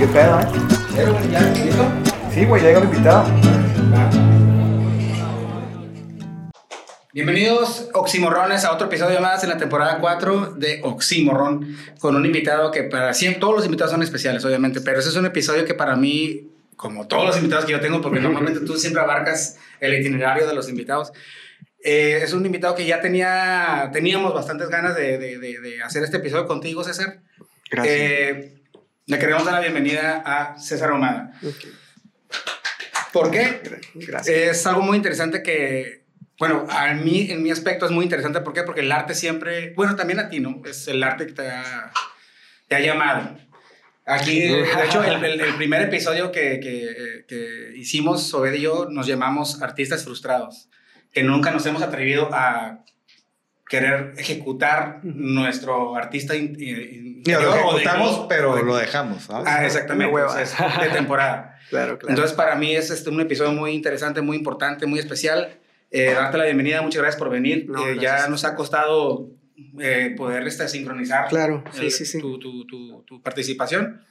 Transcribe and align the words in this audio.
¿Qué 0.00 0.06
pedo, 0.06 0.40
eh? 0.40 0.46
Sí, 2.32 2.44
güey, 2.46 2.62
llega 2.62 2.78
el 2.78 2.84
invitado. 2.84 3.24
Bienvenidos, 7.12 7.90
Oximorrones, 7.92 8.64
a 8.64 8.72
otro 8.72 8.86
episodio 8.86 9.20
más 9.20 9.42
en 9.44 9.50
la 9.50 9.58
temporada 9.58 9.98
4 10.00 10.54
de 10.54 10.80
Oximorrón, 10.84 11.76
con 11.98 12.16
un 12.16 12.24
invitado 12.24 12.70
que 12.70 12.84
para 12.84 13.12
siempre, 13.12 13.40
todos 13.40 13.56
los 13.56 13.64
invitados 13.66 13.90
son 13.92 14.02
especiales, 14.02 14.42
obviamente, 14.44 14.80
pero 14.80 15.00
ese 15.00 15.10
es 15.10 15.16
un 15.16 15.26
episodio 15.26 15.64
que 15.66 15.74
para 15.74 15.96
mí, 15.96 16.48
como 16.76 17.06
todos 17.06 17.26
los 17.26 17.36
invitados 17.36 17.66
que 17.66 17.72
yo 17.72 17.80
tengo, 17.80 18.00
porque 18.00 18.20
normalmente 18.20 18.60
tú 18.60 18.78
siempre 18.78 19.02
abarcas 19.02 19.58
el 19.80 19.92
itinerario 20.00 20.46
de 20.46 20.54
los 20.54 20.68
invitados, 20.70 21.12
eh, 21.84 22.20
es 22.22 22.32
un 22.32 22.46
invitado 22.46 22.74
que 22.74 22.86
ya 22.86 23.00
tenía, 23.02 23.90
teníamos 23.92 24.32
bastantes 24.32 24.68
ganas 24.70 24.96
de, 24.96 25.18
de- 25.18 25.38
de- 25.38 25.60
de 25.60 25.82
hacer 25.82 26.02
este 26.04 26.16
episodio 26.18 26.46
contigo, 26.46 26.84
César. 26.84 27.20
Gracias. 27.70 27.94
Eh, 27.96 28.59
le 29.10 29.18
queremos 29.18 29.44
dar 29.44 29.54
la 29.54 29.60
bienvenida 29.60 30.22
a 30.24 30.58
César 30.58 30.90
Ahumada. 30.90 31.32
¿Por 33.12 33.30
qué? 33.30 33.60
Gracias. 33.94 34.28
Es 34.36 34.66
algo 34.66 34.82
muy 34.82 34.96
interesante 34.96 35.42
que, 35.42 36.04
bueno, 36.38 36.64
a 36.70 36.92
mí, 36.94 37.28
en 37.30 37.42
mi 37.42 37.50
aspecto 37.50 37.86
es 37.86 37.90
muy 37.90 38.04
interesante. 38.04 38.40
¿Por 38.40 38.52
qué? 38.52 38.62
Porque 38.62 38.82
el 38.82 38.92
arte 38.92 39.14
siempre, 39.14 39.72
bueno, 39.74 39.96
también 39.96 40.20
a 40.20 40.28
ti, 40.28 40.38
¿no? 40.38 40.62
Es 40.64 40.86
el 40.86 41.02
arte 41.02 41.26
que 41.26 41.32
te 41.32 41.48
ha, 41.48 41.90
te 42.68 42.76
ha 42.76 42.80
llamado. 42.80 43.36
Aquí, 44.06 44.40
de 44.40 44.62
hecho, 44.84 45.02
el, 45.02 45.22
el- 45.24 45.40
el 45.40 45.54
primer 45.56 45.82
episodio 45.82 46.30
que, 46.32 46.60
que- 46.60 47.24
que 47.28 47.72
hicimos, 47.76 48.28
Sobed 48.28 48.54
y 48.54 48.60
yo, 48.60 48.86
nos 48.90 49.06
llamamos 49.06 49.60
Artistas 49.60 50.04
Frustrados, 50.04 50.68
que 51.12 51.22
nunca 51.24 51.50
nos 51.50 51.66
hemos 51.66 51.82
atrevido 51.82 52.28
a 52.32 52.84
querer 53.70 54.12
ejecutar 54.18 54.98
nuestro 55.04 55.94
artista 55.94 56.34
in- 56.34 56.56
in- 56.60 57.22
Mira, 57.24 57.40
lo 57.40 57.46
interior 57.46 57.48
o 57.48 57.54
de- 57.76 57.82
ejecutamos, 57.82 58.26
pero 58.28 58.56
de- 58.56 58.62
lo 58.64 58.76
dejamos, 58.76 59.22
¿sabes? 59.22 59.46
Ah, 59.48 59.64
exactamente. 59.64 60.12
Una 60.12 60.26
o 60.26 60.30
sea, 60.30 60.42
es 60.42 60.54
de 60.82 60.88
temporada. 60.90 61.56
claro, 61.70 61.96
claro. 61.98 62.10
Entonces, 62.10 62.36
para 62.36 62.56
mí 62.56 62.74
es 62.74 62.90
este, 62.90 63.10
un 63.10 63.20
episodio 63.20 63.52
muy 63.52 63.70
interesante, 63.72 64.20
muy 64.22 64.36
importante, 64.36 64.86
muy 64.86 64.98
especial. 64.98 65.56
Eh, 65.92 66.12
darte 66.14 66.36
la 66.38 66.44
bienvenida, 66.44 66.82
muchas 66.82 67.00
gracias 67.02 67.18
por 67.18 67.30
venir. 67.30 67.66
No, 67.68 67.80
Eh, 67.86 67.94
gracias. 67.94 68.22
ya 68.22 68.28
nos 68.28 68.44
ha 68.44 68.54
costado 68.56 69.28
eh, 69.78 70.14
poder 70.16 70.46
este, 70.46 70.66
sincronizar 70.68 71.28
Claro, 71.28 71.62
el- 71.66 71.72
sí, 71.72 71.90
sí, 71.90 72.06
sí. 72.06 72.18
Tu, 72.20 72.38
tu- 72.38 72.66
tu- 72.66 73.02
tu 73.06 73.22
participación. 73.22 74.02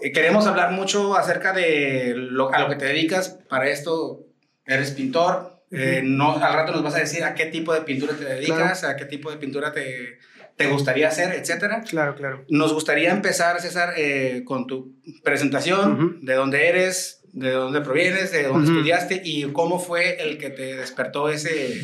Eh, 0.00 0.12
queremos 0.12 0.46
hablar 0.46 0.72
mucho 0.72 1.16
acerca 1.16 1.52
de 1.54 2.12
lo, 2.14 2.52
a 2.52 2.58
lo 2.60 2.68
que 2.68 2.76
te 2.76 2.84
dedicas. 2.84 3.30
Para 3.48 3.68
esto, 3.68 4.26
eres 4.66 4.90
pintor. 4.92 5.55
Eh, 5.70 6.02
no, 6.04 6.36
al 6.36 6.54
rato 6.54 6.72
nos 6.72 6.82
vas 6.82 6.94
a 6.94 7.00
decir 7.00 7.24
a 7.24 7.34
qué 7.34 7.46
tipo 7.46 7.74
de 7.74 7.80
pintura 7.80 8.14
te 8.14 8.24
dedicas, 8.24 8.84
a 8.84 8.96
qué 8.96 9.04
tipo 9.04 9.30
de 9.30 9.36
pintura 9.36 9.72
te, 9.72 10.18
te 10.56 10.68
gustaría 10.68 11.08
hacer, 11.08 11.34
etcétera. 11.34 11.82
Claro, 11.82 12.14
claro. 12.14 12.44
Nos 12.48 12.72
gustaría 12.72 13.10
empezar, 13.10 13.60
César, 13.60 13.94
eh, 13.96 14.42
con 14.44 14.66
tu 14.66 14.94
presentación, 15.24 16.20
de 16.22 16.34
dónde 16.34 16.68
eres, 16.68 17.22
de 17.32 17.50
dónde 17.50 17.80
provienes, 17.80 18.32
de 18.32 18.44
dónde 18.44 18.70
estudiaste 18.70 19.20
y 19.24 19.44
cómo 19.52 19.78
fue 19.78 20.22
el 20.22 20.38
que 20.38 20.50
te 20.50 20.76
despertó 20.76 21.28
ese, 21.28 21.80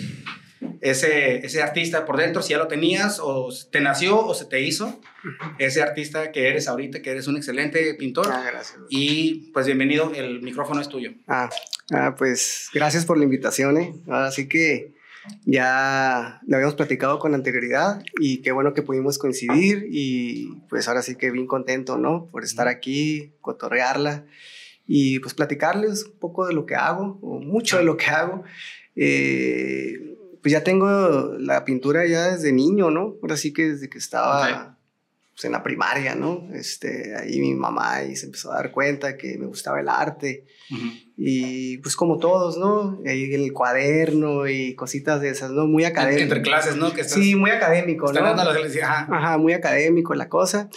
ese, 0.80 1.44
ese 1.44 1.62
artista 1.62 2.04
por 2.04 2.16
dentro, 2.16 2.42
si 2.42 2.50
ya 2.50 2.58
lo 2.58 2.68
tenías 2.68 3.18
o 3.20 3.48
te 3.70 3.80
nació 3.80 4.24
o 4.24 4.34
se 4.34 4.46
te 4.46 4.60
hizo, 4.60 5.00
ese 5.58 5.82
artista 5.82 6.32
que 6.32 6.48
eres 6.48 6.68
ahorita, 6.68 7.02
que 7.02 7.10
eres 7.10 7.26
un 7.28 7.36
excelente 7.36 7.94
pintor. 7.94 8.28
Ah, 8.30 8.44
gracias. 8.50 8.78
Y 8.88 9.50
pues 9.52 9.66
bienvenido, 9.66 10.12
el 10.14 10.42
micrófono 10.42 10.80
es 10.80 10.88
tuyo. 10.88 11.12
Ah, 11.28 11.50
ah, 11.92 12.14
pues 12.16 12.68
gracias 12.72 13.04
por 13.04 13.18
la 13.18 13.24
invitación, 13.24 13.76
¿eh? 13.78 13.94
Así 14.08 14.48
que 14.48 14.92
ya 15.44 16.40
lo 16.46 16.56
habíamos 16.56 16.74
platicado 16.74 17.18
con 17.18 17.34
anterioridad 17.34 18.02
y 18.20 18.42
qué 18.42 18.52
bueno 18.52 18.74
que 18.74 18.82
pudimos 18.82 19.18
coincidir 19.18 19.86
y 19.90 20.48
pues 20.68 20.88
ahora 20.88 21.02
sí 21.02 21.16
que 21.16 21.30
bien 21.30 21.46
contento, 21.46 21.96
¿no? 21.98 22.28
Por 22.30 22.44
estar 22.44 22.68
aquí, 22.68 23.32
cotorrearla 23.40 24.24
y 24.86 25.20
pues 25.20 25.34
platicarles 25.34 26.04
un 26.04 26.18
poco 26.18 26.46
de 26.46 26.54
lo 26.54 26.66
que 26.66 26.74
hago 26.74 27.18
o 27.22 27.38
mucho 27.40 27.78
de 27.78 27.84
lo 27.84 27.96
que 27.96 28.06
hago. 28.06 28.42
Eh, 28.96 30.11
pues 30.42 30.52
ya 30.52 30.64
tengo 30.64 31.36
la 31.38 31.64
pintura 31.64 32.04
ya 32.06 32.32
desde 32.32 32.52
niño, 32.52 32.90
¿no? 32.90 33.16
Ahora 33.22 33.36
sí 33.36 33.52
que 33.52 33.70
desde 33.70 33.88
que 33.88 33.98
estaba 33.98 34.76
pues, 35.32 35.44
en 35.44 35.52
la 35.52 35.62
primaria, 35.62 36.16
¿no? 36.16 36.48
Este, 36.52 37.14
ahí 37.16 37.40
mi 37.40 37.54
mamá 37.54 37.94
ahí 37.94 38.16
se 38.16 38.26
empezó 38.26 38.50
a 38.52 38.56
dar 38.56 38.72
cuenta 38.72 39.16
que 39.16 39.38
me 39.38 39.46
gustaba 39.46 39.80
el 39.80 39.88
arte 39.88 40.44
y 41.16 41.78
pues 41.78 41.94
como 41.94 42.18
todos, 42.18 42.58
¿no? 42.58 43.00
Ahí 43.06 43.32
el 43.32 43.52
cuaderno 43.52 44.48
y 44.48 44.74
cositas 44.74 45.20
de 45.20 45.30
esas, 45.30 45.52
¿no? 45.52 45.66
Muy 45.66 45.84
académico. 45.84 46.22
Entre 46.22 46.42
clases, 46.42 46.74
¿no? 46.74 46.92
Que 46.92 47.02
estás, 47.02 47.18
Sí, 47.18 47.36
muy 47.36 47.50
académico, 47.50 48.12
¿no? 48.12 48.20
dando 48.20 48.52
las 48.52 48.76
ajá. 48.76 49.06
Ajá, 49.10 49.38
muy 49.38 49.52
académico 49.52 50.14
la 50.14 50.28
cosa. 50.28 50.68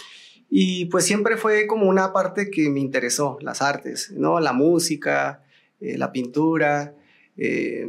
Y 0.48 0.84
pues 0.86 1.04
siempre 1.04 1.36
fue 1.36 1.66
como 1.66 1.88
una 1.88 2.12
parte 2.12 2.50
que 2.50 2.70
me 2.70 2.78
interesó, 2.78 3.36
las 3.40 3.62
artes, 3.62 4.12
¿no? 4.12 4.38
La 4.38 4.52
música, 4.52 5.42
eh, 5.80 5.98
la 5.98 6.12
pintura, 6.12 6.94
eh, 7.36 7.84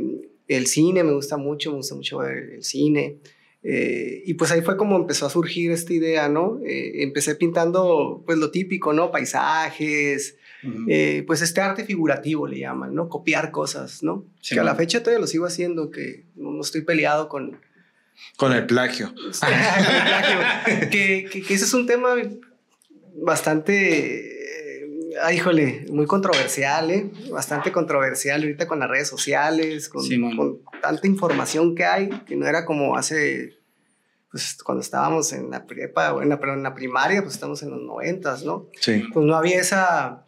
el 0.47 0.67
cine, 0.67 1.03
me 1.03 1.13
gusta 1.13 1.37
mucho, 1.37 1.71
me 1.71 1.77
gusta 1.77 1.95
mucho 1.95 2.19
ver 2.19 2.49
el 2.55 2.63
cine. 2.63 3.17
Eh, 3.63 4.23
y 4.25 4.35
pues 4.35 4.51
ahí 4.51 4.61
fue 4.61 4.77
como 4.77 4.95
empezó 4.95 5.25
a 5.25 5.29
surgir 5.29 5.71
esta 5.71 5.91
idea, 5.93 6.29
¿no? 6.29 6.59
Eh, 6.65 7.03
empecé 7.03 7.35
pintando 7.35 8.23
pues 8.25 8.37
lo 8.37 8.51
típico, 8.51 8.93
¿no? 8.93 9.11
Paisajes, 9.11 10.37
eh, 10.87 11.23
pues 11.27 11.41
este 11.41 11.61
arte 11.61 11.83
figurativo 11.83 12.47
le 12.47 12.59
llaman, 12.59 12.93
¿no? 12.93 13.09
Copiar 13.09 13.51
cosas, 13.51 14.03
¿no? 14.03 14.25
Sí, 14.41 14.55
que 14.55 14.61
a 14.61 14.63
la 14.63 14.75
fecha 14.75 15.01
todavía 15.01 15.19
lo 15.19 15.27
sigo 15.27 15.45
haciendo, 15.45 15.91
que 15.91 16.25
no, 16.35 16.61
estoy 16.61 16.81
peleado 16.81 17.27
con... 17.29 17.59
Con 18.37 18.53
el 18.53 18.65
plagio. 18.65 19.13
que, 20.91 21.27
que, 21.29 21.41
que 21.41 21.53
ese 21.53 21.65
es 21.65 21.73
un 21.73 21.87
tema 21.87 22.15
bastante... 23.15 24.36
ah, 25.21 25.33
híjole, 25.33 25.85
muy 25.91 26.05
controversial, 26.05 26.89
¿eh? 26.91 27.09
Bastante 27.31 27.71
controversial 27.71 28.41
ahorita 28.41 28.67
con 28.67 28.79
las 28.79 28.89
redes 28.89 29.07
sociales, 29.07 29.89
con, 29.89 30.03
Sí, 30.03 30.19
con 30.35 30.59
tanta 30.81 31.07
información 31.07 31.75
que 31.75 31.85
hay, 31.85 32.09
que 32.25 32.35
no 32.35 32.47
era 32.47 32.65
como 32.65 32.95
hace... 32.97 33.57
Pues 34.29 34.57
cuando 34.63 34.81
estábamos 34.81 35.31
en 35.31 35.49
la 35.49 35.65
prepa, 35.65 36.13
o 36.13 36.21
en 36.21 36.29
la, 36.29 36.39
perdón, 36.39 36.57
en 36.57 36.63
la 36.63 36.73
primaria, 36.75 37.21
pues 37.21 37.33
estamos 37.35 37.63
en 37.63 37.69
los 37.69 37.81
noventas, 37.81 38.43
¿no? 38.43 38.67
Sí. 38.79 39.03
pues 39.13 39.25
no 39.25 39.35
había 39.35 39.59
esa 39.59 40.25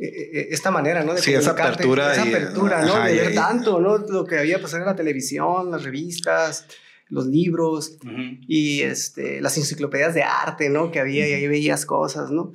eh, 0.00 0.06
eh, 0.06 0.48
esta 0.50 0.70
manera, 0.72 1.04
¿no? 1.04 1.14
De 1.14 1.22
Sí, 1.22 1.32
esa 1.32 1.52
apertura 1.52 2.12
esa 2.12 2.26
y- 2.26 2.34
apertura, 2.34 2.82
¿no? 2.84 2.94
ajá, 2.94 3.06
de 3.06 3.14
ver 3.14 3.34
tanto, 3.34 3.80
¿no? 3.80 3.98
Lo 3.98 4.24
que 4.24 4.38
había 4.38 4.60
pasado 4.60 4.82
en 4.82 4.86
la 4.86 4.96
televisión, 4.96 5.70
las 5.70 5.84
revistas, 5.84 6.66
los 7.08 7.26
libros 7.26 7.98
Ujú. 8.04 8.12
y 8.48 8.82
este, 8.82 9.40
las 9.40 9.56
enciclopedias 9.56 10.12
de 10.14 10.22
arte, 10.24 10.68
¿no? 10.68 10.90
Que 10.90 10.98
había 11.00 11.28
y 11.28 11.32
ahí 11.34 11.46
veías 11.46 11.86
cosas, 11.86 12.30
¿no? 12.30 12.52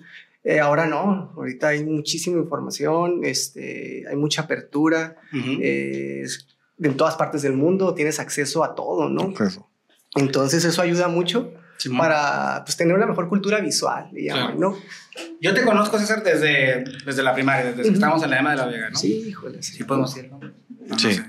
Eh, 0.48 0.60
ahora 0.60 0.86
no, 0.86 1.34
ahorita 1.36 1.70
hay 1.70 1.84
muchísima 1.84 2.38
información, 2.40 3.22
este, 3.24 4.04
hay 4.08 4.16
mucha 4.16 4.44
apertura, 4.44 5.16
Ujú. 5.34 5.58
eh, 5.62 6.22
es- 6.24 6.48
en 6.82 6.96
todas 6.96 7.16
partes 7.16 7.42
del 7.42 7.54
mundo 7.54 7.94
tienes 7.96 8.20
acceso 8.20 8.64
a 8.64 8.76
todo, 8.76 9.10
¿no? 9.10 9.34
Eso. 9.44 9.68
Entonces 10.16 10.64
eso 10.66 10.82
ayuda 10.82 11.08
mucho 11.08 11.52
Simón. 11.78 11.98
para 12.00 12.64
pues, 12.64 12.78
tener 12.78 12.94
una 12.96 13.06
mejor 13.08 13.28
cultura 13.28 13.60
visual, 13.60 14.10
llaman, 14.14 14.58
Claro. 14.58 14.60
¿no? 14.60 14.78
Yo 15.42 15.54
te 15.54 15.64
conozco, 15.64 15.98
César, 15.98 16.22
desde, 16.24 16.84
desde 17.06 17.24
la 17.24 17.34
primaria, 17.34 17.66
desde 17.72 17.82
que 17.82 17.88
Ujú. 17.88 17.96
estábamos 17.96 18.24
en 18.24 18.30
la 18.30 18.40
EMA 18.40 18.52
de 18.52 18.58
la 18.58 18.66
Vega, 18.68 18.90
¿no? 18.92 18.98
Sí, 19.00 19.24
híjole. 19.28 19.64
Sí 19.64 19.84
podemos 19.84 20.16
ir, 20.18 20.30
¿no? 20.30 20.40
No, 20.40 21.00
Sí. 21.00 21.08
no 21.08 21.14
sé. 21.14 21.24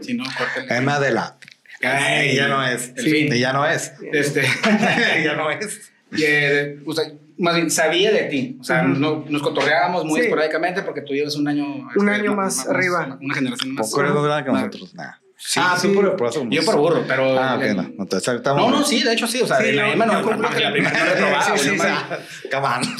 Si 0.00 0.14
no, 0.14 0.24
córtale. 0.24 0.76
Emma 0.76 1.00
de 1.00 1.10
la. 1.12 1.38
Ay, 1.82 2.34
ya 2.36 2.48
no 2.48 2.64
es. 2.66 2.92
El 2.96 3.04
Sí. 3.04 3.10
fin. 3.10 3.32
Ya 3.34 3.52
no 3.52 3.64
es. 3.66 3.92
Este, 4.12 4.42
ya 5.24 5.34
no 5.36 5.50
es. 5.50 5.92
y, 6.12 6.22
eh, 6.24 6.80
o 6.84 6.92
sea, 6.92 7.04
más 7.38 7.54
bien, 7.56 7.70
sabía 7.70 8.10
de 8.12 8.24
ti. 8.24 8.56
O 8.60 8.64
sea, 8.64 8.82
no- 8.82 9.24
nos 9.28 9.42
cotorreábamos 9.42 10.04
muy 10.04 10.20
Sí. 10.20 10.26
esporádicamente 10.26 10.82
porque 10.82 11.02
tú 11.02 11.12
llevas 11.14 11.36
un 11.36 11.46
año... 11.48 11.66
Un 11.96 12.08
este, 12.08 12.20
año 12.20 12.34
más 12.34 12.66
arriba. 12.68 13.18
Una 13.20 13.34
generación 13.34 13.74
más. 13.74 13.88
Poco 13.90 14.00
eres 14.02 14.12
más 14.14 14.24
grande 14.24 14.44
que 14.44 14.50
Más- 14.52 14.62
nosotros. 14.66 14.94
Nah. 14.94 15.12
Sí, 15.40 15.60
ah, 15.62 15.76
sí. 15.80 15.88
por, 15.88 16.16
por 16.16 16.28
eso. 16.30 16.44
Yo 16.50 16.64
por 16.64 16.76
burro, 16.76 17.04
pero... 17.06 17.38
Ah, 17.38 17.54
ok, 17.56 17.62
el- 17.62 17.76
no. 17.76 17.82
Entonces, 18.00 18.40
No, 18.44 18.70
no, 18.70 18.84
sí, 18.84 19.04
de 19.04 19.12
hecho 19.12 19.26
sí. 19.28 19.40
O 19.40 19.46
sea, 19.46 19.58
Sí, 19.60 19.70
la 19.72 19.86
no, 19.86 19.92
EMA 19.92 20.06
no, 20.06 20.20
no, 20.22 20.36
no, 20.36 20.42
la 20.50 20.72
primera 20.72 20.98
no 20.98 21.04
reprobaba, 21.04 21.56
Sí, 21.56 21.68
sí, 21.70 21.78
sí. 21.78 22.48
Come 22.50 22.66
on. 22.66 22.82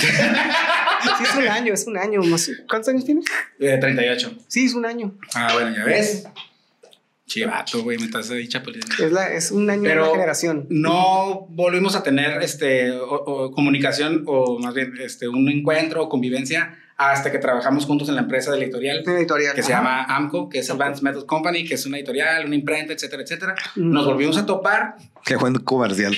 Sí, 1.18 1.24
es 1.24 1.34
un 1.36 1.48
año, 1.48 1.74
es 1.74 1.86
un 1.86 1.96
año. 1.96 2.20
más- 2.22 2.50
¿Cuántos 2.68 2.88
años 2.88 3.04
tienes? 3.04 3.24
Eh, 3.60 3.78
38. 3.80 4.32
Sí, 4.48 4.66
es 4.66 4.74
un 4.74 4.84
año. 4.84 5.14
Ah, 5.34 5.50
bueno, 5.54 5.74
ya 5.76 5.84
ves. 5.84 6.26
Chivato, 7.28 7.82
güey, 7.84 7.98
me 7.98 8.06
estás 8.06 8.30
ahí 8.32 8.48
chapulineando. 8.48 9.04
Es, 9.04 9.12
la, 9.12 9.32
es 9.32 9.50
un 9.52 9.70
año 9.70 9.82
de 9.82 9.96
una 9.98 10.06
generación. 10.10 10.66
no 10.70 11.46
volvimos 11.50 11.94
a 11.94 12.02
tener 12.02 12.42
este, 12.42 12.90
o- 12.90 13.06
o 13.24 13.50
comunicación 13.52 14.24
o 14.26 14.58
más 14.58 14.74
bien 14.74 14.94
este, 15.00 15.28
un 15.28 15.48
encuentro 15.48 16.02
o 16.02 16.08
convivencia 16.08 16.76
hasta 17.00 17.30
que 17.30 17.38
trabajamos 17.38 17.86
juntos 17.86 18.08
en 18.08 18.16
la 18.16 18.22
empresa 18.22 18.50
de 18.50 18.58
editorial 18.64 19.04
que 19.54 19.62
se 19.62 19.70
llama 19.70 20.02
AMCO, 20.04 20.48
que 20.48 20.58
es 20.58 20.68
Advanced 20.70 21.02
Methods 21.04 21.26
Company, 21.26 21.64
que 21.64 21.74
es 21.74 21.86
una 21.86 21.96
editorial, 21.96 22.44
una 22.44 22.56
imprenta, 22.56 22.92
etcétera, 22.92 23.22
etcétera. 23.22 23.54
Mm. 23.76 23.92
Nos 23.92 24.04
volvimos 24.04 24.36
a 24.36 24.44
topar 24.44 24.96
Qué 25.24 25.36
buen 25.36 25.54
comercial. 25.60 26.12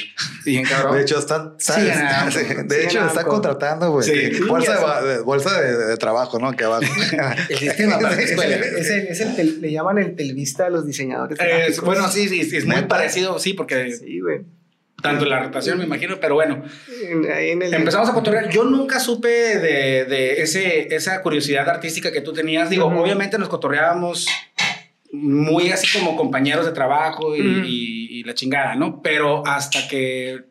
y 0.46 0.56
en 0.56 0.64
cabrón. 0.64 0.96
De 0.96 1.02
hecho, 1.02 1.18
están. 1.18 1.54
Sí, 1.58 1.72
de 1.82 2.30
Sí, 2.30 2.86
hecho, 2.86 3.04
está 3.06 3.24
contratando, 3.24 3.90
güey. 3.92 4.08
Sí. 4.08 4.40
bolsa, 4.44 5.02
de, 5.02 5.20
bolsa 5.20 5.60
de, 5.60 5.76
de 5.86 5.96
trabajo, 5.98 6.38
¿no? 6.38 6.52
Que 6.52 6.64
abajo. 6.64 6.82
el 7.50 7.58
sistema 7.58 7.98
para. 7.98 8.14
Es 8.20 8.88
el, 8.90 9.06
es 9.08 9.20
el 9.20 9.36
tel- 9.36 9.60
le 9.60 9.70
llaman 9.72 9.98
el 9.98 10.16
telvista 10.16 10.66
a 10.66 10.70
los 10.70 10.86
diseñadores. 10.86 11.38
Eh, 11.40 11.74
bueno, 11.84 12.08
sí, 12.08 12.26
sí, 12.28 12.44
sí, 12.44 12.56
es 12.56 12.64
muy 12.66 12.82
parecido, 12.82 13.38
sí, 13.38 13.52
porque 13.52 13.92
Sí, 13.92 14.20
güey. 14.20 14.40
Tanto 15.02 15.24
la 15.24 15.40
rotación, 15.40 15.78
me 15.78 15.84
imagino, 15.84 16.18
pero 16.20 16.34
bueno, 16.34 16.62
En- 17.10 17.24
en 17.30 17.74
empezamos 17.74 18.08
a 18.08 18.12
cotorrear. 18.12 18.48
Yo 18.50 18.64
nunca 18.64 19.00
supe 19.00 19.28
de, 19.28 20.04
de 20.04 20.42
ese, 20.42 20.94
esa 20.94 21.20
curiosidad 21.22 21.68
artística 21.68 22.10
que 22.12 22.20
tú 22.20 22.32
tenías. 22.32 22.70
Digo, 22.70 22.86
obviamente 22.86 23.38
nos 23.38 23.48
cotorreábamos 23.48 24.26
muy 25.12 25.70
así 25.72 25.98
como 25.98 26.16
compañeros 26.16 26.66
de 26.66 26.72
trabajo 26.72 27.34
y, 27.36 27.40
Ujú. 27.40 27.60
y- 27.66 28.20
y 28.20 28.22
la 28.24 28.34
chingada, 28.34 28.74
¿no? 28.76 29.00
Pero 29.02 29.42
hasta 29.46 29.88
que 29.88 30.44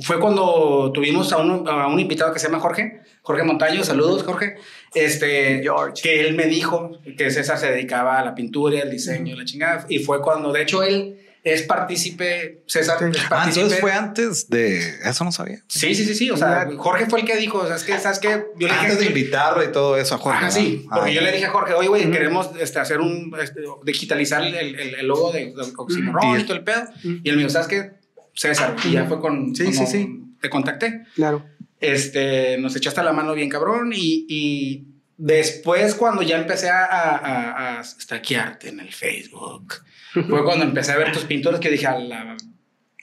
fue 0.00 0.20
cuando 0.20 0.90
tuvimos 0.92 1.32
a 1.32 1.38
un, 1.38 1.66
a 1.68 1.86
un 1.86 1.98
invitado 1.98 2.32
que 2.32 2.38
se 2.38 2.46
llama 2.48 2.60
Jorge, 2.60 3.00
Jorge 3.22 3.42
Montaño, 3.44 3.82
saludos 3.84 4.22
Jorge, 4.24 4.56
este, 4.94 5.60
George. 5.62 6.02
que 6.02 6.20
él 6.20 6.34
me 6.34 6.44
dijo 6.46 6.98
que 7.16 7.30
César 7.30 7.58
se 7.58 7.70
dedicaba 7.70 8.18
a 8.18 8.24
la 8.24 8.34
pintura, 8.34 8.82
al 8.82 8.90
diseño, 8.90 9.36
la 9.36 9.44
chingada, 9.44 9.86
y 9.88 10.00
fue 10.00 10.20
cuando, 10.20 10.52
de 10.52 10.62
hecho, 10.62 10.82
él 10.82 11.19
es 11.42 11.62
partícipe, 11.62 12.62
César 12.66 12.98
Sí. 12.98 13.04
es 13.18 13.24
Ah, 13.30 13.44
entonces 13.48 13.80
fue 13.80 13.92
antes 13.92 14.48
de. 14.50 14.78
Eso 15.04 15.24
no 15.24 15.32
sabía. 15.32 15.62
Sí, 15.68 15.94
sí, 15.94 16.04
sí, 16.04 16.14
sí, 16.14 16.30
o 16.30 16.36
sea. 16.36 16.68
Jorge 16.76 17.06
fue 17.06 17.20
el 17.20 17.26
que 17.26 17.36
dijo, 17.36 17.66
¿sabes 17.66 17.84
qué? 17.84 17.98
¿Sabes 17.98 18.18
qué? 18.18 18.44
Yo 18.58 18.68
le 18.68 18.74
Antes 18.74 18.98
de 18.98 19.06
invitarlo 19.06 19.64
y 19.64 19.72
todo 19.72 19.96
eso 19.96 20.14
a 20.16 20.18
Jorge. 20.18 20.38
Ah, 20.42 20.46
¿no? 20.46 20.52
sí, 20.52 20.86
porque 20.92 21.14
yo 21.14 21.20
le 21.22 21.32
dije 21.32 21.46
a 21.46 21.50
Jorge, 21.50 21.74
oye, 21.74 21.88
güey, 21.88 22.10
queremos 22.10 22.50
este, 22.60 22.78
hacer 22.78 23.00
un, 23.00 23.34
este, 23.42 23.60
digitalizar 23.84 24.42
el, 24.44 24.54
el- 24.54 24.94
el 24.96 25.06
logo 25.06 25.32
de, 25.32 25.46
de 25.46 25.72
Oxymoron 25.76 26.40
y 26.40 26.44
todo 26.44 26.56
el 26.56 26.64
pedo. 26.64 26.84
Y 27.02 27.28
él 27.28 27.36
me 27.36 27.42
dijo, 27.42 27.50
¿sabes 27.50 27.68
qué? 27.68 27.90
César, 28.34 28.76
y 28.84 28.92
ya 28.92 29.06
fue 29.06 29.20
con... 29.20 29.54
Sí, 29.56 29.72
sí, 29.72 29.86
sí. 29.86 30.22
Te 30.40 30.48
contacté. 30.50 31.04
Claro. 31.14 31.44
Este, 31.80 32.58
nos 32.58 32.76
echaste 32.76 33.02
la 33.02 33.12
mano 33.12 33.32
bien 33.34 33.48
cabrón 33.48 33.92
y, 33.94 34.26
y 34.28 34.86
después 35.20 35.94
cuando 35.94 36.22
ya 36.22 36.38
empecé 36.38 36.68
a, 36.70 36.84
a, 36.84 37.16
a, 37.16 37.78
a 37.80 37.84
stalkearte 37.84 38.68
en 38.70 38.80
el 38.80 38.92
Facebook, 38.92 39.74
fue 40.12 40.44
cuando 40.44 40.64
empecé 40.64 40.92
a 40.92 40.96
ver 40.96 41.12
tus 41.12 41.24
pinturas 41.24 41.60
que 41.60 41.70
dije, 41.70 41.86
a 41.86 41.98
la 41.98 42.36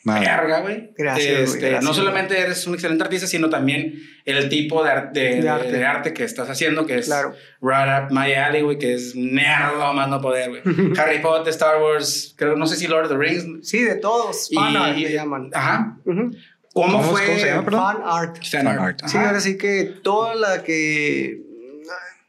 verga, 0.04 0.62
güey. 0.62 0.92
Gracias, 0.98 1.40
Este, 1.54 1.60
gracias. 1.70 1.84
No 1.84 1.94
solamente 1.94 2.40
eres 2.40 2.66
un 2.66 2.74
excelente 2.76 3.04
artista, 3.04 3.28
sino 3.28 3.50
también 3.50 4.02
el 4.26 4.48
tipo 4.48 4.82
de, 4.84 4.90
ar- 4.92 5.12
de, 5.12 5.42
De 5.42 5.50
arte. 5.50 5.72
de 5.72 5.86
arte 5.86 6.14
que 6.14 6.24
estás 6.24 6.50
haciendo, 6.50 6.86
que 6.86 6.98
es 7.00 7.08
Claro. 7.08 7.34
right 7.62 8.06
up 8.06 8.12
my 8.14 8.32
alley, 8.34 8.62
güey, 8.62 8.78
que 8.78 8.94
es 8.94 9.16
nerdo 9.16 9.94
más 9.94 10.08
no 10.08 10.22
poder, 10.22 10.50
güey. 10.50 10.62
Harry 10.98 11.20
Potter, 11.20 11.50
Star 11.50 11.82
Wars, 11.82 12.34
creo, 12.38 12.56
no 12.56 12.66
sé 12.68 12.78
si 12.78 12.88
Lord 12.88 13.06
of 13.06 13.12
the 13.12 13.18
Rings. 13.18 13.68
Sí, 13.68 13.82
de 13.84 13.96
todos. 13.96 14.50
Fan 14.54 14.74
y- 14.74 14.78
art 14.78 14.98
le 14.98 15.12
llaman. 15.14 15.50
Ajá. 15.54 15.98
Ujú. 16.06 16.32
¿Cómo, 16.74 17.00
¿Cómo- 17.00 17.04
fue? 17.04 17.26
cómo 17.26 17.40
se 17.40 17.46
llama? 17.48 17.72
Fan 17.72 18.02
art. 18.06 18.36
Fan 18.38 18.64
Fan 18.64 18.68
art. 18.68 18.82
art. 18.82 19.08
Sí, 19.08 19.18
ahora 19.18 19.40
sí 19.42 19.58
que 19.58 19.84
toda 20.04 20.36
la 20.36 20.64
que. 20.64 21.42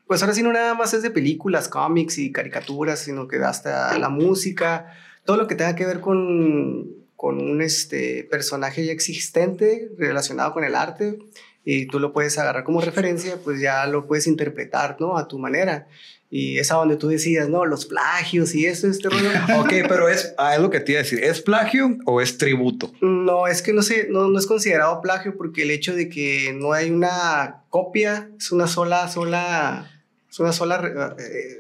Pues 0.08 0.22
ahora 0.22 0.34
sí 0.34 0.42
no 0.42 0.52
nada 0.52 0.74
más 0.74 0.94
es 0.94 1.02
de 1.02 1.10
películas, 1.10 1.68
cómics 1.68 2.16
y 2.18 2.32
caricaturas, 2.32 2.98
sino 2.98 3.28
que 3.28 3.36
hasta 3.36 3.96
la 3.98 4.08
música, 4.08 4.92
todo 5.24 5.36
lo 5.36 5.46
que 5.46 5.54
tenga 5.54 5.76
que 5.76 5.84
ver 5.84 6.00
con, 6.00 6.88
con 7.14 7.38
un 7.38 7.60
este, 7.60 8.26
personaje 8.30 8.86
ya 8.86 8.92
existente 8.92 9.90
relacionado 9.98 10.54
con 10.54 10.64
el 10.64 10.74
arte 10.74 11.18
y 11.62 11.86
tú 11.86 11.98
lo 11.98 12.14
puedes 12.14 12.38
agarrar 12.38 12.64
como 12.64 12.80
referencia, 12.80 13.36
pues 13.44 13.60
ya 13.60 13.86
lo 13.86 14.06
puedes 14.06 14.26
interpretar, 14.26 14.96
¿no? 14.98 15.18
A 15.18 15.28
tu 15.28 15.38
manera. 15.38 15.86
Y 16.30 16.58
es 16.58 16.72
a 16.72 16.76
donde 16.76 16.96
tú 16.96 17.08
decías, 17.08 17.50
¿no? 17.50 17.66
Los 17.66 17.84
plagios 17.84 18.54
y 18.54 18.64
eso, 18.64 18.88
este 18.88 19.10
rollo. 19.10 19.28
Ok, 19.60 19.72
pero 19.86 20.08
es, 20.08 20.34
ah, 20.38 20.54
es 20.54 20.62
lo 20.62 20.70
que 20.70 20.80
te 20.80 20.92
iba 20.92 21.00
a 21.00 21.02
decir. 21.02 21.22
¿Es 21.22 21.42
plagio 21.42 21.98
o 22.06 22.22
es 22.22 22.38
tributo? 22.38 22.92
No, 23.02 23.46
es 23.46 23.60
que 23.60 23.74
no, 23.74 23.82
se, 23.82 24.08
no, 24.08 24.28
no 24.28 24.38
es 24.38 24.46
considerado 24.46 25.02
plagio 25.02 25.36
porque 25.36 25.64
el 25.64 25.70
hecho 25.70 25.94
de 25.94 26.08
que 26.08 26.54
no 26.58 26.72
hay 26.72 26.90
una 26.90 27.64
copia, 27.68 28.30
es 28.38 28.50
una 28.52 28.66
sola, 28.66 29.08
sola, 29.08 29.90
es 30.30 30.38
una 30.40 30.52
sola, 30.52 30.78
re- 30.78 30.92
eh, 31.18 31.58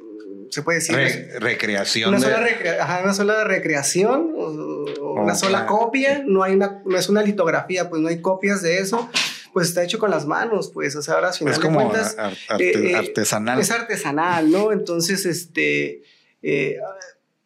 se 0.50 0.62
puede 0.62 0.78
decir, 0.78 0.94
Re- 0.96 1.38
recreación. 1.40 2.08
una 2.10 2.18
de- 2.18 2.24
sola, 2.24 2.40
recrea- 2.40 2.82
ajá, 2.82 3.00
una 3.04 3.14
sola 3.14 3.44
recreación 3.44 4.32
o, 4.36 4.42
o 4.44 5.12
una 5.22 5.32
Ok. 5.34 5.38
sola 5.38 5.66
copia, 5.66 6.22
no 6.26 6.42
hay 6.42 6.54
una, 6.54 6.82
no 6.84 6.96
es 6.96 7.08
una 7.08 7.22
litografía, 7.22 7.88
pues 7.90 8.00
no 8.02 8.08
hay 8.08 8.20
copias 8.20 8.62
de 8.62 8.78
eso, 8.78 9.10
pues 9.52 9.68
está 9.68 9.82
hecho 9.82 9.98
con 9.98 10.10
las 10.10 10.26
manos, 10.26 10.70
pues, 10.72 10.94
o 10.96 11.02
sea, 11.02 11.14
ahora 11.14 11.28
al 11.28 11.34
final 11.34 11.52
es 11.54 11.58
de 11.60 11.64
como 11.66 11.80
cuentas, 11.90 12.16
ar- 12.18 12.34
arte- 12.48 12.70
eh, 12.78 12.90
eh, 12.92 12.96
artesanal. 12.96 13.58
es 13.60 13.70
artesanal, 13.70 14.50
¿no? 14.50 14.72
Entonces, 14.72 15.26
este, 15.26 16.02
eh, 16.42 16.76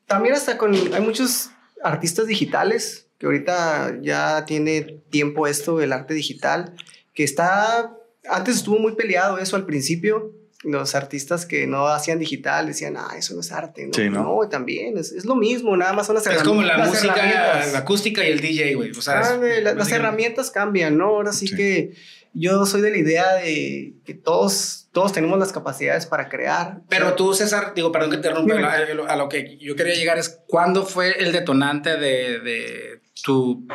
también 0.06 0.34
hasta 0.34 0.58
con, 0.58 0.74
hay 0.74 1.00
muchos 1.00 1.50
artistas 1.82 2.26
digitales, 2.26 3.06
que 3.19 3.26
ahorita 3.26 3.98
ya 4.02 4.44
tiene 4.44 5.00
tiempo 5.10 5.46
esto, 5.46 5.80
el 5.80 5.92
arte 5.92 6.12
digital, 6.14 6.74
que 7.14 7.24
está, 7.24 7.96
antes 8.28 8.56
estuvo 8.56 8.78
muy 8.78 8.94
peleado 8.94 9.38
eso 9.38 9.56
al 9.56 9.64
principio, 9.64 10.32
los 10.64 10.94
artistas 10.94 11.44
que 11.46 11.66
no 11.66 11.88
hacían 11.88 12.18
digital 12.18 12.66
decían, 12.66 12.96
ah, 12.96 13.14
eso 13.16 13.34
no 13.34 13.40
es 13.40 13.50
arte, 13.52 13.86
¿no? 13.86 13.92
Sí, 13.94 14.08
¿no? 14.10 14.38
también, 14.48 14.96
es, 14.96 15.10
es 15.12 15.24
lo 15.24 15.34
mismo, 15.34 15.76
nada 15.76 15.92
más 15.92 16.06
son 16.06 16.14
las 16.14 16.26
Es 16.26 16.42
como 16.42 16.62
la 16.62 16.76
las 16.78 16.88
música, 16.88 17.14
herramientas. 17.14 17.72
la 17.72 17.78
acústica 17.80 18.24
y 18.24 18.30
el 18.32 18.40
DJ, 18.40 18.74
güey. 18.76 18.90
O 18.92 19.02
sea, 19.02 19.20
Ah, 19.20 19.36
la- 19.62 19.74
las 19.74 19.90
herramientas 19.90 20.50
cambian, 20.50 20.96
¿no? 20.96 21.06
Ahora 21.06 21.32
sí, 21.32 21.48
Sí. 21.48 21.56
que 21.56 21.92
yo 22.34 22.64
soy 22.64 22.80
de 22.80 22.90
la 22.90 22.96
idea 22.96 23.34
de 23.34 23.94
que 24.06 24.14
todos, 24.14 24.88
todos 24.92 25.12
tenemos 25.12 25.38
las 25.38 25.52
capacidades 25.52 26.06
para 26.06 26.28
crear. 26.28 26.80
Pero 26.88 27.14
tú, 27.14 27.34
César, 27.34 27.72
digo, 27.74 27.90
perdón 27.92 28.10
que 28.10 28.16
te 28.18 28.28
interrumpa, 28.28 28.54
Dime. 28.54 28.66
a, 28.68 28.94
lo- 28.94 29.08
a 29.08 29.16
lo 29.16 29.28
que 29.28 29.58
yo 29.58 29.74
quería 29.76 29.94
llegar 29.94 30.16
es, 30.18 30.38
¿cuándo 30.46 30.86
fue 30.86 31.22
el 31.22 31.32
detonante 31.32 31.96
de, 31.96 32.38
de 32.40 33.00
tu, 33.24 33.66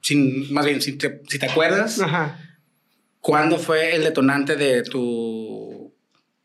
sin, 0.00 0.52
más 0.54 0.64
bien, 0.64 0.80
si 0.80 0.92
te, 0.92 1.20
si 1.28 1.38
te 1.38 1.46
acuerdas, 1.46 2.00
Ajá. 2.00 2.38
¿cuándo 3.20 3.58
fue 3.58 3.96
el 3.96 4.04
detonante 4.04 4.56
de 4.56 4.82
tu 4.82 5.65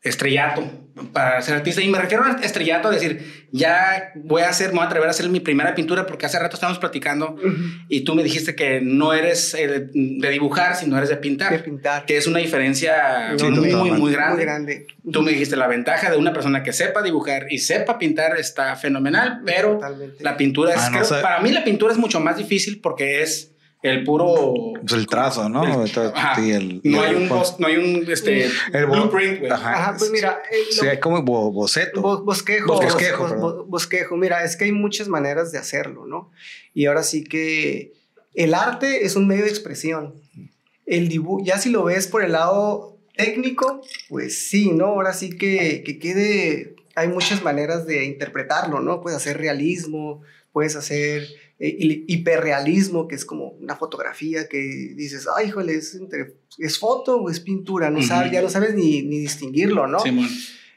estrellato 0.02 0.68
para 1.12 1.40
ser 1.42 1.54
artista? 1.54 1.80
Y 1.80 1.88
me 1.88 1.98
refiero 1.98 2.24
a 2.24 2.32
estrellato, 2.42 2.88
a 2.88 2.90
decir, 2.90 3.46
ya 3.52 4.10
voy 4.16 4.42
a 4.42 4.48
hacer, 4.48 4.68
me 4.68 4.74
voy 4.76 4.82
a 4.82 4.86
atrever 4.86 5.06
a 5.08 5.10
hacer 5.10 5.28
mi 5.28 5.40
primera 5.40 5.74
pintura 5.74 6.06
porque 6.06 6.26
hace 6.26 6.38
rato 6.38 6.56
estábamos 6.56 6.78
platicando 6.78 7.30
Ujú. 7.32 7.54
y 7.88 8.00
tú 8.04 8.14
me 8.14 8.22
dijiste 8.22 8.54
que 8.54 8.80
no 8.82 9.12
eres 9.14 9.54
eh, 9.54 9.88
de, 9.92 10.30
dibujar, 10.30 10.76
sino 10.76 10.96
eres 10.98 11.08
de 11.08 11.16
pintar. 11.16 11.52
De 11.52 11.60
pintar. 11.60 12.04
que 12.04 12.16
es 12.16 12.26
una 12.26 12.40
diferencia 12.40 13.32
Sí, 13.38 13.44
muy, 13.46 13.72
muy, 13.74 13.90
muy 13.92 14.12
grande. 14.12 14.34
Muy 14.36 14.44
grande. 14.44 14.86
Tú 15.12 15.22
me 15.22 15.30
dijiste 15.30 15.56
la 15.56 15.66
ventaja 15.68 16.10
de 16.10 16.16
una 16.16 16.32
persona 16.32 16.62
que 16.62 16.72
sepa 16.72 17.02
dibujar 17.02 17.46
y 17.50 17.58
sepa 17.58 17.98
pintar 17.98 18.36
está 18.38 18.74
fenomenal, 18.76 19.40
pero 19.46 19.74
Totalmente. 19.74 20.22
la 20.24 20.36
pintura 20.36 20.74
es, 20.74 20.80
Ah, 20.80 20.90
no 20.90 21.00
creo- 21.00 21.22
para 21.22 21.40
mí 21.40 21.52
la 21.52 21.64
pintura 21.64 21.92
es 21.92 21.98
mucho 21.98 22.20
más 22.20 22.36
difícil 22.36 22.80
porque 22.80 23.22
es 23.22 23.51
el 23.82 24.04
puro... 24.04 24.54
Pues 24.80 24.92
el 24.92 25.06
trazo, 25.06 25.48
¿no? 25.48 25.64
El- 25.64 25.70
Entonces, 25.88 26.12
ajá. 26.14 26.36
sí, 26.40 26.52
el- 26.52 26.80
no, 26.84 27.04
el- 27.04 27.10
hay 27.16 27.22
un 27.22 27.28
bos- 27.28 27.56
no 27.58 27.66
hay 27.66 27.76
un 27.76 28.10
este, 28.10 28.46
El 28.72 28.86
blueprint, 28.86 29.40
güey. 29.40 29.50
Ajá. 29.50 29.72
Ajá, 29.72 29.96
pues 29.98 30.10
mira, 30.10 30.40
eh, 30.50 30.56
Sí, 30.70 30.86
hay 30.86 31.00
como 31.00 31.22
bo- 31.22 31.50
boceto. 31.52 32.00
Bo- 32.00 32.22
bosquejo. 32.22 32.66
Bosquejo, 32.80 33.24
bos- 33.24 33.30
perdón. 33.30 33.40
bos- 33.58 33.66
bosquejo. 33.68 34.16
Mira, 34.16 34.44
es 34.44 34.56
que 34.56 34.64
hay 34.64 34.72
muchas 34.72 35.08
maneras 35.08 35.50
de 35.52 35.58
hacerlo, 35.58 36.06
¿no? 36.06 36.30
Y 36.74 36.86
ahora 36.86 37.02
sí 37.02 37.24
que 37.24 37.92
el 38.34 38.54
arte 38.54 39.04
es 39.04 39.16
un 39.16 39.26
medio 39.26 39.44
de 39.44 39.50
expresión. 39.50 40.14
El 40.86 41.08
dibujo, 41.08 41.44
ya 41.44 41.58
si 41.58 41.70
lo 41.70 41.84
ves 41.84 42.06
por 42.06 42.22
el 42.24 42.32
lado 42.32 42.96
técnico, 43.16 43.82
pues 44.08 44.48
sí, 44.48 44.70
¿no? 44.72 44.86
Ahora 44.86 45.12
sí 45.12 45.36
que, 45.36 45.82
que 45.84 45.98
quede, 45.98 46.76
hay 46.94 47.08
muchas 47.08 47.42
maneras 47.42 47.86
de 47.86 48.04
interpretarlo, 48.04 48.80
¿no? 48.80 49.00
Puedes 49.02 49.16
hacer 49.16 49.38
realismo, 49.38 50.22
puedes 50.52 50.76
hacer 50.76 51.26
eh, 51.64 51.76
hi- 51.78 52.04
hiperrealismo, 52.08 53.06
que 53.06 53.14
es 53.14 53.24
como 53.24 53.50
una 53.60 53.76
fotografía 53.76 54.48
que 54.48 54.58
dices, 54.96 55.28
ay, 55.36 55.46
híjole, 55.48 55.74
es, 55.76 55.94
entre- 55.94 56.34
es 56.58 56.78
foto 56.78 57.16
o 57.20 57.30
es 57.30 57.38
pintura, 57.38 57.88
no 57.90 57.98
Ujú. 58.00 58.08
sabes, 58.08 58.32
ya 58.32 58.42
no 58.42 58.48
sabes 58.50 58.74
ni, 58.74 59.02
ni 59.02 59.18
distinguirlo, 59.20 59.86
¿no? 59.86 60.00
Simón. 60.00 60.28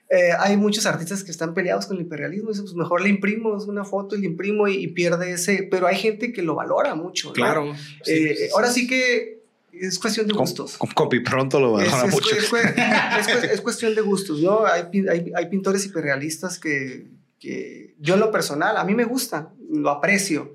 Eh, 0.07 0.29
hay 0.37 0.55
muchos 0.55 0.85
artistas 0.85 1.23
que 1.23 1.31
están 1.31 1.55
peleados 1.55 1.87
con 1.87 1.97
el 1.97 2.03
hiperrealismo. 2.03 2.49
Dicen, 2.49 2.65
pues 2.65 2.75
mejor 2.75 3.01
le 3.01 3.09
imprimo 3.09 3.57
es 3.57 3.63
una 3.65 3.83
foto 3.83 4.15
y 4.15 4.21
le 4.21 4.27
imprimo 4.27 4.67
y, 4.67 4.75
y 4.75 4.87
pierde 4.89 5.31
ese. 5.31 5.67
Pero 5.71 5.87
hay 5.87 5.95
gente 5.97 6.31
que 6.31 6.43
lo 6.43 6.53
valora 6.53 6.93
mucho. 6.93 7.29
¿no? 7.29 7.33
Claro. 7.33 7.73
Sí, 8.03 8.11
Eh, 8.13 8.35
sí, 8.37 8.43
ahora 8.53 8.69
sí 8.71 8.85
que 8.85 9.39
es 9.73 9.97
cuestión 9.97 10.27
de 10.27 10.33
gustos. 10.35 10.77
con 10.77 10.91
copy 10.91 11.21
pronto 11.21 11.59
lo 11.59 11.71
valora 11.71 12.05
es- 12.05 12.13
mucho. 12.13 12.35
es 12.35 12.43
es 13.43 13.43
es 13.53 13.61
cuestión 13.61 13.95
de 13.95 14.01
gustos, 14.01 14.39
¿no? 14.41 14.63
Hay, 14.67 14.83
hay, 15.09 15.31
hay 15.35 15.49
pintores 15.49 15.83
hiperrealistas 15.87 16.59
que, 16.59 17.07
que 17.39 17.95
yo 17.99 18.13
en 18.13 18.19
lo 18.19 18.29
personal, 18.31 18.77
a 18.77 18.83
mí 18.83 18.93
me 18.93 19.05
gusta, 19.05 19.51
lo 19.71 19.89
aprecio, 19.89 20.53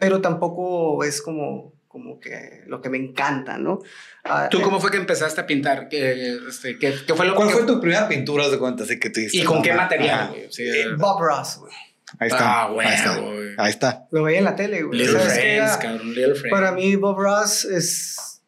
pero 0.00 0.20
tampoco 0.20 1.04
es 1.04 1.22
como, 1.22 1.72
como 1.86 2.18
que 2.18 2.62
lo 2.66 2.80
que 2.80 2.88
me 2.88 2.98
encanta, 2.98 3.58
¿no? 3.58 3.80
Ah, 4.24 4.48
¿Tú 4.50 4.58
eh, 4.58 4.62
cómo 4.62 4.80
fue 4.80 4.90
que 4.90 4.96
empezaste 4.96 5.40
a 5.40 5.46
pintar? 5.46 5.88
¿Qué, 5.88 6.36
este, 6.48 6.78
qué, 6.78 6.94
qué 7.06 7.14
fue 7.14 7.26
lo 7.26 7.34
¿Cuál 7.36 7.48
que- 7.48 7.54
fue 7.54 7.64
tu 7.66 7.80
primera 7.80 8.08
pintura 8.08 8.48
de 8.48 8.58
cuenta? 8.58 8.82
Así 8.84 8.98
que 8.98 9.10
tú 9.10 9.20
¿Y 9.20 9.44
con 9.44 9.58
no, 9.58 9.62
qué 9.62 9.70
ma- 9.72 9.82
material, 9.82 10.34
eh, 10.34 10.84
Bob 10.96 11.20
Ross, 11.20 11.58
güey. 11.58 11.72
Ahí 12.18 12.26
está. 12.28 12.62
Ah, 12.64 12.68
güey, 12.70 12.88
ahí 12.88 12.94
está. 12.94 13.18
güey. 13.18 13.48
Ahí 13.56 13.70
está. 13.70 14.06
Lo 14.10 14.22
veía 14.24 14.38
en 14.38 14.44
la 14.44 14.56
tele, 14.56 14.82
güey. 14.82 14.98
Little 14.98 15.18
¿Sabes 15.18 15.34
qué 15.34 15.40
Friends, 15.40 15.70
era? 15.72 15.78
cabrón, 15.78 16.08
Little 16.08 16.34
Friends. 16.34 16.50
Para 16.50 16.72
mí 16.72 16.96
Bob 16.96 17.18
Ross 17.20 17.64
es, 17.66 18.42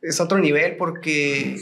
es 0.00 0.20
otro 0.20 0.38
nivel 0.38 0.76
porque 0.76 1.56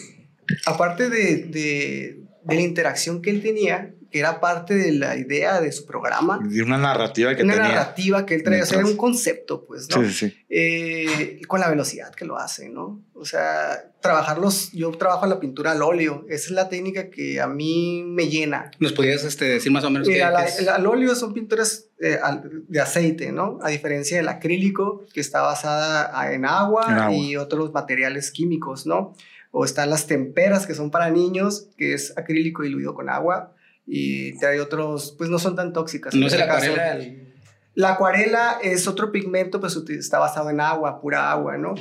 aparte 0.67 1.11
de, 1.11 1.37
de- 1.47 2.21
de 2.45 2.55
la 2.55 2.61
interacción 2.61 3.21
que 3.21 3.31
él 3.31 3.43
tenía 3.43 3.95
que 4.11 4.19
era 4.19 4.41
parte 4.41 4.75
de 4.75 4.93
la 4.93 5.17
idea 5.17 5.61
de 5.61 5.71
su 5.73 5.87
programa. 5.87 6.41
Y 6.51 6.61
una 6.61 6.79
narrativa 6.79 7.35
que 7.37 7.43
una 7.43 7.55
tenía. 7.55 7.69
narrativa 7.69 8.27
que 8.27 8.35
él 8.35 8.43
traía, 8.43 8.63
o 8.65 8.67
sea, 8.67 8.79
era 8.79 8.87
un 8.89 8.97
concepto, 8.97 9.65
pues, 9.67 9.89
¿no? 9.91 10.03
Sí, 10.05 10.13
sí. 10.13 10.37
Eh, 10.49 11.41
con 11.47 11.61
la 11.61 11.69
velocidad 11.69 12.13
que 12.15 12.25
lo 12.25 12.37
hace, 12.39 12.69
¿no? 12.69 13.03
O 13.15 13.25
sea, 13.25 13.85
trabajarlos, 14.01 14.73
yo 14.73 14.91
trabajo 14.93 15.27
la 15.27 15.39
pintura 15.41 15.73
al 15.73 15.83
óleo, 15.83 16.25
esa 16.29 16.47
es 16.47 16.51
la 16.53 16.69
técnica 16.69 17.11
que 17.11 17.41
a 17.41 17.47
mí 17.47 18.03
me 18.07 18.29
llena. 18.29 18.71
¿Nos 18.79 18.93
podías 18.93 19.25
este, 19.25 19.45
decir 19.45 19.71
más 19.71 19.85
o 19.85 19.91
menos 19.91 20.09
Mira, 20.09 20.31
la- 20.31 20.45
qué 20.45 20.49
es? 20.51 20.59
el- 20.61 20.69
al 20.71 20.87
óleo 20.87 21.15
son 21.15 21.33
pinturas 21.35 21.87
eh, 22.03 22.19
al- 22.23 22.65
de 22.67 22.81
aceite, 22.81 23.31
¿no? 23.31 23.59
A 23.63 23.69
diferencia 23.69 24.17
del 24.17 24.29
acrílico, 24.29 25.05
que 25.13 25.21
está 25.21 25.43
basada 25.43 26.19
a- 26.19 26.33
en 26.33 26.47
agua, 26.47 26.87
En 26.89 26.95
agua. 26.99 27.15
y 27.15 27.37
otros 27.37 27.73
materiales 27.73 28.31
químicos, 28.31 28.87
¿no? 28.87 29.15
O 29.51 29.65
están 29.65 29.91
las 29.91 30.07
temperas, 30.07 30.67
que 30.67 30.75
son 30.75 30.91
para 30.91 31.11
niños, 31.11 31.69
que 31.77 31.93
es 31.93 32.17
acrílico 32.17 32.63
diluido 32.63 32.95
con 32.95 33.11
agua, 33.11 33.53
y 33.93 34.39
te 34.39 34.47
hay 34.47 34.59
otros, 34.61 35.15
pues 35.19 35.29
no 35.31 35.39
son 35.41 35.57
tan 35.57 35.73
tóxicas. 35.73 36.15
No 36.15 36.27
es 36.29 36.33
el 36.35 36.41
este 36.41 36.51
acuarela. 36.53 36.93
el- 36.97 37.27
La 37.75 37.91
acuarela 37.93 38.59
es 38.63 38.87
otro 38.89 39.11
pigmento, 39.13 39.59
pues 39.61 39.77
está 39.91 40.19
basado 40.19 40.51
en 40.51 40.61
agua, 40.61 41.01
pura 41.01 41.31
agua, 41.31 41.57
¿no? 41.57 41.75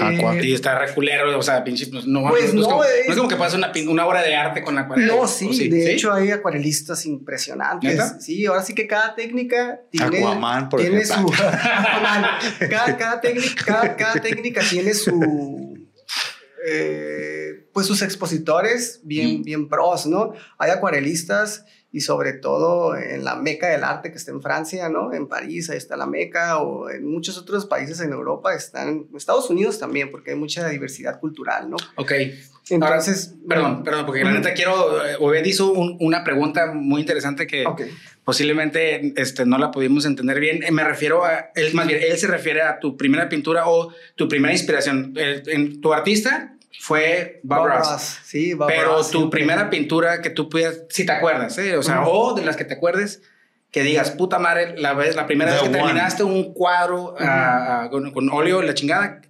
Aqua. 0.00 0.34
Eh, 0.36 0.46
Y 0.46 0.54
está 0.54 0.78
reculero, 0.78 1.38
o 1.38 1.42
sea, 1.42 1.62
pinche, 1.62 1.86
pues, 1.88 2.06
no, 2.06 2.22
Pues 2.28 2.42
no, 2.42 2.48
es 2.48 2.54
no, 2.54 2.62
como, 2.64 2.84
es- 2.84 2.90
no 3.06 3.12
es 3.12 3.16
como 3.18 3.28
que 3.28 3.36
pasa 3.36 3.56
una, 3.56 3.70
una 3.88 4.06
obra 4.06 4.22
de 4.22 4.34
arte 4.34 4.62
con 4.62 4.74
la 4.74 4.82
acuarela. 4.82 5.08
No, 5.14 5.20
¿o 5.20 5.28
sí, 5.28 5.68
de 5.68 5.92
hecho 5.92 6.12
hay 6.12 6.30
acuarelistas 6.30 7.04
impresionantes. 7.06 7.90
¿Neta? 7.92 8.18
Sí, 8.18 8.44
ahora 8.46 8.62
sí 8.62 8.74
que 8.74 8.86
cada 8.86 9.14
técnica 9.14 9.80
tiene, 9.90 10.18
Aquaman, 10.18 10.68
por 10.70 10.80
tiene 10.80 11.00
ejemplo. 11.02 11.28
su 11.36 11.42
Aquaman. 11.44 12.24
cada, 12.70 12.96
cada 12.96 13.20
técnica, 13.20 13.64
cada, 13.64 13.96
cada 13.96 14.14
técnica 14.20 14.62
tiene 14.68 14.94
su 14.94 15.76
eh, 16.68 17.35
pues 17.76 17.86
sus 17.86 18.00
expositores 18.00 19.00
bien, 19.04 19.42
bien 19.42 19.68
pros, 19.68 20.06
¿no? 20.06 20.32
Hay 20.56 20.70
acuarelistas 20.70 21.66
y 21.92 22.00
sobre 22.00 22.32
todo 22.32 22.96
en 22.96 23.22
la 23.22 23.36
meca 23.36 23.68
del 23.68 23.84
arte 23.84 24.10
que 24.10 24.16
está 24.16 24.30
en 24.30 24.40
Francia, 24.40 24.88
¿no? 24.88 25.12
En 25.12 25.28
París 25.28 25.68
ahí 25.68 25.76
está 25.76 25.94
la 25.94 26.06
meca 26.06 26.56
o 26.62 26.88
en 26.88 27.04
muchos 27.06 27.36
otros 27.36 27.66
países 27.66 28.00
en 28.00 28.12
Europa 28.12 28.54
están, 28.54 28.88
en 29.10 29.16
Estados 29.16 29.50
Unidos 29.50 29.78
también 29.78 30.10
porque 30.10 30.30
hay 30.30 30.38
mucha 30.38 30.66
diversidad 30.70 31.20
cultural, 31.20 31.68
¿no? 31.68 31.76
Ok. 31.96 32.12
Entonces, 32.70 33.34
Perdón, 33.46 33.84
perdón, 33.84 34.06
porque 34.06 34.24
la 34.24 34.32
neta 34.32 34.54
quiero. 34.54 35.06
eh, 35.06 35.16
Obed 35.20 35.44
hizo 35.44 35.70
un- 35.72 35.98
una 36.00 36.24
pregunta 36.24 36.72
muy 36.72 37.00
interesante 37.02 37.46
que 37.46 37.62
posiblemente 38.24 39.12
este, 39.20 39.44
no 39.46 39.58
la 39.58 39.70
pudimos 39.70 40.04
entender 40.06 40.40
bien. 40.40 40.62
Eh, 40.64 40.72
Me 40.72 40.82
refiero 40.82 41.24
a. 41.26 41.50
Él, 41.54 41.74
más 41.74 41.86
bien, 41.86 42.00
él 42.02 42.16
se 42.18 42.26
refiere 42.26 42.62
a 42.62 42.80
tu 42.80 42.96
primera 42.96 43.28
pintura 43.28 43.68
o 43.68 43.92
tu 44.16 44.26
primera 44.28 44.52
inspiración. 44.52 45.12
El- 45.16 45.42
en- 45.48 45.80
tu 45.80 45.92
artista 45.92 46.55
fue 46.80 47.40
Bob, 47.42 47.58
Bob 47.60 47.68
Ross. 47.68 47.88
Ross, 47.90 48.18
sí, 48.24 48.54
Bob 48.54 48.68
Pero 48.68 48.96
Ross, 48.96 49.10
tu 49.10 49.18
siempre. 49.18 49.38
primera 49.40 49.70
pintura 49.70 50.20
que 50.22 50.30
tú 50.30 50.48
pudieras, 50.48 50.82
si 50.88 51.04
te 51.06 51.12
acuerdas, 51.12 51.56
¿eh? 51.58 51.76
o 51.76 51.82
sea, 51.82 52.02
Ujú. 52.02 52.10
o 52.10 52.34
de 52.34 52.44
las 52.44 52.56
que 52.56 52.64
te 52.64 52.74
acuerdes, 52.74 53.22
que 53.70 53.82
digas, 53.82 54.10
puta 54.12 54.38
madre, 54.38 54.78
la, 54.78 54.94
vez, 54.94 55.16
la 55.16 55.26
primera 55.26 55.50
The 55.50 55.56
vez 55.56 55.62
que 55.64 55.68
one. 55.68 55.78
terminaste 55.84 56.22
un 56.24 56.54
cuadro 56.54 57.14
ah, 57.18 57.82
ah, 57.84 57.90
con, 57.90 58.10
con 58.12 58.28
óleo, 58.30 58.62
la 58.62 58.72
chingada, 58.74 59.20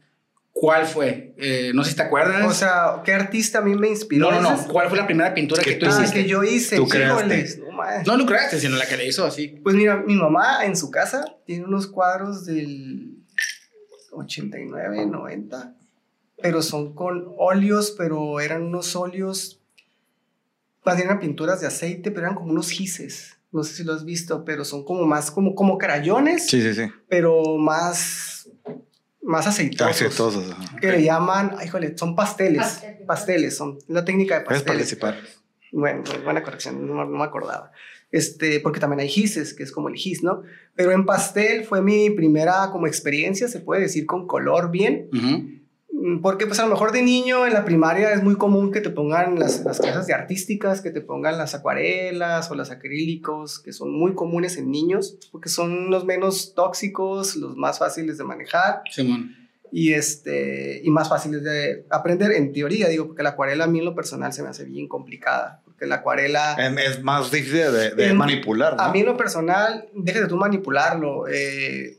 ¿cuál 0.52 0.86
fue? 0.86 1.34
Eh, 1.38 1.72
no 1.74 1.82
sé 1.84 1.90
si 1.90 1.96
te 1.96 2.02
acuerdas. 2.02 2.44
O 2.46 2.52
sea, 2.54 3.02
¿qué 3.04 3.12
artista 3.12 3.58
a 3.58 3.62
mí 3.62 3.74
me 3.74 3.88
inspiró? 3.88 4.30
no, 4.30 4.40
no, 4.40 4.56
no. 4.56 4.68
¿Cuál 4.68 4.88
fue 4.88 4.98
la 4.98 5.06
primera 5.06 5.34
pintura 5.34 5.62
que, 5.62 5.70
Que 5.72 5.76
tú 5.76 5.86
Ah, 5.86 5.98
hiciste? 5.98 6.22
que 6.22 6.28
yo 6.28 6.44
hice. 6.44 6.76
Tú 6.76 6.86
creaste. 6.86 7.58
No. 7.60 7.66
No 8.06 8.16
lo 8.16 8.24
creaste, 8.26 8.58
sino 8.60 8.76
la 8.76 8.86
que 8.86 8.96
le 8.96 9.06
hizo 9.06 9.24
así. 9.26 9.48
Pues 9.62 9.74
mira, 9.74 9.96
mi 10.06 10.14
mamá 10.14 10.64
en 10.64 10.76
su 10.76 10.90
casa 10.90 11.24
tiene 11.44 11.64
unos 11.64 11.86
cuadros 11.88 12.44
del 12.46 13.16
89, 14.12 15.06
90, 15.06 15.74
pero 16.40 16.62
son 16.62 16.94
con 16.94 17.32
óleos, 17.38 17.94
pero 17.96 18.40
eran 18.40 18.62
unos 18.62 18.94
óleos, 18.96 19.60
más 20.84 20.96
bien 20.96 21.08
eran 21.08 21.20
pinturas 21.20 21.60
de 21.60 21.66
aceite, 21.66 22.10
pero 22.10 22.26
eran 22.26 22.36
como 22.36 22.50
unos 22.52 22.70
gises. 22.70 23.38
No 23.52 23.62
sé 23.64 23.74
si 23.74 23.84
lo 23.84 23.92
has 23.94 24.04
visto, 24.04 24.44
pero 24.44 24.64
son 24.64 24.84
como 24.84 25.06
más 25.06 25.30
como, 25.30 25.54
como 25.54 25.78
crayones, 25.78 26.46
Sí, 26.46 26.60
sí, 26.60 26.74
sí. 26.74 26.82
pero 27.08 27.56
más, 27.56 28.48
más 29.22 29.46
aceitosos. 29.46 29.90
Aceitosos. 29.94 30.50
ajá. 30.52 30.76
Que 30.80 30.92
le 30.92 31.02
llaman, 31.02 31.54
ay, 31.56 31.66
híjole, 31.68 31.96
son 31.96 32.14
pasteles. 32.14 32.62
Pastel. 32.62 32.96
Pasteles, 33.06 33.56
son 33.56 33.78
la 33.88 34.04
técnica 34.04 34.38
de 34.40 34.44
Puedes 34.44 34.62
pasteles. 34.62 34.94
participar. 34.96 35.16
Bueno, 35.72 36.02
buena 36.24 36.42
corrección, 36.42 36.86
no, 36.86 36.94
no 37.04 37.18
me 37.18 37.24
acordaba. 37.24 37.70
Este, 38.10 38.60
porque 38.60 38.78
también 38.80 39.00
hay 39.00 39.08
gises, 39.08 39.52
que 39.54 39.62
es 39.62 39.72
como 39.72 39.88
el 39.88 39.94
gis, 39.96 40.22
¿no? 40.22 40.42
Pero 40.74 40.92
en 40.92 41.04
pastel 41.06 41.64
fue 41.64 41.82
mi 41.82 42.10
primera 42.10 42.70
como 42.70 42.86
experiencia, 42.86 43.48
se 43.48 43.60
puede 43.60 43.82
decir, 43.82 44.06
con 44.06 44.26
color 44.26 44.70
bien. 44.70 45.08
Ujú. 45.12 45.26
Mm, 45.26 45.55
Porque 46.22 46.46
pues 46.46 46.58
a 46.60 46.64
lo 46.64 46.68
mejor 46.70 46.92
de 46.92 47.02
niño 47.02 47.46
en 47.46 47.54
la 47.54 47.64
primaria 47.64 48.12
es 48.12 48.22
muy 48.22 48.36
común 48.36 48.70
que 48.70 48.80
te 48.82 48.90
pongan 48.90 49.38
las, 49.38 49.64
las 49.64 49.80
clases 49.80 50.06
de 50.06 50.12
artísticas, 50.14 50.80
que 50.82 50.90
te 50.90 51.00
pongan 51.00 51.38
las 51.38 51.54
acuarelas 51.54 52.50
o 52.50 52.54
los 52.54 52.70
acrílicos, 52.70 53.60
que 53.60 53.72
son 53.72 53.92
muy 53.92 54.14
comunes 54.14 54.56
en 54.58 54.70
niños, 54.70 55.16
porque 55.32 55.48
son 55.48 55.90
los 55.90 56.04
menos 56.04 56.54
tóxicos, 56.54 57.36
los 57.36 57.56
más 57.56 57.78
fáciles 57.78 58.18
de 58.18 58.24
manejar 58.24 58.82
Simón. 58.90 59.34
y, 59.72 59.94
este, 59.94 60.80
y 60.84 60.90
más 60.90 61.08
fáciles 61.08 61.42
de 61.42 61.86
aprender 61.90 62.30
en 62.32 62.52
teoría, 62.52 62.88
digo, 62.88 63.06
porque 63.06 63.22
la 63.22 63.30
acuarela 63.30 63.64
a 63.64 63.68
mí 63.68 63.78
en 63.78 63.86
lo 63.86 63.94
personal 63.94 64.32
se 64.34 64.42
me 64.42 64.50
hace 64.50 64.64
bien 64.64 64.88
complicada, 64.88 65.62
porque 65.64 65.86
la 65.86 65.96
acuarela... 65.96 66.56
Es 66.78 67.02
más 67.02 67.30
difícil 67.30 67.72
de, 67.72 67.90
de 67.94 68.08
En- 68.10 68.16
manipular, 68.18 68.76
¿no? 68.76 68.82
A 68.82 68.92
mí 68.92 69.00
en 69.00 69.06
lo 69.06 69.16
personal, 69.16 69.88
déjate 69.94 70.26
tú 70.28 70.36
manipularlo. 70.36 71.26
eh, 71.26 71.98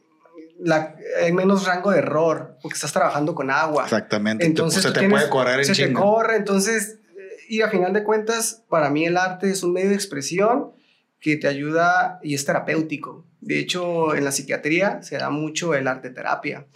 la- 0.59 0.95
hay 1.21 1.31
menos 1.33 1.65
rango 1.65 1.91
de 1.91 1.99
error 1.99 2.57
porque 2.61 2.75
estás 2.75 2.93
trabajando 2.93 3.35
con 3.35 3.49
agua. 3.51 3.83
Exactamente. 3.83 4.45
Entonces 4.45 4.83
se 4.83 4.91
te 4.91 4.99
tienes- 4.99 5.11
puede 5.19 5.29
correr 5.29 5.59
en 5.59 5.65
Se 5.65 5.87
te 5.87 5.93
corre, 5.93 6.35
entonces, 6.37 6.99
eh, 7.17 7.21
y 7.49 7.61
a 7.61 7.69
final 7.69 7.93
de 7.93 8.03
cuentas, 8.03 8.63
para 8.69 8.89
mí 8.89 9.05
el 9.05 9.17
arte 9.17 9.49
es 9.49 9.63
un 9.63 9.73
medio 9.73 9.89
de 9.89 9.95
expresión 9.95 10.71
que 11.19 11.35
te 11.37 11.47
ayuda 11.47 12.19
y 12.23 12.33
es 12.35 12.45
terapéutico. 12.45 13.25
De 13.41 13.59
hecho, 13.59 14.15
en 14.15 14.23
la 14.23 14.31
psiquiatría 14.31 15.01
se 15.03 15.17
da 15.17 15.29
mucho 15.29 15.73
el 15.75 15.87
arte 15.87 16.09
terapia. 16.09 16.67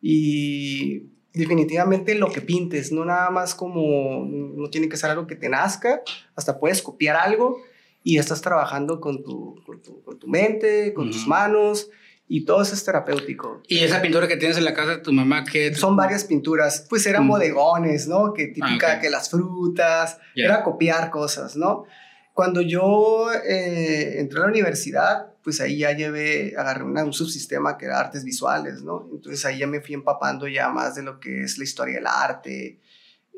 Y 0.00 1.04
definitivamente 1.32 2.14
lo 2.14 2.30
que 2.32 2.40
pintes, 2.40 2.92
no 2.92 3.04
nada 3.04 3.30
más 3.30 3.54
como, 3.54 4.24
no 4.26 4.70
tiene 4.70 4.88
que 4.88 4.96
ser 4.96 5.10
algo 5.10 5.26
que 5.26 5.36
te 5.36 5.48
nazca, 5.48 6.00
hasta 6.34 6.58
puedes 6.58 6.80
copiar 6.82 7.16
algo 7.16 7.58
y 8.02 8.18
estás 8.18 8.40
trabajando 8.40 9.00
con 9.00 9.22
tu, 9.22 9.60
con 9.66 9.82
tu, 9.82 10.02
con 10.02 10.18
tu 10.18 10.28
mente, 10.28 10.94
con 10.94 11.10
tus 11.10 11.26
manos, 11.26 11.90
y 12.28 12.44
todo 12.44 12.62
eso 12.62 12.74
es 12.74 12.84
terapéutico. 12.84 13.62
Y 13.68 13.78
esa 13.78 14.02
pintura 14.02 14.26
que 14.26 14.36
tienes 14.36 14.56
en 14.58 14.64
la 14.64 14.74
casa 14.74 14.92
de 14.92 14.98
tu 14.98 15.12
mamá, 15.12 15.44
que 15.44 15.74
Son 15.74 15.94
varias 15.96 16.24
pinturas, 16.24 16.84
pues 16.88 17.06
eran 17.06 17.24
Mm. 17.24 17.28
bodegones, 17.28 18.08
¿no? 18.08 18.32
Que 18.34 18.48
típica 18.48 18.94
ok. 18.96 19.00
que 19.00 19.10
las 19.10 19.30
frutas, 19.30 20.18
Ya. 20.34 20.46
era 20.46 20.62
copiar 20.64 21.10
cosas, 21.10 21.56
¿no? 21.56 21.84
Cuando 22.32 22.60
yo 22.60 23.28
eh, 23.32 24.20
entré 24.20 24.38
a 24.40 24.42
la 24.42 24.48
universidad, 24.48 25.32
pues 25.42 25.60
ahí 25.60 25.78
ya 25.78 25.92
llevé, 25.92 26.54
agarré 26.58 26.82
una- 26.84 27.04
un 27.04 27.12
subsistema 27.12 27.78
que 27.78 27.86
era 27.86 27.98
artes 28.00 28.24
visuales, 28.24 28.82
¿no? 28.82 29.08
Entonces 29.12 29.44
ahí 29.46 29.58
ya 29.58 29.66
me 29.66 29.80
fui 29.80 29.94
empapando 29.94 30.48
ya 30.48 30.68
más 30.68 30.96
de 30.96 31.02
lo 31.04 31.20
que 31.20 31.42
es 31.44 31.56
la 31.58 31.64
historia 31.64 31.94
del 31.94 32.06
arte, 32.08 32.80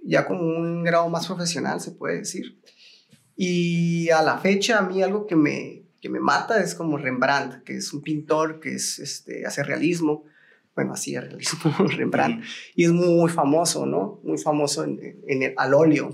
ya 0.02 0.24
como 0.26 0.40
un 0.40 0.82
grado 0.82 1.08
más 1.10 1.26
profesional, 1.26 1.80
se 1.80 1.90
puede 1.92 2.18
decir. 2.20 2.58
Y 3.36 4.10
a 4.10 4.22
la 4.22 4.38
fecha, 4.38 4.78
a 4.78 4.82
mí 4.82 5.02
algo 5.02 5.26
que 5.26 5.36
me, 5.36 5.77
que 6.00 6.08
me 6.08 6.20
mata 6.20 6.62
es 6.62 6.74
como 6.74 6.96
Rembrandt, 6.96 7.64
que 7.64 7.76
es 7.76 7.92
un 7.92 8.02
pintor 8.02 8.60
que 8.60 8.74
es, 8.74 8.98
este, 8.98 9.46
hace 9.46 9.62
realismo. 9.62 10.24
Bueno, 10.74 10.92
hacía 10.92 11.20
realismo, 11.20 11.74
Rembrandt. 11.96 12.44
Y 12.76 12.84
es 12.84 12.92
muy 12.92 13.30
famoso, 13.30 13.84
¿no? 13.84 14.20
Muy 14.22 14.38
famoso 14.38 14.84
en, 14.84 15.20
en 15.26 15.42
el, 15.42 15.54
al 15.56 15.74
óleo. 15.74 16.12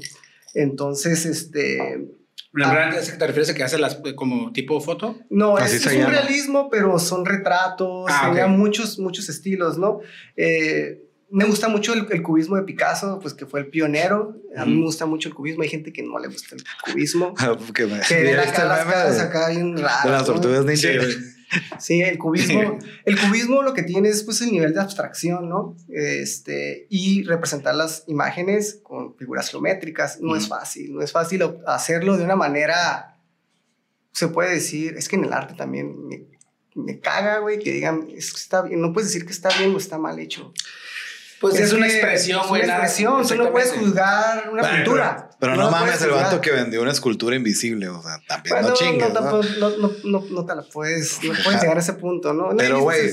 Entonces, 0.54 1.26
este... 1.26 2.08
Rembrandt, 2.52 2.96
¿es 2.96 3.18
¿te 3.18 3.26
refieres 3.26 3.50
a 3.50 3.54
que 3.54 3.64
hace 3.64 3.78
las 3.78 4.00
como 4.14 4.52
tipo 4.52 4.80
foto? 4.80 5.18
No, 5.28 5.56
Así 5.56 5.76
es, 5.76 5.86
es 5.86 6.04
un 6.04 6.10
realismo, 6.10 6.70
pero 6.70 7.00
son 7.00 7.26
retratos, 7.26 8.08
Ah, 8.08 8.28
tenía 8.28 8.46
muchos, 8.46 9.00
muchos 9.00 9.28
estilos, 9.28 9.76
¿no? 9.76 9.98
Eh, 10.36 11.03
me 11.30 11.44
gusta 11.44 11.68
mucho 11.68 11.94
el, 11.94 12.06
el 12.10 12.22
cubismo 12.22 12.56
de 12.56 12.62
Picasso, 12.62 13.18
pues 13.20 13.34
que 13.34 13.46
fue 13.46 13.60
el 13.60 13.66
pionero. 13.66 14.36
A 14.56 14.64
mí 14.64 14.76
me 14.76 14.84
gusta 14.84 15.06
mucho 15.06 15.28
el 15.28 15.34
cubismo. 15.34 15.62
Hay 15.62 15.68
gente 15.68 15.92
que 15.92 16.02
no 16.02 16.18
le 16.18 16.28
gusta 16.28 16.54
el 16.54 16.64
cubismo. 16.84 17.34
que 17.74 17.86
me, 17.86 18.00
Que 18.00 18.22
ve 18.22 18.30
¿Ya 18.30 18.36
la 18.36 18.42
viste 18.42 18.56
cara, 18.56 18.82
el 18.82 18.88
las 18.88 19.16
de, 19.16 19.22
acá 19.22 19.48
bien 19.48 19.74
de 19.74 19.82
raras. 19.82 20.06
las 20.06 20.28
¿no? 20.28 20.34
tortugas 20.34 20.64
ninja? 20.64 20.88
Sí, 21.78 22.00
el 22.02 22.18
cubismo, 22.18 22.78
el 23.04 23.20
cubismo 23.20 23.62
lo 23.62 23.74
que 23.74 23.84
tiene 23.84 24.08
es 24.08 24.24
pues 24.24 24.40
el 24.40 24.50
nivel 24.50 24.74
de 24.74 24.80
abstracción, 24.80 25.48
¿no? 25.48 25.76
Este, 25.88 26.86
y 26.90 27.22
representar 27.22 27.76
las 27.76 28.02
imágenes 28.08 28.80
con 28.82 29.16
figuras 29.16 29.50
geométricas 29.50 30.20
no 30.20 30.34
es 30.34 30.48
fácil, 30.48 30.94
no 30.94 31.02
es 31.02 31.12
fácil 31.12 31.42
hacerlo 31.66 32.16
de 32.16 32.24
una 32.24 32.34
manera, 32.34 33.18
se 34.12 34.28
puede 34.28 34.54
decir, 34.54 34.94
es 34.96 35.08
que 35.08 35.16
en 35.16 35.24
el 35.24 35.32
arte 35.32 35.54
también 35.54 36.06
me, 36.08 36.26
me 36.74 36.98
caga, 36.98 37.38
güey, 37.38 37.58
que 37.58 37.72
digan, 37.72 38.08
es 38.16 38.32
que 38.32 38.40
está 38.40 38.62
bien, 38.62 38.80
no 38.80 38.92
puedes 38.92 39.12
decir 39.12 39.24
que 39.24 39.32
está 39.32 39.50
bien 39.58 39.74
o 39.74 39.78
está 39.78 39.98
mal 39.98 40.18
hecho. 40.18 40.52
Pues 41.50 41.60
es, 41.60 41.72
una 41.72 41.86
expresión, 41.86 42.40
Es 42.42 42.48
güey. 42.48 42.62
una 42.62 42.72
nada- 42.74 42.84
expresión, 42.84 43.26
tú 43.26 43.34
no 43.36 43.52
puedes 43.52 43.72
juzgar 43.72 44.50
una 44.50 44.62
Bueno, 44.62 44.76
pintura. 44.76 45.30
Pero 45.38 45.56
No 45.56 45.70
mames 45.70 46.00
el 46.02 46.10
vato 46.10 46.40
que 46.40 46.50
vendió 46.52 46.82
una 46.82 46.92
escultura 46.92 47.36
invisible. 47.36 47.88
O 47.88 48.02
sea, 48.02 48.18
también 48.26 48.54
Bueno, 48.56 48.68
no 48.70 48.74
no, 48.92 49.08
¿no? 49.08 49.12
tampoco- 49.12 49.46
no, 49.58 49.70
no, 49.76 49.90
no, 50.04 50.24
no 50.30 50.46
te 50.46 50.54
la 50.54 50.62
puedes, 50.62 51.22
no 51.22 51.32
puedes 51.44 51.60
llegar 51.60 51.76
a 51.76 51.80
ese 51.80 51.92
punto, 51.94 52.32
¿no? 52.32 52.50
No, 52.50 52.56
Pero, 52.56 52.80
güey, 52.80 53.10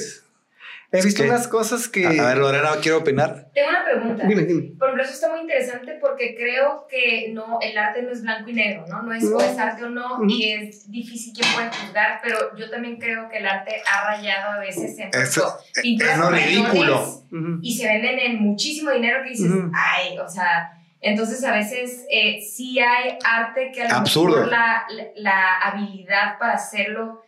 He 0.93 1.01
visto 1.01 1.23
unas 1.23 1.47
cosas 1.47 1.87
que... 1.87 2.05
A 2.05 2.09
a 2.09 2.27
ver, 2.27 2.37
Lorena, 2.37 2.69
quiero 2.81 2.97
opinar. 2.97 3.49
Tengo 3.53 3.69
una 3.69 3.83
pregunta. 3.85 4.25
Dime, 4.27 4.41
dime. 4.43 4.61
Por 4.77 4.87
ejemplo, 4.89 5.03
eso 5.03 5.13
está 5.13 5.29
muy 5.29 5.39
interesante 5.39 5.97
porque 6.01 6.35
creo 6.35 6.85
que 6.89 7.29
no, 7.33 7.59
el 7.61 7.77
arte 7.77 8.01
no 8.01 8.11
es 8.11 8.21
blanco 8.23 8.49
y 8.49 8.53
negro, 8.53 8.85
¿no? 8.89 9.01
No 9.01 9.13
es 9.13 9.23
No. 9.23 9.37
o 9.37 9.41
es 9.41 9.57
arte 9.57 9.85
o 9.85 9.89
no 9.89 10.19
y 10.27 10.51
es 10.51 10.91
difícil 10.91 11.33
que 11.33 11.43
pueda 11.55 11.71
juzgar, 11.71 12.19
pero 12.21 12.55
yo 12.57 12.69
también 12.69 12.97
creo 12.97 13.29
que 13.29 13.37
el 13.37 13.47
arte 13.47 13.81
ha 13.89 14.07
rayado 14.15 14.51
a 14.51 14.59
veces 14.59 14.99
en 14.99 15.09
Eso- 15.13 15.57
pinturas 15.81 16.13
es 16.13 16.19
lo 16.19 16.29
mayores 16.29 16.47
ridículo. 16.49 17.23
Y 17.61 17.77
se 17.77 17.87
venden 17.87 18.19
en 18.19 18.39
muchísimo 18.41 18.91
dinero 18.91 19.23
que 19.23 19.29
dices, 19.29 19.49
ay, 19.73 20.17
o 20.19 20.27
sea, 20.27 20.73
entonces 20.99 21.41
a 21.45 21.53
veces 21.53 22.05
eh, 22.11 22.41
sí 22.41 22.79
hay 22.79 23.17
arte 23.23 23.71
que 23.73 23.83
a 23.83 23.87
lo 23.89 23.95
Absurdo. 23.95 24.35
mejor 24.35 24.51
la, 24.51 24.83
la, 24.89 25.03
la 25.15 25.57
habilidad 25.61 26.37
para 26.37 26.53
hacerlo, 26.55 27.21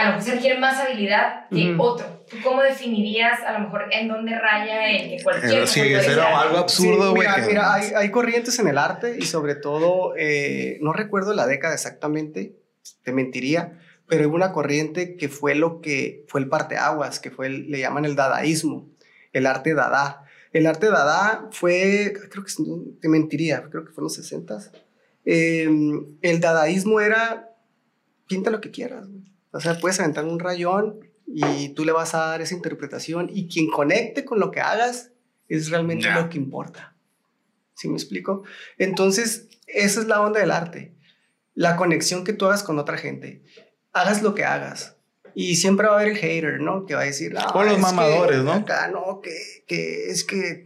a 0.00 0.04
lo 0.04 0.10
mejor 0.12 0.22
se 0.22 0.34
requiere 0.34 0.58
más 0.58 0.78
habilidad 0.78 1.48
que 1.50 1.74
otro. 1.78 2.24
¿Tú 2.30 2.36
cómo 2.44 2.62
definirías 2.62 3.40
a 3.42 3.52
lo 3.52 3.60
mejor 3.60 3.86
en 3.90 4.08
dónde 4.08 4.38
raya 4.38 4.88
el 4.90 5.10
que 5.16 5.22
cualquier 5.22 5.52
Pero 5.52 5.66
sí, 5.66 5.80
eso 5.80 6.10
era 6.12 6.40
algo 6.40 6.58
absurdo, 6.58 7.12
Sí, 7.12 7.18
mira, 7.18 7.36
mira, 7.46 7.74
hay, 7.74 7.92
hay 7.96 8.10
corrientes 8.10 8.58
en 8.58 8.68
el 8.68 8.78
arte 8.78 9.16
y 9.18 9.22
sobre 9.22 9.54
todo, 9.56 10.14
eh, 10.16 10.78
no 10.80 10.92
recuerdo 10.92 11.34
la 11.34 11.46
década 11.46 11.74
exactamente, 11.74 12.56
te 13.02 13.12
mentiría, 13.12 13.78
pero 14.06 14.28
hubo 14.28 14.36
una 14.36 14.52
corriente 14.52 15.16
que 15.16 15.28
fue 15.28 15.54
lo 15.54 15.80
que 15.80 16.24
fue 16.28 16.40
el 16.40 16.48
parteaguas, 16.48 17.20
que 17.20 17.30
fue 17.30 17.46
el- 17.46 17.70
le 17.70 17.78
llaman 17.80 18.04
el 18.04 18.16
dadaísmo, 18.16 18.88
el 19.32 19.46
arte 19.46 19.74
dada. 19.74 20.24
El 20.52 20.66
arte 20.66 20.88
dada 20.90 21.48
fue, 21.52 22.12
creo 22.30 22.44
que 22.44 22.52
te 23.00 23.08
mentiría, 23.08 23.62
creo 23.70 23.84
que 23.84 23.92
fue 23.92 24.02
en 24.02 24.04
los 24.04 24.14
60 24.14 24.58
el 26.22 26.40
dadaísmo 26.40 27.00
era 27.00 27.50
pinta 28.26 28.50
lo 28.50 28.60
que 28.60 28.70
quieras. 28.70 29.08
güey. 29.08 29.29
O 29.52 29.60
sea, 29.60 29.78
puedes 29.78 29.98
aventar 30.00 30.24
un 30.24 30.38
rayón 30.38 31.00
y 31.26 31.70
tú 31.70 31.84
le 31.84 31.92
vas 31.92 32.14
a 32.14 32.26
dar 32.26 32.40
esa 32.40 32.54
interpretación 32.54 33.28
y 33.32 33.48
quien 33.48 33.68
conecte 33.68 34.24
con 34.24 34.40
lo 34.40 34.50
que 34.50 34.60
hagas 34.60 35.10
es 35.48 35.70
realmente 35.70 36.04
Ya. 36.04 36.20
lo 36.20 36.28
que 36.28 36.38
importa. 36.38 36.94
¿Sí 37.74 37.88
me 37.88 37.94
explico? 37.94 38.42
Entonces, 38.78 39.48
esa 39.66 40.00
es 40.00 40.06
la 40.06 40.20
onda 40.20 40.40
del 40.40 40.50
arte. 40.50 40.94
La 41.54 41.76
conexión 41.76 42.24
que 42.24 42.32
tú 42.32 42.46
hagas 42.46 42.62
con 42.62 42.78
otra 42.78 42.96
gente. 42.98 43.42
Hagas 43.92 44.22
lo 44.22 44.34
que 44.34 44.44
hagas. 44.44 44.96
Y 45.34 45.56
siempre 45.56 45.86
va 45.86 45.94
a 45.94 45.96
haber 46.00 46.08
el 46.12 46.16
hater, 46.18 46.60
¿no? 46.60 46.86
Que 46.86 46.94
va 46.94 47.02
a 47.02 47.04
decir, 47.04 47.32
"No, 47.32 47.40
O 47.54 47.62
los 47.62 47.72
es 47.72 47.76
que 47.76 47.82
mamadores, 47.82 48.42
¿no? 48.42 48.52
Acá, 48.52 48.88
no, 48.88 49.20
que, 49.22 49.64
que 49.66 50.10
es 50.10 50.24
que 50.24 50.62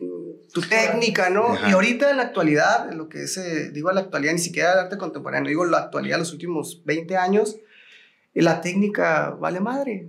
tu 0.53 0.61
técnica, 0.63 1.29
¿no? 1.31 1.49
Ajá. 1.53 1.69
Y 1.69 1.73
ahorita 1.73 2.11
en 2.11 2.17
la 2.17 2.23
actualidad, 2.25 2.91
lo 2.93 3.09
que 3.09 3.25
es, 3.25 3.37
eh, 3.37 3.71
digo 3.71 3.91
la 3.93 4.01
actualidad, 4.01 4.33
ni 4.33 4.39
siquiera 4.39 4.73
el 4.73 4.79
arte 4.79 4.97
contemporáneo, 4.97 5.49
digo 5.49 5.65
la 5.67 5.79
actualidad, 5.79 6.19
los 6.19 6.33
últimos 6.33 6.83
20 6.85 7.17
años, 7.17 7.57
la 8.43 8.61
técnica 8.61 9.31
vale 9.31 9.61
madre. 9.61 10.09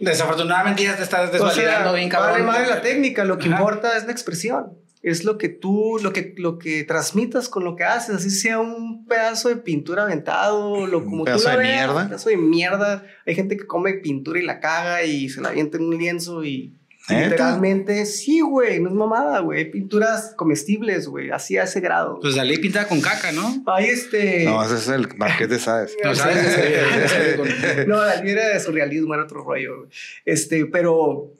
Desafortunadamente 0.00 0.84
ya 0.84 0.96
te 0.96 1.02
estás 1.02 1.28
O 1.28 1.32
desvalidando 1.32 1.90
sea, 1.90 1.92
bien, 1.92 2.08
cabrón. 2.08 2.32
Vale 2.32 2.44
madre 2.44 2.66
la 2.68 2.80
técnica, 2.80 3.24
lo 3.24 3.38
que 3.38 3.48
Ajá. 3.48 3.56
importa 3.56 3.96
es 3.96 4.06
la 4.06 4.12
expresión. 4.12 4.78
Es 5.02 5.24
lo 5.24 5.36
que 5.36 5.48
tú, 5.48 5.98
lo 6.00 6.12
que, 6.12 6.32
lo 6.36 6.60
que 6.60 6.84
transmitas 6.84 7.48
con 7.48 7.64
lo 7.64 7.74
que 7.74 7.82
haces, 7.82 8.14
así 8.16 8.30
sea 8.30 8.60
un 8.60 9.04
pedazo 9.06 9.48
de 9.48 9.56
pintura 9.56 10.04
aventado, 10.04 10.86
lo 10.86 10.98
Un 10.98 11.04
como 11.04 11.24
pedazo 11.24 11.42
tú 11.42 11.48
la 11.48 11.56
de 11.56 11.62
veas, 11.64 11.86
mierda. 11.86 12.02
Un 12.02 12.08
pedazo 12.08 12.28
de 12.28 12.36
mierda. 12.36 13.06
Hay 13.26 13.34
gente 13.34 13.56
que 13.56 13.66
come 13.66 13.94
pintura 13.94 14.38
y 14.38 14.44
la 14.44 14.60
caga 14.60 15.02
y 15.02 15.28
se 15.28 15.40
la 15.40 15.48
avienta 15.48 15.76
en 15.78 15.84
un 15.84 15.98
lienzo 15.98 16.44
y 16.44 16.76
¿Neta? 17.08 17.28
literalmente, 17.30 18.06
sí, 18.06 18.40
güey, 18.40 18.78
no 18.80 18.88
es 18.88 18.94
mamada, 18.94 19.40
güey. 19.40 19.58
Hay 19.58 19.64
Pinturas 19.70 20.34
comestibles, 20.36 21.08
güey, 21.08 21.30
así 21.30 21.58
a 21.58 21.64
ese 21.64 21.80
grado. 21.80 22.18
Pues 22.20 22.36
Dalí 22.36 22.58
pintada 22.58 22.86
con 22.86 23.00
caca, 23.00 23.32
¿no? 23.32 23.62
Hay 23.66 23.86
este... 23.86 24.44
No, 24.44 24.62
ese 24.64 24.76
es 24.76 24.88
el 24.88 25.08
Marqués 25.16 25.60
Sáez. 25.62 25.96
No, 26.04 26.14
¿sabes? 26.14 27.86
No, 27.88 28.04
la 28.04 28.22
mía 28.22 28.32
era 28.32 28.48
de 28.50 28.60
surrealismo, 28.60 29.14
era 29.14 29.24
otro 29.24 29.42
rollo. 29.42 29.78
güey. 29.78 29.90
Este, 30.24 30.66
pero 30.66 31.32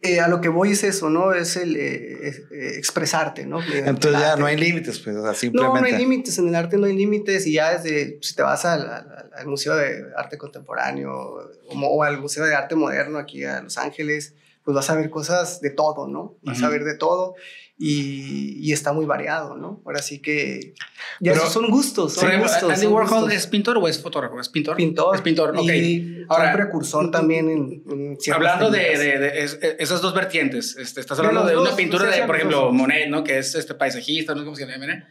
eh, 0.00 0.18
a 0.18 0.26
lo 0.26 0.40
que 0.40 0.48
voy 0.48 0.72
es 0.72 0.82
eso, 0.82 1.10
¿no? 1.10 1.32
Es 1.32 1.56
el 1.56 1.76
eh, 1.76 2.18
es, 2.28 2.38
eh, 2.50 2.76
expresarte, 2.76 3.46
¿no? 3.46 3.60
Mediante 3.60 3.90
Entonces 3.90 4.20
ya 4.20 4.34
no 4.36 4.46
hay 4.46 4.56
límites, 4.56 4.98
pues, 4.98 5.14
o 5.14 5.20
sea, 5.20 5.28
No, 5.30 5.34
simplemente. 5.34 5.80
no 5.80 5.86
hay 5.86 5.96
límites, 5.96 6.38
en 6.38 6.48
el 6.48 6.54
arte 6.56 6.76
no 6.76 6.86
hay 6.86 6.96
límites 6.96 7.46
y 7.46 7.52
ya 7.52 7.78
desde, 7.78 8.18
si 8.20 8.34
te 8.34 8.42
vas 8.42 8.64
al, 8.64 8.80
al- 8.82 9.30
al 9.32 9.46
Museo 9.46 9.76
de 9.76 10.06
Arte 10.16 10.36
Contemporáneo 10.38 11.38
o 11.70 12.02
al 12.02 12.20
Museo 12.20 12.44
de 12.44 12.54
Arte 12.56 12.74
Moderno 12.74 13.18
aquí 13.18 13.44
a 13.44 13.62
Los 13.62 13.78
Ángeles, 13.78 14.34
pues 14.64 14.74
vas 14.74 14.90
a 14.90 14.94
ver 14.94 15.10
cosas 15.10 15.60
de 15.60 15.70
todo, 15.70 16.06
¿no? 16.08 16.34
Vas 16.42 16.62
a 16.62 16.66
Ujú. 16.66 16.72
ver 16.72 16.84
de 16.84 16.96
todo 16.96 17.34
y, 17.84 18.58
y 18.60 18.72
está 18.72 18.92
muy 18.92 19.06
variado, 19.06 19.56
¿no? 19.56 19.82
Ahora 19.84 20.00
sí 20.02 20.20
que 20.20 20.74
ya 21.18 21.32
Pero- 21.32 21.42
esos 21.42 21.52
son 21.52 21.68
gustos, 21.70 22.12
son 22.14 22.28
ejemplo, 22.28 22.48
gustos. 22.48 22.70
¿Andy 22.70 22.82
son 22.84 22.92
Warhol 22.92 23.20
gustos. 23.22 23.32
es 23.34 23.46
pintor 23.48 23.76
o 23.78 23.88
es 23.88 24.00
fotógrafo? 24.00 24.38
¿Es 24.40 24.48
pintor? 24.48 24.76
pintor. 24.76 25.16
Es 25.16 25.22
pintor, 25.22 25.56
ok. 25.56 25.64
Y 25.68 26.22
Ahora, 26.28 26.50
un 26.50 26.56
precursor 26.56 27.10
también 27.10 27.48
en, 27.50 27.82
en 27.90 28.18
Hablando 28.32 28.70
de, 28.70 28.78
de- 28.96 29.18
de 29.18 29.42
es- 29.42 29.58
esas 29.80 30.00
dos 30.00 30.14
vertientes, 30.14 30.76
este, 30.76 31.00
estás 31.00 31.18
De 31.18 31.26
hablando 31.26 31.40
los 31.40 31.50
de, 31.50 31.56
una 31.58 31.70
dos, 31.70 31.76
pintura 31.76 32.06
de, 32.08 32.22
por 32.22 32.36
ejemplo, 32.36 32.60
dos. 32.60 32.72
Monet, 32.72 33.08
¿no? 33.08 33.24
Que 33.24 33.38
es 33.38 33.54
este 33.56 33.74
paisajista, 33.74 34.32
no 34.34 34.40
sé 34.40 34.44
cómo 34.44 34.56
se 34.56 34.64
llama, 34.66 34.84
¿eh? 34.86 35.04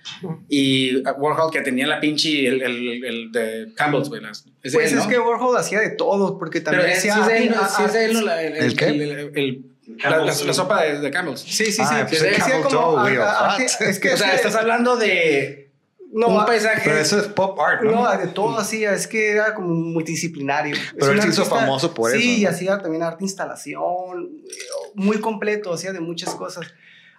Y 0.47 0.95
Warhol 1.17 1.51
que 1.51 1.62
tenía 1.62 1.88
la 1.88 1.99
pinche, 1.99 2.47
el, 2.47 2.62
el, 2.62 3.03
el 3.03 3.31
de 3.34 3.73
Campbell's, 3.75 4.07
güey. 4.07 4.21
de 4.21 4.27
Pues 4.62 4.75
él, 4.75 4.81
es 4.99 5.03
¿no? 5.03 5.07
que 5.10 5.19
Warhol 5.19 5.57
hacía 5.57 5.81
de 5.81 5.89
todo, 5.89 6.39
porque 6.39 6.62
Pero 6.62 6.77
también 6.77 6.95
es, 6.95 7.01
sí 7.01 7.10
hacía... 7.10 7.21
es 7.23 7.27
de 7.27 7.38
él, 7.47 7.49
¿no? 7.51 7.57
ah, 7.62 7.67
Sí 7.75 7.84
es 7.84 7.93
de 7.93 8.05
él, 8.05 8.12
ah, 8.15 8.19
¿no? 8.19 8.25
La- 8.25 8.43
el, 8.43 8.53
¿El 8.55 8.75
qué? 8.77 8.86
el- 8.88 9.01
el- 9.01 9.31
el- 9.36 9.65
la, 10.04 10.17
la- 10.17 10.25
la 10.25 10.54
sopa 10.54 10.84
de, 10.84 10.99
de 10.99 11.12
Campbell's. 11.12 11.41
Sí, 11.41 11.65
sí, 11.65 11.71
sí. 11.73 11.82
Ah, 11.84 12.06
pues, 12.08 12.21
Camel 12.38 12.62
como- 12.63 12.97
ah, 12.97 13.08
ah, 13.21 13.56
what? 13.58 13.62
Es 13.88 13.99
que 13.99 14.13
o 14.13 14.17
sea, 14.17 14.30
es 14.30 14.36
estás 14.36 14.56
hablando 14.56 14.95
de 14.97 15.71
no, 16.13 16.27
un 16.27 16.41
ah, 16.41 16.45
paisaje. 16.45 16.82
Pero 16.84 16.97
eso 16.97 17.19
es 17.19 17.27
pop 17.27 17.58
art, 17.60 17.84
¿no? 17.84 17.91
No, 17.91 18.17
de 18.17 18.27
todo 18.27 18.58
hacía, 18.60 18.93
es 18.93 19.08
que 19.08 19.32
era 19.32 19.54
como 19.54 19.69
multidisciplinario. 19.69 20.75
Pero 20.93 21.06
Es 21.13 21.17
él 21.17 21.21
se 21.21 21.30
hizo 21.41 21.45
famoso 21.45 21.93
por 21.93 22.12
sí, 22.12 22.17
eso, 22.17 22.25
Sí, 22.25 22.43
¿no? 22.43 22.49
hacía 22.49 22.77
también 22.80 23.04
arte 23.04 23.23
instalación, 23.23 24.41
eh, 24.49 24.54
muy 24.95 25.19
completo, 25.21 25.73
hacía 25.73 25.93
de 25.93 26.01
muchas 26.01 26.36
cosas. 26.36 26.67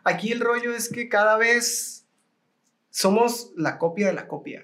Aquí 0.04 0.32
el 0.32 0.40
rollo 0.40 0.74
es 0.74 0.88
que 0.90 1.08
cada 1.08 1.36
vez 1.38 2.04
somos 2.90 3.52
la 3.56 3.78
copia 3.78 4.08
de 4.08 4.12
la 4.12 4.28
copia. 4.28 4.62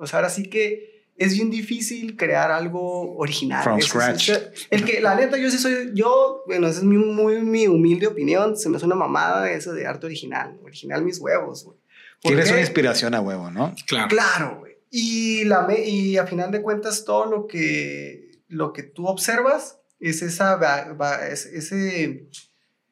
O 0.00 0.06
sea, 0.06 0.18
ahora 0.18 0.30
sí 0.30 0.48
que 0.48 0.97
es 1.18 1.34
bien 1.34 1.50
difícil 1.50 2.16
crear 2.16 2.50
algo 2.50 3.16
original. 3.16 3.62
From 3.64 3.78
Es- 3.78 3.86
scratch. 3.86 4.28
es- 4.30 4.42
el 4.70 4.84
que, 4.84 5.00
la 5.00 5.14
neta, 5.14 5.36
yo 5.36 5.50
sí 5.50 5.58
soy, 5.58 5.90
yo, 5.94 6.42
bueno, 6.46 6.68
esa 6.68 6.78
es 6.78 6.84
mi, 6.84 6.96
muy, 6.96 7.42
mi 7.42 7.66
humilde 7.66 8.06
opinión, 8.06 8.56
se 8.56 8.68
me 8.68 8.76
hace 8.76 8.86
una 8.86 8.94
mamada 8.94 9.50
eso 9.50 9.72
de 9.72 9.86
arte 9.86 10.06
original. 10.06 10.58
Original 10.62 11.04
mis 11.04 11.18
huevos, 11.18 11.64
güey. 11.64 11.76
¿Por 12.22 12.30
Tienes 12.32 12.50
una 12.50 12.60
inspiración 12.60 13.14
a 13.14 13.20
huevo, 13.20 13.50
¿no? 13.50 13.74
Claro. 13.86 14.08
Claro, 14.08 14.56
güey. 14.60 14.76
Y, 14.90 15.44
la 15.44 15.62
me- 15.66 15.84
y 15.84 16.16
a 16.16 16.26
final 16.26 16.50
de 16.50 16.62
cuentas, 16.62 17.04
todo 17.04 17.26
lo 17.26 17.46
que, 17.46 18.30
lo 18.48 18.72
que 18.72 18.82
tú 18.82 19.06
observas 19.06 19.78
es 20.00 20.22
esa, 20.22 20.56
va- 20.56 20.92
va- 20.94 21.26
es- 21.28 21.46
ese, 21.46 22.26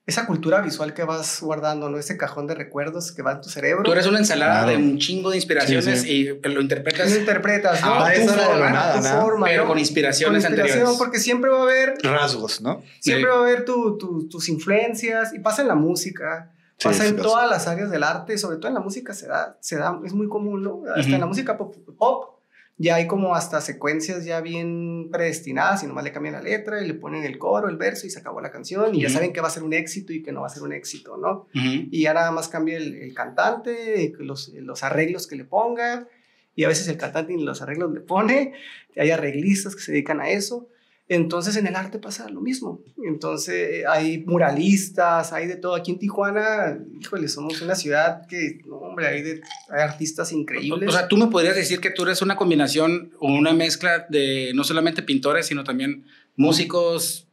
esa 0.07 0.25
cultura 0.27 0.61
visual 0.61 0.95
que 0.95 1.03
vas 1.03 1.41
guardando, 1.41 1.91
¿no? 1.91 1.99
Ese 1.99 2.17
cajón 2.17 2.47
de 2.47 2.55
recuerdos 2.55 3.11
que 3.11 3.23
va 3.23 3.33
en 3.33 3.41
tu 3.41 3.49
cerebro. 3.49 3.83
Tú 3.83 3.93
eres 3.93 4.07
una 4.07 4.19
ensalada 4.19 4.63
Claro. 4.63 4.69
de 4.71 4.77
un 4.77 4.99
chingo 4.99 5.31
de 5.31 5.37
inspiraciones 5.37 6.03
Sí, 6.03 6.09
y 6.43 6.49
lo 6.49 6.61
interpretas, 6.61 7.11
Lo 7.13 7.19
interpretas, 7.19 7.83
¿no? 7.83 7.95
Ah, 7.95 8.13
tu 8.15 8.29
forma, 8.29 8.57
la 8.59 8.71
nada, 8.71 9.01
tu 9.01 9.09
¿no? 9.09 9.21
forma, 9.21 9.47
pero 9.47 9.63
¿no? 9.63 9.67
con 9.69 9.75
Con 9.75 9.79
inspiraciones 9.81 10.45
inspiración, 10.45 10.69
anteriores. 10.79 10.99
porque 10.99 11.19
siempre 11.19 11.51
va 11.51 11.59
a 11.59 11.63
haber, 11.63 11.95
Rasgos, 12.05 12.61
¿no? 12.61 12.83
siempre 13.01 13.25
Sí. 13.25 13.29
va 13.31 13.35
a 13.37 13.41
haber 13.41 13.65
tu- 13.65 13.99
tu- 13.99 14.29
tus 14.29 14.49
influencias 14.49 15.35
y 15.35 15.41
pasa 15.41 15.63
en 15.63 15.69
la 15.69 15.75
música. 15.75 16.53
Pasa 16.83 17.05
sí 17.05 17.09
en 17.09 17.17
todas 17.17 17.49
las 17.51 17.67
áreas 17.67 17.91
del 17.91 18.03
arte, 18.05 18.37
sobre 18.37 18.59
todo 18.59 18.69
en 18.69 18.75
la 18.75 18.81
música 18.81 19.15
se 19.15 19.27
da, 19.27 19.57
se 19.61 19.77
da 19.77 19.99
es 20.05 20.13
muy 20.13 20.29
común, 20.29 20.63
¿no? 20.63 20.83
Hasta 20.95 21.11
en 21.15 21.21
la 21.21 21.27
música 21.27 21.57
pop, 21.57 21.75
pop 21.99 22.36
ya 22.79 22.97
hay 22.97 23.07
como 23.07 23.35
hasta 23.35 23.61
secuencias 23.61 24.25
ya 24.25 24.41
bien 24.41 25.09
predestinadas 25.11 25.83
y 25.83 25.87
nomás 25.87 26.05
le 26.05 26.13
cambian 26.13 26.35
la 26.35 26.43
letra 26.43 26.83
y 26.83 26.87
le 26.87 26.95
ponen 26.95 27.25
el 27.25 27.39
coro, 27.39 27.69
el 27.69 27.77
verso 27.77 28.07
y 28.07 28.11
se 28.11 28.19
acabó 28.19 28.41
la 28.41 28.51
canción 28.51 28.95
y 28.95 29.03
ya 29.03 29.09
saben 29.09 29.33
que 29.33 29.41
va 29.41 29.49
a 29.49 29.51
ser 29.51 29.63
un 29.63 29.73
éxito 29.73 30.13
y 30.13 30.23
que 30.23 30.33
no 30.33 30.43
va 30.43 30.49
a 30.49 30.51
ser 30.51 30.63
un 30.63 30.73
éxito, 30.73 31.17
¿no? 31.17 31.47
Y 31.91 32.03
ya 32.03 32.13
nada 32.13 32.31
más 32.33 32.49
cambia 32.49 32.77
el, 32.77 32.95
el 32.97 33.15
cantante, 33.15 34.13
los, 34.19 34.49
los 34.49 34.83
arreglos 34.83 35.27
que 35.27 35.37
le 35.37 35.45
ponga 35.45 36.07
y 36.55 36.65
a 36.65 36.69
veces 36.69 36.89
el 36.89 36.97
cantante 36.97 37.35
ni 37.35 37.45
los 37.45 37.63
arreglos 37.63 37.93
le 37.93 38.01
pone, 38.01 38.55
hay 38.97 39.11
arreglistas 39.11 39.75
que 39.75 39.83
se 39.83 39.93
dedican 39.93 40.21
a 40.21 40.31
eso. 40.31 40.69
Entonces 41.09 41.57
en 41.57 41.67
el 41.67 41.77
arte 41.77 41.99
pasa 41.99 42.29
lo 42.29 42.41
mismo. 42.41 42.81
Entonces 43.05 43.85
hay 43.89 44.25
muralistas, 44.27 45.33
hay 45.33 45.47
de 45.47 45.57
todo. 45.57 45.77
Aquí 45.77 45.93
en 45.93 45.99
Tijuana, 45.99 46.79
híjole, 47.01 47.29
somos 47.29 47.61
una 47.63 47.77
ciudad 47.77 48.27
que, 48.27 48.61
no, 48.67 48.77
hombre, 48.77 49.07
hay, 49.07 49.23
de, 49.23 49.41
hay 49.71 49.83
artistas 49.83 50.33
increíbles. 50.33 50.89
O 50.89 50.93
sea, 50.93 51.07
tú 51.07 51.17
me 51.17 51.29
podrías 51.29 51.55
decir 51.55 51.81
que 51.81 51.91
tú 51.91 52.03
eres 52.03 52.23
una 52.23 52.37
combinación 52.37 53.13
o 53.21 53.33
una 53.33 53.53
mezcla 53.53 54.07
de 54.09 54.53
no 54.55 54.65
solamente 54.65 55.03
pintores, 55.03 55.47
sino 55.47 55.63
también 55.63 56.05
músicos, 56.35 57.26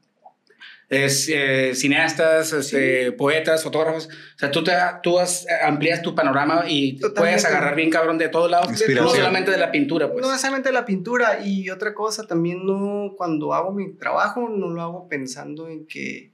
es, 0.89 1.27
eh, 1.33 1.73
cineastas, 1.75 2.53
este, 2.53 3.11
poetas, 3.13 3.63
fotógrafos. 3.63 4.07
O 4.07 4.37
sea, 4.39 4.51
tú, 4.51 4.63
te, 4.63 4.71
tú 5.01 5.17
has- 5.19 5.45
amplías 5.63 6.01
tu 6.01 6.13
panorama 6.13 6.65
y 6.67 6.97
Totalmente. 6.97 7.19
puedes 7.21 7.45
agarrar 7.45 7.75
bien 7.75 7.89
cabrón 7.89 8.17
de 8.17 8.29
todos 8.29 8.49
lados, 8.51 8.69
no 8.71 9.09
solamente 9.09 9.51
de 9.51 9.57
la 9.57 9.71
pintura, 9.71 10.11
pues. 10.11 10.21
No 10.23 10.29
necesariamente 10.31 10.71
la 10.71 10.85
pintura 10.85 11.45
y 11.45 11.69
otra 11.69 11.93
cosa, 11.93 12.27
también 12.27 12.65
no, 12.65 13.13
cuando 13.17 13.53
hago 13.53 13.71
mi 13.73 13.93
trabajo, 13.95 14.49
no 14.49 14.69
lo 14.69 14.81
hago 14.81 15.07
pensando 15.07 15.67
en 15.67 15.85
que, 15.87 16.33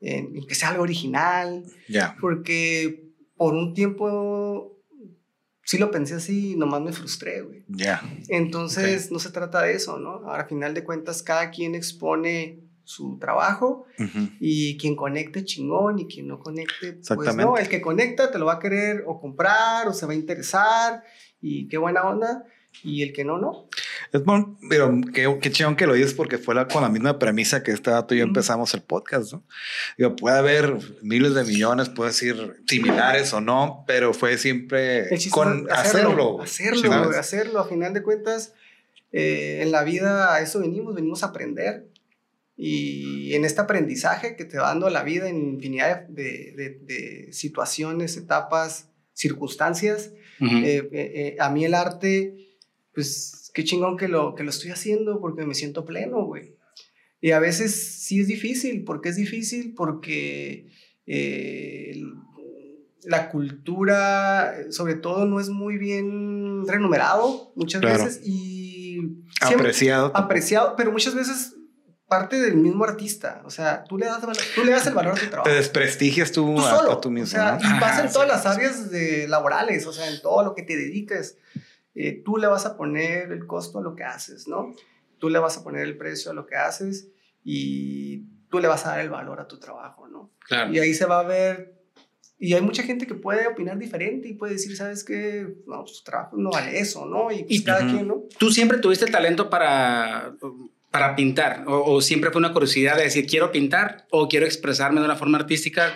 en, 0.00 0.36
en 0.36 0.46
que 0.46 0.54
sea 0.54 0.68
algo 0.70 0.82
original, 0.82 1.64
Ya. 1.88 2.16
porque 2.20 3.04
por 3.36 3.54
un 3.54 3.74
tiempo 3.74 4.78
sí 5.62 5.78
lo 5.78 5.90
pensé 5.90 6.14
así 6.14 6.52
y 6.52 6.56
nomás 6.56 6.82
me 6.82 6.92
frustré, 6.92 7.40
güey. 7.42 7.64
Ya. 7.68 8.02
Entonces 8.28 9.10
no 9.10 9.18
se 9.18 9.30
trata 9.30 9.62
de 9.62 9.72
eso, 9.74 9.98
¿no? 9.98 10.10
Ahora, 10.26 10.42
a 10.42 10.46
final 10.46 10.74
de 10.74 10.84
cuentas, 10.84 11.22
cada 11.22 11.50
quien 11.50 11.74
expone 11.74 12.60
su 12.84 13.18
trabajo 13.18 13.86
y 14.40 14.76
quien 14.76 14.94
conecte 14.96 15.44
chingón 15.44 15.98
y 15.98 16.06
quien 16.06 16.28
no 16.28 16.38
conecte, 16.38 16.98
pues 17.16 17.28
no, 17.44 17.56
el 17.58 17.68
que 17.68 17.80
conecta 17.80 18.30
te 18.30 18.38
lo 18.38 18.46
va 18.46 18.54
a 18.54 18.58
querer 18.58 19.04
o 19.06 19.20
comprar 19.20 19.88
o 19.88 19.92
se 19.92 20.06
va 20.06 20.12
a 20.12 20.16
interesar 20.16 21.02
y 21.40 21.66
qué 21.68 21.78
buena 21.78 22.02
onda 22.04 22.44
y 22.82 23.02
el 23.02 23.12
que 23.12 23.24
no, 23.24 23.38
no. 23.38 23.68
Es 24.12 24.24
bon- 24.24 24.58
pero 24.68 24.92
qué, 25.12 25.38
qué 25.40 25.50
chingón 25.52 25.76
que 25.76 25.86
lo 25.86 25.94
dices 25.94 26.12
porque 26.12 26.38
fue 26.38 26.54
la- 26.56 26.66
con 26.66 26.82
la 26.82 26.88
misma 26.88 27.18
premisa 27.20 27.62
que 27.62 27.70
este 27.70 27.90
dato 27.90 28.14
y 28.14 28.18
yo 28.18 28.24
empezamos 28.24 28.74
el 28.74 28.82
podcast, 28.82 29.32
¿no? 29.32 29.44
Digo, 29.96 30.16
puede 30.16 30.36
haber 30.38 30.76
miles 31.00 31.34
de 31.34 31.44
millones, 31.44 31.88
puede 31.88 32.12
ser 32.12 32.56
similares 32.66 33.32
o 33.32 33.40
no, 33.40 33.84
pero 33.86 34.12
fue 34.12 34.36
siempre 34.38 35.08
con 35.30 35.68
hacerlo. 35.70 36.42
Hacerlo, 36.42 36.80
hacerlo. 37.20 37.60
A 37.60 37.64
final 37.68 37.94
de 37.94 38.02
cuentas, 38.02 38.54
eh, 39.12 39.60
en 39.62 39.70
la 39.70 39.84
vida 39.84 40.34
a 40.34 40.40
eso 40.40 40.58
venimos, 40.60 40.94
venimos 40.96 41.22
a 41.22 41.26
aprender. 41.26 41.86
Y 42.56 43.34
en 43.34 43.44
este 43.44 43.60
aprendizaje 43.60 44.36
que 44.36 44.44
te 44.44 44.58
va 44.58 44.68
dando 44.68 44.88
la 44.90 45.02
vida 45.02 45.28
en 45.28 45.54
infinidad 45.54 46.06
de, 46.08 46.52
de- 46.56 46.78
de 46.82 47.32
situaciones, 47.32 48.16
etapas, 48.16 48.88
circunstancias, 49.12 50.12
Ujú. 50.40 50.56
eh, 50.58 50.76
eh, 50.76 50.88
eh, 50.92 51.36
a 51.40 51.50
mí 51.50 51.64
el 51.64 51.74
arte, 51.74 52.36
pues 52.94 53.50
qué 53.54 53.64
chingón 53.64 53.96
que 53.96 54.08
lo, 54.08 54.34
que 54.34 54.44
lo 54.44 54.50
estoy 54.50 54.70
haciendo 54.70 55.20
porque 55.20 55.44
me 55.46 55.54
siento 55.54 55.84
pleno, 55.84 56.24
güey. 56.24 56.54
Y 57.20 57.30
a 57.32 57.38
veces 57.40 57.74
sí 58.02 58.20
es 58.20 58.28
difícil. 58.28 58.84
¿Por 58.84 59.00
qué 59.00 59.08
es 59.08 59.16
difícil? 59.16 59.74
Porque 59.74 60.68
eh, 61.06 62.02
la 63.04 63.30
cultura, 63.30 64.54
sobre 64.70 64.94
todo, 64.94 65.24
no 65.26 65.40
es 65.40 65.48
muy 65.48 65.76
bien 65.78 66.66
renumerado 66.68 67.52
muchas 67.56 67.80
Claro. 67.80 68.04
veces 68.04 68.20
y 68.24 69.00
siempre- 69.40 69.68
Apreciado. 69.68 70.12
apreciado, 70.14 70.74
pero 70.76 70.92
muchas 70.92 71.14
veces 71.14 71.56
parte 72.08 72.38
del 72.40 72.56
mismo 72.56 72.84
artista. 72.84 73.42
O 73.44 73.50
sea, 73.50 73.84
tú 73.84 73.98
le 73.98 74.06
das, 74.06 74.20
tú 74.54 74.64
le 74.64 74.72
das 74.72 74.86
el 74.86 74.94
valor 74.94 75.14
a 75.16 75.20
tu 75.20 75.26
trabajo 75.26 75.48
Te 75.48 75.54
desprestigias 75.56 76.32
tú, 76.32 76.54
tú 76.56 76.60
a, 76.64 76.76
solo. 76.78 76.92
a 76.92 77.00
tú 77.00 77.10
mismo. 77.10 77.24
o 77.24 77.26
sea, 77.28 77.58
¿no? 77.62 77.76
y 77.76 77.80
pasa 77.80 78.04
en 78.06 78.12
todas 78.12 78.28
las 78.28 78.46
áreas 78.46 78.90
de 78.90 79.26
laborales, 79.28 79.86
o 79.86 79.92
sea, 79.92 80.08
en 80.08 80.20
todo 80.20 80.44
lo 80.44 80.54
que 80.54 80.62
te 80.62 80.76
dediques. 80.76 81.38
eh, 81.94 82.22
tú 82.24 82.36
le 82.36 82.46
vas 82.46 82.66
a 82.66 82.76
poner 82.76 83.32
el 83.32 83.46
costo 83.46 83.78
a 83.78 83.82
lo 83.82 83.94
que 83.94 84.04
haces, 84.04 84.48
¿no? 84.48 84.74
Tú 85.18 85.30
le 85.30 85.38
vas 85.38 85.56
a 85.56 85.64
poner 85.64 85.82
el 85.82 85.96
precio 85.96 86.30
a 86.30 86.34
lo 86.34 86.44
que 86.46 86.56
haces 86.56 87.08
y 87.42 88.24
tú 88.50 88.58
le 88.58 88.68
vas 88.68 88.84
a 88.86 88.90
dar 88.90 89.00
el 89.00 89.10
valor 89.10 89.40
a 89.40 89.48
tu 89.48 89.58
trabajo, 89.58 90.06
¿no? 90.08 90.30
Claro. 90.46 90.72
Y 90.72 90.78
ahí 90.78 90.92
se 90.94 91.06
va 91.06 91.20
a 91.20 91.24
ver. 91.24 91.72
Y 92.36 92.52
hay 92.54 92.60
mucha 92.60 92.82
gente 92.82 93.06
que 93.06 93.14
puede 93.14 93.46
opinar 93.46 93.78
diferente 93.78 94.28
y 94.28 94.34
puede 94.34 94.54
decir, 94.54 94.76
¿sabes 94.76 95.04
qué? 95.04 95.46
No, 95.66 95.82
pues 95.84 95.98
tu 95.98 96.02
trabajo 96.04 96.36
no 96.36 96.50
vale 96.50 96.78
eso, 96.78 97.06
¿no? 97.06 97.30
Y, 97.30 97.44
pues 97.44 97.60
Y- 97.60 97.64
cada 97.64 97.84
Ujú. 97.84 97.90
quien, 97.90 98.08
¿no? 98.08 98.22
¿Tú 98.38 98.50
siempre 98.50 98.78
tuviste 98.78 99.06
talento 99.06 99.48
para, 99.48 100.34
para 100.94 101.16
pintar? 101.16 101.64
O, 101.66 101.92
o 101.92 102.00
siempre 102.00 102.30
fue 102.30 102.38
una 102.38 102.52
curiosidad 102.52 102.96
de 102.96 103.02
decir, 103.02 103.26
quiero 103.26 103.50
pintar 103.50 104.06
o 104.10 104.28
quiero 104.28 104.46
expresarme 104.46 105.00
de 105.00 105.06
una 105.06 105.16
forma 105.16 105.38
artística, 105.38 105.92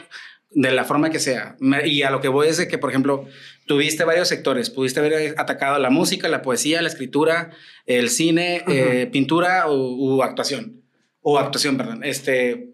de 0.51 0.73
la 0.73 0.85
forma 0.85 1.09
que 1.09 1.21
sea? 1.21 1.57
Y 1.85 2.03
a 2.03 2.11
lo 2.11 2.21
que 2.21 2.27
voy 2.27 2.49
es 2.49 2.57
de 2.57 2.67
que, 2.67 2.79
por 2.79 2.91
ejemplo, 2.91 3.25
tuviste 3.67 4.03
varios 4.03 4.27
sectores. 4.27 4.71
Pudiste 4.71 4.99
haber 4.99 5.37
atacado 5.39 5.79
la 5.79 5.91
música, 5.91 6.27
la 6.27 6.43
poesía, 6.43 6.83
la 6.83 6.89
escritura, 6.89 7.53
el 7.87 8.11
cine, 8.11 8.65
eh, 8.67 9.09
pintura 9.13 9.69
o 9.69 10.17
u 10.17 10.21
actuación. 10.25 10.83
O 11.21 11.39
actuación, 11.39 11.77
perdón. 11.77 12.03
Este, 12.03 12.71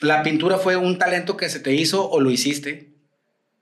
¿La 0.00 0.22
pintura 0.22 0.58
fue 0.58 0.76
un 0.76 0.96
talento 0.96 1.36
que 1.36 1.48
se 1.48 1.58
te 1.58 1.74
hizo 1.74 2.08
o 2.08 2.20
lo 2.20 2.30
hiciste? 2.30 2.93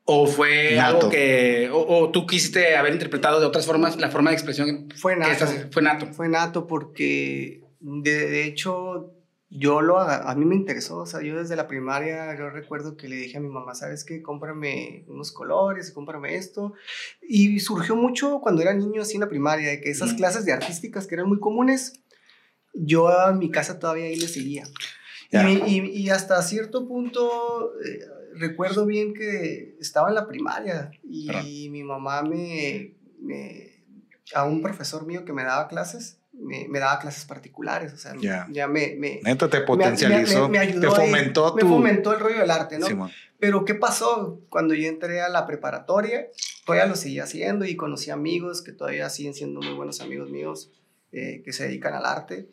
¿O 0.05 0.27
fue 0.27 0.75
Nato. 0.77 0.97
algo 0.97 1.11
que... 1.11 1.71
O, 1.73 1.79
o 2.01 2.11
tú 2.11 2.27
quisiste 2.27 2.77
haber 2.77 2.93
interpretado 2.93 3.39
de 3.41 3.47
otras 3.47 3.67
formas 3.67 3.97
la 3.99 4.11
forma 4.11 4.31
de 4.31 4.37
expresión 4.37 4.89
Fue 4.97 5.15
que 5.15 5.21
nato. 5.21 5.33
estás- 5.33 5.67
fue 5.71 5.83
nato. 5.83 6.07
Fue 6.13 6.29
nato 6.29 6.67
porque 6.67 7.63
de, 7.81 8.27
de 8.31 8.45
hecho 8.45 9.15
yo 9.55 9.81
lo 9.83 9.99
a, 9.99 10.31
a 10.31 10.35
mí 10.35 10.45
me 10.47 10.55
interesó, 10.57 10.97
o 10.99 11.07
sea, 11.07 11.21
yo 11.23 11.37
desde 11.39 11.57
la 11.57 11.69
primaria 11.69 12.35
yo 12.39 12.49
recuerdo 12.49 12.97
que 12.97 13.07
le 13.09 13.17
dije 13.17 13.37
a 13.37 13.41
mi 13.41 13.49
mamá, 13.51 13.75
¿sabes 13.75 14.03
qué? 14.03 14.23
Cómprame 14.23 15.05
unos 15.09 15.31
colores, 15.31 15.91
cómprame 15.93 16.37
esto. 16.37 16.73
Y 17.21 17.61
surgió 17.61 17.95
mucho 17.95 18.41
cuando 18.41 18.63
era 18.63 18.73
niño 18.73 19.03
así 19.03 19.15
en 19.17 19.21
la 19.21 19.29
primaria, 19.29 19.69
de 19.69 19.81
que 19.83 19.91
esas 19.91 20.15
Mm. 20.15 20.17
clases 20.17 20.45
de 20.47 20.53
artísticas 20.53 21.07
que 21.07 21.15
eran 21.17 21.29
muy 21.29 21.39
comunes, 21.39 22.01
yo 22.75 23.09
a 23.09 23.33
mi 23.35 23.51
casa 23.51 23.79
todavía 23.79 24.07
ahí 24.07 24.17
le 24.17 24.27
seguía. 24.29 24.65
Y 25.67 26.09
hasta 26.11 26.43
cierto 26.43 26.87
punto 26.89 27.73
eh, 27.85 28.01
recuerdo 28.37 28.87
bien 28.87 29.15
que 29.15 29.77
estaba 29.81 30.09
en 30.09 30.15
la 30.15 30.27
primaria 30.27 30.91
y 31.09 31.69
mi 31.71 31.83
mamá 31.83 32.23
me, 32.23 32.95
me- 33.21 33.71
a 34.35 34.45
un 34.45 34.63
profesor 34.63 35.05
mío 35.07 35.25
que 35.25 35.33
me 35.33 35.45
daba 35.45 35.69
clases, 35.69 36.19
me, 36.33 36.67
me 36.69 36.79
daba 36.79 36.99
clases 36.99 37.25
particulares, 37.27 37.93
o 37.93 37.97
sea, 37.99 38.15
Ya. 38.21 38.47
ya 38.51 38.67
me, 38.69 38.97
me, 38.99 39.21
Neta 39.23 39.49
te 39.49 39.61
me- 39.61 39.67
potencializó, 39.67 40.45
me- 40.49 40.53
me 40.53 40.59
ayudó 40.59 40.81
te 40.95 41.03
ahí, 41.03 41.11
fomentó 41.11 41.55
me 41.55 41.61
tu... 41.63 41.69
fomentó 41.69 42.13
el 42.15 42.21
rollo 42.21 42.39
del 42.41 42.51
arte, 42.51 42.79
¿no? 42.79 42.87
Simón. 42.87 43.11
Pero 43.39 43.65
¿qué 43.65 43.75
pasó 43.75 44.41
cuando 44.49 44.73
yo 44.75 44.89
entré 44.89 45.21
a 45.21 45.29
la 45.29 45.47
preparatoria? 45.47 46.29
Todavía 46.65 46.87
lo 46.87 46.95
seguía 46.95 47.25
haciendo 47.25 47.65
y 47.65 47.75
conocí 47.75 48.11
amigos 48.11 48.63
que 48.63 48.71
todavía 48.73 49.11
siguen 49.11 49.35
siendo 49.35 49.61
muy 49.61 49.75
buenos 49.75 50.01
amigos 50.01 50.31
míos 50.31 50.71
eh, 51.11 51.43
que 51.45 51.53
se 51.53 51.65
dedican 51.65 51.93
al 51.95 52.07
arte. 52.07 52.49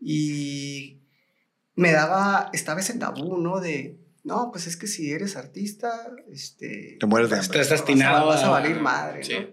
Y 0.00 0.98
me 1.76 1.92
daba, 1.92 2.50
estaba 2.52 2.80
ese 2.80 2.98
tabú, 2.98 3.38
¿no? 3.38 3.58
De, 3.60 3.96
no, 4.24 4.50
pues 4.50 4.66
es 4.66 4.76
que 4.76 4.86
si 4.86 5.12
eres 5.12 5.36
artista, 5.36 6.10
este... 6.32 6.96
Te 6.98 7.06
mueres 7.06 7.30
de 7.30 7.36
Estás 7.36 7.46
hambre. 7.48 7.58
vas 7.60 7.68
a- 7.70 7.74
destinado 7.74 8.26
Vas 8.26 8.42
a 8.42 8.46
a- 8.46 8.50
valer 8.50 8.80
madre, 8.80 9.22
Sí. 9.24 9.34
¿no? 9.38 9.46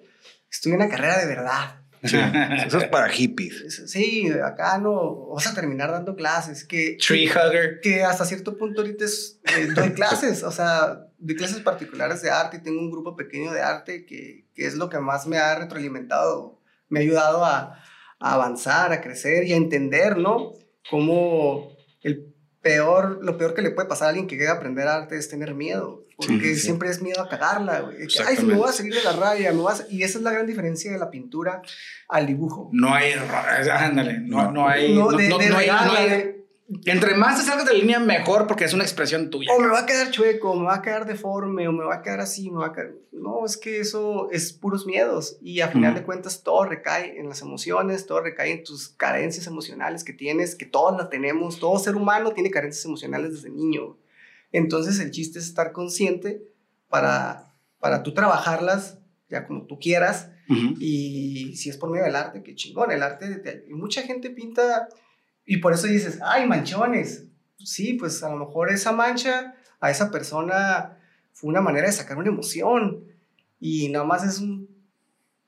Estudié 0.49 0.75
una 0.75 0.89
carrera 0.89 1.17
de 1.19 1.25
verdad. 1.27 1.77
Sí, 2.03 2.17
Eso 2.65 2.79
es 2.79 2.88
para 2.88 3.10
hippies. 3.10 3.62
Es- 3.62 3.91
Sí, 3.91 4.27
acá 4.43 4.77
no 4.79 5.27
vas 5.27 5.45
a 5.47 5.53
terminar 5.53 5.91
dando 5.91 6.15
clases. 6.15 6.65
Que, 6.65 6.97
Tree 7.05 7.27
hugger. 7.29 7.79
que 7.81 8.03
hasta 8.03 8.25
cierto 8.25 8.57
punto 8.57 8.81
ahorita 8.81 9.05
es, 9.05 9.39
eh, 9.55 9.67
doy 9.75 9.91
clases, 9.93 10.41
o 10.43 10.51
sea, 10.51 11.05
doy 11.19 11.36
clases 11.36 11.60
particulares 11.62 12.21
de 12.23 12.31
arte 12.31 12.57
y 12.57 12.63
tengo 12.63 12.79
un 12.79 12.89
grupo 12.91 13.15
pequeño 13.15 13.51
de 13.53 13.62
arte 13.62 14.05
que, 14.05 14.47
que 14.55 14.65
es 14.65 14.75
lo 14.75 14.89
que 14.89 14.99
más 14.99 15.27
me 15.27 15.38
ha 15.38 15.53
retroalimentado, 15.60 16.60
me 16.89 16.99
ha 16.99 17.03
ayudado 17.03 17.45
a, 17.45 17.77
a 18.19 18.34
avanzar, 18.34 18.91
a 18.93 19.01
crecer 19.01 19.43
y 19.45 19.53
a 19.53 19.57
entender, 19.57 20.17
¿no? 20.17 20.53
Cómo 20.89 21.69
el 22.01 22.34
peor, 22.62 23.19
lo 23.24 23.38
peor 23.38 23.54
que 23.54 23.62
le 23.62 23.71
puede 23.71 23.88
pasar 23.88 24.08
a 24.08 24.10
alguien 24.10 24.28
que 24.28 24.38
quiera 24.38 24.54
aprender 24.54 24.88
arte 24.88 25.17
es 25.17 25.28
tener 25.30 25.56
miedo, 25.56 26.04
porque 26.15 26.34
Sí, 26.39 26.56
sí. 26.56 26.62
siempre 26.62 26.89
es 26.89 27.02
miedo 27.02 27.21
a 27.21 27.28
cagarla, 27.30 27.80
güey. 27.82 27.97
Ay, 28.28 28.38
me 28.45 28.54
voy 28.56 28.69
a 28.69 28.71
salir 28.71 28.93
de 28.93 29.04
la 29.04 29.13
raya, 29.13 29.52
me 29.52 29.62
vas 29.62 29.86
y 29.89 30.04
esa 30.04 30.19
es 30.19 30.24
la 30.24 30.32
gran 30.32 30.45
diferencia 30.45 30.91
de 30.91 31.00
la 31.00 31.10
pintura 31.10 31.62
al 32.08 32.28
dibujo. 32.28 32.69
No 32.71 32.93
hay 32.93 33.12
error. 33.13 33.30
Ándale. 33.71 34.19
No, 34.19 34.43
No. 34.43 34.52
no 34.52 34.67
hay. 34.67 34.93
No, 34.93 35.12
no- 35.12 35.17
de, 35.17 35.28
no- 35.30 35.38
de 35.39 35.50
no 35.50 35.58
hay- 35.58 35.65
regarla, 35.65 35.91
no 35.93 35.97
hay- 36.00 36.10
de- 36.10 36.40
Entre 36.86 37.15
más 37.15 37.38
te 37.39 37.43
salgas 37.45 37.65
de 37.65 37.73
la 37.73 37.79
línea, 37.79 37.99
mejor 37.99 38.47
porque 38.47 38.63
es 38.65 38.73
una 38.73 38.84
expresión 38.84 39.29
tuya. 39.29 39.51
o 39.53 39.60
me 39.60 39.67
va 39.67 39.79
a 39.79 39.86
quedar 39.86 40.10
chueco, 40.12 40.55
me 40.55 40.65
va 40.65 40.75
a 40.75 40.81
quedar 40.81 41.05
deforme, 41.05 41.67
o 41.67 41.71
me 41.71 41.84
va 41.84 41.95
a 41.95 42.01
quedar 42.01 42.19
así, 42.21 42.49
me 42.49 42.60
va 42.60 42.67
a 42.67 42.73
quedar... 42.73 42.91
No, 43.12 43.45
es 43.45 43.57
que 43.57 43.79
eso 43.79 44.29
es 44.31 44.53
puros 44.53 44.86
miedos 44.86 45.38
y 45.41 45.62
a 45.62 45.67
final 45.67 45.93
de 45.95 46.03
cuentas 46.03 46.43
todo 46.43 46.63
recae 46.65 47.19
en 47.19 47.27
las 47.29 47.41
emociones, 47.41 48.05
todo 48.05 48.21
recae 48.21 48.51
en 48.51 48.63
tus 48.63 48.89
carencias 48.89 49.47
emocionales 49.47 50.03
que 50.03 50.13
tienes, 50.13 50.55
que 50.55 50.65
todos 50.65 50.97
las 50.97 51.10
tenemos, 51.10 51.60
todo 51.60 51.77
ser 51.77 51.95
humano 51.95 52.31
tiene 52.31 52.49
carencias 52.51 52.86
emocionales 52.86 53.34
desde 53.34 53.49
niño. 53.49 53.97
Entonces 54.51 54.99
el 54.99 55.12
chiste 55.12 55.39
es 55.39 55.45
estar 55.45 55.71
consciente 55.71 56.41
para, 56.89 57.53
para 57.79 58.03
tú 58.03 58.13
trabajarlas 58.13 58.97
ya 59.29 59.45
como 59.47 59.65
tú 59.65 59.79
quieras 59.79 60.29
y 60.79 61.55
si 61.55 61.69
es 61.69 61.77
por 61.77 61.89
medio 61.89 62.03
del 62.05 62.15
arte, 62.15 62.43
qué 62.43 62.55
chingón, 62.55 62.91
el 62.91 63.03
arte, 63.03 63.36
te- 63.38 63.65
y 63.69 63.73
mucha 63.73 64.01
gente 64.01 64.29
pinta 64.29 64.89
y 65.54 65.58
por 65.58 65.74
eso 65.74 65.86
dices, 65.88 66.20
ay, 66.24 66.48
manchones. 66.48 67.26
Sí, 67.58 67.94
pues 67.94 68.24
a 68.24 68.30
lo 68.30 68.38
mejor 68.38 68.72
esa 68.72 68.94
mancha 68.94 69.54
a 69.82 69.92
esa 69.92 70.10
persona 70.10 70.98
fue 71.34 71.50
una 71.50 71.60
manera 71.60 71.88
de 71.88 71.92
sacar 71.92 72.18
una 72.18 72.30
emoción 72.30 73.04
y 73.60 73.90
nada 73.90 74.06
más 74.06 74.24
es 74.24 74.40
un 74.40 74.70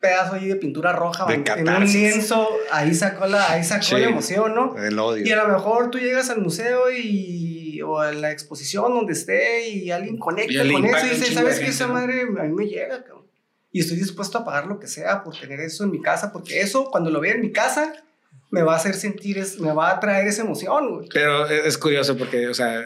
pedazo 0.02 0.34
ahí 0.36 0.48
de 0.48 0.58
pintura 0.58 0.92
roja 0.92 1.26
De 1.26 1.36
en 1.36 1.70
un 1.70 1.86
lienzo, 1.86 2.50
ahí 2.70 2.94
sacó 2.94 3.28
la, 3.28 3.50
ahí 3.50 3.64
sacó 3.64 3.84
Sí. 3.84 3.96
la 3.96 4.10
emoción, 4.10 4.54
¿no? 4.54 4.76
El 4.78 5.00
odio. 5.00 5.26
Y 5.26 5.32
a 5.32 5.42
lo 5.42 5.54
mejor 5.54 5.90
tú 5.90 5.98
llegas 6.00 6.30
al 6.30 6.42
museo 6.42 6.92
y, 6.92 7.82
o 7.82 8.00
a 8.00 8.12
la 8.12 8.30
exposición 8.32 8.94
donde 8.94 9.14
esté 9.14 9.70
y 9.70 9.90
alguien 9.90 10.18
conecta 10.18 10.66
Y 10.66 10.74
con 10.74 10.84
eso 10.84 11.06
y 11.06 11.10
dice, 11.12 11.34
¿sabes 11.34 11.62
qué? 11.62 11.68
Esa 11.68 11.88
madre 11.88 12.24
a 12.24 12.44
mí 12.44 12.52
me 12.54 12.68
llega, 12.68 13.04
cabrón. 13.06 13.24
Y 13.72 13.80
estoy 13.80 13.96
dispuesto 13.96 14.38
a 14.40 14.44
pagar 14.44 14.68
lo 14.68 14.80
que 14.80 14.88
sea 14.88 15.24
por 15.24 15.40
tener 15.40 15.62
eso 15.62 15.86
en 15.86 15.92
mi 15.92 16.02
casa, 16.02 16.34
porque 16.34 16.60
eso, 16.60 16.92
cuando 16.92 17.10
lo 17.10 17.22
vea 17.22 17.36
en 17.36 17.42
mi 17.42 17.54
casa, 17.54 17.94
me 18.54 18.62
va 18.62 18.74
a 18.74 18.76
hacer 18.76 18.94
sentir, 18.94 19.40
es, 19.40 19.60
me 19.60 19.74
va 19.74 19.90
a 19.90 20.00
traer 20.00 20.28
esa 20.28 20.44
emoción, 20.44 20.98
güey. 20.98 21.10
Pero 21.12 21.48
es 21.48 21.76
curioso 21.76 22.16
porque, 22.16 22.48
o 22.48 22.54
sea, 22.54 22.86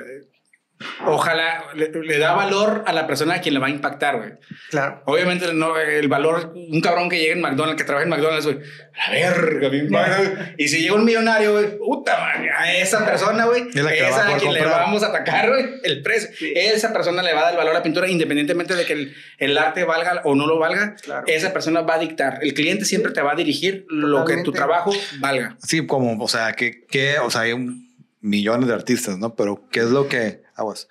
ojalá 1.05 1.65
le, 1.75 1.89
le 1.89 2.17
da 2.19 2.33
valor 2.33 2.83
a 2.85 2.93
la 2.93 3.07
persona 3.07 3.35
a 3.35 3.41
quien 3.41 3.53
le 3.53 3.59
va 3.59 3.67
a 3.67 3.69
impactar, 3.71 4.17
güey. 4.17 4.31
Claro. 4.69 5.01
Obviamente, 5.05 5.51
no, 5.53 5.77
el 5.77 6.07
valor, 6.07 6.53
un 6.55 6.81
cabrón 6.81 7.09
que 7.09 7.17
llegue 7.19 7.31
en 7.33 7.41
McDonald's, 7.41 7.77
que 7.81 7.85
trabaja 7.85 8.03
en 8.03 8.09
McDonald's, 8.09 8.45
güey, 8.45 8.57
a 8.93 9.11
la 9.11 9.13
verga, 9.31 9.69
me 9.69 9.77
impacta. 9.77 10.53
Y 10.57 10.67
si 10.67 10.81
llega 10.81 10.93
un 10.95 11.05
millonario, 11.05 11.53
güey, 11.53 11.77
puta 11.77 12.17
madre, 12.19 12.49
a 12.51 12.75
esa 12.77 13.05
persona, 13.05 13.45
güey, 13.45 13.67
Es 13.73 13.83
va 13.85 13.89
a 13.89 14.35
a 14.35 14.37
quien 14.37 14.53
le 14.53 14.59
comprar. 14.59 14.81
vamos 14.81 15.03
a 15.03 15.07
atacar, 15.07 15.49
güey, 15.49 15.65
el 15.83 16.01
precio. 16.01 16.29
Esa 16.55 16.93
persona 16.93 17.23
le 17.23 17.33
va 17.33 17.39
a 17.39 17.43
dar 17.43 17.51
el 17.53 17.57
valor 17.57 17.71
a 17.71 17.77
la 17.79 17.83
pintura, 17.83 18.07
independientemente 18.09 18.75
de 18.75 18.85
que 18.85 18.93
el, 18.93 19.15
el 19.39 19.57
arte 19.57 19.83
valga 19.83 20.21
o 20.25 20.35
no 20.35 20.45
lo 20.47 20.59
valga. 20.59 20.95
Claro. 21.01 21.23
Esa 21.27 21.53
persona 21.53 21.81
va 21.81 21.95
a 21.95 21.99
dictar. 21.99 22.39
El 22.41 22.53
cliente 22.53 22.85
siempre 22.85 23.11
te 23.11 23.21
va 23.21 23.31
a 23.33 23.35
dirigir 23.35 23.85
lo 23.89 24.25
que 24.25 24.33
tu 24.37 24.43
Totalmente. 24.43 24.51
trabajo 24.51 24.93
valga. 25.19 25.57
Sí, 25.63 25.85
como, 25.87 26.23
o 26.23 26.27
sea, 26.27 26.53
que, 26.53 26.85
que 26.85 27.17
o 27.19 27.29
sea, 27.31 27.41
hay 27.41 27.53
un- 27.53 27.87
millones 28.19 28.67
de 28.67 28.73
artistas, 28.73 29.17
¿no? 29.19 29.35
Pero 29.35 29.67
¿qué 29.71 29.79
es 29.81 29.85
lo 29.89 30.07
que, 30.07 30.41
aguas, 30.57 30.87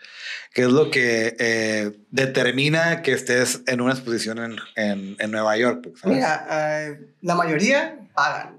qué 0.54 0.62
es 0.62 0.68
lo 0.68 0.90
que 0.90 1.36
eh, 1.38 1.98
determina 2.10 3.02
que 3.02 3.12
estés 3.12 3.62
en 3.66 3.80
una 3.80 3.92
exposición 3.92 4.38
en, 4.38 4.56
en, 4.76 5.16
en 5.18 5.30
Nueva 5.30 5.56
York? 5.56 5.88
¿sabes? 6.00 6.16
Mira, 6.16 6.46
eh, 6.50 7.00
la 7.22 7.34
mayoría 7.34 7.98
pagan. 8.14 8.56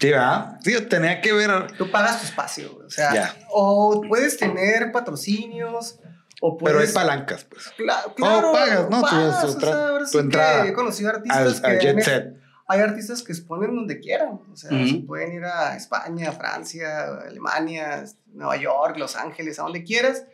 Sí, 0.00 0.10
¿verdad? 0.10 0.58
Sí, 0.64 0.80
tenía 0.86 1.20
que 1.20 1.32
ver. 1.32 1.72
Tú 1.78 1.90
pagas 1.90 2.20
tu 2.20 2.26
espacio, 2.26 2.76
o 2.84 2.90
sea, 2.90 3.36
o 3.50 4.02
puedes 4.08 4.36
tener 4.36 4.90
patrocinios, 4.90 6.00
o 6.40 6.58
Pero 6.58 6.70
hay 6.70 6.74
puedes... 6.76 6.92
palancas, 6.92 7.44
pues. 7.44 7.72
Cla- 7.78 8.12
claro, 8.16 8.50
pagas, 8.52 8.90
¿no? 8.90 9.00
Tu- 9.00 9.06
pagas, 9.06 9.40
tu 9.42 9.46
o 9.46 9.60
sea, 9.60 9.98
tu 9.98 10.06
sí 10.06 10.12
que 10.12 10.18
entrada 10.18 10.66
He 10.66 10.72
conocido 10.72 11.10
Al, 11.10 11.16
artistas 11.16 11.60
que 11.60 11.66
al 11.68 11.78
jet 11.78 12.00
set. 12.02 12.41
Hay 12.72 12.80
artistas 12.80 13.22
que 13.22 13.32
exponen 13.32 13.74
donde 13.74 14.00
quieran. 14.00 14.40
O 14.52 14.56
sea, 14.56 14.72
Ujú. 14.76 14.86
se 14.88 14.98
pueden 15.00 15.32
ir 15.32 15.44
a 15.44 15.76
España, 15.76 16.32
Francia, 16.32 17.04
Alemania, 17.28 18.04
Nueva 18.32 18.56
York, 18.56 18.96
Los 18.98 19.16
Ángeles, 19.16 19.58
a 19.58 19.62
donde 19.64 19.84
quieras. 19.84 20.24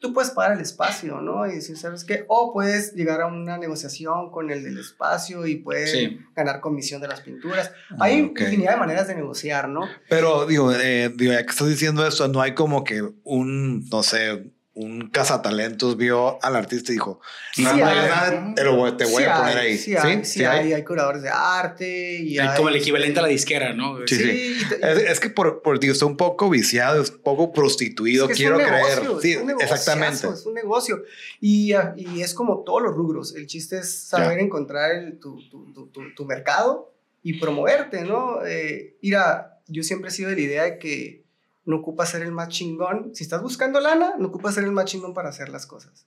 Tú 0.00 0.12
puedes 0.12 0.32
pagar 0.32 0.52
el 0.52 0.60
espacio, 0.60 1.20
¿no? 1.22 1.46
Y 1.46 1.54
decir, 1.54 1.78
¿sabes 1.78 2.04
qué? 2.04 2.24
O 2.28 2.52
puedes 2.52 2.92
llegar 2.94 3.22
a 3.22 3.26
una 3.26 3.56
negociación 3.56 4.30
con 4.30 4.50
el 4.50 4.62
del 4.62 4.78
espacio 4.78 5.46
y 5.46 5.56
puedes 5.56 5.92
Sí. 5.92 6.18
ganar 6.36 6.60
comisión 6.60 7.00
de 7.00 7.08
las 7.08 7.22
pinturas. 7.22 7.72
Hay 8.00 8.20
Ah, 8.20 8.26
Ok. 8.30 8.40
infinidad 8.40 8.72
de 8.72 8.76
maneras 8.78 9.08
de 9.08 9.14
negociar, 9.14 9.68
¿no? 9.68 9.88
Pero 10.10 10.44
digo, 10.46 10.72
eh, 10.72 11.10
digo, 11.14 11.32
ya 11.32 11.42
que 11.44 11.50
estás 11.50 11.68
diciendo 11.68 12.06
eso, 12.06 12.28
no 12.28 12.42
hay 12.42 12.52
como 12.54 12.84
que 12.84 13.02
un, 13.22 13.88
no 13.88 14.02
sé, 14.02 14.52
un 14.76 15.08
cazatalentos 15.08 15.96
vio 15.96 16.42
al 16.42 16.56
artista 16.56 16.90
y 16.90 16.94
dijo, 16.96 17.20
no, 17.58 17.72
Sí 17.72 17.78
no 17.80 17.86
hay. 17.86 18.54
te, 18.56 18.64
lo 18.64 18.96
te 18.96 19.04
voy 19.04 19.22
Sí 19.22 19.28
a 19.28 19.36
poner 19.36 19.58
hay, 19.58 19.66
ahí. 19.68 19.78
Sí, 19.78 19.96
hay, 19.96 20.24
sí 20.24 20.44
hay, 20.44 20.72
hay 20.72 20.82
curadores 20.82 21.22
de 21.22 21.28
arte 21.30 22.16
y 22.20 22.38
Hay 22.40 22.48
hay... 22.48 22.56
como 22.56 22.68
el 22.70 22.76
equivalente 22.76 23.18
a 23.20 23.22
la 23.22 23.28
disquera, 23.28 23.72
¿no? 23.72 23.98
Sí, 24.06 24.16
sí. 24.16 24.56
Es, 24.82 24.98
es 24.98 25.20
que 25.20 25.30
por, 25.30 25.62
por 25.62 25.78
digo, 25.78 25.92
está 25.92 26.06
un 26.06 26.16
poco 26.16 26.50
viciado, 26.50 27.00
es 27.02 27.10
un 27.10 27.18
poco 27.22 27.52
prostituido, 27.52 28.24
Es 28.24 28.28
que 28.28 28.32
es 28.32 28.38
quiero 28.38 28.56
un 28.58 28.64
creer. 28.64 28.82
negocio, 29.02 29.20
sí, 29.20 29.32
es 29.32 29.42
un 29.42 29.50
exactamente. 29.52 30.26
Es 30.28 30.46
un 30.46 30.54
negocio. 30.54 31.02
Y, 31.40 31.72
y 31.96 32.20
es 32.22 32.34
como 32.34 32.64
todos 32.64 32.82
los 32.82 32.94
rubros. 32.94 33.34
El 33.36 33.46
chiste 33.46 33.78
es 33.78 33.94
saber 33.94 34.38
encontrar 34.40 34.90
el- 34.92 35.18
tu, 35.20 35.36
tu, 35.48 35.72
tu, 35.72 35.86
tu- 35.88 36.14
tu 36.14 36.24
mercado 36.24 36.92
y 37.22 37.38
promoverte, 37.38 38.02
¿no? 38.02 38.44
Eh, 38.44 38.96
mira, 39.00 39.60
yo 39.68 39.82
siempre 39.82 40.10
he 40.10 40.12
sido 40.12 40.30
de 40.30 40.36
la 40.36 40.42
idea 40.42 40.62
de 40.64 40.78
que 40.78 41.23
no 41.64 41.76
ocupa 41.76 42.06
ser 42.06 42.22
el 42.22 42.32
más 42.32 42.48
chingón. 42.48 43.14
Si 43.14 43.24
estás 43.24 43.42
buscando 43.42 43.80
lana, 43.80 44.14
no 44.18 44.28
ocupa 44.28 44.52
ser 44.52 44.64
el 44.64 44.72
más 44.72 44.84
chingón 44.86 45.14
para 45.14 45.30
hacer 45.30 45.48
las 45.48 45.66
cosas. 45.66 46.06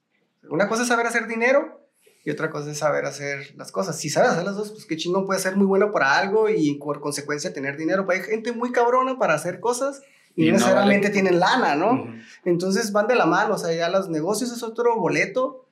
Una 0.50 0.67
cosa 0.67 0.84
es 0.84 0.88
saber 0.88 1.08
hacer 1.08 1.28
dinero 1.28 1.82
y 2.24 2.30
otra 2.32 2.50
cosa 2.50 2.72
es 2.72 2.78
saber 2.78 3.06
hacer 3.06 3.54
las 3.56 3.72
cosas. 3.72 3.98
Si 3.98 4.10
sabes 4.10 4.32
hacer 4.32 4.43
las 4.43 4.56
dos, 4.56 4.72
pues 4.72 4.86
qué 4.86 4.98
chingón 4.98 5.26
puede 5.26 5.39
ser 5.39 5.56
muy 5.56 5.65
bueno 5.65 5.91
para 5.91 6.17
algo 6.17 6.50
y 6.50 6.76
por 6.76 7.00
consecuencia 7.00 7.54
tener 7.54 7.78
dinero. 7.78 8.06
Pero 8.06 8.20
hay 8.22 8.26
gente 8.26 8.52
muy 8.52 8.72
cabrona 8.72 9.17
para 9.17 9.34
hacer 9.34 9.60
cosas 9.60 10.02
y, 10.36 10.43
Y 10.43 10.48
no 10.48 10.54
necesariamente 10.54 11.08
vale. 11.08 11.13
tienen 11.13 11.39
lana, 11.39 11.76
¿no? 11.76 12.13
Entonces 12.46 12.91
van 12.91 13.08
de 13.08 13.15
la 13.15 13.26
mano, 13.26 13.56
o 13.56 13.58
sea, 13.58 13.74
ya 13.74 13.89
los 13.89 14.10
negocios 14.10 14.52
es 14.52 14.62
otro 14.62 14.96
boleto, 14.98 15.65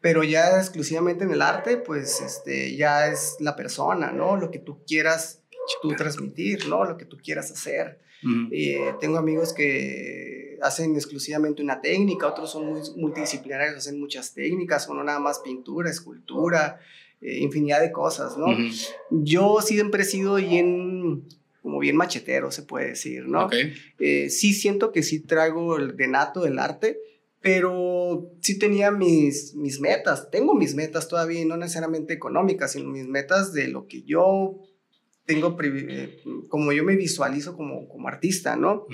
pero 0.00 0.22
ya 0.22 0.58
exclusivamente 0.58 1.24
en 1.24 1.32
el 1.32 1.42
arte, 1.42 1.78
pues 1.78 2.20
este, 2.20 2.76
ya 2.76 3.08
es 3.08 3.36
la 3.40 3.56
persona, 3.56 4.12
¿no? 4.12 4.36
Lo 4.36 4.52
que 4.52 4.60
tú 4.60 4.84
quieras 4.86 5.40
tú 5.82 5.94
transmitir, 5.94 6.68
¿no? 6.68 6.84
Lo 6.84 6.96
que 6.96 7.04
tú 7.04 7.16
quieras 7.16 7.50
hacer. 7.50 8.00
Ujú. 8.22 8.48
Eh, 8.50 8.94
tengo 9.00 9.18
amigos 9.18 9.52
que 9.52 10.58
hacen 10.62 10.94
exclusivamente 10.94 11.62
una 11.62 11.80
técnica, 11.80 12.26
otros 12.26 12.50
son 12.50 12.66
muy 12.66 12.80
multidisciplinarios, 12.96 13.76
hacen 13.76 14.00
muchas 14.00 14.32
técnicas, 14.32 14.88
o 14.88 14.94
no 14.94 15.04
nada 15.04 15.20
más 15.20 15.40
pintura, 15.40 15.90
escultura, 15.90 16.80
eh, 17.20 17.38
infinidad 17.38 17.80
de 17.80 17.92
cosas, 17.92 18.36
¿no? 18.36 18.46
Ujú. 18.46 18.68
Yo 19.10 19.60
siempre 19.60 20.02
he 20.02 20.06
sido 20.06 20.36
bien, 20.36 21.24
como 21.62 21.78
bien 21.78 21.96
machetero, 21.96 22.50
se 22.50 22.62
puede 22.62 22.88
decir, 22.88 23.26
¿no? 23.28 23.46
Ok. 23.46 23.54
Eh, 23.98 24.30
sí 24.30 24.52
siento 24.52 24.92
que 24.92 25.02
sí 25.02 25.20
traigo 25.20 25.76
el 25.76 25.96
de 25.96 26.08
nato 26.08 26.40
del 26.40 26.58
arte, 26.58 26.98
pero 27.40 28.32
sí 28.40 28.58
tenía 28.58 28.90
mis, 28.90 29.54
mis 29.54 29.78
metas. 29.78 30.30
Tengo 30.30 30.54
mis 30.54 30.74
metas 30.74 31.06
todavía, 31.06 31.44
no 31.44 31.56
necesariamente 31.56 32.12
económicas, 32.12 32.72
sino 32.72 32.88
mis 32.88 33.06
metas 33.06 33.52
de 33.52 33.68
lo 33.68 33.86
que 33.86 34.02
yo 34.02 34.58
tengo, 35.26 35.56
eh, 35.62 36.22
como 36.48 36.72
yo 36.72 36.84
me 36.84 36.96
visualizo 36.96 37.56
como, 37.56 37.88
como 37.88 38.08
artista, 38.08 38.56
¿no? 38.56 38.86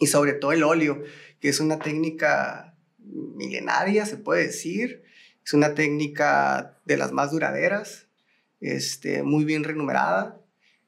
Y 0.00 0.06
sobre 0.06 0.32
todo 0.34 0.52
el 0.52 0.62
óleo, 0.62 1.02
que 1.40 1.48
es 1.48 1.60
una 1.60 1.78
técnica 1.78 2.76
milenaria, 2.98 4.06
se 4.06 4.16
puede 4.16 4.46
decir. 4.46 5.02
Es 5.44 5.52
una 5.52 5.74
técnica 5.74 6.78
de 6.84 6.96
las 6.96 7.12
más 7.12 7.30
duraderas, 7.30 8.08
este, 8.60 9.22
muy 9.22 9.44
bien 9.44 9.62
renumerada. 9.64 10.40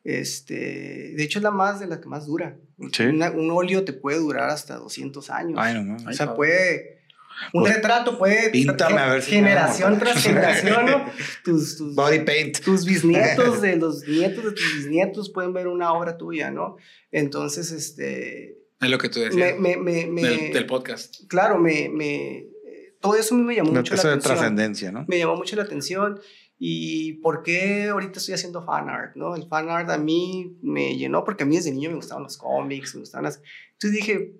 Este, 0.05 1.13
de 1.17 1.23
hecho, 1.23 1.39
es 1.39 1.43
la 1.43 1.51
más 1.51 1.81
de 1.81 1.87
las 1.89 1.99
que 1.99 2.09
más 2.09 2.27
dura. 2.27 2.57
Sí. 2.93 3.03
Una- 3.05 3.31
un 3.33 3.51
óleo 3.51 3.85
te 3.85 3.93
puede 3.93 4.19
durar 4.19 4.51
hasta 4.51 4.77
200 4.77 5.31
años. 5.31 5.59
Ay, 5.61 5.75
no, 5.75 5.83
no. 5.83 5.97
o 5.97 6.13
sea, 6.13 6.31
Ay, 6.31 6.37
puede... 6.37 6.96
Un 7.53 7.63
Pues, 7.63 7.75
retrato 7.75 8.17
puede... 8.19 8.51
píntame 8.51 8.99
a 8.99 9.11
ver 9.13 9.23
si 9.23 9.33
Generación 9.33 9.93
amo. 9.93 9.99
tras 10.03 10.23
generación, 10.23 10.87
¿no? 10.87 11.05
Tus, 11.45 11.77
tus, 11.77 11.95
Body 11.95 12.21
paint. 12.21 12.61
tus 12.61 12.85
bisnietos 12.85 13.61
de 13.61 13.77
los 13.77 14.07
nietos 14.09 14.45
de 14.45 14.51
tus 14.53 14.75
bisnietos 14.77 15.31
pueden 15.31 15.53
ver 15.53 15.69
una 15.69 15.93
obra 15.93 16.17
tuya, 16.17 16.51
¿no? 16.51 16.77
Entonces, 17.11 17.71
este... 17.73 18.59
Es 18.81 18.91
lo 18.91 18.99
que 18.99 19.09
tú 19.09 19.21
decías. 19.21 19.59
me, 19.59 19.77
me, 19.77 20.07
me- 20.07 20.23
del, 20.23 20.53
del 20.53 20.67
podcast. 20.67 21.27
claro, 21.29 21.59
me, 21.59 21.89
me, 21.89 22.47
todo 23.01 23.17
eso 23.17 23.35
a 23.35 23.39
mí 23.39 23.45
me 23.45 23.55
llamó 23.55 23.71
No, 23.71 23.81
mucho 23.81 23.95
la 23.95 23.99
eso 24.01 24.09
de 24.09 24.15
atención. 24.15 24.37
trascendencia, 24.37 24.93
¿no? 24.93 25.05
Me 25.09 25.19
llamó 25.19 25.37
mucho 25.37 25.57
la 25.57 25.63
atención 25.63 26.19
y 26.59 27.15
por 27.21 27.43
qué 27.43 27.89
ahorita 27.89 28.19
estoy 28.19 28.35
haciendo 28.35 28.65
fan 28.65 28.89
art, 28.89 29.15
¿no? 29.15 29.37
El 29.37 29.47
fan 29.49 29.69
art 29.69 29.91
a 29.91 29.99
mí 29.99 30.57
me 30.63 30.97
llenó 30.97 31.23
porque 31.25 31.45
a 31.45 31.47
mí 31.47 31.57
desde 31.57 31.71
niño 31.71 31.91
me 31.91 31.97
gustaban 31.97 32.23
los 32.25 32.37
cómics, 32.39 32.95
me 32.95 33.01
gustaban 33.01 33.25
las... 33.25 33.41
Entonces 33.73 33.93
dije, 34.01 34.33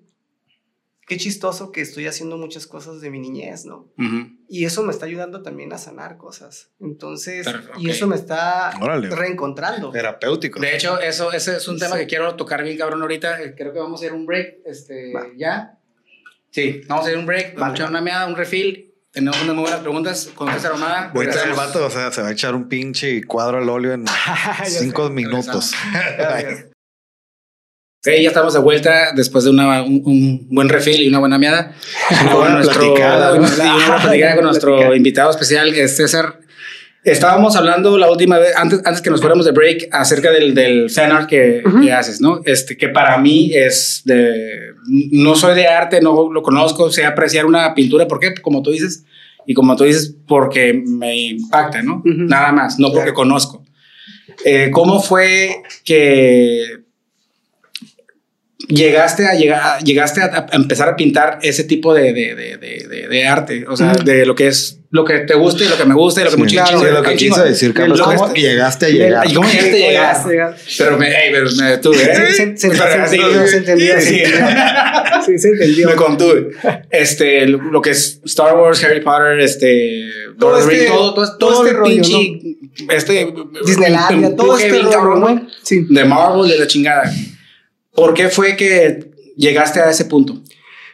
qué 1.07 1.15
chistoso 1.17 1.71
que 1.71 1.79
estoy 1.81 2.05
haciendo 2.05 2.37
muchas 2.37 2.67
cosas 2.67 2.99
de 2.99 3.09
mi 3.09 3.19
niñez, 3.19 3.65
¿no? 3.65 3.91
Ujú. 3.97 4.27
Y 4.49 4.65
eso 4.65 4.83
me 4.83 4.91
está 4.91 5.05
ayudando 5.05 5.41
también 5.41 5.71
a 5.71 5.77
sanar 5.77 6.17
cosas. 6.17 6.69
Entonces, 6.81 7.45
Pero, 7.45 7.61
y 7.79 7.89
eso 7.89 8.07
me 8.07 8.15
está 8.17 8.71
Órale. 8.81 9.09
reencontrando. 9.09 9.89
Terapéutico. 9.89 10.59
De 10.59 10.75
hecho, 10.75 10.99
eso, 10.99 11.31
ese 11.31 11.55
es 11.57 11.67
un 11.69 11.79
tema 11.79 11.97
que 11.97 12.07
quiero 12.07 12.35
tocar 12.35 12.61
bien 12.61 12.77
cabrón 12.77 13.01
ahorita. 13.01 13.41
Eh, 13.41 13.55
Creo 13.57 13.71
que 13.73 13.79
vamos 13.79 14.01
a 14.01 14.05
ir 14.05 14.11
a 14.11 14.15
un 14.15 14.25
break. 14.25 14.57
Este, 14.65 15.13
Va. 15.13 15.27
¿Ya? 15.37 15.79
Sí, 16.51 16.81
vamos 16.87 17.07
a 17.07 17.11
ir 17.11 17.15
a 17.15 17.19
un 17.19 17.25
break. 17.25 17.55
Vamos 17.55 17.71
a 17.71 17.75
echar 17.75 17.89
una 17.89 18.01
meada, 18.01 18.27
un 18.27 18.35
refill. 18.35 18.93
Tenemos 19.11 19.41
unas 19.41 19.55
muy 19.55 19.61
buenas 19.63 19.79
preguntas 19.79 20.29
con 20.35 20.51
César 20.51 20.73
Armada. 20.73 21.11
Ahorita 21.15 21.43
el 21.45 21.53
vato, 21.53 21.85
o 21.85 21.89
sea, 21.89 22.11
se 22.11 22.21
va 22.21 22.27
a 22.27 22.31
echar 22.31 22.53
un 22.53 22.67
pinche 22.67 23.23
cuadro 23.23 23.57
al 23.59 23.69
óleo 23.69 23.93
en 23.93 24.05
cinco 24.65 25.09
minutos. 25.09 25.73
Ya, 28.07 28.13
ya. 28.13 28.17
Ok, 28.17 28.23
ya 28.23 28.27
estamos 28.29 28.53
de 28.53 28.59
vuelta 28.59 29.11
después 29.15 29.43
de 29.43 29.49
una, 29.51 29.83
un, 29.83 30.01
un 30.05 30.47
buen 30.49 30.69
refill 30.69 31.01
y 31.01 31.07
una 31.07 31.19
buena 31.19 31.37
meada. 31.37 31.73
Una 32.23 32.35
buena 32.35 32.55
nuestro- 32.55 32.79
platicada, 32.79 33.37
¿no? 33.37 33.47
sí, 33.47 33.61
una 33.61 33.73
buena 33.73 33.97
platicada 34.01 34.35
con 34.35 34.45
nuestro 34.45 34.71
Platicada. 34.71 34.95
invitado 34.97 35.31
especial, 35.31 35.73
que 35.73 35.83
es 35.83 35.95
César. 35.97 36.39
Estábamos 37.03 37.55
hablando 37.55 37.97
la 37.97 38.11
última 38.11 38.37
vez, 38.37 38.53
antes, 38.57 38.81
antes 38.83 39.01
que 39.01 39.09
nos 39.09 39.21
fuéramos 39.21 39.45
de 39.45 39.51
break, 39.53 39.87
acerca 39.93 40.29
del, 40.31 40.53
del 40.53 40.89
fan 40.89 41.11
art 41.11 41.29
que, 41.29 41.61
Ujú. 41.65 41.81
que 41.81 41.93
haces, 41.93 42.19
¿no? 42.19 42.41
Este, 42.43 42.75
que 42.75 42.89
para 42.89 43.17
mí 43.17 43.51
es 43.53 44.01
de. 44.03 44.73
No 45.11 45.35
soy 45.35 45.55
de 45.55 45.67
arte, 45.67 46.01
no 46.01 46.29
lo 46.31 46.41
conozco, 46.41 46.91
sé 46.91 47.05
apreciar 47.05 47.45
una 47.45 47.73
pintura. 47.73 48.07
¿Por 48.09 48.19
qué? 48.19 48.33
Como 48.41 48.61
tú 48.61 48.71
dices, 48.71 49.05
y 49.45 49.53
como 49.53 49.77
tú 49.77 49.85
dices, 49.85 50.15
porque 50.27 50.73
me 50.85 51.15
impacta, 51.15 51.81
¿no? 51.81 51.97
Ujú. 51.99 52.11
Nada 52.27 52.51
más, 52.51 52.77
no 52.77 52.87
porque 52.87 53.03
Claro. 53.03 53.13
conozco. 53.15 53.63
Eh, 54.43 54.69
¿Cómo 54.73 55.01
fue 55.01 55.63
que 55.85 56.63
llegaste 58.67 59.27
a 59.27 59.33
llegar 59.35 59.83
llegaste 59.83 60.21
a, 60.21 60.47
a 60.51 60.55
empezar 60.55 60.89
a 60.89 60.95
pintar 60.95 61.37
ese 61.43 61.63
tipo 61.63 61.93
de, 61.93 62.11
de, 62.13 62.33
de, 62.35 62.57
de, 62.57 62.87
de- 62.87 63.07
de 63.07 63.27
arte 63.27 63.65
o 63.69 63.77
sea 63.77 63.91
Ujú. 63.93 64.03
de 64.03 64.25
lo 64.25 64.33
que 64.35 64.47
es 64.47 64.79
lo 64.89 65.03
que 65.05 65.19
te 65.19 65.35
gusta 65.35 65.63
y 65.63 65.67
lo 65.67 65.77
que 65.77 65.85
me 65.85 65.93
gusta 65.93 66.21
y 66.21 66.23
lo 66.23 66.29
que 66.31 66.37
Sí, 66.37 66.41
me 66.43 66.47
claro, 66.49 66.79
sí, 66.79 66.85
lo 66.91 67.03
que 67.03 67.15
quiso 67.17 67.43
decir, 67.43 67.73
Carlos. 67.73 67.99
Lo 67.99 68.05
¿Cómo 68.05 68.33
llegaste 68.33 68.85
a 68.85 68.89
llegar? 68.89 69.29
¿Y 69.29 69.33
cómo 69.33 69.47
llegaste 69.49 69.85
a 69.85 70.25
llegar? 70.25 70.55
Pero 70.77 70.97
me, 70.97 71.07
ey, 71.09 71.31
pero 71.33 71.49
me 71.59 71.71
detuve 71.71 71.97
¿eh? 72.01 72.33
se- 72.33 72.57
se- 72.57 72.69
Pero 72.69 73.07
se 73.07 73.15
entendió, 73.17 73.47
se 73.47 73.57
entendió, 73.57 73.99
sí. 74.01 74.23
Sí, 75.25 75.37
se 75.39 75.47
entendió. 75.49 75.89
me 75.89 75.95
contuve 75.95 76.51
este 76.89 77.45
lo 77.47 77.57
lo 77.69 77.81
que 77.81 77.89
es 77.91 78.21
Star 78.25 78.55
Wars 78.55 78.81
Harry 78.83 79.01
Potter 79.01 79.39
este 79.41 80.07
Todo 80.39 80.57
este- 80.59 80.71
Rings, 80.71 80.87
todo, 80.87 81.13
todo, 81.13 81.37
todo 81.37 81.37
todo 81.37 81.65
este 81.67 81.77
rollo, 81.77 81.93
pinche 81.93 82.57
este 82.89 83.33
Disneylandia, 83.65 84.35
todo 84.37 84.57
este 84.57 84.69
rollo, 84.79 85.15
¿no? 85.15 85.47
de 85.69 86.05
Marvel 86.05 86.49
de 86.49 86.59
la 86.59 86.67
chingada 86.67 87.11
¿por 87.97 88.13
qué 88.13 88.29
fue 88.29 88.55
que 88.55 89.11
llegaste 89.35 89.81
a 89.81 89.89
ese 89.89 90.05
punto? 90.05 90.41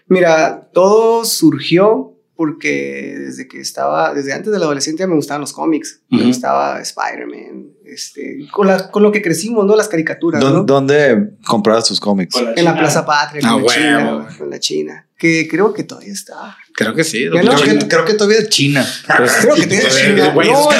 Mira, 0.07 0.69
todo 0.73 1.23
surgió 1.25 2.09
porque 2.35 3.15
desde 3.19 3.47
que 3.47 3.59
estaba, 3.59 4.13
desde 4.13 4.33
antes 4.33 4.51
de 4.51 4.57
la 4.57 4.65
adolescencia 4.65 5.05
me 5.05 5.15
gustaban 5.15 5.41
los 5.41 5.53
cómics, 5.53 6.01
me 6.09 6.17
Ujú. 6.19 6.27
gustaba 6.29 6.81
Spider-Man, 6.81 7.67
este, 7.85 8.47
con, 8.51 8.67
la- 8.67 8.89
con 8.89 9.03
lo 9.03 9.11
que 9.11 9.21
crecimos, 9.21 9.65
¿no? 9.65 9.75
Las 9.75 9.87
caricaturas, 9.87 10.41
¿Dó- 10.41 10.49
¿no? 10.51 10.63
¿Dónde 10.63 11.29
comprabas 11.45 11.85
tus 11.87 11.99
cómics? 11.99 12.35
En 12.55 12.65
la 12.65 12.75
Plaza 12.77 13.05
Patria, 13.05 13.41
Ah, 13.45 13.53
con, 13.53 13.63
la 13.63 13.69
China, 13.73 14.27
con 14.39 14.49
la 14.49 14.59
China, 14.59 15.07
que 15.17 15.47
creo 15.47 15.73
que 15.73 15.83
todavía 15.83 16.11
está. 16.11 16.57
Creo 16.75 16.95
que 16.95 17.03
sí. 17.03 17.25
No, 17.25 17.39
Creo 17.39 17.79
que- 17.79 17.87
creo 17.87 18.03
que 18.05 18.13
todavía 18.15 18.39
es 18.39 18.49
China. 18.49 18.83
Pues, 19.15 19.31
Creo 19.41 19.55
que 19.55 19.67
tiene 19.67 19.83
Güey, 19.83 19.93
China. 20.15 20.33
güey, 20.33 20.49
No, 20.51 20.71
es 20.71 20.77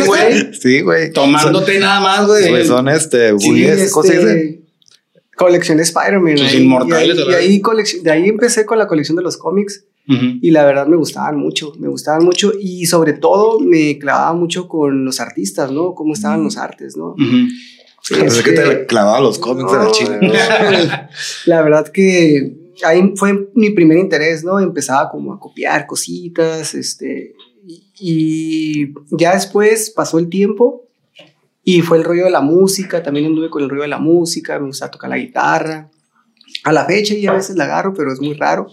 es 0.00 0.06
güey, 0.06 0.54
Sí, 0.54 0.80
güey. 0.80 1.12
tomándote 1.12 1.78
nada 1.78 2.00
más, 2.00 2.26
güey. 2.26 2.42
Son, 2.42 2.50
güey, 2.50 2.66
son 2.66 2.88
este, 2.88 3.38
Sí, 3.38 3.90
¿cómo 3.92 4.02
se 4.06 4.14
este, 4.16 4.34
dice? 4.34 4.60
Coleccioné 5.36 5.82
Spider-Man. 5.82 6.38
Sus 6.38 6.48
ahí, 6.48 6.62
inmortales, 6.62 7.16
y 7.16 7.20
ahí- 7.20 7.28
y 7.30 7.34
ahí 7.34 7.60
colec- 7.62 8.00
de 8.02 8.10
ahí 8.10 8.28
empecé 8.28 8.64
con 8.66 8.78
la 8.78 8.86
colección 8.86 9.16
de 9.16 9.22
los 9.22 9.36
cómics. 9.36 9.84
Ujú. 10.08 10.38
Y 10.40 10.50
la 10.52 10.64
verdad 10.64 10.86
me 10.86 10.96
gustaban 10.96 11.36
mucho, 11.36 11.72
me 11.78 11.88
gustaban 11.88 12.24
mucho 12.24 12.52
y 12.58 12.86
sobre 12.86 13.12
todo 13.12 13.58
me 13.60 13.98
clavaba 13.98 14.32
mucho 14.34 14.68
con 14.68 15.04
los 15.04 15.20
artistas, 15.20 15.70
¿no? 15.72 15.94
Cómo 15.94 16.12
estaban 16.14 16.40
Mm. 16.40 16.44
los 16.44 16.56
artes, 16.56 16.96
¿no? 16.96 17.08
Ujú. 17.14 17.48
Pensé 18.20 18.42
que 18.44 18.52
te 18.52 18.86
clavaba 18.86 19.20
los 19.20 19.38
cómics 19.40 19.70
de 19.72 19.78
la 19.78 19.84
No, 19.84 19.90
China. 19.90 20.18
no, 20.22 20.28
La 21.46 21.62
verdad 21.62 21.88
que 21.88 22.56
ahí 22.84 23.12
fue 23.16 23.48
mi 23.54 23.70
primer 23.70 23.98
interés, 23.98 24.44
¿no? 24.44 24.60
Empezaba 24.60 25.10
como 25.10 25.32
a 25.32 25.40
copiar 25.40 25.86
cositas, 25.88 26.74
este, 26.76 27.34
y, 27.66 27.82
y 27.98 28.94
ya 29.10 29.34
después 29.34 29.90
pasó 29.90 30.20
el 30.20 30.28
tiempo 30.28 30.85
y 31.68 31.82
fue 31.82 31.98
el 31.98 32.04
rollo 32.04 32.26
de 32.26 32.30
la 32.30 32.42
música, 32.42 33.02
también 33.02 33.26
anduve 33.26 33.50
con 33.50 33.60
el 33.60 33.68
rollo 33.68 33.82
de 33.82 33.88
la 33.88 33.98
música, 33.98 34.56
me 34.60 34.66
gusta 34.66 34.88
tocar 34.88 35.10
la 35.10 35.18
guitarra. 35.18 35.90
A 36.62 36.72
la 36.72 36.84
fecha 36.84 37.12
y 37.14 37.26
a 37.26 37.32
veces 37.32 37.56
la 37.56 37.64
agarro, 37.64 37.92
pero 37.92 38.12
es 38.12 38.20
muy 38.20 38.34
raro. 38.34 38.68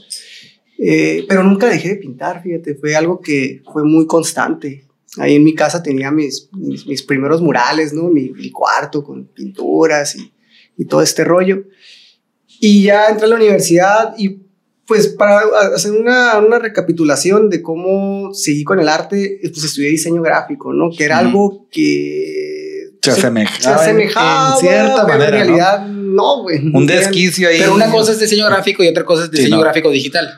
Eh, 0.78 1.26
pero 1.28 1.42
nunca 1.44 1.66
dejé 1.66 1.90
de 1.90 1.96
pintar, 1.96 2.44
fíjate, 2.44 2.76
fue 2.76 2.96
algo 2.96 3.20
que 3.20 3.64
fue 3.74 3.84
muy 3.84 4.06
constante. 4.06 4.86
Ahí 5.18 5.38
en 5.38 5.44
mi 5.44 5.56
casa 5.56 5.82
tenía 5.82 6.12
mis, 6.12 6.50
mis, 6.52 6.86
mis 6.86 7.02
primeros 7.02 7.42
murales, 7.42 7.94
¿no? 7.94 8.10
Mi, 8.10 8.30
mi 8.30 8.52
cuarto 8.52 9.04
con 9.04 9.26
pinturas 9.26 10.16
y, 10.16 10.32
y 10.78 10.86
todo 10.86 11.02
este 11.02 11.24
rollo. 11.24 11.64
Y 12.60 12.84
ya 12.84 13.08
entré 13.08 13.26
a 13.26 13.30
la 13.30 13.38
universidad 13.38 14.14
y 14.20 14.44
pues 14.86 15.08
para 15.08 15.42
hacer 15.74 15.94
una, 15.94 16.38
una 16.38 16.60
recapitulación 16.60 17.50
de 17.50 17.64
cómo 17.64 18.36
seguí 18.36 18.64
con 18.64 18.80
el 18.80 18.88
arte, 18.88 19.40
pues 19.42 19.64
estudié 19.64 19.90
diseño 19.90 20.22
gráfico, 20.22 20.74
¿no? 20.74 20.92
Que 20.96 21.06
era 21.06 21.18
algo 21.18 21.68
que 21.72 22.43
Se 23.04 23.12
asemejaba. 23.12 23.60
se 23.62 23.70
asemejaba, 23.70 24.54
en 24.56 24.60
cierta 24.60 25.06
pero 25.06 25.18
manera. 25.20 25.26
en 25.26 25.32
¿no? 25.32 25.58
realidad 25.58 25.86
no, 25.88 26.42
güey. 26.44 26.60
Un 26.74 26.88
desquicio 26.88 27.50
ahí. 27.50 27.58
Pero 27.60 27.74
una 27.76 27.90
cosa 27.92 28.12
es 28.14 28.20
diseño 28.20 28.46
gráfico 28.46 28.84
y 28.84 28.88
otra 28.88 29.04
cosa 29.04 29.24
es 29.26 29.30
Sí, 29.32 29.38
diseño 29.38 29.58
no. 29.58 29.62
gráfico 29.64 29.90
digital. 29.90 30.38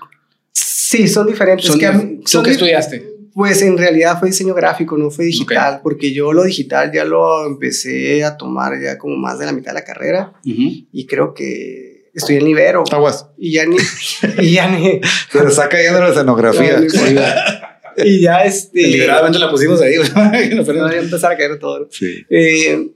Sí, 0.52 1.08
son 1.08 1.28
diferentes. 1.28 1.66
Son- 1.68 1.80
que 1.80 1.92
mí- 1.92 2.18
¿Tú 2.22 2.28
son 2.28 2.44
qué 2.44 2.50
di- 2.52 2.56
estudiaste? 2.56 3.12
Pues 3.34 3.62
en 3.62 3.78
realidad 3.78 4.18
fue 4.18 4.30
diseño 4.30 4.54
gráfico, 4.54 4.98
no 4.98 5.12
fue 5.12 5.26
digital, 5.26 5.82
porque 5.84 6.14
yo 6.14 6.32
lo 6.32 6.44
digital 6.44 6.90
ya 6.94 7.04
lo 7.04 7.46
empecé 7.46 8.24
a 8.24 8.38
tomar 8.38 8.80
ya 8.82 8.98
como 8.98 9.18
más 9.18 9.38
de 9.40 9.46
la 9.46 9.52
mitad 9.52 9.72
de 9.72 9.80
la 9.80 9.84
carrera 9.84 10.32
Ujú. 10.46 10.88
y 10.94 11.06
creo 11.06 11.34
que 11.34 12.10
estoy 12.14 12.38
en 12.38 12.48
Ibero 12.48 12.86
Aguas. 12.90 13.28
y 13.38 13.52
ya 13.52 13.66
ni 13.66 13.76
y 14.40 14.52
ya 14.54 14.70
ni 14.70 15.02
Se 15.34 15.44
le 15.44 15.50
está 15.50 15.68
cayendo 15.68 16.00
la 16.00 16.10
escenografía. 16.12 16.78
Y 18.04 18.22
ya 18.22 18.44
este 18.44 18.80
Deliberadamente 18.82 19.40
la 19.40 19.50
pusimos 19.52 19.80
ahí. 19.82 19.96
güey. 19.98 20.10
No, 20.78 20.92
empezar 20.92 21.32
a 21.34 21.38
caer 21.38 21.60
todo. 21.60 21.88
Sí. 21.92 22.26
Eh, 22.30 22.92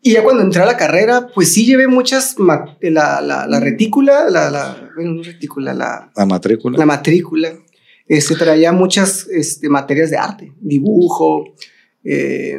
y 0.00 0.12
ya 0.12 0.22
cuando 0.22 0.42
entré 0.42 0.62
a 0.62 0.66
la 0.66 0.76
carrera, 0.76 1.26
pues 1.34 1.52
sí 1.52 1.66
llevé 1.66 1.86
muchas, 1.88 2.38
ma- 2.38 2.78
la, 2.80 3.20
la, 3.20 3.46
la 3.46 3.60
retícula, 3.60 4.30
la, 4.30 4.48
la, 4.50 4.90
bueno, 4.94 5.14
no 5.14 5.22
retícula, 5.22 5.74
la, 5.74 6.10
La 6.16 6.24
matrícula. 6.24 6.78
la 6.78 6.86
matrícula, 6.86 7.52
este, 8.06 8.36
traía 8.36 8.72
muchas 8.72 9.26
este, 9.28 9.68
materias 9.68 10.10
de 10.10 10.16
arte, 10.16 10.52
dibujo, 10.60 11.44
eh, 12.04 12.58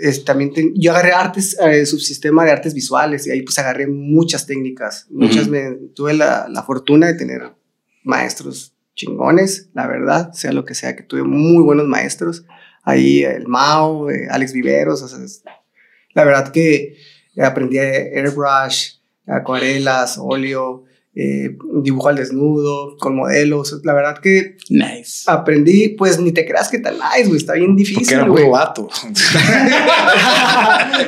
es- 0.00 0.24
también 0.24 0.52
yo 0.76 0.92
agarré 0.92 1.12
artes, 1.12 1.56
eh, 1.60 1.84
subsistema 1.84 2.44
de 2.44 2.52
artes 2.52 2.72
visuales 2.74 3.26
y 3.26 3.32
ahí 3.32 3.42
pues 3.42 3.58
agarré 3.58 3.86
muchas 3.88 4.46
técnicas, 4.46 5.06
muchas 5.10 5.48
me, 5.48 5.72
tuve 5.94 6.14
la, 6.14 6.46
la 6.48 6.62
fortuna 6.62 7.08
de 7.08 7.14
tener 7.14 7.42
maestros 8.04 8.75
chingones, 8.96 9.68
la 9.74 9.86
verdad, 9.86 10.32
sea 10.32 10.50
lo 10.52 10.64
que 10.64 10.74
sea, 10.74 10.96
que 10.96 11.04
tuve 11.04 11.22
muy 11.22 11.62
buenos 11.62 11.86
maestros, 11.86 12.44
ahí 12.82 13.22
el 13.22 13.46
Mao, 13.46 14.10
eh, 14.10 14.26
Alex 14.30 14.52
Viveros, 14.52 15.02
o 15.02 15.08
sea, 15.08 15.24
es- 15.24 15.42
la 16.14 16.24
verdad 16.24 16.50
que 16.50 16.96
aprendí 17.40 17.78
airbrush, 17.78 18.94
acuarelas, 19.26 20.18
óleo, 20.20 20.84
eh, 21.14 21.56
dibujo 21.82 22.08
al 22.10 22.16
desnudo, 22.16 22.96
con 22.98 23.16
modelos. 23.16 23.80
La 23.84 23.94
verdad 23.94 24.18
que 24.18 24.56
Nice. 24.68 25.22
aprendí, 25.26 25.88
pues 25.90 26.18
ni 26.20 26.32
te 26.32 26.44
creas 26.46 26.68
que 26.68 26.78
tan 26.78 26.94
nice, 26.94 27.24
güey. 27.28 27.38
Está 27.38 27.54
bien 27.54 27.68
Porque 27.68 27.84
difícil, 27.84 28.18
era 28.18 28.28
güey. 28.28 28.44
muy 28.44 28.52
vato. 28.52 28.86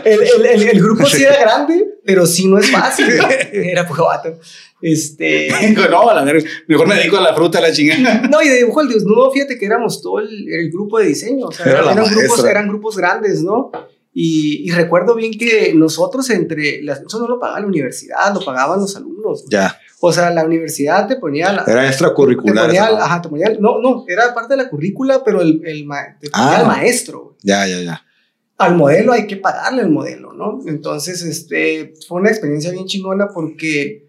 el, 0.05 0.21
el, 0.23 0.47
el, 0.47 0.63
el 0.69 0.83
grupo 0.83 1.07
sí 1.07 1.23
era 1.25 1.37
grande, 1.41 1.85
pero 2.09 2.25
sí 2.25 2.47
no 2.49 2.57
es 2.59 2.71
fácil. 2.71 3.07
Era 3.53 3.87
puro 3.87 4.07
vato. 4.07 4.39
Este. 4.81 5.49
No, 5.91 6.09
a 6.09 6.15
la. 6.15 6.35
Mejor 6.67 6.87
me 6.89 6.95
dedico 6.95 7.19
a 7.19 7.21
la 7.21 7.35
fruta, 7.35 7.59
a 7.59 7.61
la 7.61 7.71
chingada. 7.73 8.23
No, 8.31 8.41
y 8.41 8.49
de 8.49 8.57
dibujo 8.57 8.81
al 8.81 8.89
desnudo, 8.89 9.31
fíjate 9.31 9.59
que 9.59 9.67
éramos 9.67 10.01
todo 10.01 10.21
el, 10.21 10.49
el 10.51 10.71
grupo 10.71 10.99
de 10.99 11.07
diseño. 11.09 11.47
O 11.49 11.53
sea, 11.53 11.67
Era 11.67 11.81
eran, 11.93 12.05
grupos, 12.11 12.45
eran 12.47 12.69
grupos 12.69 12.97
grandes, 12.97 13.43
¿no? 13.43 13.71
Y, 14.15 14.67
y 14.67 14.71
recuerdo 14.71 15.15
bien 15.17 15.33
que 15.39 15.73
nosotros 15.75 16.31
entre. 16.31 16.83
Las, 16.83 17.03
eso 17.03 17.19
no 17.19 17.29
lo 17.29 17.39
pagaba 17.39 17.61
la 17.61 17.67
universidad, 17.67 18.33
lo 18.33 18.43
pagaban 18.43 18.81
los 18.81 18.97
alumnos. 18.97 19.45
Ya. 19.51 19.79
O 20.01 20.11
sea, 20.13 20.31
la 20.31 20.45
universidad 20.45 21.07
te 21.09 21.17
ponía 21.17 21.53
la. 21.53 21.65
Era 21.67 21.83
te 21.83 21.89
extracurricular. 21.89 22.67
ponía, 22.69 22.85
eso, 22.87 22.97
¿no? 22.97 23.03
ajá, 23.05 23.21
te 23.21 23.29
ponía, 23.29 23.49
no, 23.61 23.81
no, 23.83 24.05
era 24.09 24.33
parte 24.33 24.55
de 24.57 24.63
la 24.63 24.71
currícula, 24.71 25.23
pero 25.25 25.43
el, 25.43 25.61
el 25.67 25.85
ma- 25.85 26.17
te 26.19 26.31
ponía 26.31 26.57
Ah. 26.57 26.61
el 26.63 26.67
maestro. 26.67 27.37
Ya, 27.43 27.67
ya, 27.67 27.81
ya. 27.83 28.03
Al 28.59 28.75
modelo 28.75 29.13
hay 29.13 29.27
que 29.27 29.37
pagarle 29.37 29.83
el 29.83 29.91
modelo, 29.91 30.33
¿no? 30.33 30.61
Entonces, 30.67 31.23
este, 31.23 31.95
fue 32.07 32.21
una 32.21 32.31
experiencia 32.31 32.71
bien 32.71 32.87
chingona 32.87 33.29
porque 33.29 34.09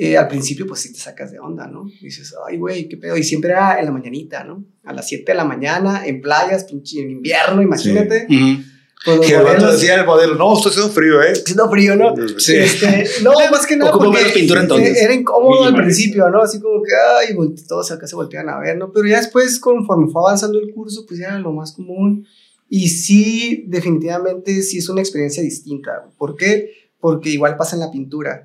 eh, 0.00 0.16
al 0.16 0.28
principio, 0.28 0.64
pues 0.64 0.78
sí 0.78 0.92
te 0.92 1.00
sacas 1.00 1.32
de 1.32 1.40
onda, 1.40 1.66
¿no? 1.66 1.84
Dices, 2.00 2.32
ay, 2.46 2.56
güey, 2.56 2.88
qué 2.88 2.96
pedo. 2.96 3.16
Y 3.16 3.24
siempre 3.24 3.50
era 3.50 3.80
en 3.80 3.86
la 3.86 3.90
mañanita, 3.90 4.44
¿no? 4.44 4.64
A 4.84 4.92
las 4.92 5.08
7 5.08 5.32
de 5.32 5.36
la 5.36 5.44
mañana, 5.44 6.06
en 6.06 6.20
playas, 6.20 6.64
pinche 6.64 7.00
en 7.00 7.10
invierno, 7.10 7.60
imagínate. 7.60 8.28
Ujú. 8.30 8.62
Con 9.04 9.16
los 9.16 9.26
Que 9.26 9.34
el 9.34 9.42
vato 9.42 9.72
decía 9.72 9.96
el 9.96 10.06
modelo, 10.06 10.36
no, 10.36 10.54
estoy 10.54 10.70
haciendo 10.70 10.92
frío, 10.92 11.20
¿eh? 11.20 11.32
haciendo 11.32 11.68
frío, 11.68 11.96
¿no? 11.96 12.14
Sí. 12.38 12.56
Este, 12.56 13.06
no, 13.24 13.32
más 13.50 13.66
que 13.66 13.76
nada 13.76 13.90
Ocupo 13.90 14.12
menos 14.12 14.30
pintura, 14.30 14.60
entonces. 14.60 15.02
Era 15.02 15.14
incómodo 15.14 15.64
al 15.64 15.74
principio, 15.74 16.30
¿no? 16.30 16.42
Así 16.42 16.60
como 16.60 16.80
que, 16.80 16.92
ay, 17.18 17.36
todos 17.66 17.90
acá 17.90 18.06
se 18.06 18.14
voltean 18.14 18.48
a 18.50 18.60
ver, 18.60 18.76
¿no? 18.76 18.92
Pero 18.92 19.08
ya 19.08 19.16
después, 19.16 19.58
conforme 19.58 20.12
fue 20.12 20.22
avanzando 20.22 20.60
el 20.60 20.72
curso, 20.72 21.04
pues 21.08 21.18
ya 21.18 21.26
era 21.26 21.38
lo 21.40 21.50
más 21.50 21.72
común. 21.72 22.24
Y 22.68 22.88
sí, 22.88 23.64
definitivamente, 23.68 24.62
sí 24.62 24.78
es 24.78 24.88
una 24.88 25.00
experiencia 25.00 25.42
distinta. 25.42 26.10
¿Por 26.16 26.36
qué? 26.36 26.70
Porque 27.00 27.30
igual 27.30 27.56
pasa 27.56 27.76
en 27.76 27.80
la 27.80 27.90
pintura. 27.90 28.44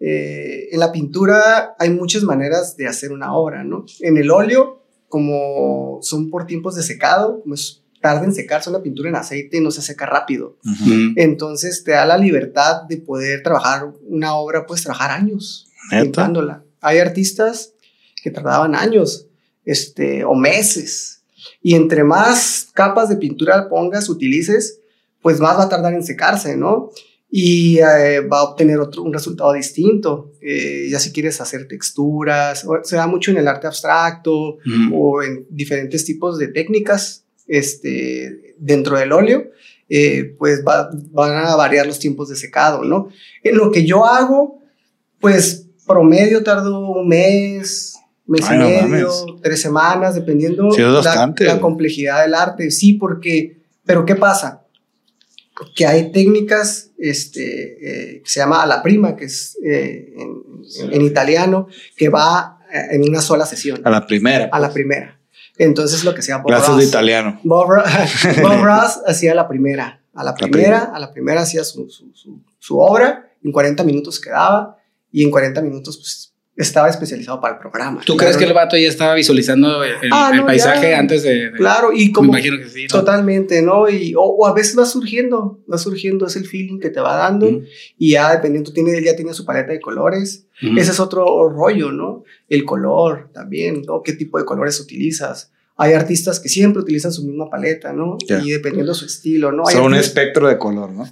Eh, 0.00 0.68
en 0.72 0.80
la 0.80 0.92
pintura 0.92 1.74
hay 1.78 1.90
muchas 1.90 2.24
maneras 2.24 2.76
de 2.76 2.86
hacer 2.86 3.12
una 3.12 3.34
obra, 3.34 3.64
¿no? 3.64 3.86
En 4.00 4.16
el 4.18 4.30
óleo, 4.30 4.82
como 5.08 5.98
son 6.02 6.28
por 6.28 6.46
tiempos 6.46 6.74
de 6.74 6.82
secado, 6.82 7.40
como 7.42 7.54
es 7.54 7.84
tarda 8.04 8.24
en 8.26 8.34
secarse 8.34 8.68
una 8.68 8.82
pintura 8.82 9.08
en 9.08 9.16
aceite, 9.16 9.62
no 9.62 9.70
se 9.70 9.80
seca 9.80 10.04
rápido. 10.04 10.58
Entonces 11.16 11.84
te 11.84 11.92
da 11.92 12.04
la 12.04 12.18
libertad 12.18 12.82
de 12.82 12.98
poder 12.98 13.42
trabajar 13.42 13.94
una 14.02 14.34
obra, 14.34 14.66
puedes 14.66 14.84
trabajar 14.84 15.10
años 15.10 15.70
¿Neta? 15.90 16.02
pintándola. 16.02 16.64
Hay 16.82 16.98
artistas 16.98 17.72
que 18.22 18.30
tardaban 18.30 18.74
años 18.74 19.28
este, 19.64 20.22
o 20.22 20.34
meses. 20.34 21.23
Y 21.64 21.74
entre 21.74 22.04
más 22.04 22.68
capas 22.74 23.08
de 23.08 23.16
pintura 23.16 23.68
pongas, 23.70 24.08
utilices, 24.10 24.80
pues 25.22 25.40
más 25.40 25.56
va 25.58 25.62
a 25.64 25.68
tardar 25.70 25.94
en 25.94 26.04
secarse, 26.04 26.56
¿no? 26.58 26.90
Y 27.30 27.78
eh, 27.78 28.20
va 28.20 28.40
a 28.40 28.42
obtener 28.44 28.78
otro, 28.78 29.02
un 29.02 29.12
resultado 29.14 29.52
distinto. 29.54 30.30
Eh, 30.42 30.88
ya 30.90 31.00
si 31.00 31.10
quieres 31.10 31.40
hacer 31.40 31.66
texturas, 31.66 32.64
o- 32.66 32.84
se 32.84 32.96
da 32.96 33.06
mucho 33.06 33.30
en 33.30 33.38
el 33.38 33.48
arte 33.48 33.66
abstracto, 33.66 34.56
Ujú. 34.58 34.92
o 34.94 35.22
en 35.22 35.46
diferentes 35.48 36.04
tipos 36.04 36.38
de 36.38 36.48
técnicas 36.48 37.24
este, 37.48 38.54
dentro 38.58 38.98
del 38.98 39.12
óleo, 39.12 39.50
eh, 39.88 40.34
pues 40.38 40.62
va- 40.68 40.90
van 41.12 41.46
a 41.46 41.56
variar 41.56 41.86
los 41.86 41.98
tiempos 41.98 42.28
de 42.28 42.36
secado, 42.36 42.84
¿no? 42.84 43.08
En 43.42 43.56
lo 43.56 43.70
que 43.72 43.84
yo 43.86 44.04
hago, 44.04 44.60
pues 45.18 45.66
promedio 45.86 46.42
tardo 46.44 46.78
un 46.90 47.08
mes, 47.08 47.93
mes 48.26 48.40
Ay, 48.48 48.56
y 48.56 48.58
no 48.60 48.88
medio, 48.88 49.08
mames. 49.08 49.42
tres 49.42 49.60
semanas, 49.60 50.14
dependiendo 50.14 50.70
Sí, 50.70 50.80
la, 50.80 51.32
la 51.38 51.60
complejidad 51.60 52.22
del 52.22 52.34
arte. 52.34 52.70
Sí, 52.70 52.94
porque, 52.94 53.62
pero 53.84 54.04
¿qué 54.04 54.14
pasa? 54.16 54.62
Que 55.76 55.86
hay 55.86 56.10
técnicas, 56.10 56.90
este, 56.98 58.14
eh, 58.16 58.22
que 58.22 58.28
se 58.28 58.40
llama 58.40 58.62
a 58.62 58.66
la 58.66 58.82
prima, 58.82 59.14
que 59.14 59.26
es 59.26 59.56
eh, 59.64 60.12
en, 60.16 60.92
en 60.92 61.02
italiano, 61.02 61.68
que 61.96 62.08
va 62.08 62.58
eh, 62.72 62.88
en 62.96 63.02
una 63.08 63.20
sola 63.20 63.46
sesión 63.46 63.80
A 63.84 63.90
la 63.90 64.06
primera. 64.06 64.48
a 64.50 64.58
la 64.58 64.72
primera. 64.72 65.20
Entonces 65.56 66.02
lo 66.02 66.12
que 66.14 66.22
sea 66.22 66.38
Bob 66.38 66.46
Clases 66.48 66.68
Ross. 66.70 66.78
de 66.78 66.84
italiano. 66.86 67.40
Bob, 67.44 67.68
Bob 68.42 68.64
Ross 68.64 69.00
hacía 69.06 69.34
la 69.34 69.46
primera. 69.46 70.00
A 70.14 70.24
la 70.24 70.34
primera, 70.34 70.50
primera. 70.52 70.78
a 70.94 70.98
la 70.98 71.12
primera 71.12 71.40
hacía 71.42 71.62
su, 71.64 71.88
su, 71.90 72.12
su- 72.14 72.40
su 72.58 72.78
obra, 72.80 73.30
en 73.42 73.52
40 73.52 73.84
minutos 73.84 74.18
quedaba 74.20 74.76
y 75.12 75.22
en 75.22 75.30
40 75.30 75.60
minutos 75.60 75.98
pues, 75.98 76.33
estaba 76.56 76.88
especializado 76.88 77.40
para 77.40 77.54
el 77.54 77.60
programa. 77.60 78.00
¿Tú 78.06 78.16
Claro, 78.16 78.18
crees 78.18 78.36
que 78.36 78.44
el 78.44 78.52
vato 78.52 78.76
ya 78.76 78.88
estaba 78.88 79.14
visualizando 79.14 79.82
el, 79.82 79.92
Ah, 80.12 80.30
el 80.32 80.38
no, 80.40 80.46
paisaje 80.46 80.90
ya. 80.90 80.98
antes 81.00 81.22
de, 81.24 81.50
de- 81.50 81.56
Claro, 81.58 81.92
y 81.92 82.06
Me 82.06 82.12
como 82.12 82.28
imagino 82.28 82.58
que 82.58 82.68
sí. 82.68 82.82
¿no? 82.84 82.88
totalmente, 82.88 83.60
¿no? 83.62 83.88
Y, 83.88 84.14
o, 84.14 84.20
o 84.22 84.46
a 84.46 84.52
veces 84.54 84.78
va 84.78 84.86
surgiendo, 84.86 85.58
va 85.70 85.78
surgiendo, 85.78 86.26
es 86.26 86.36
el 86.36 86.46
feeling 86.46 86.78
que 86.78 86.90
te 86.90 87.00
va 87.00 87.16
dando 87.16 87.46
Ujú. 87.48 87.62
y 87.98 88.12
ya 88.12 88.30
dependiendo, 88.32 88.72
tiene, 88.72 89.02
ya 89.02 89.16
tiene 89.16 89.34
su 89.34 89.44
paleta 89.44 89.72
de 89.72 89.80
colores 89.80 90.46
Ujú. 90.62 90.78
Ese 90.78 90.92
es 90.92 91.00
otro 91.00 91.48
rollo, 91.48 91.90
¿no? 91.90 92.22
El 92.48 92.64
color 92.64 93.28
también, 93.34 93.82
¿no? 93.84 94.02
¿Qué 94.04 94.12
tipo 94.12 94.38
de 94.38 94.44
colores 94.44 94.78
utilizas? 94.78 95.50
Hay 95.76 95.92
artistas 95.92 96.38
que 96.38 96.48
siempre 96.48 96.82
utilizan 96.82 97.10
su 97.12 97.24
misma 97.24 97.50
paleta, 97.50 97.92
¿no? 97.92 98.16
Ya. 98.28 98.40
Y 98.40 98.50
dependiendo 98.50 98.92
de 98.92 98.98
su 98.98 99.06
estilo, 99.06 99.50
¿no? 99.50 99.66
Hay 99.66 99.74
Son 99.74 99.86
un 99.86 99.94
espectro 99.96 100.46
de 100.46 100.56
color, 100.56 100.90
¿no? 100.92 101.04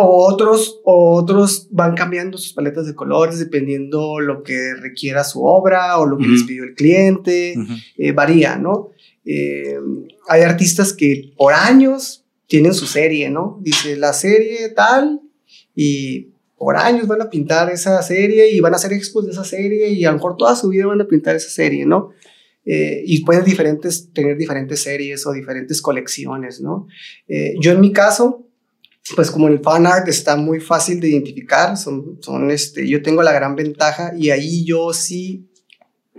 O 0.00 0.26
otros, 0.28 0.80
o 0.84 1.14
otros 1.14 1.68
van 1.70 1.94
cambiando 1.94 2.36
sus 2.36 2.52
paletas 2.52 2.86
de 2.86 2.94
colores 2.96 3.38
dependiendo 3.38 4.18
lo 4.18 4.42
que 4.42 4.74
requiera 4.74 5.22
su 5.22 5.44
obra 5.44 5.96
o 5.98 6.06
lo 6.06 6.18
que 6.18 6.24
Ujú. 6.24 6.32
les 6.32 6.42
pidió 6.42 6.64
el 6.64 6.74
cliente. 6.74 7.54
Ujú. 7.56 7.72
eh, 7.98 8.12
varía, 8.12 8.56
¿no? 8.56 8.88
Eh, 9.24 9.78
hay 10.28 10.42
artistas 10.42 10.92
que 10.92 11.32
por 11.36 11.52
años 11.54 12.24
tienen 12.48 12.74
su 12.74 12.86
serie, 12.86 13.30
¿no? 13.30 13.58
Dice 13.62 13.96
la 13.96 14.12
serie 14.12 14.70
tal 14.70 15.20
y 15.76 16.30
por 16.58 16.76
años 16.76 17.06
van 17.06 17.22
a 17.22 17.30
pintar 17.30 17.70
esa 17.70 18.02
serie 18.02 18.50
y 18.50 18.58
van 18.60 18.72
a 18.72 18.76
hacer 18.76 18.92
expos 18.92 19.24
de 19.24 19.30
esa 19.32 19.44
serie 19.44 19.90
y 19.90 20.04
a 20.04 20.10
lo 20.10 20.16
mejor 20.16 20.36
toda 20.36 20.56
su 20.56 20.68
vida 20.68 20.86
van 20.86 21.00
a 21.00 21.06
pintar 21.06 21.36
esa 21.36 21.48
serie, 21.48 21.86
¿no? 21.86 22.10
Eh, 22.64 23.02
y 23.06 23.24
pueden 23.24 23.44
diferentes, 23.44 24.12
tener 24.12 24.36
diferentes 24.36 24.82
series 24.82 25.26
o 25.26 25.32
diferentes 25.32 25.80
colecciones, 25.80 26.60
¿no? 26.60 26.86
Eh, 27.26 27.54
yo 27.60 27.72
en 27.72 27.80
mi 27.80 27.92
caso, 27.92 28.46
pues 29.16 29.30
como 29.30 29.48
el 29.48 29.60
fan 29.60 29.86
art 29.86 30.08
está 30.08 30.36
muy 30.36 30.60
fácil 30.60 31.00
de 31.00 31.08
identificar, 31.08 31.76
son, 31.76 32.18
son 32.20 32.50
este, 32.50 32.86
yo 32.86 33.02
tengo 33.02 33.22
la 33.22 33.32
gran 33.32 33.56
ventaja 33.56 34.12
y 34.16 34.30
ahí 34.30 34.64
yo 34.64 34.92
sí, 34.92 35.49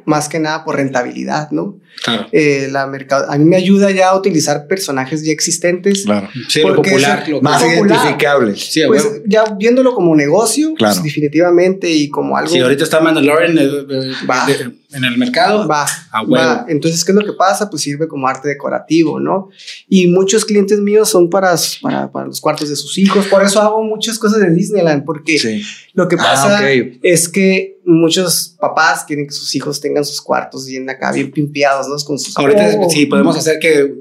más 0.06 0.30
que 0.30 0.40
nada 0.40 0.64
por 0.64 0.76
rentabilidad, 0.78 1.52
¿no? 1.52 1.80
Claro. 2.04 2.28
Eh, 2.32 2.70
la 2.72 2.88
mercado, 2.88 3.30
a 3.30 3.38
mí 3.38 3.46
me 3.46 3.56
ayuda 3.58 3.92
ya 3.92 4.10
a 4.10 4.16
utilizar 4.18 4.66
personajes 4.68 5.24
ya 5.24 5.32
existentes. 5.32 6.04
Claro. 6.06 6.30
Sí, 6.48 6.62
lo 6.62 6.76
popular. 6.76 7.22
es- 7.24 7.30
lo 7.30 7.42
Más 7.42 7.62
Popular. 7.62 7.98
identificable. 7.98 8.56
Sí, 8.56 8.82
a 8.82 8.88
Pues 8.88 9.04
huevo. 9.04 9.18
ya 9.28 9.44
viéndolo 9.58 9.94
como 9.94 10.16
negocio, 10.16 10.74
Claro. 10.76 10.94
pues, 10.96 11.04
definitivamente 11.04 11.90
y 11.92 12.10
como 12.10 12.38
algo 12.38 12.50
Sí, 12.52 12.60
ahorita 12.60 12.84
está 12.86 13.02
Mandalorian 13.02 13.58
eh, 13.58 13.62
eh, 13.90 14.12
Va. 14.30 14.46
de- 14.46 14.72
en 14.94 15.04
el 15.06 15.18
mercado. 15.18 15.68
va, 15.68 15.86
A 16.12 16.22
huevo. 16.22 16.36
va. 16.36 16.66
Entonces, 16.68 17.04
¿qué 17.06 17.12
es 17.12 17.18
lo 17.18 17.26
que 17.26 17.34
pasa? 17.34 17.70
Pues 17.70 17.82
sirve 17.82 18.08
como 18.08 18.28
arte 18.28 18.48
decorativo, 18.50 19.20
¿no? 19.20 19.50
Y 19.88 20.08
muchos 20.08 20.44
clientes 20.46 20.80
míos 20.80 21.10
son 21.10 21.30
para, 21.30 21.56
para, 21.82 22.12
para 22.12 22.26
los 22.28 22.42
cuartos 22.42 22.70
de 22.70 22.76
sus 22.76 22.98
hijos. 22.98 23.28
Por 23.28 23.44
eso 23.44 23.62
hago 23.62 23.84
muchas 23.84 24.18
cosas 24.20 24.40
de 24.42 24.50
Disneyland, 24.54 25.04
porque 25.06 25.38
Sí. 25.40 25.62
lo 25.94 26.08
que 26.08 26.18
pasa 26.18 26.58
Ah, 26.58 26.62
ok. 26.62 27.00
es 27.04 27.30
que 27.30 27.80
muchos 27.92 28.56
papás 28.60 29.04
quieren 29.06 29.26
que 29.28 29.34
sus 29.34 29.54
hijos 29.56 29.80
tengan 29.82 30.04
sus 30.06 30.22
cuartos 30.22 30.66
bien 30.66 30.90
acá, 30.90 31.12
bien 31.12 31.32
pimpeados, 31.32 31.88
¿no? 31.88 31.96
Con 32.06 32.18
sus 32.20 32.38
Ahorita 32.38 32.70
Oh. 32.80 32.90
sí 32.90 33.06
podemos 33.06 33.38
hacer 33.38 33.60
que 33.60 33.94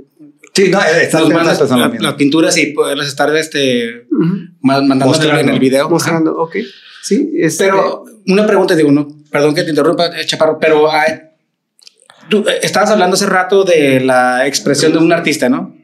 Sí, 0.52 0.68
no, 0.68 0.80
eh, 0.80 0.84
pensando 1.02 1.28
lo 1.30 1.38
la- 1.42 1.88
las 2.00 2.14
pinturas 2.14 2.56
y 2.58 2.66
poderlas 2.72 3.06
estar 3.06 3.34
este, 3.36 4.06
Ujú. 4.10 4.34
ma- 4.62 4.80
mandando 4.82 5.04
en 5.04 5.08
Mostrando. 5.10 5.52
el 5.52 5.58
video. 5.60 5.82
Ajá. 5.82 5.90
Mostrando, 5.90 6.36
ok. 6.36 6.56
Sí, 7.02 7.32
este, 7.38 7.64
Pero 7.66 8.04
una 8.26 8.46
pregunta, 8.46 8.74
digo, 8.74 8.90
no, 8.90 9.06
perdón 9.30 9.54
que 9.54 9.62
te 9.62 9.70
interrumpa, 9.70 10.06
eh, 10.06 10.26
Chaparro, 10.26 10.58
pero 10.60 10.90
hay- 10.90 11.20
tú 12.28 12.38
eh, 12.48 12.58
estabas 12.62 12.90
hablando 12.90 13.14
hace 13.14 13.26
rato 13.26 13.62
de 13.64 14.00
la 14.00 14.46
expresión 14.46 14.92
de 14.92 14.98
un 14.98 15.12
artista, 15.12 15.48
¿no? 15.48 15.74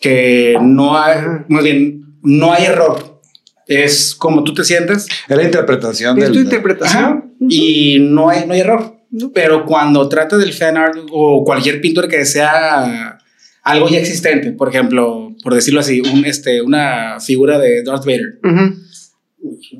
Que 0.00 0.56
no 0.60 0.98
hay, 1.00 1.18
más 1.48 1.62
bien, 1.62 2.16
no 2.22 2.52
hay 2.52 2.64
error. 2.64 3.20
Es 3.68 4.14
como 4.16 4.42
tú 4.42 4.52
te 4.52 4.64
sientes 4.64 5.06
Es 5.28 5.36
la 5.36 5.44
interpretación 5.44 6.18
es 6.18 6.24
del. 6.24 6.32
tu 6.32 6.38
interpretación. 6.40 7.04
Ajá. 7.04 7.24
Y 7.48 7.98
no 8.00 8.28
hay, 8.30 8.46
no 8.46 8.54
hay 8.54 8.60
error. 8.60 8.96
Pero 9.34 9.66
cuando 9.66 10.08
trata 10.08 10.38
del 10.38 10.52
fan 10.52 10.76
art 10.76 10.96
o 11.10 11.44
cualquier 11.44 11.80
pintura 11.80 12.08
que 12.08 12.24
sea 12.24 13.18
algo 13.62 13.88
ya 13.88 13.98
existente, 13.98 14.52
por 14.52 14.68
ejemplo, 14.70 15.34
por 15.42 15.54
decirlo 15.54 15.80
así, 15.80 16.00
un, 16.00 16.24
este, 16.24 16.62
una 16.62 17.20
figura 17.20 17.58
de 17.58 17.82
Darth 17.82 18.04
Vader. 18.06 18.38
Ujú. 18.42 18.74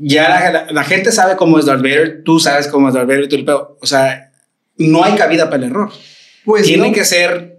Ya 0.01 0.29
la, 0.29 0.53
la- 0.53 0.73
la 0.73 0.85
gente 0.85 1.13
sabe 1.13 1.37
cómo 1.37 1.59
es 1.59 1.67
Darth 1.67 1.83
Vader, 1.83 2.23
tú 2.25 2.39
sabes 2.41 2.69
cómo 2.69 2.89
es 2.89 2.95
Darth 2.95 3.09
Vader, 3.09 3.29
tú 3.29 3.37
el 3.37 3.45
pedo. 3.45 3.79
O 3.81 3.87
sea, 3.87 4.31
no 4.77 5.03
hay 5.05 5.15
cabida 5.15 5.47
para 5.51 5.65
el 5.65 5.71
error. 5.71 5.91
Pues, 6.45 6.67
Tiene 6.67 6.89
no, 6.89 6.95
que 6.95 7.05
ser 7.05 7.59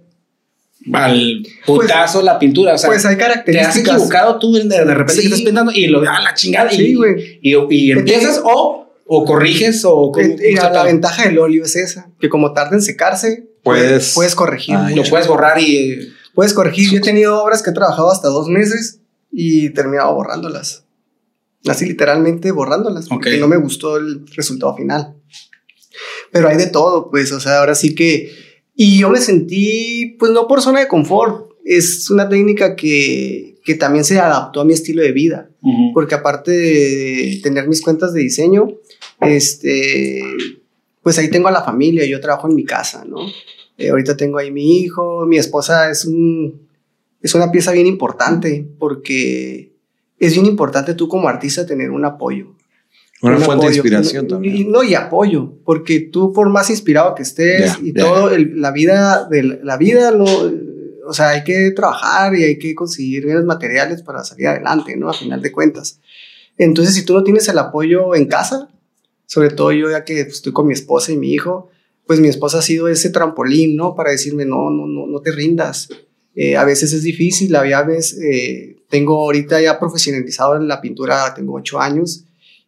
al 0.91 1.43
putazo 1.65 2.21
la 2.21 2.37
pintura. 2.37 2.73
O 2.73 2.77
sea, 2.77 2.89
pues 2.89 3.05
hay 3.05 3.15
te 3.15 3.23
has 3.23 3.29
características. 3.29 3.95
equivocado 3.95 4.37
tú 4.39 4.51
de, 4.53 4.63
de 4.67 4.83
repente 4.83 5.13
Sí. 5.13 5.19
que 5.21 5.25
estás 5.27 5.41
pintando 5.41 5.71
y 5.73 5.87
lo 5.87 6.01
a 6.01 6.21
la 6.21 6.33
chingada. 6.33 6.69
Sí, 6.69 6.87
y, 6.87 6.93
güey. 6.95 7.39
y, 7.41 7.55
y 7.69 7.91
empiezas 7.91 8.41
o, 8.43 8.82
o 9.05 9.25
corriges 9.25 9.83
o 9.85 10.11
cómo- 10.11 10.25
Eh, 10.25 10.35
eh, 10.39 10.55
cómo 10.57 10.69
la 10.73 10.83
ventaja 10.83 11.23
del 11.27 11.39
óleo 11.39 11.63
es 11.63 11.75
esa, 11.75 12.09
que 12.19 12.29
como 12.29 12.53
tarda 12.53 12.75
en 12.75 12.81
secarse, 12.81 13.49
Puedes- 13.63 14.13
puedes 14.13 14.35
corregir. 14.35 14.75
Ah, 14.77 14.89
lo 14.93 15.03
puedes 15.03 15.27
borrar 15.27 15.59
y 15.59 16.11
Puedes 16.33 16.53
corregir. 16.53 16.89
Yo 16.89 16.97
he 16.97 17.01
tenido 17.01 17.43
obras 17.43 17.61
que 17.61 17.69
he 17.69 17.73
trabajado 17.73 18.09
hasta 18.11 18.27
dos 18.27 18.47
meses 18.49 19.01
y 19.31 19.67
he 19.67 19.69
terminado 19.69 20.15
borrándolas. 20.15 20.83
Así 21.67 21.85
literalmente 21.85 22.51
borrándolas, 22.51 23.07
porque 23.07 23.35
Ok. 23.35 23.39
no 23.39 23.47
me 23.47 23.57
gustó 23.57 23.97
el 23.97 24.25
resultado 24.35 24.75
final. 24.75 25.13
Pero 26.31 26.49
hay 26.49 26.57
de 26.57 26.65
todo, 26.67 27.09
pues, 27.11 27.31
o 27.31 27.39
sea, 27.39 27.59
ahora 27.59 27.75
sí 27.75 27.93
que... 27.93 28.31
Y 28.75 28.97
yo 28.99 29.09
me 29.11 29.19
sentí, 29.19 30.15
pues 30.17 30.31
no 30.31 30.47
por 30.47 30.61
zona 30.63 30.79
de 30.79 30.87
confort, 30.87 31.51
es 31.63 32.09
una 32.09 32.27
técnica 32.27 32.75
que, 32.75 33.59
que 33.63 33.75
también 33.75 34.03
se 34.03 34.19
adaptó 34.19 34.61
a 34.61 34.65
mi 34.65 34.73
estilo 34.73 35.03
de 35.03 35.11
vida. 35.11 35.49
porque 35.93 36.15
aparte 36.15 36.51
de 36.51 37.39
tener 37.43 37.67
mis 37.69 37.81
cuentas 37.81 38.11
de 38.13 38.21
diseño, 38.21 38.67
este, 39.27 40.21
pues 41.01 41.17
ahí 41.17 41.29
tengo 41.29 41.47
a 41.47 41.51
la 41.51 41.63
familia, 41.63 42.05
yo 42.05 42.19
trabajo 42.19 42.47
en 42.49 42.55
mi 42.55 42.63
casa, 42.65 43.03
¿no? 43.05 43.17
Eh, 43.77 43.89
ahorita 43.89 44.15
tengo 44.17 44.37
ahí 44.37 44.51
mi 44.51 44.77
hijo, 44.79 45.25
mi 45.25 45.37
esposa 45.37 45.89
es 45.89 46.05
un, 46.05 46.67
es 47.21 47.33
una 47.35 47.51
pieza 47.51 47.71
bien 47.71 47.87
importante 47.87 48.67
porque 48.79 49.73
es 50.19 50.33
bien 50.33 50.45
importante 50.45 50.93
tú 50.93 51.07
como 51.07 51.27
artista 51.27 51.65
tener 51.65 51.89
un 51.91 52.05
apoyo. 52.05 52.55
Una 53.21 53.37
un 53.37 53.41
fuente 53.43 53.67
de 53.69 53.73
inspiración 53.75 54.25
Y- 54.25 54.27
también. 54.27 54.55
y- 54.57 54.63
no, 54.65 54.83
y 54.83 54.95
apoyo, 54.95 55.53
porque 55.63 56.01
tú 56.01 56.33
por 56.33 56.49
más 56.49 56.69
inspirado 56.69 57.15
que 57.15 57.23
estés 57.23 57.77
y 57.81 57.93
ya. 57.93 58.03
todo, 58.03 58.29
el- 58.31 58.59
la 58.61 58.71
vida, 58.71 59.27
de 59.29 59.43
la, 59.43 59.55
la 59.63 59.77
vida, 59.77 60.11
no, 60.11 60.25
o 61.05 61.13
sea, 61.13 61.29
hay 61.29 61.43
que 61.43 61.71
trabajar 61.71 62.35
y 62.35 62.43
hay 62.43 62.59
que 62.59 62.75
conseguir 62.75 63.25
bienes 63.25 63.45
materiales 63.45 64.01
para 64.03 64.23
salir 64.23 64.47
adelante, 64.47 64.95
¿no? 64.97 65.09
A 65.09 65.13
final 65.13 65.41
de 65.41 65.51
cuentas. 65.51 65.99
Entonces, 66.57 66.93
si 66.95 67.03
tú 67.05 67.13
no 67.13 67.23
tienes 67.23 67.47
el 67.47 67.57
apoyo 67.59 68.13
en 68.13 68.25
casa, 68.25 68.69
sobre 69.33 69.49
todo 69.49 69.71
yo 69.71 69.89
ya 69.89 70.03
que 70.03 70.19
estoy 70.21 70.53
con 70.53 70.67
mi 70.67 70.73
esposa 70.73 71.11
y 71.11 71.17
mi 71.17 71.31
hijo, 71.33 71.71
pues 72.05 72.19
mi 72.19 72.27
esposa 72.27 72.59
ha 72.59 72.61
sido 72.61 72.87
ese 72.87 73.09
trampolín, 73.09 73.75
¿no? 73.75 73.95
Para 73.95 74.11
decirme, 74.11 74.45
no, 74.45 74.69
no, 74.69 74.85
no, 74.85 75.07
no 75.07 75.21
te 75.21 75.31
rindas. 75.31 75.89
Eh, 76.35 76.55
a 76.55 76.63
veces 76.65 76.93
es 76.93 77.01
difícil, 77.01 77.55
a 77.55 77.63
veces 77.83 78.19
eh, 78.21 78.75
tengo 78.89 79.17
ahorita 79.23 79.59
ya 79.59 79.79
profesionalizado 79.79 80.55
en 80.55 80.67
la 80.67 80.81
pintura, 80.81 81.33
tengo 81.33 81.55
ocho 81.55 81.79
años 81.79 82.25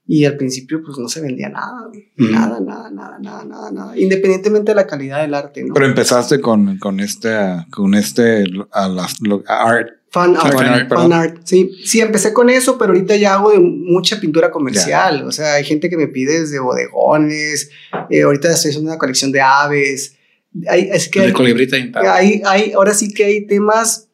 y 0.08 0.26
al 0.26 0.38
principio 0.38 0.82
pues 0.84 0.98
no 0.98 1.08
se 1.08 1.22
vendía 1.22 1.50
nada, 1.50 1.90
nada, 2.18 2.60
nada, 2.60 2.90
nada, 2.92 3.20
nada, 3.20 3.46
nada, 3.46 3.72
nada, 3.72 3.98
independientemente 3.98 4.72
de 4.72 4.76
la 4.76 4.88
calidad 4.88 5.22
del 5.22 5.34
arte, 5.36 5.64
¿no? 5.64 5.74
Pero 5.76 5.86
empezaste 5.88 6.42
con, 6.42 6.78
con 6.80 7.00
este, 7.00 7.30
con 7.72 7.94
este, 7.94 8.44
a 8.72 8.88
las, 8.88 9.16
lo- 9.22 9.44
art. 9.48 9.90
Fan 10.16 10.38
art, 10.38 10.54
Fan 10.54 10.66
art, 10.68 10.80
fan 10.80 10.88
perdón. 10.88 11.14
art, 11.14 11.38
sí. 11.44 11.72
Sí, 11.84 12.00
empecé 12.00 12.32
con 12.32 12.50
eso, 12.50 12.78
pero 12.78 12.94
ahorita 12.94 13.18
ya 13.18 13.34
hago 13.34 13.52
de 13.52 13.60
mucha 13.60 14.18
pintura 14.18 14.50
comercial. 14.50 15.26
O 15.28 15.32
sea, 15.34 15.56
hay 15.56 15.66
gente 15.66 15.90
que 15.90 15.98
me 15.98 16.08
pide 16.08 16.40
desde 16.40 16.60
bodegones. 16.60 17.70
eh, 18.10 18.22
ahorita 18.22 18.50
estoy 18.52 18.70
haciendo 18.70 18.90
una 18.92 18.98
colección 18.98 19.34
de 19.34 19.42
aves. 19.42 20.16
Hay, 20.70 20.90
es 20.94 21.10
que 21.10 21.20
de 21.20 21.26
hay, 21.28 21.32
colibrita 21.34 21.78
y 21.78 21.92
tal. 21.92 22.06
hay, 22.08 22.42
hay- 22.46 22.72
ahora 22.72 22.94
sí 22.94 23.14
que 23.14 23.26
hay 23.26 23.46
temas 23.46 24.08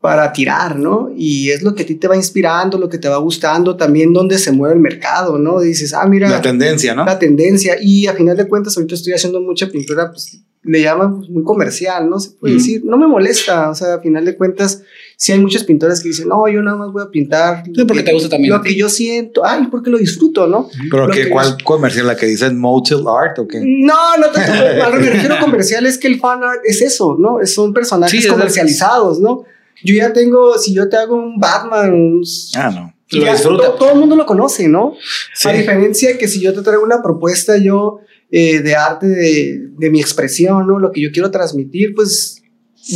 para 0.00 0.32
tirar, 0.32 0.76
¿no? 0.78 1.10
Y 1.16 1.50
es 1.50 1.62
lo 1.64 1.74
que 1.74 1.82
a 1.82 1.86
ti 1.86 1.96
te 1.96 2.06
va 2.06 2.14
inspirando, 2.14 2.78
lo 2.78 2.88
que 2.88 2.98
te 2.98 3.08
va 3.08 3.16
gustando, 3.16 3.76
también 3.76 4.12
dónde 4.12 4.38
se 4.38 4.52
mueve 4.52 4.76
el 4.76 4.80
mercado, 4.80 5.38
¿no? 5.38 5.58
Dices, 5.60 5.92
ah, 5.92 6.06
mira, 6.06 6.28
La 6.30 6.40
tendencia, 6.40 6.94
¿no? 6.94 7.04
la 7.04 7.18
tendencia. 7.18 7.76
Y 7.82 8.06
a 8.06 8.12
final 8.14 8.36
de 8.36 8.46
cuentas, 8.46 8.76
ahorita 8.76 8.94
estoy 8.94 9.14
haciendo 9.14 9.40
mucha 9.40 9.66
pintura, 9.68 10.08
pues 10.12 10.40
le 10.62 10.82
llaman 10.82 11.16
pues, 11.18 11.30
muy 11.30 11.42
comercial, 11.44 12.08
¿no? 12.10 12.18
Se 12.20 12.30
puede 12.30 12.54
decir, 12.54 12.82
no 12.84 12.96
me 12.98 13.06
molesta, 13.06 13.70
o 13.70 13.74
sea, 13.74 13.94
a 13.94 14.00
final 14.00 14.24
de 14.24 14.36
cuentas, 14.36 14.82
sí 15.16 15.32
hay 15.32 15.40
muchos 15.40 15.64
pintores 15.64 16.02
que 16.02 16.08
dicen, 16.08 16.28
no, 16.28 16.46
yo 16.48 16.60
nada 16.62 16.76
más 16.76 16.92
voy 16.92 17.02
a 17.02 17.10
pintar. 17.10 17.62
Sí, 17.64 17.84
porque 17.86 18.02
te 18.02 18.12
gusta 18.12 18.28
también 18.28 18.52
Lo 18.54 18.62
que 18.62 18.74
yo 18.74 18.88
siento, 18.88 19.44
ay, 19.44 19.66
porque 19.70 19.90
lo 19.90 19.98
disfruto, 19.98 20.46
¿no? 20.46 20.68
Pero 20.90 21.08
que, 21.08 21.24
que 21.24 21.30
¿cuál 21.30 21.56
comercial? 21.64 22.06
¿La 22.06 22.16
que 22.16 22.26
dice 22.26 22.50
Motel 22.50 23.04
Art 23.08 23.38
o 23.38 23.48
qué? 23.48 23.60
No, 23.64 24.16
no 24.18 24.28
tanto. 24.30 24.52
A 24.52 24.90
lo 24.90 24.98
que 24.98 25.04
me 25.04 25.10
refiero 25.10 25.36
comercial 25.40 25.86
es 25.86 25.98
que 25.98 26.06
el 26.08 26.20
fan 26.20 26.42
art 26.44 26.60
es 26.64 26.82
eso, 26.82 27.16
¿no? 27.18 27.40
Es- 27.40 27.54
Son 27.54 27.72
personajes 27.72 28.22
Sí, 28.22 28.28
comercializados, 28.28 29.20
¿no? 29.20 29.44
Yo 29.84 29.94
ya 29.94 30.12
tengo, 30.12 30.58
si 30.58 30.74
yo 30.74 30.88
te 30.88 30.96
hago 30.96 31.16
un 31.16 31.38
Batman, 31.38 31.92
un- 31.92 32.22
Ah, 32.56 32.70
no. 32.74 32.92
Lo 33.10 33.24
ya 33.24 33.32
disfruta. 33.32 33.76
todo 33.76 33.92
el 33.92 33.98
mundo 34.00 34.16
lo 34.16 34.26
conoce, 34.26 34.66
¿no? 34.68 34.94
Sí. 35.34 35.48
A 35.48 35.52
diferencia 35.52 36.18
que 36.18 36.26
si 36.28 36.40
yo 36.40 36.52
te 36.52 36.62
traigo 36.62 36.82
una 36.82 37.02
propuesta 37.02 37.56
yo 37.56 38.00
eh, 38.32 38.60
de 38.60 38.74
arte 38.74 39.06
de, 39.06 39.68
de 39.78 39.90
mi 39.90 40.00
expresión, 40.00 40.66
¿no? 40.66 40.78
Lo 40.80 40.90
que 40.90 41.00
yo 41.00 41.10
quiero 41.12 41.30
transmitir, 41.30 41.94
pues 41.94 42.42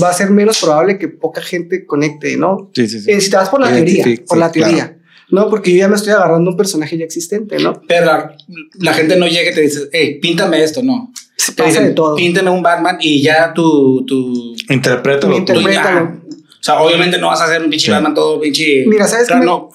va 0.03 0.11
a 0.11 0.13
ser 0.13 0.31
menos 0.31 0.61
probable 0.61 0.99
que 0.99 1.09
poca 1.09 1.41
gente 1.43 1.85
conecte, 1.87 2.37
¿no? 2.37 2.71
Sí, 2.75 2.89
sí, 2.89 3.01
sí. 3.01 3.11
Eh, 3.11 3.21
si 3.21 3.31
te 3.31 3.37
vas 3.37 3.49
por 3.49 3.61
la 3.61 3.73
teoría, 3.73 4.05
por 4.27 4.37
sí, 4.37 4.41
la 4.41 4.53
teoría, 4.53 4.99
¿no? 5.31 5.49
Porque 5.51 5.73
yo 5.73 5.79
ya 5.79 5.89
me 5.89 5.97
estoy 5.97 6.13
agarrando 6.13 6.51
un 6.51 6.57
personaje 6.57 6.97
ya 6.99 7.05
existente, 7.05 7.59
¿no? 7.59 7.81
Pero 7.89 8.07
la, 8.07 8.37
la 8.79 8.93
gente 8.95 9.17
no 9.17 9.27
llega 9.27 9.51
y 9.51 9.55
te 9.55 9.61
dice, 9.63 9.89
hey, 9.93 10.19
píntame 10.21 10.63
esto, 10.63 10.83
no. 10.83 11.13
Se 11.37 11.53
Te 11.53 11.63
pasa 11.63 11.71
dicen, 11.71 11.87
de 11.89 11.95
todo. 11.95 12.17
Píntame 12.17 12.51
un 12.51 12.63
Batman 12.63 12.99
y 13.01 13.23
ya 13.23 13.53
tu, 13.55 14.05
tu, 14.07 14.55
Interprétalo. 14.69 15.39
Me 15.39 15.45
tú. 15.45 15.53
interpreta- 15.53 15.69
Interprétalo. 16.03 16.21
O 16.61 16.63
sea, 16.63 16.79
obviamente 16.83 17.17
no 17.17 17.29
vas 17.29 17.41
a 17.41 17.45
hacer 17.45 17.63
un 17.63 17.71
pinche 17.71 17.87
Sí. 17.87 17.91
Batman 17.91 18.13
todo 18.13 18.39
pinche. 18.39 18.85
Mira, 18.87 19.09
¿sabes? 19.09 19.29
Claro, 19.29 19.41
me- 19.41 19.47
no. 19.47 19.71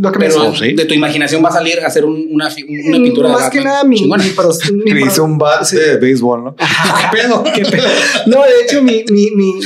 Lo 0.00 0.10
que 0.12 0.18
me 0.18 0.26
Pero 0.26 0.54
sí. 0.56 0.72
de 0.72 0.84
tu 0.86 0.94
imaginación 0.94 1.44
va 1.44 1.50
a 1.50 1.52
salir 1.52 1.78
a 1.80 1.86
hacer 1.86 2.06
un- 2.06 2.28
una, 2.30 2.48
una 2.48 2.96
pintura 3.02 3.28
de 3.28 3.34
Más 3.34 3.50
que 3.50 3.58
Batman 3.58 3.64
nada, 3.74 3.84
mi, 3.84 4.00
mi, 4.02 4.30
pro- 4.34 4.48
mi 4.72 4.84
Que 4.84 4.90
pro- 5.00 5.06
hizo 5.06 5.24
un 5.24 5.36
bat 5.36 5.64
sí. 5.64 5.76
de 5.76 5.98
béisbol, 5.98 6.42
¿no? 6.44 6.56
¿Qué 6.56 6.64
pedo? 7.18 7.42
¿Qué 7.54 7.62
pe- 7.66 7.82
No, 8.26 8.42
de 8.42 8.62
hecho, 8.64 8.82
mi, 8.82 9.04
mi, 9.10 9.30
mi, 9.32 9.60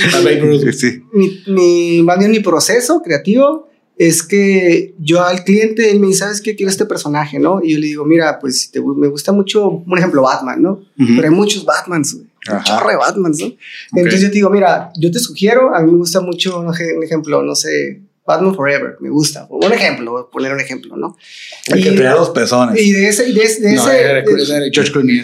mi, 1.12 1.42
mi, 1.46 2.02
más 2.02 2.18
bien 2.18 2.30
mi 2.32 2.40
proceso 2.40 3.00
creativo 3.04 3.68
es 3.96 4.22
que 4.22 4.94
yo 4.98 5.22
al 5.24 5.44
cliente, 5.44 5.90
él 5.90 6.00
me 6.00 6.08
dice, 6.08 6.20
¿sabes 6.20 6.40
qué? 6.40 6.56
Quiero 6.56 6.70
este 6.70 6.84
personaje, 6.86 7.38
¿no? 7.38 7.60
Y 7.62 7.72
yo 7.74 7.78
le 7.78 7.86
digo, 7.86 8.04
mira, 8.04 8.38
pues 8.40 8.70
te 8.70 8.80
me 8.80 9.06
gusta 9.08 9.30
mucho, 9.32 9.82
por 9.88 9.98
ejemplo, 9.98 10.22
Batman, 10.22 10.60
¿no? 10.62 10.72
Ujú. 10.98 11.12
Pero 11.16 11.28
hay 11.28 11.34
muchos 11.34 11.64
Batmans, 11.64 12.14
güey. 12.14 12.26
Un 12.58 12.62
chorro 12.64 12.90
de 12.90 12.96
Batmans, 12.96 13.38
¿no? 13.40 13.46
Entonces 13.96 14.20
yo 14.20 14.28
te 14.28 14.34
digo, 14.34 14.50
mira, 14.50 14.90
yo 14.96 15.10
te 15.10 15.18
sugiero, 15.18 15.74
a 15.74 15.80
mí 15.80 15.90
me 15.90 15.96
gusta 15.98 16.20
mucho, 16.20 16.58
un 16.60 16.66
ej- 16.68 16.96
un 16.96 17.02
ejemplo, 17.04 17.42
no 17.42 17.54
sé, 17.54 18.02
Batman 18.26 18.54
Forever, 18.54 18.96
me 19.00 19.10
gusta. 19.10 19.46
Un 19.50 19.72
ejemplo, 19.72 20.10
voy 20.12 20.22
a 20.26 20.30
poner 20.30 20.52
un 20.52 20.60
ejemplo, 20.60 20.96
¿no? 20.96 21.16
El 21.68 21.82
que 21.82 21.92
trae 21.92 22.14
los 22.14 22.30
pezones. 22.30 22.80
Y 22.82 22.92
de 22.92 23.08
ese, 23.08 23.28
y 23.28 23.32
de, 23.32 23.42
ese- 23.44 23.60
de 23.62 23.74
No, 23.74 23.90
ese- 23.90 24.70
George 24.72 24.92
Clooney. 24.92 25.22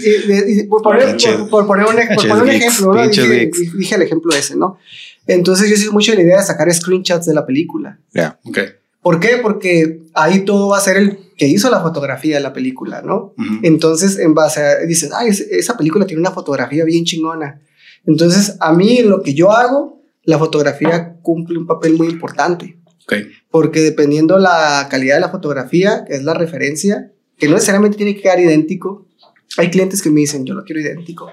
por, 0.68 0.82
por, 0.82 0.96
por 1.50 1.66
poner 1.66 1.86
un, 1.86 2.14
por 2.14 2.28
poner 2.28 2.42
un 2.44 2.50
ejemplo, 2.50 2.94
¿no? 2.94 3.08
Dije, 3.08 3.50
dije 3.78 3.94
el 3.96 4.02
ejemplo 4.02 4.32
ese, 4.36 4.56
¿no? 4.56 4.78
Entonces 5.34 5.68
yo 5.70 5.76
soy 5.76 5.90
mucho 5.90 6.12
de 6.12 6.18
la 6.18 6.24
idea 6.24 6.36
de 6.40 6.44
sacar 6.46 6.72
screenshots 6.72 7.26
de 7.26 7.34
la 7.34 7.46
película. 7.46 7.98
Ya. 8.12 8.38
Ok. 8.44 8.58
¿Por 9.02 9.18
qué? 9.20 9.38
Porque 9.42 10.02
ahí 10.14 10.44
todo 10.44 10.68
va 10.68 10.76
a 10.78 10.80
ser 10.80 10.96
el 10.98 11.18
que 11.36 11.46
hizo 11.46 11.70
la 11.70 11.80
fotografía 11.80 12.36
de 12.36 12.42
la 12.42 12.52
película, 12.52 13.00
¿no? 13.02 13.32
Entonces, 13.62 14.18
en 14.18 14.34
base 14.34 14.60
a, 14.60 14.76
dices, 14.80 15.10
ay, 15.14 15.28
es- 15.28 15.40
esa 15.40 15.76
película 15.76 16.04
tiene 16.04 16.20
una 16.20 16.32
fotografía 16.32 16.84
bien 16.84 17.04
chingona. 17.04 17.62
Entonces, 18.06 18.56
a 18.60 18.72
mí, 18.74 19.02
lo 19.02 19.22
que 19.22 19.32
yo 19.34 19.52
hago, 19.52 20.02
la 20.24 20.38
fotografía 20.38 21.16
cumple 21.22 21.58
un 21.58 21.66
papel 21.66 21.96
muy 21.96 22.08
importante. 22.08 22.78
Ok. 23.04 23.14
Porque 23.50 23.80
dependiendo 23.80 24.38
la 24.38 24.86
calidad 24.90 25.14
de 25.14 25.20
la 25.22 25.30
fotografía, 25.30 26.04
que 26.06 26.14
es 26.14 26.22
la 26.24 26.34
referencia, 26.34 27.12
que 27.38 27.46
no 27.48 27.54
necesariamente 27.54 27.96
tiene 27.96 28.14
que 28.14 28.20
quedar 28.22 28.38
idéntico. 28.38 29.06
Hay 29.56 29.70
clientes 29.70 30.02
que 30.02 30.10
me 30.10 30.20
dicen, 30.20 30.44
yo 30.44 30.52
lo 30.54 30.64
quiero 30.64 30.80
idéntico. 30.82 31.30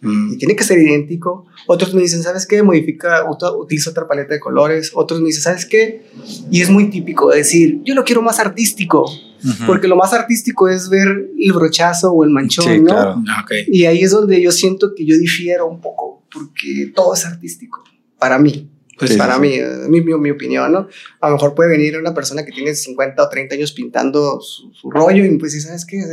Mm. 0.00 0.32
Y 0.32 0.38
tiene 0.38 0.56
que 0.56 0.64
ser 0.64 0.78
idéntico. 0.78 1.46
Otros 1.66 1.94
me 1.94 2.00
dicen, 2.02 2.22
¿sabes 2.22 2.46
qué? 2.46 2.62
Modifica, 2.62 3.24
utiliza 3.58 3.90
otra 3.90 4.08
paleta 4.08 4.34
de 4.34 4.40
colores. 4.40 4.92
Otros 4.94 5.20
me 5.20 5.26
dicen, 5.26 5.42
¿sabes 5.42 5.66
qué? 5.66 6.06
Y 6.50 6.62
es 6.62 6.70
muy 6.70 6.90
típico 6.90 7.30
decir, 7.30 7.80
yo 7.84 7.94
lo 7.94 8.04
quiero 8.04 8.22
más 8.22 8.38
artístico. 8.38 9.04
Ujú. 9.42 9.66
Porque 9.66 9.88
lo 9.88 9.96
más 9.96 10.12
artístico 10.12 10.68
es 10.68 10.88
ver 10.90 11.08
el 11.38 11.52
brochazo 11.52 12.12
o 12.12 12.24
el 12.24 12.30
manchón, 12.30 12.64
Sí, 12.64 12.78
¿no? 12.80 12.86
claro. 12.86 13.22
Ah, 13.28 13.42
ok. 13.44 13.52
Y 13.68 13.84
ahí 13.86 14.02
es 14.02 14.10
donde 14.10 14.40
yo 14.40 14.52
siento 14.52 14.94
que 14.94 15.06
yo 15.06 15.16
difiero 15.16 15.66
un 15.66 15.80
poco, 15.80 16.24
porque 16.32 16.92
todo 16.94 17.14
es 17.14 17.24
artístico, 17.24 17.82
para 18.18 18.38
mí. 18.38 18.70
Pues 19.00 19.12
Sí, 19.12 19.16
para 19.16 19.36
sí, 19.36 19.40
mí, 19.40 19.54
eh, 19.54 19.86
mi, 19.88 20.02
mi, 20.02 20.14
mi 20.14 20.30
opinión, 20.30 20.70
¿no? 20.70 20.86
A 21.20 21.28
lo 21.28 21.36
mejor 21.36 21.54
puede 21.54 21.70
venir 21.70 21.96
una 21.96 22.12
persona 22.12 22.44
que 22.44 22.52
tiene 22.52 22.74
50 22.74 23.22
o 23.22 23.28
30 23.30 23.54
años 23.54 23.72
pintando 23.72 24.40
su, 24.42 24.72
su 24.74 24.90
rollo 24.90 25.24
y 25.24 25.38
pues, 25.38 25.60
¿sabes 25.62 25.86
qué? 25.86 25.98
Es, 25.98 26.06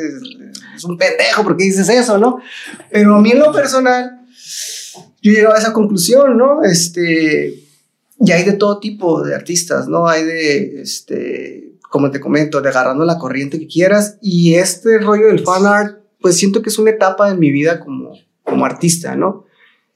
es 0.78 0.84
un 0.86 0.98
pendejo, 0.98 1.44
¿por 1.44 1.58
qué 1.58 1.66
dices 1.66 1.90
eso, 1.90 2.18
no? 2.18 2.40
Pero 2.90 3.16
a 3.16 3.22
mí 3.22 3.32
en 3.32 3.40
lo 3.40 3.52
personal, 3.52 4.22
yo 5.22 5.32
llego 5.34 5.54
a 5.54 5.58
esa 5.58 5.74
conclusión, 5.74 6.38
¿no? 6.38 6.64
Este, 6.64 7.60
y 8.20 8.32
hay 8.32 8.44
de 8.46 8.54
todo 8.54 8.80
tipo 8.80 9.22
de 9.22 9.36
artistas, 9.36 9.90
¿no? 9.90 10.08
Hay 10.08 10.24
de, 10.24 10.82
este, 10.82 11.74
como 11.90 12.10
te 12.10 12.22
comento, 12.22 12.62
de 12.62 12.70
agarrando 12.70 13.04
la 13.04 13.18
corriente 13.18 13.60
que 13.60 13.68
quieras. 13.68 14.18
Y 14.22 14.56
este 14.56 14.98
rollo 15.00 15.28
del 15.28 15.44
fan 15.44 15.66
art, 15.66 16.00
pues 16.22 16.38
siento 16.38 16.62
que 16.62 16.70
es 16.70 16.80
una 16.80 16.92
etapa 16.92 17.30
de 17.30 17.36
mi 17.36 17.52
vida 17.52 17.82
como, 17.82 18.14
como 18.44 18.66
artista, 18.66 19.18
¿no? 19.18 19.47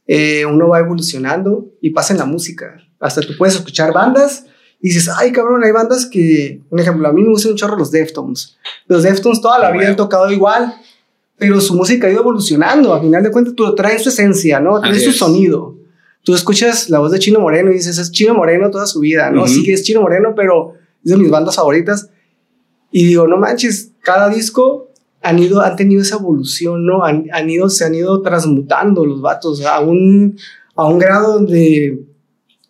Eh, 0.08 0.46
uno 0.46 0.70
va 0.70 0.80
evolucionando 0.80 1.72
y 1.82 1.92
pasa 1.92 2.14
en 2.14 2.20
la 2.20 2.26
música. 2.26 2.76
Hasta 3.00 3.22
tú 3.22 3.34
puedes 3.38 3.56
escuchar 3.56 3.94
bandas 3.94 4.46
y 4.80 4.90
dices, 4.90 5.10
ay 5.16 5.32
cabrón, 5.32 5.64
hay 5.64 5.72
bandas 5.72 6.06
que, 6.06 6.62
un 6.70 6.80
ejemplo, 6.80 7.08
a 7.08 7.14
mí 7.14 7.22
me 7.22 7.30
gustan 7.30 7.52
un 7.52 7.58
chorro 7.58 7.78
los 7.78 7.92
Deftones. 7.92 8.58
Los 8.88 9.04
Deftones 9.04 9.42
toda 9.42 9.60
la 9.60 9.72
vida 9.72 9.90
han 9.90 9.96
tocado 9.96 10.32
igual, 10.32 10.74
pero 11.38 11.62
su 11.62 11.76
música 11.76 12.08
ha 12.08 12.12
ido 12.12 12.22
evolucionando. 12.22 12.94
A 12.94 13.02
final 13.02 13.24
de 13.24 13.32
cuentas, 13.32 13.56
tú 13.56 13.74
traen 13.76 14.00
su 14.00 14.10
esencia, 14.10 14.60
¿no? 14.60 14.80
Traen 14.80 14.96
Así 14.96 15.06
su 15.06 15.12
sonido. 15.12 15.78
Tú 16.24 16.36
escuchas 16.36 16.90
la 16.90 17.00
voz 17.00 17.12
de 17.12 17.20
Chino 17.20 17.40
Moreno 17.40 17.72
y 17.72 17.76
dices, 17.76 17.98
es 17.98 18.12
Chino 18.12 18.34
Moreno 18.36 18.70
toda 18.70 18.86
su 18.86 19.00
vida, 19.00 19.32
¿no? 19.32 19.44
Ujú. 19.44 19.52
Sí 19.52 19.64
que 19.64 19.74
es 19.74 19.84
Chino 19.84 20.02
Moreno, 20.02 20.34
pero 20.36 20.74
es 21.04 21.12
de 21.12 21.18
mis 21.18 21.32
bandas 21.32 21.56
favoritas. 21.56 22.10
Y 22.92 23.06
digo, 23.06 23.28
no 23.28 23.38
manches, 23.38 23.94
cada 24.02 24.30
disco 24.30 24.91
han, 25.22 25.40
ido, 25.40 25.62
han 25.62 25.76
tenido 25.76 26.02
esa 26.02 26.16
evolución, 26.16 26.86
¿no? 26.86 27.04
Han, 27.04 27.26
han 27.32 27.50
ido, 27.50 27.70
se 27.70 27.86
han 27.86 27.96
ido 27.96 28.22
transmutando 28.22 29.06
los 29.06 29.22
vatos 29.22 29.64
a 29.66 29.80
un, 29.80 30.38
a 30.76 30.86
un 30.88 31.00
grado 31.00 31.34
donde, 31.34 32.00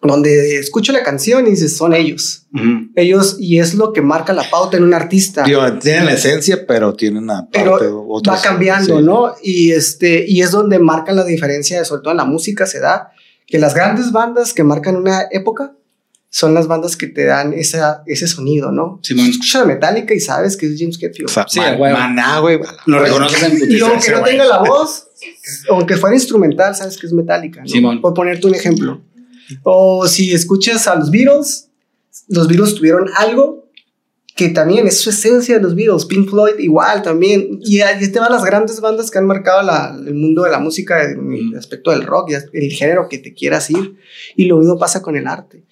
donde 0.02 0.58
escucho 0.58 0.92
la 0.92 1.04
canción 1.04 1.48
y 1.48 1.52
dices, 1.52 1.78
son 1.78 1.94
ellos. 1.94 2.48
Ujú. 2.54 2.90
Ellos, 2.96 3.38
y 3.40 3.60
es 3.60 3.76
lo 3.76 3.94
que 3.94 4.02
marca 4.02 4.34
la 4.34 4.50
pauta 4.50 4.78
en 4.78 4.84
un 4.84 4.94
artista. 4.94 5.44
Digo, 5.44 5.62
tienen 5.80 6.06
la 6.06 6.14
esencia, 6.14 6.66
pero 6.68 6.94
tienen 6.94 7.24
una 7.24 7.48
Pero 7.52 7.72
parte, 7.72 7.88
otros- 7.88 8.36
va 8.38 8.42
cambiando, 8.42 8.98
sí. 9.00 9.04
¿no? 9.06 9.34
Y, 9.42 9.72
este, 9.72 10.26
y 10.28 10.42
es 10.42 10.52
donde 10.52 10.80
marcan 10.80 11.16
la 11.16 11.24
diferencia, 11.24 11.86
sobre 11.86 12.02
todo 12.02 12.12
en 12.12 12.18
la 12.18 12.26
música 12.26 12.66
se 12.66 12.80
da, 12.80 13.12
que 13.48 13.60
las 13.60 13.74
grandes 13.76 14.12
bandas 14.12 14.54
que 14.54 14.64
marcan 14.64 14.96
una 14.96 15.24
época 15.32 15.74
son 16.34 16.54
las 16.54 16.68
bandas 16.68 16.96
que 16.96 17.08
te 17.08 17.26
dan 17.26 17.54
esa, 17.54 18.04
ese 18.08 18.26
sonido, 18.26 18.72
¿no? 18.72 19.00
Simón. 19.04 19.28
Escuchas 19.28 19.64
a 19.64 19.66
Metallica 19.66 20.14
y 20.14 20.20
sabes 20.22 20.56
que 20.56 20.66
es 20.68 20.80
James 20.80 20.98
Hetfield. 21.02 21.30
O 21.30 21.34
sea, 21.34 21.46
Sí, 21.48 21.60
man- 21.60 21.74
a 21.76 21.78
huevo. 21.78 21.98
maná, 21.98 22.40
güey. 22.40 22.56
a 22.56 22.60
la- 22.60 22.78
Lo 22.86 23.00
reconoces 23.00 23.44
en 23.44 23.70
y 23.72 23.80
aunque 23.82 24.12
no 24.12 24.20
güey. 24.22 24.32
tenga 24.32 24.46
la 24.46 24.60
voz, 24.60 25.08
aunque 25.70 25.98
fuera 25.98 26.16
instrumental, 26.16 26.74
sabes 26.74 26.98
que 26.98 27.06
es 27.06 27.12
Metallica, 27.14 27.62
¿no? 27.62 27.68
Simón. 27.68 28.00
Por 28.02 28.14
ponerte 28.14 28.48
un 28.48 28.56
ejemplo. 28.56 29.02
O 29.64 30.08
si 30.08 30.32
escuchas 30.34 30.88
a 30.88 30.96
los 30.96 31.12
Beatles, 31.12 31.68
los 32.30 32.48
Beatles 32.48 32.76
tuvieron 32.76 33.10
algo 33.18 33.60
que 34.34 34.48
también 34.48 34.88
es 34.88 35.02
su 35.02 35.10
esencia 35.10 35.56
de 35.58 35.62
los 35.62 35.76
Beatles. 35.76 36.06
Pink 36.06 36.30
Floyd 36.30 36.58
igual 36.60 37.02
también. 37.04 37.60
Y 37.62 37.82
ahí 37.82 38.10
te 38.10 38.20
van 38.20 38.32
las 38.32 38.46
grandes 38.46 38.80
bandas 38.80 39.12
que 39.12 39.18
han 39.20 39.26
marcado 39.28 39.62
la- 39.62 39.94
el 40.08 40.14
mundo 40.16 40.44
de 40.44 40.52
la 40.52 40.60
música 40.60 41.04
en 41.04 41.34
el 41.34 41.58
aspecto 41.58 41.92
del 41.92 42.04
rock, 42.04 42.32
y 42.32 42.58
el 42.58 42.72
género 42.72 43.10
que 43.10 43.18
te 43.18 43.34
quieras 43.34 43.70
ir. 43.70 43.98
Y 44.38 44.46
lo 44.46 44.58
mismo 44.58 44.80
pasa 44.80 45.02
con 45.02 45.18
el 45.18 45.28
arte. 45.28 45.66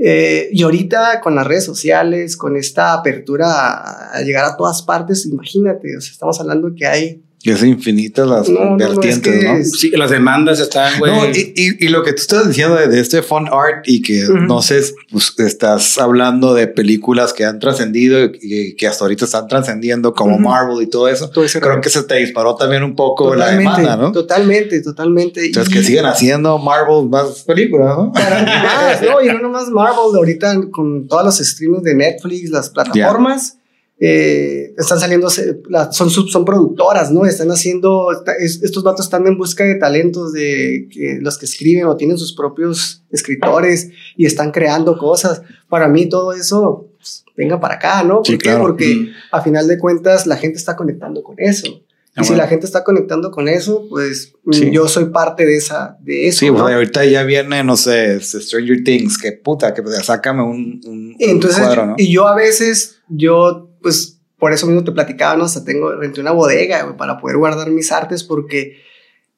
Eh, 0.00 0.48
y 0.52 0.62
ahorita 0.62 1.20
con 1.20 1.34
las 1.34 1.46
redes 1.46 1.64
sociales, 1.64 2.36
con 2.36 2.56
esta 2.56 2.92
apertura 2.92 4.12
a, 4.14 4.22
llegar 4.22 4.44
a 4.44 4.56
todas 4.56 4.82
partes, 4.82 5.26
imagínate, 5.26 5.96
o 5.96 6.00
sea, 6.00 6.12
estamos 6.12 6.40
hablando 6.40 6.74
que 6.74 6.86
hay... 6.86 7.22
Es 7.44 7.62
infinitas 7.62 8.26
las 8.26 8.48
No, 8.48 8.60
no, 8.64 8.76
no, 8.76 8.84
es 8.84 8.88
vertientes, 8.90 9.32
que 9.40 9.46
¿no? 9.48 9.56
es- 9.58 9.78
Sí, 9.78 9.90
las 9.90 10.10
demandas 10.10 10.58
están, 10.60 10.98
güey. 10.98 11.12
No, 11.12 11.26
y, 11.26 11.52
y- 11.56 11.86
y 11.86 11.88
lo 11.88 12.02
que 12.02 12.12
tú 12.12 12.22
estás 12.22 12.48
diciendo 12.48 12.74
de, 12.76 12.88
de 12.88 13.00
este 13.00 13.22
fun 13.22 13.46
art 13.48 13.84
y 13.86 14.02
que 14.02 14.24
no 14.28 14.60
sé, 14.60 14.80
pues, 15.10 15.32
estás 15.38 15.98
hablando 15.98 16.52
de 16.54 16.66
películas 16.66 17.32
que 17.32 17.44
han 17.44 17.58
trascendido 17.60 18.18
y 18.42 18.74
que 18.74 18.86
hasta 18.88 19.04
ahorita 19.04 19.24
están 19.26 19.46
trascendiendo 19.46 20.14
como. 20.14 20.38
Marvel 20.38 20.82
y 20.82 20.86
todo 20.88 21.08
eso. 21.08 21.30
todo 21.30 21.46
Creo 21.60 21.80
que 21.80 21.90
se 21.90 22.02
te 22.02 22.16
disparó 22.16 22.56
también 22.56 22.82
un 22.82 22.94
poco 22.96 23.34
la 23.34 23.50
demanda, 23.52 23.96
¿no? 23.96 24.12
Totalmente, 24.12 24.80
totalmente. 24.82 25.46
Entonces, 25.46 25.72
Y- 25.72 25.76
que 25.78 25.82
sigan 25.84 26.06
haciendo 26.06 26.58
Marvel 26.58 27.08
más 27.08 27.44
películas, 27.44 27.96
¿no? 27.96 28.12
Para 28.12 28.42
más, 28.98 29.02
¿no? 29.02 29.22
Y 29.22 29.28
no 29.28 29.38
nomás 29.40 29.68
Marvel, 29.68 30.16
ahorita 30.16 30.54
con 30.72 31.06
todos 31.06 31.24
los 31.24 31.38
streams 31.38 31.82
de 31.82 31.94
Netflix, 31.94 32.50
las 32.50 32.70
plataformas, 32.70 33.56
eh, 34.00 34.74
están 34.78 35.00
saliendo, 35.00 35.28
son, 35.30 36.10
son 36.10 36.44
productoras, 36.44 37.10
¿no? 37.10 37.24
Están 37.26 37.48
haciendo, 37.50 38.08
estos 38.38 38.82
vatos 38.84 39.06
están 39.06 39.26
en 39.26 39.36
busca 39.36 39.64
de 39.64 39.74
talentos 39.74 40.32
de 40.32 40.88
que, 40.92 41.18
los 41.20 41.36
que 41.38 41.46
escriben 41.46 41.86
o 41.86 41.96
tienen 41.96 42.16
sus 42.18 42.32
propios 42.34 43.04
escritores 43.10 43.90
y 44.16 44.26
están 44.26 44.52
creando 44.52 44.96
cosas. 44.98 45.42
Para 45.68 45.88
mí 45.88 46.08
todo 46.08 46.32
eso, 46.32 46.88
pues, 46.96 47.24
venga 47.36 47.58
para 47.60 47.74
acá, 47.74 48.04
¿no? 48.04 48.16
¿Por 48.18 48.26
Sí, 48.26 48.32
qué? 48.32 48.38
claro. 48.50 48.60
Porque 48.60 48.94
Mm. 48.94 49.08
a 49.32 49.42
final 49.42 49.66
de 49.66 49.78
cuentas 49.78 50.26
la 50.26 50.36
gente 50.36 50.58
está 50.58 50.76
conectando 50.76 51.22
con 51.22 51.34
eso. 51.38 51.66
Ah, 52.14 52.22
Y 52.22 52.24
si 52.24 52.30
bueno. 52.30 52.42
la 52.44 52.48
gente 52.48 52.66
está 52.66 52.82
conectando 52.84 53.30
con 53.30 53.48
eso, 53.48 53.86
pues 53.90 54.32
mm, 54.44 54.52
Sí. 54.52 54.70
yo 54.72 54.88
soy 54.88 55.06
parte 55.06 55.44
de, 55.46 55.56
esa, 55.56 55.98
de 56.00 56.26
eso. 56.28 56.38
Sí, 56.40 56.46
¿no? 56.46 56.54
pues 56.58 56.74
ahorita 56.74 57.04
ya 57.04 57.22
viene, 57.22 57.62
no 57.62 57.76
sé, 57.76 58.16
este, 58.16 58.40
Stranger 58.40 58.82
Things, 58.84 59.18
que 59.18 59.32
puta, 59.32 59.72
que 59.74 59.82
pues, 59.82 59.96
sácame 60.04 60.42
un, 60.42 60.80
un, 60.84 60.98
un 61.10 61.16
Entonces, 61.18 61.60
cuadro, 61.60 61.86
¿no? 61.86 61.94
y 61.96 62.12
yo 62.12 62.26
a 62.26 62.34
veces, 62.34 62.96
yo, 63.08 63.67
pues, 63.82 64.20
por 64.38 64.52
eso 64.52 64.66
mismo 64.66 64.84
te 64.84 64.92
platicaba, 64.92 65.36
¿no? 65.36 65.44
Hasta 65.44 65.64
tengo, 65.64 65.92
renté 65.92 66.20
una 66.20 66.32
bodega, 66.32 66.96
para 66.96 67.18
poder 67.18 67.36
guardar 67.38 67.70
mis 67.70 67.90
artes, 67.92 68.22
porque 68.24 68.76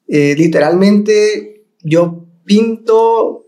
eh, 0.07 0.35
literalmente 0.37 1.63
yo 1.83 2.25
pinto 2.45 3.45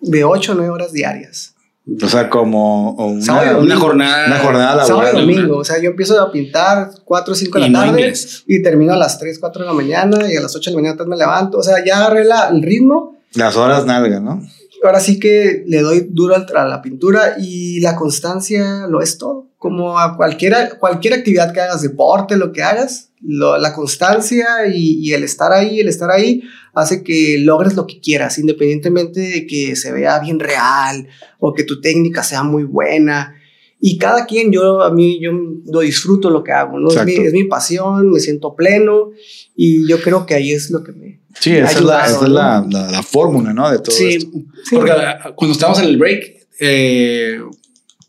de 0.00 0.24
8 0.24 0.52
a 0.52 0.54
9 0.54 0.70
horas 0.70 0.92
diarias. 0.92 1.54
O 2.02 2.08
sea, 2.08 2.28
como 2.28 2.92
una, 2.96 3.58
Una 3.58 3.76
jornada. 3.76 4.26
una 4.26 4.38
jornada 4.40 4.84
Sábado 4.84 5.18
y 5.18 5.20
domingo. 5.20 5.58
O 5.58 5.64
sea, 5.64 5.78
yo 5.80 5.90
empiezo 5.90 6.20
a 6.20 6.32
pintar 6.32 6.90
4 7.04 7.32
o 7.32 7.36
5 7.36 7.58
de 7.58 7.60
la 7.60 7.68
no 7.68 7.92
tarde 7.92 8.12
y 8.46 8.60
termino 8.62 8.92
a 8.92 8.96
las 8.96 9.18
3, 9.20 9.38
4 9.38 9.62
de 9.62 9.66
la 9.68 9.72
mañana 9.74 10.32
y 10.32 10.36
a 10.36 10.40
las 10.40 10.56
8 10.56 10.70
de 10.70 10.76
la 10.76 10.82
mañana 10.82 11.04
me 11.04 11.16
levanto. 11.16 11.58
O 11.58 11.62
sea, 11.62 11.84
ya 11.84 11.98
agarré 11.98 12.24
la- 12.24 12.48
el 12.48 12.62
ritmo 12.62 13.16
Las 13.34 13.56
horas 13.56 13.86
nalga, 13.86 14.18
¿no? 14.18 14.42
Ahora 14.86 15.00
sí 15.00 15.18
que 15.18 15.64
le 15.66 15.80
doy 15.80 16.08
duro 16.10 16.34
a 16.34 16.64
la 16.64 16.82
pintura 16.82 17.36
y 17.38 17.80
la 17.80 17.96
constancia 17.96 18.86
lo 18.88 19.00
es 19.00 19.18
todo. 19.18 19.48
Como 19.58 19.98
a 19.98 20.16
cualquiera, 20.16 20.78
cualquier 20.78 21.14
actividad 21.14 21.52
que 21.52 21.60
hagas, 21.60 21.82
deporte, 21.82 22.36
lo 22.36 22.52
que 22.52 22.62
hagas, 22.62 23.10
la 23.20 23.72
constancia 23.72 24.46
y 24.72 25.12
el 25.12 25.24
estar 25.24 25.52
ahí, 25.52 25.80
el 25.80 25.88
estar 25.88 26.10
ahí, 26.10 26.42
hace 26.74 27.02
que 27.02 27.38
logres 27.40 27.74
lo 27.74 27.86
que 27.86 28.00
quieras, 28.00 28.38
independientemente 28.38 29.20
de 29.20 29.46
que 29.46 29.74
se 29.74 29.92
vea 29.92 30.18
bien 30.18 30.38
real 30.38 31.08
o 31.40 31.54
que 31.54 31.64
tu 31.64 31.80
técnica 31.80 32.22
sea 32.22 32.42
muy 32.42 32.64
buena. 32.64 33.34
Y 33.80 33.98
cada 33.98 34.24
quien, 34.26 34.50
yo 34.52 34.80
a 34.82 34.90
mí, 34.92 35.20
yo 35.20 35.32
lo 35.66 35.80
disfruto 35.80 36.30
lo 36.30 36.42
que 36.42 36.52
hago, 36.52 36.78
¿no? 36.78 36.88
Es 36.88 37.04
mi, 37.04 37.14
es 37.14 37.32
mi 37.32 37.44
pasión, 37.44 38.10
me 38.10 38.20
siento 38.20 38.54
pleno 38.56 39.10
y 39.54 39.86
yo 39.86 40.00
creo 40.00 40.24
que 40.24 40.34
ahí 40.34 40.52
es 40.52 40.70
lo 40.70 40.82
que 40.82 40.92
me... 40.92 41.20
Sí, 41.38 41.52
esa 41.52 41.78
es, 41.78 41.84
la, 41.84 42.06
esa 42.06 42.14
es 42.16 42.22
¿no? 42.22 42.28
la, 42.28 42.66
la, 42.70 42.90
la 42.90 43.02
fórmula, 43.02 43.52
¿no? 43.52 43.70
De 43.70 43.78
todo 43.78 43.94
Sí, 43.94 44.14
esto. 44.14 44.30
sí. 44.64 44.74
Porque 44.74 44.92
ah, 44.92 45.32
cuando 45.36 45.52
estábamos 45.52 45.80
en 45.80 45.88
el 45.88 45.98
break, 45.98 46.46
eh, 46.58 47.38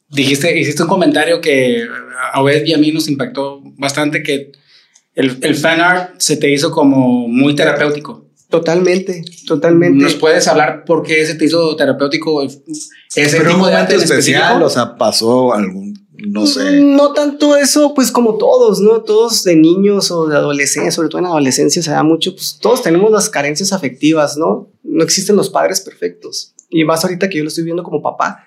dijiste, 0.09 0.57
hiciste 0.57 0.83
un 0.83 0.89
comentario 0.89 1.41
que 1.41 1.83
a 2.33 2.41
Obed 2.41 2.65
y 2.65 2.73
a 2.73 2.77
mí 2.77 2.91
nos 2.93 3.09
impactó 3.09 3.61
bastante, 3.77 4.23
que 4.23 4.53
el, 5.15 5.37
el 5.41 5.55
fan 5.55 5.81
art 5.81 6.15
se 6.19 6.37
te 6.37 6.49
hizo 6.49 6.71
como 6.71 7.27
muy 7.27 7.55
terapéutico. 7.55 8.26
Totalmente, 8.49 9.25
totalmente. 9.45 10.01
¿Nos 10.01 10.15
puedes 10.15 10.47
hablar 10.47 10.85
por 10.85 11.03
qué 11.03 11.25
se 11.25 11.35
te 11.35 11.45
hizo 11.45 11.75
terapéutico 11.75 12.41
ese 12.43 12.61
Pero 13.13 13.49
un 13.49 13.55
tipo 13.55 13.67
de 13.67 13.75
arte 13.75 13.95
especial, 13.95 14.63
o 14.63 14.69
sea, 14.69 14.95
pasó 14.95 15.53
algún, 15.53 16.07
no 16.13 16.47
sé. 16.47 16.79
No 16.79 17.11
tanto 17.11 17.57
eso, 17.57 17.93
pues 17.93 18.09
como 18.09 18.37
todos, 18.37 18.79
¿no? 18.79 19.01
Todos 19.01 19.43
de 19.43 19.57
niños 19.57 20.11
o 20.11 20.27
de 20.27 20.37
adolescencia, 20.37 20.91
sobre 20.91 21.09
todo 21.09 21.19
en 21.19 21.25
adolescencia 21.25 21.83
se 21.83 21.91
da 21.91 22.03
mucho, 22.03 22.33
pues 22.35 22.57
todos 22.61 22.81
tenemos 22.81 23.11
las 23.11 23.29
carencias 23.29 23.73
afectivas, 23.73 24.37
¿no? 24.37 24.69
No 24.81 25.03
existen 25.03 25.35
los 25.35 25.49
padres 25.49 25.81
perfectos. 25.81 26.53
Y 26.69 26.85
más 26.85 27.03
ahorita 27.03 27.27
que 27.27 27.39
yo 27.39 27.43
lo 27.43 27.49
estoy 27.49 27.65
viendo 27.65 27.83
como 27.83 28.01
papá, 28.01 28.45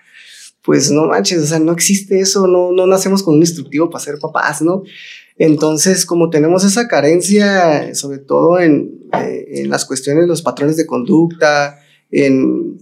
pues 0.62 0.90
no 0.90 1.06
manches, 1.06 1.42
o 1.42 1.46
sea, 1.46 1.58
no 1.58 1.72
existe 1.72 2.20
eso, 2.20 2.46
no, 2.46 2.72
no 2.72 2.86
nacemos 2.86 3.22
con 3.22 3.34
un 3.34 3.40
instructivo 3.40 3.90
para 3.90 4.04
ser 4.04 4.18
papás, 4.18 4.62
¿no? 4.62 4.82
Entonces, 5.36 6.04
como 6.04 6.28
tenemos 6.28 6.64
esa 6.64 6.86
carencia, 6.86 7.94
sobre 7.94 8.18
todo 8.18 8.58
en, 8.60 8.90
eh, 9.18 9.39
en 9.52 9.70
las 9.70 9.84
cuestiones 9.84 10.26
los 10.26 10.42
patrones 10.42 10.76
de 10.76 10.86
conducta, 10.86 11.78
en 12.10 12.78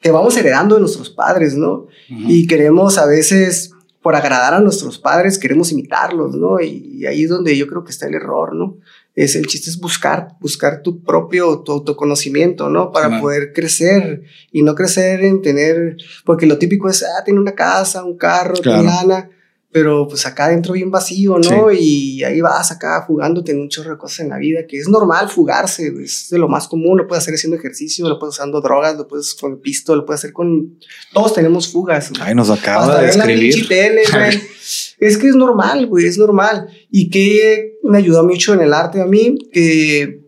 que 0.00 0.10
vamos 0.10 0.36
heredando 0.36 0.74
de 0.74 0.80
nuestros 0.80 1.10
padres, 1.10 1.54
¿no? 1.54 1.86
Y 2.08 2.46
queremos 2.46 2.98
a 2.98 3.06
veces, 3.06 3.70
por 4.02 4.16
agradar 4.16 4.54
a 4.54 4.60
nuestros 4.60 4.98
padres, 4.98 5.38
queremos 5.38 5.70
imitarlos, 5.72 6.34
¿no? 6.34 6.60
Y, 6.60 6.98
y 6.98 7.06
ahí 7.06 7.22
es 7.24 7.30
donde 7.30 7.56
yo 7.56 7.66
creo 7.68 7.84
que 7.84 7.92
está 7.92 8.06
el 8.08 8.14
error, 8.14 8.54
¿no? 8.54 8.78
Es 9.14 9.36
el 9.36 9.46
chiste 9.46 9.68
es 9.70 9.78
buscar, 9.78 10.36
buscar 10.40 10.82
tu 10.82 11.02
propio, 11.04 11.60
tu 11.60 11.72
autoconocimiento, 11.72 12.68
¿no? 12.70 12.90
Para 12.92 13.20
poder 13.20 13.52
crecer 13.52 14.22
y 14.50 14.62
no 14.62 14.74
crecer 14.74 15.22
en 15.22 15.42
tener, 15.42 15.96
porque 16.24 16.46
lo 16.46 16.58
típico 16.58 16.88
es, 16.88 17.02
ah, 17.04 17.22
tiene 17.24 17.38
una 17.38 17.52
casa, 17.54 18.04
un 18.04 18.16
carro, 18.16 18.54
Claro. 18.54 18.80
tiene 18.80 18.94
lana, 18.94 19.30
pero 19.72 20.06
pues 20.06 20.26
acá 20.26 20.44
adentro 20.44 20.74
bien 20.74 20.90
vacío, 20.90 21.38
¿no? 21.38 21.72
Y 21.72 22.22
ahí 22.24 22.42
vas 22.42 22.70
acá 22.70 23.02
jugándote 23.06 23.52
en 23.52 23.60
un 23.60 23.70
chorro 23.70 23.92
de 23.92 23.96
cosas 23.96 24.20
en 24.20 24.28
la 24.28 24.36
vida, 24.36 24.66
que 24.68 24.76
es 24.78 24.86
normal 24.86 25.30
fugarse, 25.30 25.90
es 26.04 26.28
de 26.28 26.38
lo 26.38 26.46
más 26.46 26.68
común, 26.68 26.98
lo 26.98 27.06
puedes 27.08 27.24
hacer 27.24 27.34
haciendo 27.34 27.56
ejercicio, 27.56 28.06
lo 28.06 28.18
puedes 28.18 28.34
usando 28.34 28.60
drogas, 28.60 28.98
lo 28.98 29.08
puedes 29.08 29.32
con 29.34 29.60
pisto, 29.60 29.96
lo 29.96 30.04
puedes 30.04 30.20
hacer 30.20 30.34
con... 30.34 30.78
Todos 31.14 31.32
tenemos 31.32 31.68
fugas. 31.72 32.10
güey. 32.10 32.20
Ay, 32.22 32.34
nos 32.34 32.50
acaba 32.50 32.84
Hasta 32.84 33.00
de 33.00 33.08
escribir. 33.08 33.66
tele, 33.66 34.02
güey. 34.12 34.42
es 34.98 35.16
que 35.16 35.28
es 35.28 35.34
normal, 35.34 35.86
güey, 35.86 36.04
es 36.04 36.18
normal. 36.18 36.68
Y 36.90 37.08
que 37.08 37.78
me 37.82 37.96
ayudó 37.96 38.24
mucho 38.24 38.52
en 38.52 38.60
el 38.60 38.74
arte 38.74 39.00
a 39.00 39.06
mí, 39.06 39.38
que, 39.50 40.20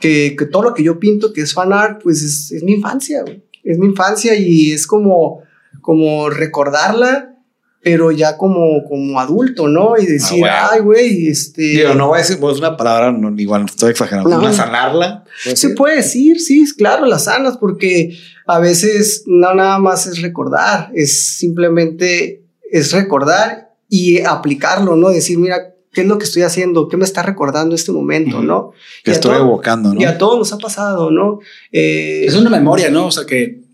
que, 0.00 0.34
que 0.38 0.46
todo 0.46 0.62
lo 0.62 0.74
que 0.74 0.82
yo 0.82 0.98
pinto, 0.98 1.34
que 1.34 1.42
es 1.42 1.52
fan 1.52 1.74
art, 1.74 2.00
pues 2.02 2.22
es, 2.22 2.50
es 2.50 2.62
mi 2.62 2.72
infancia, 2.72 3.20
güey. 3.22 3.42
Es 3.62 3.78
mi 3.78 3.88
infancia 3.88 4.34
y 4.34 4.72
es 4.72 4.86
como, 4.86 5.42
como 5.82 6.30
recordarla, 6.30 7.35
pero 7.82 8.10
ya 8.10 8.36
como, 8.36 8.82
como 8.88 9.20
adulto, 9.20 9.68
¿no? 9.68 9.96
Y 9.96 10.06
decir, 10.06 10.40
bueno. 10.40 10.56
ay, 10.72 10.80
güey, 10.80 11.28
este... 11.28 11.62
Digo, 11.62 11.94
no 11.94 12.08
voy 12.08 12.18
a 12.18 12.22
decir 12.22 12.38
pues, 12.40 12.58
una 12.58 12.76
palabra, 12.76 13.12
no, 13.12 13.32
igual 13.40 13.64
estoy 13.66 13.90
exagerando. 13.90 14.28
No. 14.28 14.38
Una 14.40 14.52
sanarla. 14.52 15.24
¿puede 15.44 15.56
Se 15.56 15.68
puede 15.70 15.96
decir, 15.96 16.40
sí, 16.40 16.62
es 16.62 16.72
claro, 16.74 17.06
las 17.06 17.24
sanas, 17.24 17.56
porque 17.58 18.16
a 18.46 18.58
veces 18.58 19.22
no 19.26 19.54
nada 19.54 19.78
más 19.78 20.06
es 20.06 20.20
recordar, 20.20 20.90
es 20.94 21.36
simplemente 21.36 22.42
es 22.72 22.92
recordar 22.92 23.70
y 23.88 24.20
aplicarlo, 24.22 24.96
¿no? 24.96 25.10
Decir, 25.10 25.38
mira, 25.38 25.74
¿qué 25.92 26.00
es 26.00 26.06
lo 26.06 26.18
que 26.18 26.24
estoy 26.24 26.42
haciendo? 26.42 26.88
¿Qué 26.88 26.96
me 26.96 27.04
está 27.04 27.22
recordando 27.22 27.74
este 27.74 27.92
momento, 27.92 28.42
no? 28.42 28.72
Que 29.04 29.12
estoy 29.12 29.32
todo- 29.34 29.44
evocando, 29.44 29.94
¿no? 29.94 30.00
Y 30.00 30.04
a 30.04 30.18
todos 30.18 30.38
nos 30.38 30.52
ha 30.52 30.58
pasado, 30.58 31.10
¿no? 31.10 31.38
Eh, 31.70 32.24
Es 32.26 32.34
una 32.34 32.50
memoria, 32.50 32.90
¿no? 32.90 33.06
O 33.06 33.10
sea, 33.12 33.24
que 33.26 33.65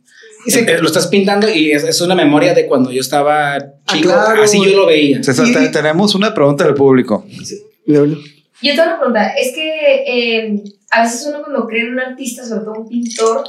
eh, 0.47 0.79
lo 0.81 0.87
estás 0.87 1.07
pintando 1.09 1.49
y 1.49 1.71
es, 1.73 1.85
es 1.85 2.01
una 2.01 2.15
memoria 2.15 2.55
de 2.55 2.67
cuando 2.67 2.91
yo 2.91 3.01
estaba 3.01 3.59
chico. 3.87 4.09
claro, 4.09 4.43
así 4.43 4.59
yo 4.65 4.77
lo 4.77 4.87
veía. 4.87 5.23
César, 5.23 5.47
Y- 5.47 5.53
te- 5.53 5.69
tenemos 5.69 6.15
una 6.15 6.33
pregunta 6.35 6.65
del 6.65 6.75
público. 6.75 7.25
Yo 7.87 8.05
tengo 8.75 8.83
una 8.85 8.97
pregunta. 8.99 9.29
Es 9.35 9.53
que 9.55 10.05
eh, 10.07 10.63
a 10.91 11.03
veces 11.03 11.27
uno 11.29 11.41
cuando 11.43 11.67
cree 11.67 11.83
en 11.83 11.93
un 11.93 12.01
artista, 12.01 12.45
sobre 12.45 12.65
todo 12.65 12.75
un 12.81 12.89
pintor, 12.89 13.45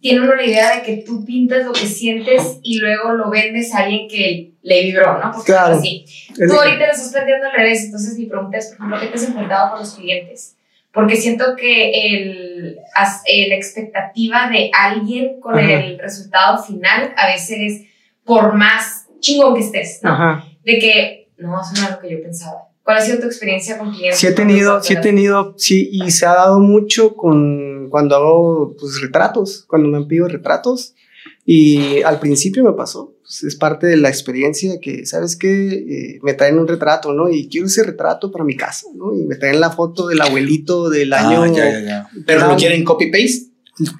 tiene 0.00 0.20
una 0.20 0.44
idea 0.44 0.76
de 0.76 0.82
que 0.82 1.02
tú 1.04 1.24
pintas 1.24 1.64
lo 1.64 1.72
que 1.72 1.86
sientes 1.86 2.58
y 2.62 2.78
luego 2.78 3.12
lo 3.12 3.30
vendes 3.30 3.74
a 3.74 3.78
alguien 3.84 4.08
que 4.08 4.52
le 4.62 4.82
vibró, 4.84 5.18
¿no? 5.18 5.32
Porque 5.32 5.52
Claro. 5.52 5.74
así. 5.76 6.04
Tú 6.34 6.52
ahorita 6.54 6.86
lo 6.86 6.92
estás 6.92 7.10
planteando 7.12 7.46
al 7.46 7.52
revés, 7.52 7.84
entonces 7.86 8.16
mi 8.18 8.26
pregunta 8.26 8.58
es, 8.58 8.66
por 8.68 8.76
ejemplo, 8.76 9.00
¿qué 9.00 9.06
te 9.08 9.14
has 9.16 9.24
enfrentado 9.24 9.70
con 9.70 9.80
los 9.80 9.90
clientes? 9.94 10.54
Porque 10.98 11.14
siento 11.14 11.54
que 11.56 11.92
el, 11.92 12.74
la 12.74 13.54
expectativa 13.54 14.50
de 14.50 14.68
alguien 14.76 15.38
con 15.38 15.56
Ajá. 15.56 15.74
el 15.74 15.96
resultado 15.96 16.60
final 16.60 17.14
a 17.16 17.28
veces, 17.28 17.84
por 18.24 18.54
más 18.56 19.06
chingón 19.20 19.54
que 19.54 19.60
estés, 19.60 20.00
¿no? 20.02 20.10
Ajá. 20.10 20.44
De 20.64 20.80
que, 20.80 21.30
no, 21.36 21.60
eso 21.60 21.70
no 21.80 21.86
es 21.86 21.90
lo 21.92 22.00
que 22.00 22.10
yo 22.10 22.20
pensaba. 22.20 22.64
¿Cuál 22.82 22.96
ha 22.96 23.00
sido 23.00 23.20
tu 23.20 23.26
experiencia 23.26 23.78
con 23.78 23.92
clientes? 23.92 24.18
Sí 24.18 24.26
he 24.26 24.32
tenido, 24.32 24.82
sí 24.82 24.94
he 24.94 24.96
tenido, 24.96 25.54
sí, 25.56 25.88
y 25.92 26.10
se 26.10 26.26
ha 26.26 26.34
dado 26.34 26.58
mucho 26.58 27.14
con 27.14 27.88
cuando 27.90 28.16
hago 28.16 28.74
pues 28.76 29.00
retratos, 29.00 29.66
cuando 29.68 29.88
me 29.88 29.98
han 29.98 30.08
pedido 30.08 30.26
retratos. 30.26 30.96
Y 31.44 32.02
al 32.02 32.18
principio 32.18 32.64
me 32.64 32.72
pasó, 32.72 33.14
pues, 33.28 33.44
es 33.44 33.56
parte 33.56 33.86
de 33.86 33.98
la 33.98 34.08
experiencia 34.08 34.80
que, 34.80 35.04
¿sabes 35.04 35.36
qué? 35.36 36.18
me 36.22 36.32
traen 36.32 36.58
un 36.58 36.66
retrato, 36.66 37.12
¿no? 37.12 37.28
Y 37.28 37.46
quiero 37.48 37.66
ese 37.66 37.82
retrato 37.82 38.32
para 38.32 38.42
mi 38.42 38.56
casa, 38.56 38.86
¿no? 38.96 39.14
Y 39.14 39.22
me 39.26 39.36
traen 39.36 39.60
la 39.60 39.70
foto 39.70 40.08
del 40.08 40.22
abuelito 40.22 40.88
del 40.88 41.12
año 41.12 41.42
Ah, 41.42 41.48
ya, 41.48 41.70
ya, 41.70 41.80
ya. 41.80 42.08
Pero 42.26 42.48
lo 42.48 42.56
quieren 42.56 42.84
copy-paste. 42.84 43.48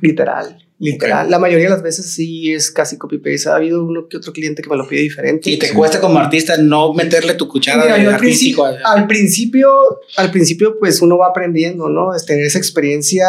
literal, 0.01 0.57
literal. 0.79 1.31
La 1.31 1.39
mayoría 1.39 1.67
de 1.67 1.71
las 1.73 1.83
veces 1.83 2.07
sí 2.07 2.55
es 2.55 2.71
casi 2.71 2.97
copy-paste. 2.97 3.51
Ha 3.51 3.57
habido 3.57 3.85
uno 3.85 4.09
que 4.09 4.17
otro 4.17 4.33
cliente 4.33 4.63
que 4.63 4.71
me 4.71 4.77
lo 4.77 4.89
pide 4.89 5.03
diferente. 5.03 5.51
Y 5.51 5.59
te 5.59 5.75
cuesta 5.75 6.01
como 6.01 6.19
artista 6.19 6.57
no 6.57 6.95
meterle 6.95 7.35
tu 7.35 7.49
cuchara 7.49 7.83
Mira, 7.83 7.97
de 7.97 8.07
al, 8.07 8.15
artístico. 8.15 8.63
principio, 8.63 8.87
al 8.87 9.07
principio, 9.07 10.01
al 10.17 10.31
principio, 10.31 10.79
pues 10.79 11.03
uno 11.03 11.19
va 11.19 11.27
aprendiendo, 11.29 11.91
¿no? 11.91 12.15
Es 12.15 12.25
tener 12.25 12.47
esa 12.47 12.57
experiencia 12.57 13.27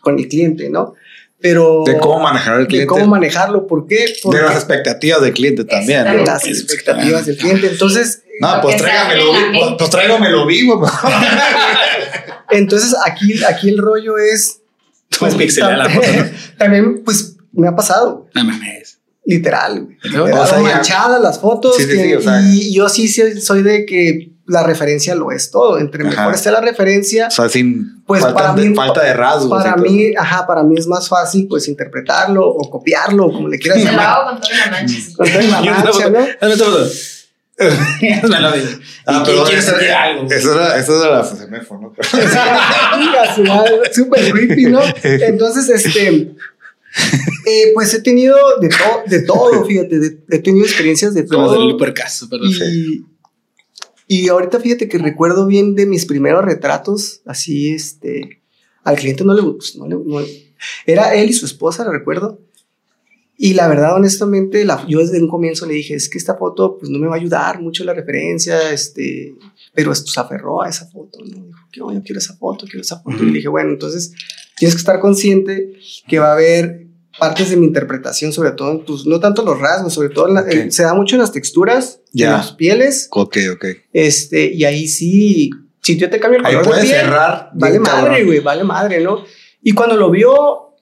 con 0.00 0.18
el 0.18 0.28
cliente, 0.28 0.70
¿no? 0.70 0.94
Pero 1.42 1.82
De 1.84 1.98
cómo 1.98 2.20
manejar 2.20 2.54
al 2.54 2.60
de 2.62 2.66
cliente. 2.68 2.86
cómo 2.86 3.06
manejarlo, 3.06 3.66
¿por 3.66 3.86
qué? 3.88 3.96
De 3.96 4.14
Porque 4.22 4.40
las 4.42 4.54
expectativas 4.54 5.20
del 5.20 5.32
cliente 5.32 5.64
también. 5.64 6.04
¿no? 6.04 6.12
de 6.12 6.24
las 6.24 6.46
expectativas 6.46 7.26
del 7.26 7.36
cliente. 7.36 7.66
Entonces, 7.66 8.22
No, 8.40 8.60
pues 8.62 8.76
Porque 8.76 8.90
tráigamelo 8.90 9.32
vivo. 9.32 9.76
Pues 9.76 9.90
tráigamelo 9.90 10.46
vivo. 10.46 10.86
entonces 12.50 12.94
aquí, 13.04 13.42
aquí 13.44 13.68
el 13.68 13.78
rollo 13.78 14.18
es 14.18 14.60
Pues 15.18 15.34
pixelar 15.34 15.76
la 15.78 15.88
foto, 15.90 16.06
¿no? 16.16 16.24
también, 16.58 17.02
pues 17.04 17.36
me 17.52 17.68
ha 17.68 17.76
pasado, 17.76 18.28
No 18.34 18.44
mames. 18.44 18.98
literal. 19.24 19.84
güey. 20.12 20.32
O 20.32 20.46
sea, 20.46 20.58
manchadas 20.58 21.20
las 21.20 21.38
fotos. 21.38 21.76
Sí, 21.76 21.84
sí, 21.84 21.88
que- 21.90 22.02
sí, 22.04 22.14
o 22.14 22.20
sea- 22.22 22.40
y 22.42 22.74
yo 22.74 22.88
sí 22.88 23.08
soy- 23.08 23.40
soy 23.40 23.62
de 23.62 23.84
que 23.86 24.31
la 24.52 24.62
referencia 24.62 25.14
lo 25.14 25.32
es 25.32 25.50
todo. 25.50 25.78
Entre 25.78 26.06
Ajá. 26.06 26.10
mejor 26.16 26.34
esté 26.34 26.50
la 26.52 26.60
referencia, 26.60 27.26
O 27.28 27.30
sea, 27.30 27.48
sin 27.48 28.02
Pues 28.06 28.22
falta, 28.22 28.36
para 28.38 28.54
de, 28.54 28.68
mí- 28.68 28.74
falta 28.76 29.02
de 29.02 29.14
rasgos. 29.14 29.50
Para 29.62 29.74
todo. 29.74 29.84
mí, 29.84 30.12
ajá, 30.16 30.46
para 30.46 30.62
mí 30.62 30.74
es 30.78 30.86
más 30.86 31.08
fácil 31.08 31.46
pues 31.48 31.66
interpretarlo 31.68 32.46
o 32.46 32.70
copiarlo, 32.70 33.32
como 33.32 33.48
le 33.48 33.58
quieras 33.58 33.82
lo 33.82 34.00
hago 34.00 34.30
con 34.32 34.40
toda 34.40 34.56
la 34.66 34.70
mancha. 34.70 34.96
Con 35.16 35.26
toda 35.26 35.42
la 35.42 35.60
mancha, 35.60 36.10
¿no? 36.10 36.18
Hazme 36.40 36.52
esta 36.52 36.64
foto. 36.64 36.84
Hazme 37.58 38.40
la 38.40 38.50
de- 38.52 38.78
Ah, 39.06 39.22
¿Y 39.22 39.26
pero 39.26 39.44
quieres 39.44 39.64
esa- 39.64 39.72
sentir 39.72 39.90
algo? 39.92 40.30
Eso 40.30 40.54
era, 40.54 40.76
eso 40.78 41.02
era 41.04 41.12
la 41.18 41.22
¿no? 43.44 43.64
Súper 43.92 44.30
creepy, 44.32 44.64
¿no? 44.66 44.80
Entonces, 45.02 45.68
este, 45.68 46.34
eh, 47.46 47.70
pues 47.74 47.92
he 47.94 48.00
tenido 48.02 48.36
de, 48.60 48.68
to- 48.68 49.02
de 49.06 49.22
todo, 49.22 49.64
fíjate, 49.64 49.98
de- 49.98 50.18
he 50.30 50.38
tenido 50.38 50.64
experiencias 50.66 51.14
de 51.14 51.26
Como 51.26 51.50
del 51.50 51.58
todo. 51.60 51.70
Lupercaso, 51.70 52.28
perdón. 52.28 52.48
Y, 52.50 53.04
y 54.14 54.28
ahorita 54.28 54.60
fíjate 54.60 54.88
que 54.88 54.98
recuerdo 54.98 55.46
bien 55.46 55.74
de 55.74 55.86
mis 55.86 56.06
primeros 56.06 56.44
retratos, 56.44 57.22
así, 57.24 57.70
este, 57.74 58.42
al 58.84 58.96
cliente 58.96 59.24
no 59.24 59.34
le 59.34 59.42
gustó, 59.42 59.78
no 59.78 59.86
le- 59.88 60.04
no- 60.04 60.26
era 60.86 61.14
él 61.14 61.30
y 61.30 61.32
su 61.32 61.46
esposa, 61.46 61.84
lo 61.84 61.92
recuerdo. 61.92 62.40
Y 63.36 63.54
la 63.54 63.66
verdad, 63.66 63.96
honestamente, 63.96 64.64
la, 64.64 64.86
yo 64.86 65.00
desde 65.00 65.20
un 65.20 65.28
comienzo 65.28 65.66
le 65.66 65.74
dije, 65.74 65.94
es 65.94 66.08
que 66.08 66.18
esta 66.18 66.36
foto, 66.36 66.76
pues 66.78 66.90
no 66.90 66.98
me 66.98 67.08
va 67.08 67.14
a 67.14 67.18
ayudar 67.18 67.60
mucho 67.60 67.82
la 67.82 67.94
referencia, 67.94 68.70
este, 68.70 69.34
pero 69.74 69.90
esto 69.90 70.10
se 70.12 70.20
aferró 70.20 70.62
a 70.62 70.68
esa 70.68 70.86
foto, 70.86 71.18
¿no? 71.24 71.44
Dijo, 71.46 71.58
que 71.72 71.80
"Oh, 71.82 71.92
yo 71.92 72.02
quiero 72.02 72.18
esa 72.20 72.36
foto, 72.36 72.66
quiero 72.66 72.82
esa 72.82 73.00
foto. 73.00 73.22
Y 73.22 73.26
le 73.26 73.32
dije, 73.32 73.48
bueno, 73.48 73.70
entonces 73.70 74.12
tienes 74.56 74.74
que 74.76 74.80
estar 74.80 75.00
consciente 75.00 75.72
que 76.06 76.18
va 76.20 76.28
a 76.30 76.34
haber 76.34 76.81
partes 77.18 77.50
de 77.50 77.56
mi 77.56 77.66
interpretación, 77.66 78.32
sobre 78.32 78.52
todo 78.52 78.70
en 78.72 78.84
tus, 78.84 79.06
no 79.06 79.20
tanto 79.20 79.44
los 79.44 79.58
rasgos, 79.60 79.92
sobre 79.92 80.08
todo 80.08 80.28
en 80.28 80.34
la- 80.34 80.44
en- 80.48 80.72
se 80.72 80.82
da 80.82 80.94
mucho 80.94 81.16
en 81.16 81.20
las 81.20 81.32
texturas, 81.32 82.00
Ya. 82.12 82.26
en 82.26 82.32
las 82.32 82.52
pieles, 82.52 83.08
Ok, 83.10 83.36
ok. 83.54 83.64
este, 83.92 84.46
y 84.52 84.64
ahí 84.64 84.88
sí, 84.88 85.50
si 85.82 85.96
yo 85.98 86.08
te 86.10 86.18
cambio 86.20 86.40
el 86.40 86.46
Ahí 86.46 86.54
color 86.56 86.76
de 86.76 86.82
piel, 86.82 86.94
cerrar. 86.96 87.50
vale 87.54 87.78
madre, 87.80 88.24
güey, 88.24 88.40
vale 88.40 88.64
madre, 88.64 89.00
¿no? 89.00 89.24
Y 89.62 89.72
cuando 89.72 89.96
lo 89.96 90.10
vio, 90.10 90.74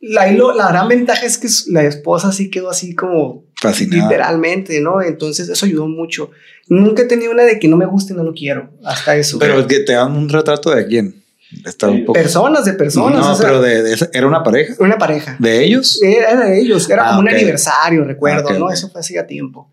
la, 0.00 0.30
la 0.30 0.68
gran 0.68 0.88
ventaja 0.88 1.26
es 1.26 1.38
que 1.38 1.48
la 1.72 1.82
esposa 1.84 2.30
sí 2.32 2.50
quedó 2.50 2.70
así 2.70 2.94
como 2.94 3.44
Fascinada. 3.60 4.04
literalmente, 4.04 4.80
¿no? 4.80 5.02
Entonces 5.02 5.48
eso 5.48 5.66
ayudó 5.66 5.88
mucho. 5.88 6.30
Nunca 6.68 7.02
he 7.02 7.06
tenido 7.06 7.32
una 7.32 7.42
de 7.44 7.58
que 7.58 7.66
no 7.66 7.76
me 7.76 7.86
guste, 7.86 8.14
no 8.14 8.22
lo 8.22 8.32
quiero, 8.34 8.70
hasta 8.84 9.16
eso. 9.16 9.38
Pero 9.38 9.66
que 9.66 9.80
te 9.80 9.92
dan 9.94 10.12
un 10.14 10.28
retrato 10.28 10.70
de 10.70 10.86
quién. 10.86 11.17
Está 11.64 11.88
un 11.88 12.04
poco... 12.04 12.12
Personas 12.12 12.64
de 12.64 12.74
personas. 12.74 13.26
No, 13.26 13.36
pero 13.38 13.60
de, 13.62 13.82
de, 13.82 14.08
era 14.12 14.26
una 14.26 14.42
pareja. 14.42 14.74
Una 14.78 14.98
pareja. 14.98 15.36
¿De 15.38 15.64
ellos? 15.64 16.00
Era 16.02 16.36
de 16.36 16.60
ellos, 16.60 16.88
era 16.90 17.06
ah, 17.06 17.08
como 17.10 17.20
un 17.20 17.28
aniversario, 17.28 18.04
recuerdo, 18.04 18.44
okay, 18.44 18.58
¿no? 18.58 18.66
Okay. 18.66 18.74
Eso 18.74 18.90
fue 18.90 19.00
hacía 19.00 19.26
tiempo. 19.26 19.72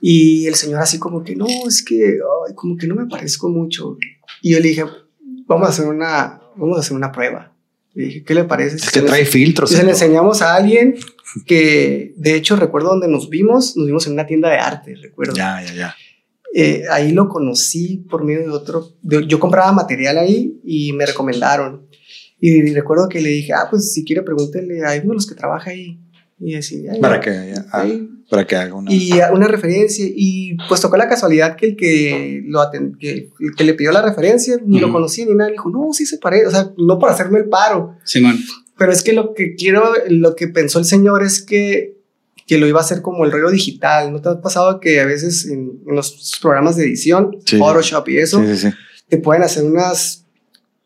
Y 0.00 0.46
el 0.46 0.56
señor 0.56 0.80
así 0.80 0.98
como 0.98 1.22
que, 1.22 1.36
no, 1.36 1.46
es 1.68 1.84
que, 1.84 2.18
ay, 2.48 2.54
como 2.54 2.76
que 2.76 2.88
no 2.88 2.96
me 2.96 3.06
parezco 3.06 3.48
mucho. 3.48 3.96
Y 4.40 4.52
yo 4.52 4.58
le 4.58 4.68
dije, 4.68 4.84
vamos 5.46 5.68
a 5.68 5.70
hacer 5.70 5.86
una, 5.86 6.40
vamos 6.56 6.76
a 6.76 6.80
hacer 6.80 6.96
una 6.96 7.12
prueba. 7.12 7.52
Le 7.94 8.06
dije, 8.06 8.24
¿qué 8.24 8.34
le 8.34 8.44
parece? 8.44 8.76
Es 8.76 8.90
que 8.90 9.02
trae 9.02 9.24
filtros. 9.24 9.70
Y 9.70 9.76
se 9.76 9.84
le 9.84 9.90
enseñamos 9.90 10.42
a 10.42 10.56
alguien 10.56 10.96
que, 11.46 12.14
de 12.16 12.34
hecho, 12.34 12.56
recuerdo 12.56 12.88
donde 12.88 13.06
nos 13.06 13.30
vimos, 13.30 13.76
nos 13.76 13.86
vimos 13.86 14.06
en 14.06 14.14
una 14.14 14.26
tienda 14.26 14.50
de 14.50 14.56
arte, 14.56 14.96
recuerdo. 15.00 15.34
Ya, 15.34 15.62
ya, 15.62 15.72
ya. 15.72 15.96
Eh, 16.54 16.84
ahí 16.90 17.12
lo 17.12 17.28
conocí 17.28 18.04
por 18.10 18.24
medio 18.24 18.42
de 18.42 18.50
otro. 18.50 18.90
De, 19.02 19.26
yo 19.26 19.40
compraba 19.40 19.72
material 19.72 20.18
ahí 20.18 20.60
y 20.64 20.92
me 20.92 21.06
recomendaron. 21.06 21.86
Y 22.38 22.74
recuerdo 22.74 23.08
que 23.08 23.20
le 23.20 23.30
dije, 23.30 23.52
ah, 23.52 23.68
pues 23.70 23.92
si 23.92 24.04
quiere 24.04 24.22
pregúntele 24.22 24.84
a 24.84 24.92
uno 25.02 25.10
de 25.10 25.14
los 25.14 25.26
que 25.26 25.34
trabaja 25.34 25.70
ahí. 25.70 25.98
Y 26.40 26.56
así, 26.56 26.84
para 27.00 27.20
que, 27.20 27.54
ah, 27.72 27.86
para 28.28 28.44
que 28.44 28.56
haga 28.56 28.74
una... 28.74 28.92
Y 28.92 29.12
una 29.32 29.46
referencia. 29.46 30.04
Y 30.08 30.56
pues 30.68 30.80
tocó 30.80 30.96
la 30.96 31.08
casualidad 31.08 31.54
que 31.54 31.66
el 31.66 31.76
que, 31.76 32.42
lo 32.44 32.60
atend, 32.60 32.98
que, 32.98 33.30
el 33.38 33.54
que 33.56 33.62
le 33.62 33.74
pidió 33.74 33.92
la 33.92 34.02
referencia 34.02 34.56
ni 34.66 34.76
uh 34.76 34.78
-huh. 34.78 34.82
lo 34.88 34.92
conocía 34.92 35.24
ni 35.24 35.34
nada. 35.34 35.50
Dijo, 35.50 35.70
no, 35.70 35.92
sí 35.92 36.04
se 36.04 36.18
parece. 36.18 36.46
O 36.46 36.50
sea, 36.50 36.72
no 36.76 36.98
por 36.98 37.10
hacerme 37.10 37.38
el 37.38 37.48
paro. 37.48 37.96
Sí, 38.04 38.20
man. 38.20 38.36
Pero 38.76 38.90
es 38.90 39.02
que 39.02 39.12
lo 39.12 39.34
que 39.34 39.54
quiero, 39.54 39.92
lo 40.08 40.34
que 40.34 40.48
pensó 40.48 40.80
el 40.80 40.84
señor 40.84 41.22
es 41.22 41.42
que, 41.42 42.01
que 42.46 42.58
lo 42.58 42.66
iba 42.66 42.80
a 42.80 42.82
hacer 42.82 43.02
como 43.02 43.24
el 43.24 43.32
rollo 43.32 43.50
digital. 43.50 44.12
¿No 44.12 44.20
te 44.20 44.28
ha 44.28 44.40
pasado 44.40 44.80
que 44.80 45.00
a 45.00 45.06
veces 45.06 45.46
en, 45.46 45.80
en 45.86 45.94
los 45.94 46.38
programas 46.40 46.76
de 46.76 46.84
edición, 46.84 47.36
sí. 47.44 47.58
Photoshop 47.58 48.08
y 48.08 48.18
eso, 48.18 48.42
sí, 48.44 48.56
sí, 48.56 48.68
te 49.08 49.18
pueden 49.18 49.42
hacer 49.42 49.64
unas 49.64 50.22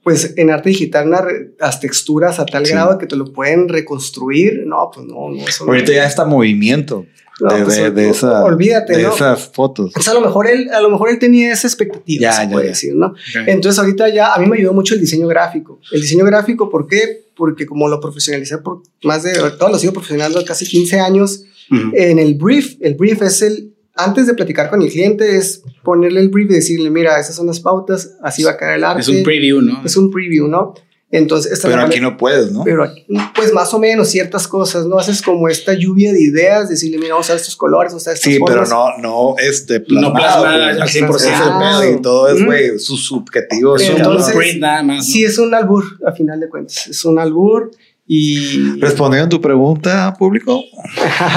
pues 0.06 0.34
en 0.36 0.50
arte 0.50 0.68
digital 0.68 1.10
las 1.58 1.80
texturas 1.80 2.38
a 2.38 2.46
tal 2.46 2.64
grado 2.64 2.96
que 2.96 3.08
te 3.08 3.16
lo 3.16 3.32
pueden 3.32 3.68
reconstruir. 3.68 4.62
No, 4.64 4.88
pues 4.94 5.04
no, 5.04 5.30
no. 5.30 5.48
Eso 5.48 5.64
Ahorita 5.64 5.90
no. 5.90 5.96
ya 5.96 6.06
está 6.06 6.24
movimiento. 6.24 7.06
No, 7.38 7.54
de, 7.54 7.64
pues, 7.64 7.76
de, 7.76 7.90
de, 7.90 8.08
esa, 8.08 8.42
olvídate, 8.44 8.96
de 8.96 9.02
¿no? 9.02 9.14
esas 9.14 9.50
fotos. 9.52 9.92
O 9.94 10.00
sea, 10.00 10.12
a 10.12 10.14
lo 10.14 10.22
mejor 10.22 10.46
él, 10.46 10.70
a 10.72 10.80
lo 10.80 10.88
mejor 10.88 11.10
él 11.10 11.18
tenía 11.18 11.52
esa 11.52 11.66
expectativa, 11.66 12.22
ya, 12.22 12.32
se 12.32 12.44
ya, 12.44 12.50
puede 12.50 12.64
ya. 12.64 12.70
decir, 12.70 12.94
¿no? 12.94 13.08
Okay. 13.08 13.44
Entonces 13.48 13.78
ahorita 13.78 14.08
ya 14.08 14.32
a 14.32 14.38
mí 14.38 14.46
me 14.46 14.56
ayudó 14.56 14.72
mucho 14.72 14.94
el 14.94 15.00
diseño 15.00 15.28
gráfico. 15.28 15.78
El 15.92 16.00
diseño 16.00 16.24
gráfico, 16.24 16.70
¿por 16.70 16.86
qué? 16.86 17.26
Porque 17.36 17.66
como 17.66 17.88
lo 17.88 18.00
profesionalicé 18.00 18.58
por 18.58 18.82
más 19.02 19.22
de, 19.22 19.34
todo 19.58 19.68
lo 19.68 19.78
sigo 19.78 19.92
profesionalizando 19.92 20.46
casi 20.46 20.66
15 20.66 20.98
años, 21.00 21.42
uh 21.70 21.74
-huh. 21.74 21.90
en 21.94 22.18
el 22.18 22.36
brief, 22.36 22.76
el 22.80 22.94
brief 22.94 23.20
es 23.20 23.42
el, 23.42 23.74
antes 23.94 24.26
de 24.26 24.32
platicar 24.32 24.70
con 24.70 24.80
el 24.80 24.90
cliente 24.90 25.36
es 25.36 25.62
ponerle 25.82 26.20
el 26.20 26.30
brief 26.30 26.50
y 26.50 26.54
decirle, 26.54 26.88
mira, 26.88 27.20
esas 27.20 27.36
son 27.36 27.46
las 27.46 27.60
pautas, 27.60 28.16
así 28.22 28.44
va 28.44 28.52
a 28.52 28.56
quedar 28.56 28.76
el 28.76 28.84
arte. 28.84 29.02
Es 29.02 29.08
un 29.08 29.22
preview, 29.22 29.60
¿no? 29.60 29.82
Es 29.84 29.96
un 29.98 30.10
preview, 30.10 30.48
¿no? 30.48 30.74
Entonces, 31.16 31.52
esta 31.52 31.68
pero 31.68 31.82
aquí 31.82 32.00
no 32.00 32.16
puedes, 32.16 32.52
¿no? 32.52 32.62
Pero 32.64 32.84
aquí, 32.84 33.06
pues 33.34 33.52
más 33.52 33.72
o 33.74 33.78
menos 33.78 34.08
ciertas 34.08 34.46
cosas, 34.46 34.86
¿no? 34.86 34.98
Haces 34.98 35.22
como 35.22 35.48
esta 35.48 35.74
lluvia 35.74 36.12
de 36.12 36.22
ideas, 36.22 36.68
decirle, 36.68 36.98
mira, 36.98 37.14
vamos 37.14 37.26
a 37.26 37.32
usar 37.32 37.36
estos 37.36 37.56
colores, 37.56 37.92
vamos 37.92 38.06
a 38.06 38.12
estas 38.12 38.30
Sí, 38.32 38.38
formas. 38.38 38.68
pero 38.68 38.76
no, 38.76 38.98
no, 38.98 39.34
este, 39.38 39.82
No 39.88 40.12
plasmada 40.12 40.68
al 40.68 40.82
al 40.82 40.88
100%. 40.88 41.98
Y 41.98 42.02
todo 42.02 42.28
es, 42.28 42.44
güey, 42.44 42.72
mm. 42.72 42.78
su 42.78 42.96
subjetivo. 42.96 43.76
Es 43.76 43.88
un 43.88 43.96
Entonces, 43.96 44.58
nada 44.58 44.82
más. 44.82 44.96
¿no? 44.98 45.02
Sí, 45.02 45.24
es 45.24 45.38
un 45.38 45.54
albur, 45.54 45.84
a 46.06 46.12
final 46.12 46.40
de 46.40 46.48
cuentas. 46.48 46.86
Es 46.88 47.04
un 47.04 47.18
albur 47.18 47.70
y... 48.06 48.78
¿Respondiendo 48.80 49.28
tu 49.28 49.40
pregunta, 49.40 50.14
público? 50.16 50.62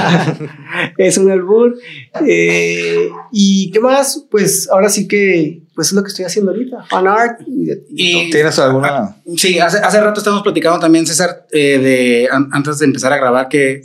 es 0.98 1.18
un 1.18 1.30
albur. 1.30 1.76
Eh, 2.26 3.08
¿Y 3.32 3.70
qué 3.72 3.80
más? 3.80 4.24
Pues 4.30 4.68
ahora 4.70 4.88
sí 4.88 5.08
que 5.08 5.62
pues 5.74 5.88
es 5.88 5.94
lo 5.94 6.02
que 6.02 6.08
estoy 6.08 6.26
haciendo 6.26 6.50
ahorita, 6.52 6.84
fan 6.88 7.08
art. 7.08 7.40
Y, 7.46 7.72
y 7.94 8.30
¿Tienes 8.30 8.58
alguna? 8.58 9.16
Sí, 9.36 9.58
hace, 9.58 9.78
hace 9.78 10.00
rato 10.00 10.20
estamos 10.20 10.42
platicando 10.42 10.78
también, 10.78 11.06
César, 11.06 11.46
eh, 11.52 11.78
de, 11.78 12.28
an, 12.30 12.50
antes 12.52 12.78
de 12.78 12.84
empezar 12.84 13.12
a 13.12 13.16
grabar, 13.16 13.48
que 13.48 13.82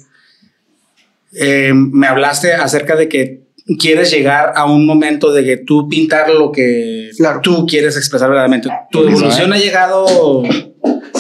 eh, 1.34 1.72
me 1.74 2.08
hablaste 2.08 2.54
acerca 2.54 2.96
de 2.96 3.10
que 3.10 3.46
quieres 3.80 4.12
llegar 4.12 4.54
a 4.56 4.66
un 4.66 4.86
momento 4.86 5.32
de 5.32 5.44
que 5.44 5.58
tú 5.58 5.90
pintar 5.90 6.30
lo 6.30 6.52
que 6.52 7.10
claro. 7.18 7.40
tú 7.42 7.66
quieres 7.66 7.98
expresar 7.98 8.30
verdaderamente. 8.30 8.70
Tu 8.92 9.08
evolución 9.08 9.54
ha 9.54 9.58
llegado 9.58 10.44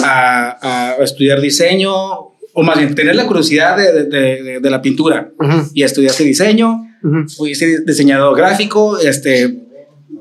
a, 0.05 0.93
a, 0.99 1.03
estudiar 1.03 1.41
diseño, 1.41 1.91
o 2.57 2.63
más 2.63 2.77
bien 2.77 2.95
tener 2.95 3.15
la 3.15 3.25
curiosidad 3.25 3.75
de, 3.77 4.03
de, 4.05 4.43
de, 4.43 4.59
de 4.61 4.69
la 4.69 4.81
pintura 4.81 5.29
uh 5.39 5.43
-huh. 5.45 5.69
y 5.73 5.83
estudiaste 5.83 6.23
diseño, 6.23 6.67
uh 7.03 7.07
-huh. 7.07 7.35
fuiste 7.35 7.81
diseñador 7.85 8.37
gráfico, 8.37 8.97
este, 8.99 9.64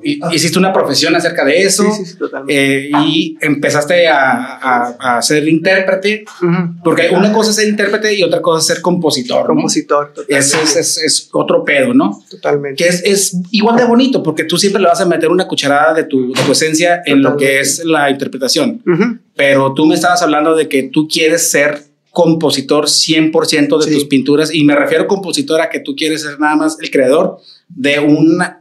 hiciste 0.05 0.59
una 0.59 0.73
profesión 0.73 1.15
acerca 1.17 1.45
de 1.45 1.63
eso 1.63 1.85
sí, 1.91 2.05
sí, 2.05 2.17
eh, 2.49 2.91
y 3.07 3.37
empezaste 3.41 4.07
a, 4.09 4.57
a, 4.57 5.17
a 5.17 5.23
ser 5.23 5.47
intérprete, 5.49 6.25
uh 6.43 6.45
-huh. 6.45 6.83
porque 6.85 7.11
una 7.11 7.33
cosa 7.33 7.51
es 7.51 7.57
ser 7.57 7.69
intérprete 7.69 8.15
y 8.15 8.23
otra 8.23 8.41
cosa 8.41 8.61
es 8.61 8.67
ser 8.67 8.83
compositor. 8.83 9.47
Compositor, 9.47 10.13
¿no? 10.17 10.23
es, 10.29 10.55
es, 10.55 10.77
es, 10.77 10.99
es, 10.99 11.29
otro 11.33 11.65
pedo, 11.65 11.95
¿no? 11.95 12.23
Totalmente. 12.31 12.83
Que 12.83 12.89
es, 12.89 13.03
es, 13.05 13.37
igual 13.51 13.77
de 13.77 13.85
bonito 13.85 14.23
porque 14.23 14.45
tú 14.45 14.57
siempre 14.59 14.81
le 14.81 14.89
vas 14.89 15.01
a 15.01 15.07
meter 15.07 15.31
una 15.31 15.47
cucharada 15.47 15.95
de 15.95 16.05
tu, 16.05 16.33
de 16.33 16.43
tu 16.43 16.53
esencia 16.53 16.97
en 17.07 17.23
Totalmente. 17.23 17.31
lo 17.31 17.37
que 17.37 17.61
es 17.61 17.85
la 17.85 18.11
interpretación. 18.11 18.83
Uh 18.87 18.91
-huh. 18.91 19.19
Pero 19.37 19.75
tú 19.75 19.87
me 19.87 19.95
estabas 19.95 20.23
hablando 20.23 20.55
de 20.55 20.69
que 20.69 20.85
tú 20.85 21.09
quieres 21.09 21.51
ser 21.51 21.83
compositor 22.11 22.87
100% 22.87 23.79
de 23.79 23.85
sí. 23.85 23.95
tus 23.95 24.05
pinturas 24.05 24.55
y 24.55 24.63
me 24.63 24.77
refiero 24.77 25.05
a 25.05 25.07
compositor 25.09 25.61
a 25.61 25.69
que 25.69 25.81
tú 25.81 25.97
quieres 25.97 26.23
ser 26.23 26.39
nada 26.39 26.55
más 26.55 26.79
el 26.81 26.91
creador 26.91 27.39
de 27.69 27.99
una 27.99 28.61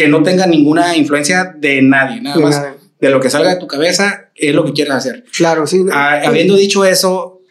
que 0.00 0.08
no 0.08 0.22
tenga 0.22 0.46
ninguna 0.46 0.96
influencia 0.96 1.54
de 1.58 1.82
nadie, 1.82 2.22
nada 2.22 2.36
de 2.38 2.42
más 2.42 2.56
nada. 2.56 2.76
de 2.98 3.10
lo 3.10 3.20
que 3.20 3.28
salga 3.28 3.50
de 3.50 3.60
tu 3.60 3.66
cabeza 3.66 4.30
es 4.34 4.54
lo 4.54 4.64
que 4.64 4.72
quieres 4.72 4.94
hacer. 4.94 5.24
Claro, 5.36 5.66
sí. 5.66 5.84
Ah, 5.92 6.22
habiendo 6.24 6.56
dicho 6.56 6.86
eso, 6.86 7.42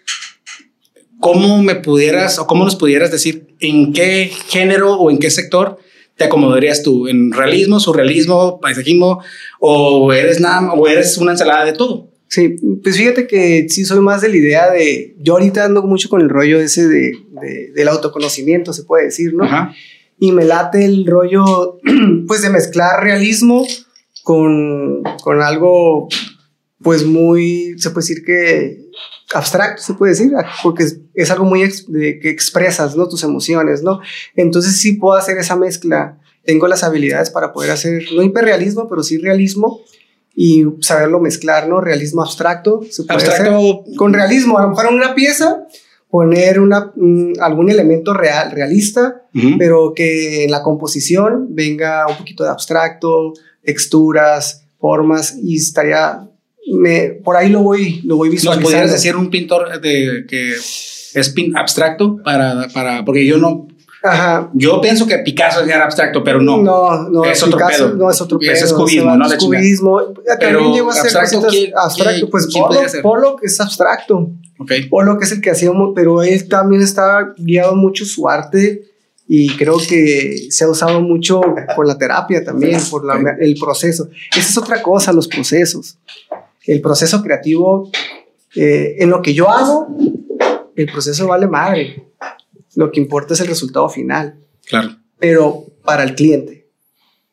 ¿cómo 1.20 1.62
me 1.62 1.76
pudieras 1.76 2.40
o 2.40 2.48
cómo 2.48 2.66
nos 2.66 2.76
pudieras 2.76 3.12
decir 3.12 3.54
en 3.60 3.94
qué 3.94 4.32
género 4.48 4.96
o 4.96 5.12
en 5.12 5.20
qué 5.20 5.30
sector 5.30 5.78
te 6.18 6.24
acomodarías 6.24 6.82
tú? 6.82 7.08
¿En 7.08 7.32
realismo, 7.34 7.80
surrealismo, 7.80 8.60
paisajismo 8.60 9.22
o 9.60 10.12
eres 10.12 10.40
nada 10.40 10.74
o 10.74 10.88
eres 10.88 11.20
una 11.20 11.34
ensalada 11.34 11.66
de 11.66 11.74
todo? 11.74 12.10
Sí, 12.30 12.56
pues 12.82 12.98
fíjate 12.98 13.28
que 13.28 13.68
sí 13.70 13.86
soy 13.86 14.00
más 14.00 14.22
de 14.22 14.30
la 14.30 14.38
idea 14.38 14.72
de, 14.72 15.16
yo 15.20 15.34
ahorita 15.34 15.66
ando 15.66 15.84
mucho 15.84 16.10
con 16.10 16.22
el 16.22 16.30
rollo 16.30 16.60
ese 16.60 16.88
de, 16.88 17.12
de 17.42 17.72
del 17.76 17.88
autoconocimiento, 17.90 18.74
se 18.74 18.86
puede 18.86 19.06
decir, 19.06 19.36
¿no? 19.36 19.44
Ajá. 19.44 19.76
Y 20.20 20.32
me 20.32 20.46
late 20.46 20.84
el 20.86 21.06
rollo, 21.06 21.80
pues 22.28 22.42
de 22.42 22.50
mezclar 22.50 23.04
realismo 23.04 23.66
con, 24.24 25.04
con 25.24 25.42
algo, 25.42 26.10
pues 26.82 27.06
muy, 27.06 27.76
se 27.78 27.92
puede 27.92 28.08
decir 28.08 28.24
que 28.26 28.90
abstracto, 29.34 29.82
se 29.82 29.94
puede 29.94 30.12
decir, 30.12 30.32
porque 30.64 30.84
es, 30.84 31.00
es 31.14 31.32
algo 31.32 31.46
muy 31.46 31.64
ex, 31.64 31.92
de, 31.92 32.20
que 32.20 32.30
expresas, 32.30 32.96
¿no? 32.96 33.08
Tus 33.08 33.24
emociones, 33.24 33.84
¿no? 33.84 34.02
Entonces 34.36 34.80
sí 34.80 34.94
puedo 34.94 35.18
hacer 35.18 35.38
esa 35.38 35.56
mezcla, 35.56 36.20
tengo 36.44 36.68
las 36.68 36.84
habilidades 36.84 37.30
para 37.30 37.54
poder 37.54 37.72
hacer, 37.72 38.04
no 38.16 38.24
hiperrealismo, 38.24 38.90
pero 38.90 39.04
sí 39.04 39.18
realismo, 39.18 39.82
y 40.36 40.66
saberlo 40.82 41.20
mezclar, 41.20 41.68
¿no? 41.68 41.82
Realismo 41.82 42.22
abstracto. 42.22 42.82
Se 42.90 43.04
puede 43.04 43.26
abstracto. 43.26 43.58
Hacer 43.58 43.96
con 43.98 44.14
realismo. 44.14 44.58
A 44.58 44.64
lo 44.64 44.70
mejor 44.70 44.88
una 44.88 45.14
pieza 45.14 45.68
poner 46.10 46.60
una, 46.60 46.92
un, 46.96 47.34
algún 47.40 47.70
elemento 47.70 48.14
real, 48.14 48.52
realista, 48.52 49.24
uh 49.34 49.38
-huh. 49.38 49.56
pero 49.58 49.94
que 49.96 50.44
en 50.46 50.52
la 50.52 50.64
composición 50.64 51.48
venga 51.52 52.08
un 52.08 52.18
poquito 52.18 52.44
de 52.44 52.50
abstracto, 52.50 53.34
texturas, 53.64 54.66
formas, 54.80 55.38
y 55.42 55.58
estaría, 55.58 56.28
me, 56.74 57.10
por 57.24 57.36
ahí 57.36 57.50
lo 57.50 57.62
voy, 57.62 58.02
lo 58.06 58.18
voy 58.18 58.30
visualizando. 58.30 58.62
¿Nos 58.62 58.72
podrías 58.72 58.92
decir 58.92 59.16
un 59.16 59.30
pintor 59.30 59.80
de, 59.82 60.26
que 60.28 60.54
es 60.54 61.30
pin 61.36 61.56
abstracto 61.56 62.18
para, 62.24 62.68
para, 62.74 63.06
porque 63.06 63.26
yo 63.26 63.38
no, 63.38 63.68
Ajá. 64.02 64.50
Yo 64.54 64.80
pienso 64.80 65.06
que 65.06 65.18
Picasso 65.20 65.64
era 65.64 65.84
abstracto, 65.84 66.24
pero 66.24 66.42
no. 66.42 66.58
No, 66.58 67.10
no. 67.10 67.26
Es 67.26 67.44
otro 67.44 67.58
Picasso, 67.58 67.86
pedo. 67.88 67.98
No, 67.98 68.10
es 68.10 68.22
otro 68.22 68.40
pedo. 68.40 68.52
Es 68.52 68.74
cubismo, 68.74 69.16
¿no? 69.16 69.26
Es 69.26 69.36
cubismo. 69.36 70.02
También 70.40 70.74
llegó 70.74 70.90
a 70.90 70.94
ser 70.94 71.18
abstracto, 71.18 71.48
¿quién, 71.48 71.72
abstracto. 71.76 72.16
¿quién, 72.20 72.30
pues 72.30 72.48
¿quién 72.48 72.64
Pollock, 72.64 73.02
Pollock 73.02 73.44
es 73.44 73.60
abstracto. 73.60 74.32
Okay. 74.58 74.88
Pollock 74.88 75.24
es 75.24 75.32
el 75.34 75.42
que 75.42 75.52
hacía, 75.52 75.72
pero 75.96 76.24
él 76.24 76.48
también 76.48 76.82
está 76.82 77.34
guiado 77.38 77.76
mucho 77.76 78.06
su 78.06 78.28
arte 78.28 78.84
y 79.28 79.56
creo 79.58 79.78
que 79.78 80.48
se 80.50 80.64
ha 80.64 80.70
usado 80.70 81.02
mucho 81.02 81.42
por 81.76 81.86
la 81.86 81.98
terapia 81.98 82.44
también, 82.44 82.80
por 82.90 83.06
la, 83.06 83.36
el 83.40 83.56
proceso. 83.56 84.10
Esa 84.32 84.50
es 84.50 84.58
otra 84.58 84.82
cosa, 84.82 85.14
los 85.14 85.28
procesos. 85.28 85.98
El 86.66 86.82
proceso 86.82 87.22
creativo, 87.22 87.90
eh, 88.56 88.96
en 89.00 89.10
lo 89.10 89.22
que 89.22 89.34
yo 89.34 89.50
hago, 89.50 89.88
el 90.76 90.86
proceso 90.92 91.28
vale 91.28 91.48
madre 91.48 92.09
lo 92.80 92.94
que 92.94 93.02
importa 93.02 93.34
es 93.34 93.42
el 93.42 93.48
resultado 93.48 93.90
final. 93.90 94.40
Claro. 94.66 94.96
Pero 95.20 95.66
para 95.84 96.02
el 96.04 96.16
cliente, 96.16 96.70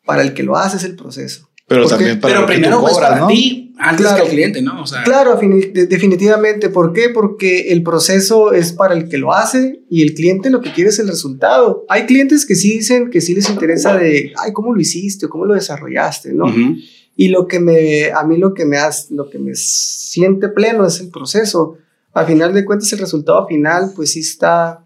para 0.04 0.22
el 0.22 0.34
que 0.34 0.42
lo 0.42 0.56
hace 0.56 0.76
es 0.76 0.82
el 0.82 0.96
proceso. 0.96 1.48
Pero 1.68 1.86
también 1.86 2.18
para 2.18 2.34
Pero 2.34 2.46
primero 2.46 2.80
pues 2.80 2.98
para 2.98 3.20
¿no? 3.20 3.28
ti, 3.28 3.72
antes 3.78 4.08
que 4.08 4.22
el 4.22 4.28
cliente, 4.28 4.60
¿no? 4.60 4.82
O 4.82 4.86
sea, 4.88 5.04
claro, 5.04 5.38
definitivamente. 5.38 6.68
¿Por 6.68 6.92
qué? 6.92 7.10
Porque 7.10 7.70
el 7.70 7.84
proceso 7.84 8.52
es 8.52 8.72
para 8.72 8.94
el 8.94 9.08
que 9.08 9.18
lo 9.18 9.32
hace 9.32 9.84
y 9.88 10.02
el 10.02 10.14
cliente 10.14 10.50
lo 10.50 10.60
que 10.60 10.72
quiere 10.72 10.90
es 10.90 10.98
el 10.98 11.06
resultado. 11.06 11.84
Hay 11.88 12.06
clientes 12.06 12.44
que 12.44 12.56
sí 12.56 12.78
dicen 12.78 13.10
que 13.10 13.20
sí 13.20 13.32
les 13.32 13.48
interesa 13.48 13.96
de, 13.96 14.32
ay, 14.38 14.52
¿cómo 14.52 14.74
lo 14.74 14.80
hiciste 14.80 15.28
cómo 15.28 15.44
lo 15.44 15.54
desarrollaste, 15.54 16.32
no? 16.34 16.52
Y 17.14 17.28
lo 17.28 17.46
que 17.46 17.60
me, 17.60 18.10
a 18.10 18.24
mí 18.24 18.36
lo 18.36 18.52
que 18.52 18.64
me 18.64 18.78
hace, 18.78 19.14
lo 19.14 19.30
que 19.30 19.38
me 19.38 19.54
siente 19.54 20.48
pleno 20.48 20.84
es 20.84 20.98
el 20.98 21.10
proceso. 21.10 21.78
Al 22.14 22.26
final 22.26 22.52
de 22.52 22.64
cuentas, 22.64 22.92
el 22.92 22.98
resultado 22.98 23.46
final, 23.46 23.92
pues 23.94 24.12
sí 24.12 24.20
está 24.20 24.85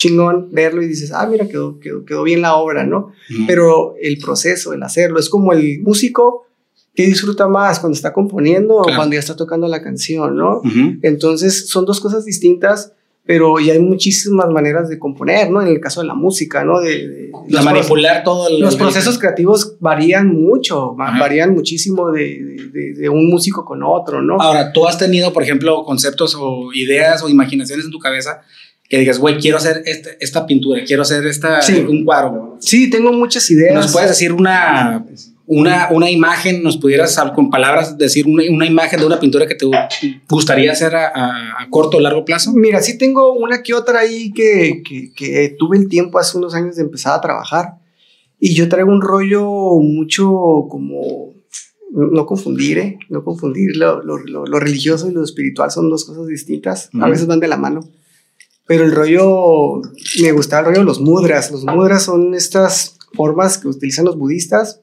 chingón 0.00 0.48
verlo 0.50 0.82
y 0.82 0.88
dices, 0.88 1.12
ah, 1.12 1.26
mira, 1.26 1.46
quedó, 1.46 1.78
quedó, 1.78 2.06
quedó 2.06 2.22
bien 2.22 2.40
la 2.40 2.56
obra, 2.56 2.84
¿no? 2.84 3.12
Pero 3.46 3.94
el 4.00 4.16
proceso, 4.18 4.72
el 4.72 4.82
hacerlo, 4.82 5.20
es 5.20 5.28
como 5.28 5.52
el 5.52 5.80
músico 5.82 6.46
que 6.94 7.04
disfruta 7.04 7.46
más 7.48 7.78
cuando 7.78 7.94
está 7.94 8.12
componiendo 8.12 8.76
o 8.76 8.84
cuando 8.96 9.12
ya 9.12 9.20
está 9.20 9.36
tocando 9.36 9.68
la 9.68 9.82
canción, 9.82 10.36
¿no? 10.36 10.62
Entonces 11.02 11.68
son 11.68 11.84
dos 11.84 12.00
cosas 12.00 12.24
distintas, 12.24 12.94
pero 13.26 13.60
ya 13.60 13.74
hay 13.74 13.78
muchísimas 13.78 14.48
maneras 14.48 14.88
de 14.88 14.98
componer, 14.98 15.50
¿no? 15.50 15.60
En 15.60 15.68
el 15.68 15.80
caso 15.80 16.00
de 16.00 16.06
la 16.06 16.14
música, 16.14 16.64
¿no? 16.64 16.80
De, 16.80 17.30
de 17.46 17.60
manipular 17.62 18.24
todo 18.24 18.48
el, 18.48 18.58
Los 18.58 18.76
procesos 18.76 19.18
creativos 19.18 19.76
varían 19.80 20.28
mucho, 20.28 20.94
varían 20.94 21.52
muchísimo 21.52 22.10
de, 22.10 22.70
de, 22.96 23.08
un 23.10 23.28
músico 23.28 23.66
con 23.66 23.82
otro, 23.82 24.22
¿no? 24.22 24.40
Ahora, 24.40 24.72
¿tú 24.72 24.86
has 24.88 24.96
tenido, 24.96 25.34
por 25.34 25.42
ejemplo, 25.42 25.84
conceptos 25.84 26.34
o 26.40 26.72
ideas 26.72 27.22
o 27.22 27.28
imaginaciones 27.28 27.84
en 27.84 27.92
tu 27.92 27.98
cabeza 27.98 28.40
que 28.90 28.98
digas, 28.98 29.20
güey, 29.20 29.38
quiero 29.38 29.56
hacer 29.56 29.84
este, 29.86 30.16
esta 30.18 30.44
pintura, 30.46 30.82
quiero 30.84 31.02
hacer 31.02 31.24
esta, 31.24 31.60
un 31.88 32.04
cuadro. 32.04 32.56
Sí, 32.58 32.90
tengo 32.90 33.12
muchas 33.12 33.48
ideas. 33.52 33.72
¿Nos 33.72 33.92
puedes 33.92 34.08
decir 34.08 34.32
una, 34.32 35.06
una, 35.46 35.88
una 35.92 36.10
imagen, 36.10 36.64
nos 36.64 36.76
pudieras 36.76 37.16
con 37.32 37.50
palabras 37.50 37.96
decir 37.96 38.26
una, 38.26 38.42
una, 38.50 38.66
imagen 38.66 38.98
de 38.98 39.06
una 39.06 39.20
pintura 39.20 39.46
que 39.46 39.54
te 39.54 39.64
gustaría 40.28 40.72
hacer 40.72 40.96
a, 40.96 41.06
a, 41.60 41.70
corto 41.70 41.98
o 41.98 42.00
largo 42.00 42.24
plazo? 42.24 42.50
Mira, 42.52 42.82
sí 42.82 42.98
tengo 42.98 43.32
una 43.32 43.62
que 43.62 43.74
otra 43.74 44.00
ahí 44.00 44.32
que, 44.32 44.82
que, 44.84 45.12
que, 45.14 45.54
tuve 45.56 45.78
el 45.78 45.88
tiempo 45.88 46.18
hace 46.18 46.36
unos 46.36 46.56
años 46.56 46.74
de 46.74 46.82
empezar 46.82 47.16
a 47.16 47.20
trabajar 47.20 47.76
y 48.40 48.54
yo 48.54 48.68
traigo 48.68 48.90
un 48.90 49.02
rollo 49.02 49.44
mucho 49.78 50.66
como 50.68 51.32
no 51.92 52.26
confundir, 52.26 52.78
¿eh? 52.78 52.98
no 53.08 53.22
confundir 53.22 53.76
lo, 53.76 54.02
lo, 54.02 54.18
lo, 54.18 54.58
religioso 54.58 55.08
y 55.08 55.12
lo 55.12 55.22
espiritual 55.22 55.70
son 55.70 55.90
dos 55.90 56.04
cosas 56.04 56.26
distintas, 56.26 56.90
a 57.00 57.08
veces 57.08 57.28
van 57.28 57.38
de 57.38 57.46
la 57.46 57.56
mano. 57.56 57.88
Pero 58.70 58.84
el 58.84 58.92
rollo, 58.92 59.82
me 60.22 60.30
gustaba 60.30 60.60
el 60.60 60.66
rollo 60.66 60.78
de 60.78 60.84
los 60.84 61.00
mudras. 61.00 61.50
Los 61.50 61.64
mudras 61.64 62.04
son 62.04 62.36
estas 62.36 62.96
formas 63.14 63.58
que 63.58 63.66
utilizan 63.66 64.04
los 64.04 64.16
budistas 64.16 64.80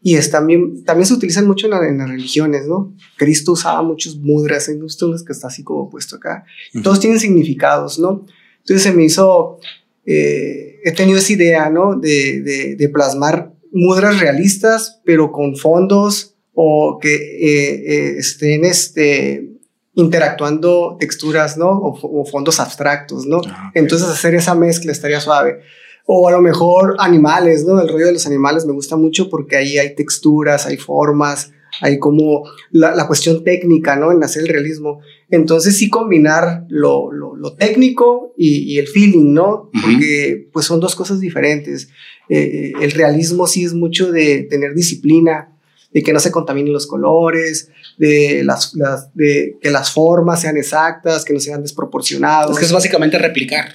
y 0.00 0.14
es 0.14 0.30
también, 0.30 0.84
también 0.84 1.06
se 1.08 1.14
utilizan 1.14 1.44
mucho 1.44 1.66
en, 1.66 1.98
las 1.98 2.08
religiones, 2.08 2.68
¿no? 2.68 2.94
Cristo 3.16 3.50
usaba 3.50 3.82
muchos 3.82 4.16
mudras, 4.18 4.68
hay 4.68 4.76
unos 4.76 4.96
que 5.26 5.32
está 5.32 5.48
así 5.48 5.64
como 5.64 5.90
puesto 5.90 6.14
acá. 6.14 6.44
Todos 6.84 7.00
tienen 7.00 7.18
significados, 7.18 7.98
¿no? 7.98 8.26
Entonces 8.60 8.84
se 8.84 8.92
me 8.92 9.02
hizo, 9.02 9.58
eh, 10.06 10.78
he 10.84 10.92
tenido 10.92 11.18
esa 11.18 11.32
idea, 11.32 11.68
¿no? 11.68 11.96
De, 11.96 12.42
de, 12.42 12.76
de, 12.76 12.88
plasmar 12.90 13.52
mudras 13.72 14.20
realistas, 14.20 15.00
pero 15.04 15.32
con 15.32 15.56
fondos 15.56 16.36
o 16.54 17.00
que 17.02 17.16
eh, 17.16 17.74
eh, 17.86 18.14
estén 18.18 18.64
este, 18.64 19.50
interactuando 19.94 20.96
texturas, 20.98 21.56
¿no? 21.56 21.70
O, 21.70 22.24
fondos 22.24 22.60
abstractos, 22.60 23.26
¿no? 23.26 23.40
Ah, 23.46 23.72
Entonces 23.74 24.08
hacer 24.08 24.34
esa 24.34 24.54
mezcla 24.54 24.92
estaría 24.92 25.20
suave. 25.20 25.60
O 26.06 26.28
a 26.28 26.32
lo 26.32 26.40
mejor 26.40 26.96
animales, 26.98 27.64
¿no? 27.64 27.80
El 27.80 27.88
rollo 27.88 28.06
de 28.06 28.14
los 28.14 28.26
animales 28.26 28.66
me 28.66 28.72
gusta 28.72 28.96
mucho 28.96 29.28
porque 29.28 29.56
ahí 29.56 29.78
hay 29.78 29.94
texturas, 29.94 30.66
hay 30.66 30.76
formas, 30.76 31.52
hay 31.80 31.98
como 31.98 32.44
la, 32.70 33.06
cuestión 33.06 33.44
técnica, 33.44 33.96
¿no? 33.96 34.12
En 34.12 34.22
hacer 34.22 34.42
el 34.42 34.48
realismo. 34.48 35.00
Entonces 35.28 35.76
sí 35.76 35.88
combinar 35.88 36.64
lo, 36.68 37.12
lo, 37.12 37.54
técnico 37.54 38.32
y, 38.36 38.78
el 38.78 38.86
feeling, 38.86 39.32
¿no? 39.32 39.70
Porque 39.82 40.48
pues 40.52 40.66
son 40.66 40.80
dos 40.80 40.94
cosas 40.94 41.20
diferentes. 41.20 41.88
Eh, 42.28 42.72
el 42.80 42.90
realismo 42.92 43.46
sí 43.46 43.64
es 43.64 43.74
mucho 43.74 44.10
de 44.12 44.44
tener 44.44 44.74
disciplina, 44.74 45.56
de 45.92 46.02
que 46.02 46.12
no 46.12 46.20
se 46.20 46.30
contaminen 46.30 46.72
los 46.72 46.86
colores, 46.86 47.68
de, 47.98 48.42
las, 48.44 48.72
de 49.14 49.56
que 49.60 49.70
las 49.70 49.92
formas 49.92 50.40
sean 50.40 50.56
exactas, 50.56 51.24
que 51.24 51.32
no 51.32 51.40
sean 51.40 51.62
desproporcionados. 51.62 52.52
Es 52.52 52.58
que 52.58 52.64
es 52.64 52.72
básicamente 52.72 53.18
replicar. 53.18 53.74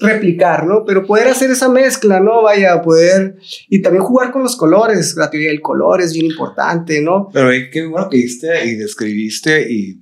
replicar, 0.00 0.66
¿no? 0.66 0.84
Pero 0.84 1.06
poder 1.06 1.28
hacer 1.28 1.50
esa 1.50 1.68
mezcla, 1.68 2.20
¿no? 2.20 2.42
Vaya, 2.42 2.82
poder... 2.82 3.36
Y 3.68 3.82
también 3.82 4.04
jugar 4.04 4.32
con 4.32 4.42
los 4.42 4.56
colores, 4.56 5.14
la 5.16 5.30
teoría 5.30 5.50
del 5.50 5.62
color 5.62 6.02
es 6.02 6.12
bien 6.12 6.26
importante, 6.26 7.00
¿no? 7.00 7.30
Pero 7.32 7.50
qué 7.72 7.86
bueno 7.86 8.08
que 8.10 8.18
diste 8.18 8.66
y 8.66 8.74
describiste 8.74 9.66
y 9.70 9.94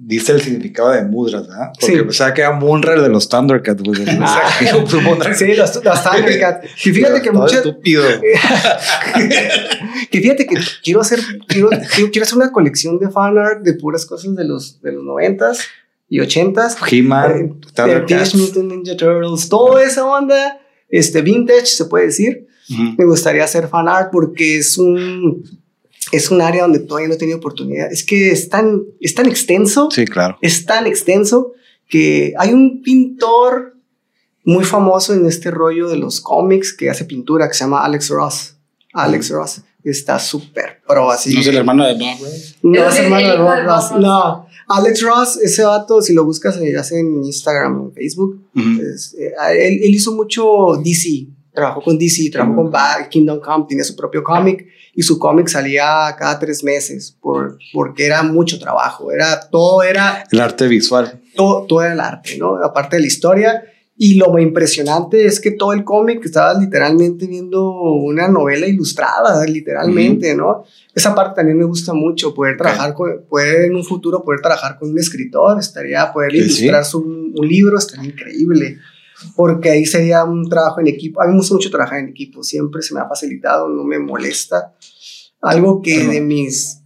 diste 0.00 0.30
el 0.30 0.40
significado 0.40 0.92
de 0.92 1.02
mudras, 1.02 1.48
¿verdad? 1.48 1.72
Porque 1.78 1.96
sí. 1.96 2.02
pensaba 2.02 2.32
que 2.32 2.42
era 2.42 2.52
Munra 2.52 3.02
de 3.02 3.08
los 3.08 3.28
Thundercats. 3.28 3.82
Pues, 3.82 4.00
ah, 4.20 4.48
sí, 5.36 5.54
los, 5.54 5.84
los 5.84 6.04
Thundercats. 6.04 6.68
Y 6.86 6.92
fíjate 6.92 7.20
que 7.20 7.32
muchas... 7.32 7.58
estúpido. 7.58 8.04
que 10.10 10.20
fíjate 10.20 10.46
que 10.46 10.56
quiero 10.84 11.00
hacer, 11.00 11.18
quiero, 11.48 11.70
quiero 12.12 12.22
hacer 12.22 12.38
una 12.38 12.52
colección 12.52 13.00
de 13.00 13.10
fan 13.10 13.36
art 13.36 13.62
de 13.62 13.74
puras 13.74 14.06
cosas 14.06 14.36
de 14.36 14.44
los, 14.44 14.80
de 14.80 14.92
los 14.92 15.02
90s 15.02 15.58
y 16.08 16.20
80s. 16.20 16.76
He-Man, 16.90 17.60
eh, 17.76 18.04
Teenage 18.06 18.36
Mutant 18.36 18.70
Ninja 18.70 18.96
Turtles, 18.96 19.48
toda 19.48 19.82
esa 19.82 20.06
onda, 20.06 20.60
este, 20.88 21.22
vintage, 21.22 21.66
se 21.66 21.86
puede 21.86 22.06
decir. 22.06 22.46
Me 22.98 23.06
gustaría 23.06 23.44
hacer 23.44 23.66
fan 23.68 23.88
art 23.88 24.10
porque 24.12 24.58
es 24.58 24.76
un, 24.76 25.42
es 26.12 26.30
un 26.30 26.40
área 26.40 26.62
donde 26.62 26.80
todavía 26.80 27.08
no 27.08 27.14
he 27.14 27.18
tenido 27.18 27.38
oportunidad. 27.38 27.90
Es 27.92 28.04
que 28.04 28.30
es 28.30 28.48
tan, 28.48 28.82
es 29.00 29.14
tan 29.14 29.26
extenso. 29.26 29.88
Sí, 29.90 30.04
claro. 30.04 30.38
Es 30.40 30.64
tan 30.64 30.86
extenso 30.86 31.52
que 31.88 32.34
hay 32.38 32.52
un 32.52 32.82
pintor 32.82 33.76
muy 34.44 34.64
famoso 34.64 35.12
en 35.12 35.26
este 35.26 35.50
rollo 35.50 35.88
de 35.88 35.96
los 35.96 36.20
cómics 36.20 36.72
que 36.72 36.90
hace 36.90 37.04
pintura 37.04 37.48
que 37.48 37.54
se 37.54 37.64
llama 37.64 37.84
Alex 37.84 38.08
Ross. 38.08 38.56
Alex 38.92 39.30
Ross 39.30 39.60
está 39.84 40.18
súper 40.18 40.80
pro 40.86 41.10
así. 41.10 41.34
¿No 41.34 41.40
es 41.40 41.46
el 41.46 41.56
hermano 41.56 41.86
de 41.86 41.94
Bob 41.94 42.20
Ross? 42.20 42.56
No 42.62 42.88
es 42.88 42.98
el 42.98 43.04
hermano 43.04 43.30
de 43.30 43.38
Bob 43.38 43.64
Ross. 43.64 43.92
No. 44.00 44.46
Alex 44.68 45.02
Ross, 45.02 45.38
ese 45.38 45.64
vato, 45.64 46.02
si 46.02 46.12
lo 46.12 46.24
buscas, 46.24 46.56
hace 46.56 47.00
en 47.00 47.24
Instagram, 47.24 47.86
en 47.86 47.92
Facebook. 47.92 48.42
Eh, 48.54 49.32
él, 49.82 49.94
hizo 49.94 50.12
mucho 50.12 50.80
DC. 50.84 51.26
Trabajó 51.58 51.82
con 51.82 51.98
DC, 51.98 52.30
trabajó 52.30 52.54
con 52.54 52.72
Kingdom 53.10 53.40
Come, 53.40 53.66
tenía 53.68 53.84
su 53.84 53.96
propio 53.96 54.22
cómic 54.22 54.66
y 54.94 55.02
su 55.02 55.18
cómic 55.18 55.48
salía 55.48 56.14
cada 56.18 56.38
tres 56.38 56.62
meses 56.62 57.16
por, 57.20 57.58
porque 57.72 58.06
era 58.06 58.22
mucho 58.22 58.58
trabajo. 58.58 59.10
Era, 59.10 59.40
todo 59.50 59.82
era... 59.82 60.24
El 60.30 60.40
arte 60.40 60.68
visual. 60.68 61.20
Todo, 61.34 61.66
todo 61.66 61.82
era 61.82 61.92
el 61.92 62.00
arte, 62.00 62.38
¿no? 62.38 62.56
Aparte 62.62 62.96
de 62.96 63.00
la 63.02 63.08
historia 63.08 63.62
y 64.00 64.14
lo 64.14 64.38
impresionante 64.38 65.26
es 65.26 65.40
que 65.40 65.50
todo 65.50 65.72
el 65.72 65.82
cómic 65.82 66.24
estabas 66.24 66.60
literalmente 66.60 67.26
viendo 67.26 67.72
una 67.72 68.28
novela 68.28 68.68
ilustrada, 68.68 69.44
literalmente, 69.44 70.36
¿no? 70.36 70.62
Esa 70.94 71.16
parte 71.16 71.34
también 71.34 71.58
me 71.58 71.64
gusta 71.64 71.92
mucho, 71.92 72.32
poder 72.32 72.56
trabajar 72.56 72.94
con, 72.94 73.24
poder 73.28 73.64
en 73.64 73.74
un 73.74 73.82
futuro 73.84 74.22
poder 74.22 74.40
trabajar 74.40 74.78
con 74.78 74.90
un 74.90 74.98
escritor, 75.00 75.58
estaría, 75.58 76.12
poder 76.12 76.32
ilustrar 76.32 76.84
un 76.94 77.34
libro, 77.42 77.76
estaría 77.76 78.08
increíble, 78.08 78.78
porque 79.36 79.70
ahí 79.70 79.86
sería 79.86 80.24
un 80.24 80.48
trabajo 80.48 80.80
en 80.80 80.88
equipo. 80.88 81.20
A 81.20 81.26
mí 81.26 81.32
me 81.32 81.38
gusta 81.38 81.54
mucho 81.54 81.70
trabajar 81.70 82.00
en 82.00 82.08
equipo, 82.08 82.42
siempre 82.42 82.82
se 82.82 82.94
me 82.94 83.00
ha 83.00 83.08
facilitado, 83.08 83.68
no 83.68 83.84
me 83.84 83.98
molesta. 83.98 84.74
Algo 85.40 85.82
que 85.82 86.06
de 86.06 86.20
mis, 86.20 86.82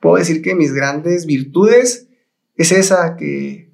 puedo 0.00 0.16
decir 0.16 0.42
que 0.42 0.54
mis 0.54 0.72
grandes 0.72 1.26
virtudes 1.26 2.08
es 2.56 2.72
esa, 2.72 3.16
que 3.16 3.66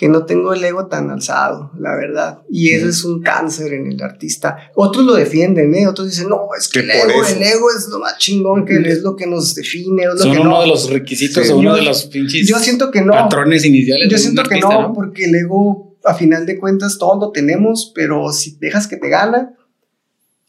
que 0.00 0.08
no 0.08 0.24
tengo 0.24 0.54
el 0.54 0.64
ego 0.64 0.86
tan 0.86 1.10
alzado, 1.10 1.72
la 1.78 1.94
verdad. 1.94 2.38
Y 2.48 2.70
eso 2.70 2.88
es 2.88 3.04
un 3.04 3.20
cáncer 3.20 3.74
en 3.74 3.86
el 3.86 4.02
artista. 4.02 4.70
Otros 4.74 5.04
lo 5.04 5.12
defienden, 5.12 5.74
¿eh? 5.74 5.86
Otros 5.86 6.08
dicen, 6.08 6.26
no, 6.30 6.48
es 6.58 6.68
que 6.68 6.80
el 6.80 6.90
ego, 6.90 7.22
el 7.22 7.42
ego, 7.42 7.70
es 7.70 7.86
lo 7.86 7.98
más 7.98 8.16
chingón, 8.16 8.64
que 8.64 8.76
es 8.76 9.02
lo 9.02 9.14
que 9.14 9.26
nos 9.26 9.54
define. 9.54 10.04
Es 10.04 10.14
lo 10.14 10.16
Son 10.16 10.32
que 10.32 10.38
uno 10.38 10.62
de 10.62 10.68
los 10.68 10.88
requisitos 10.88 11.50
o 11.50 11.58
uno 11.58 11.76
de 11.76 11.82
los 11.82 12.04
pinches 12.06 12.48
yo 12.48 12.58
siento 12.58 12.90
que 12.90 13.02
no, 13.02 13.12
patrones 13.12 13.62
iniciales. 13.66 14.08
Yo 14.08 14.16
siento 14.16 14.42
que 14.44 14.58
no, 14.58 14.94
porque 14.94 15.26
el 15.26 15.34
ego, 15.34 15.89
a 16.04 16.14
final 16.14 16.46
de 16.46 16.58
cuentas, 16.58 16.98
todo 16.98 17.20
lo 17.20 17.32
tenemos, 17.32 17.92
pero 17.94 18.32
si 18.32 18.56
dejas 18.60 18.86
que 18.86 18.96
te 18.96 19.08
gana, 19.08 19.54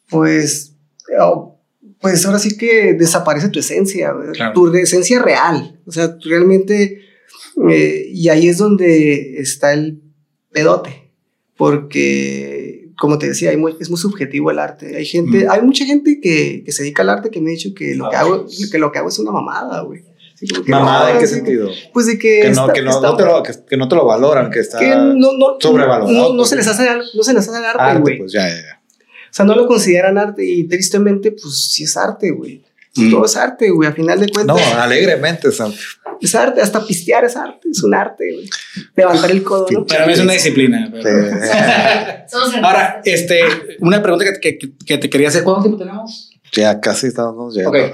pues, 0.10 0.76
pues 1.99 2.26
ahora 2.26 2.39
sí 2.39 2.58
que 2.58 2.93
desaparece 2.93 3.49
tu 3.49 3.60
esencia, 3.60 4.14
tu 4.54 4.74
esencia 4.76 5.22
real. 5.22 5.80
O 5.86 5.91
sea, 5.91 6.16
realmente 6.24 7.02
eh, 7.70 8.10
y 8.12 8.30
ahí 8.30 8.47
es 8.47 8.58
donde 8.58 9.39
está 9.39 9.74
el 9.74 10.02
pedote, 10.52 11.12
porque, 11.58 12.89
como 12.97 13.18
te 13.18 13.28
decía, 13.28 13.52
es 13.52 13.89
muy 13.89 13.99
subjetivo 13.99 14.52
el 14.52 14.60
arte. 14.60 14.95
Hay 14.95 15.06
gente, 15.06 15.47
hay 15.49 15.62
mucha 15.62 15.86
gente 15.86 16.20
que, 16.22 16.64
que, 16.66 16.72
se 16.72 16.84
dedica 16.84 17.04
al 17.04 17.10
arte 17.10 17.30
que 17.30 17.41
me 17.41 17.52
ha 17.52 17.54
dicho 17.54 17.74
que 17.76 17.95
lo, 17.95 18.10
que, 18.10 18.16
hago, 18.16 18.45
que 18.72 18.78
lo 18.78 18.91
que 18.91 18.99
hago 18.99 19.10
es 19.10 19.20
una 19.20 19.32
mamada, 19.32 19.82
güey. 19.82 20.04
¿Mamada 20.68 21.12
en 21.12 21.20
qué 21.20 21.28
sentido? 21.28 21.70
pues 21.94 22.06
de 22.08 22.18
que... 22.18 22.42
Que 22.42 22.50
no, 22.52 22.72
que, 22.74 22.82
no, 22.82 23.00
no 23.02 23.16
te 23.16 23.26
lo, 23.26 23.44
que, 23.44 23.78
no 23.78 23.88
te 23.88 23.96
lo 23.96 24.06
valoran, 24.06 24.50
que 24.50 24.60
está 24.60 24.80
sobrevalorado. 25.60 26.34
No, 26.34 26.46
se 26.46 26.56
les 26.56 26.68
hace, 26.68 26.88
no 27.14 27.24
se 27.24 27.34
les 27.34 27.48
hace 27.48 27.66
arte, 27.66 28.00
güey. 28.00 28.18
Pues 28.18 28.32
ya, 28.32 28.48
ya, 28.48 28.82
O 29.30 29.34
sea, 29.34 29.46
no 29.46 29.56
lo 29.56 29.68
consideran 29.68 30.18
arte 30.18 30.44
y 30.46 30.68
tristemente, 30.68 31.32
pues 31.32 31.70
sí 31.72 31.84
es 31.84 31.96
arte, 31.98 32.32
güey. 32.32 32.64
Pues 32.94 33.10
todo 33.10 33.24
es 33.26 33.38
arte, 33.38 33.70
güey, 33.70 33.88
a 33.88 33.94
final 33.94 34.20
de 34.20 34.28
cuentas. 34.28 34.58
No, 34.58 34.82
alegremente. 34.82 35.48
o 35.48 35.52
sea, 35.52 35.68
Es 36.20 36.36
arte, 36.36 36.62
hasta 36.62 36.86
pistear 36.86 37.24
es 37.24 37.38
arte, 37.38 37.70
es 37.72 37.82
un 37.84 37.94
arte, 37.94 38.26
güey. 38.34 38.50
Levantar 38.98 39.32
el 39.32 39.44
codo, 39.44 39.66
¿no? 39.72 39.86
Para 39.86 40.06
mí 40.06 40.12
es 40.14 40.20
una 40.20 40.34
disciplina. 40.34 40.89
pero- 40.92 41.30
Ahora, 42.64 43.02
este, 43.06 43.39
una 43.80 44.02
pregunta 44.02 44.26
que, 44.42 44.58
que- 44.58 44.74
que 44.86 44.98
te 44.98 45.10
quería 45.10 45.30
hacer. 45.30 45.44
¿Cuánto 45.44 45.64
tiempo 45.64 45.78
tenemos? 45.80 46.28
ya 46.54 46.82
casi 46.82 47.08
estamos 47.08 47.56
llegando. 47.56 47.80
Ok. 47.80 47.94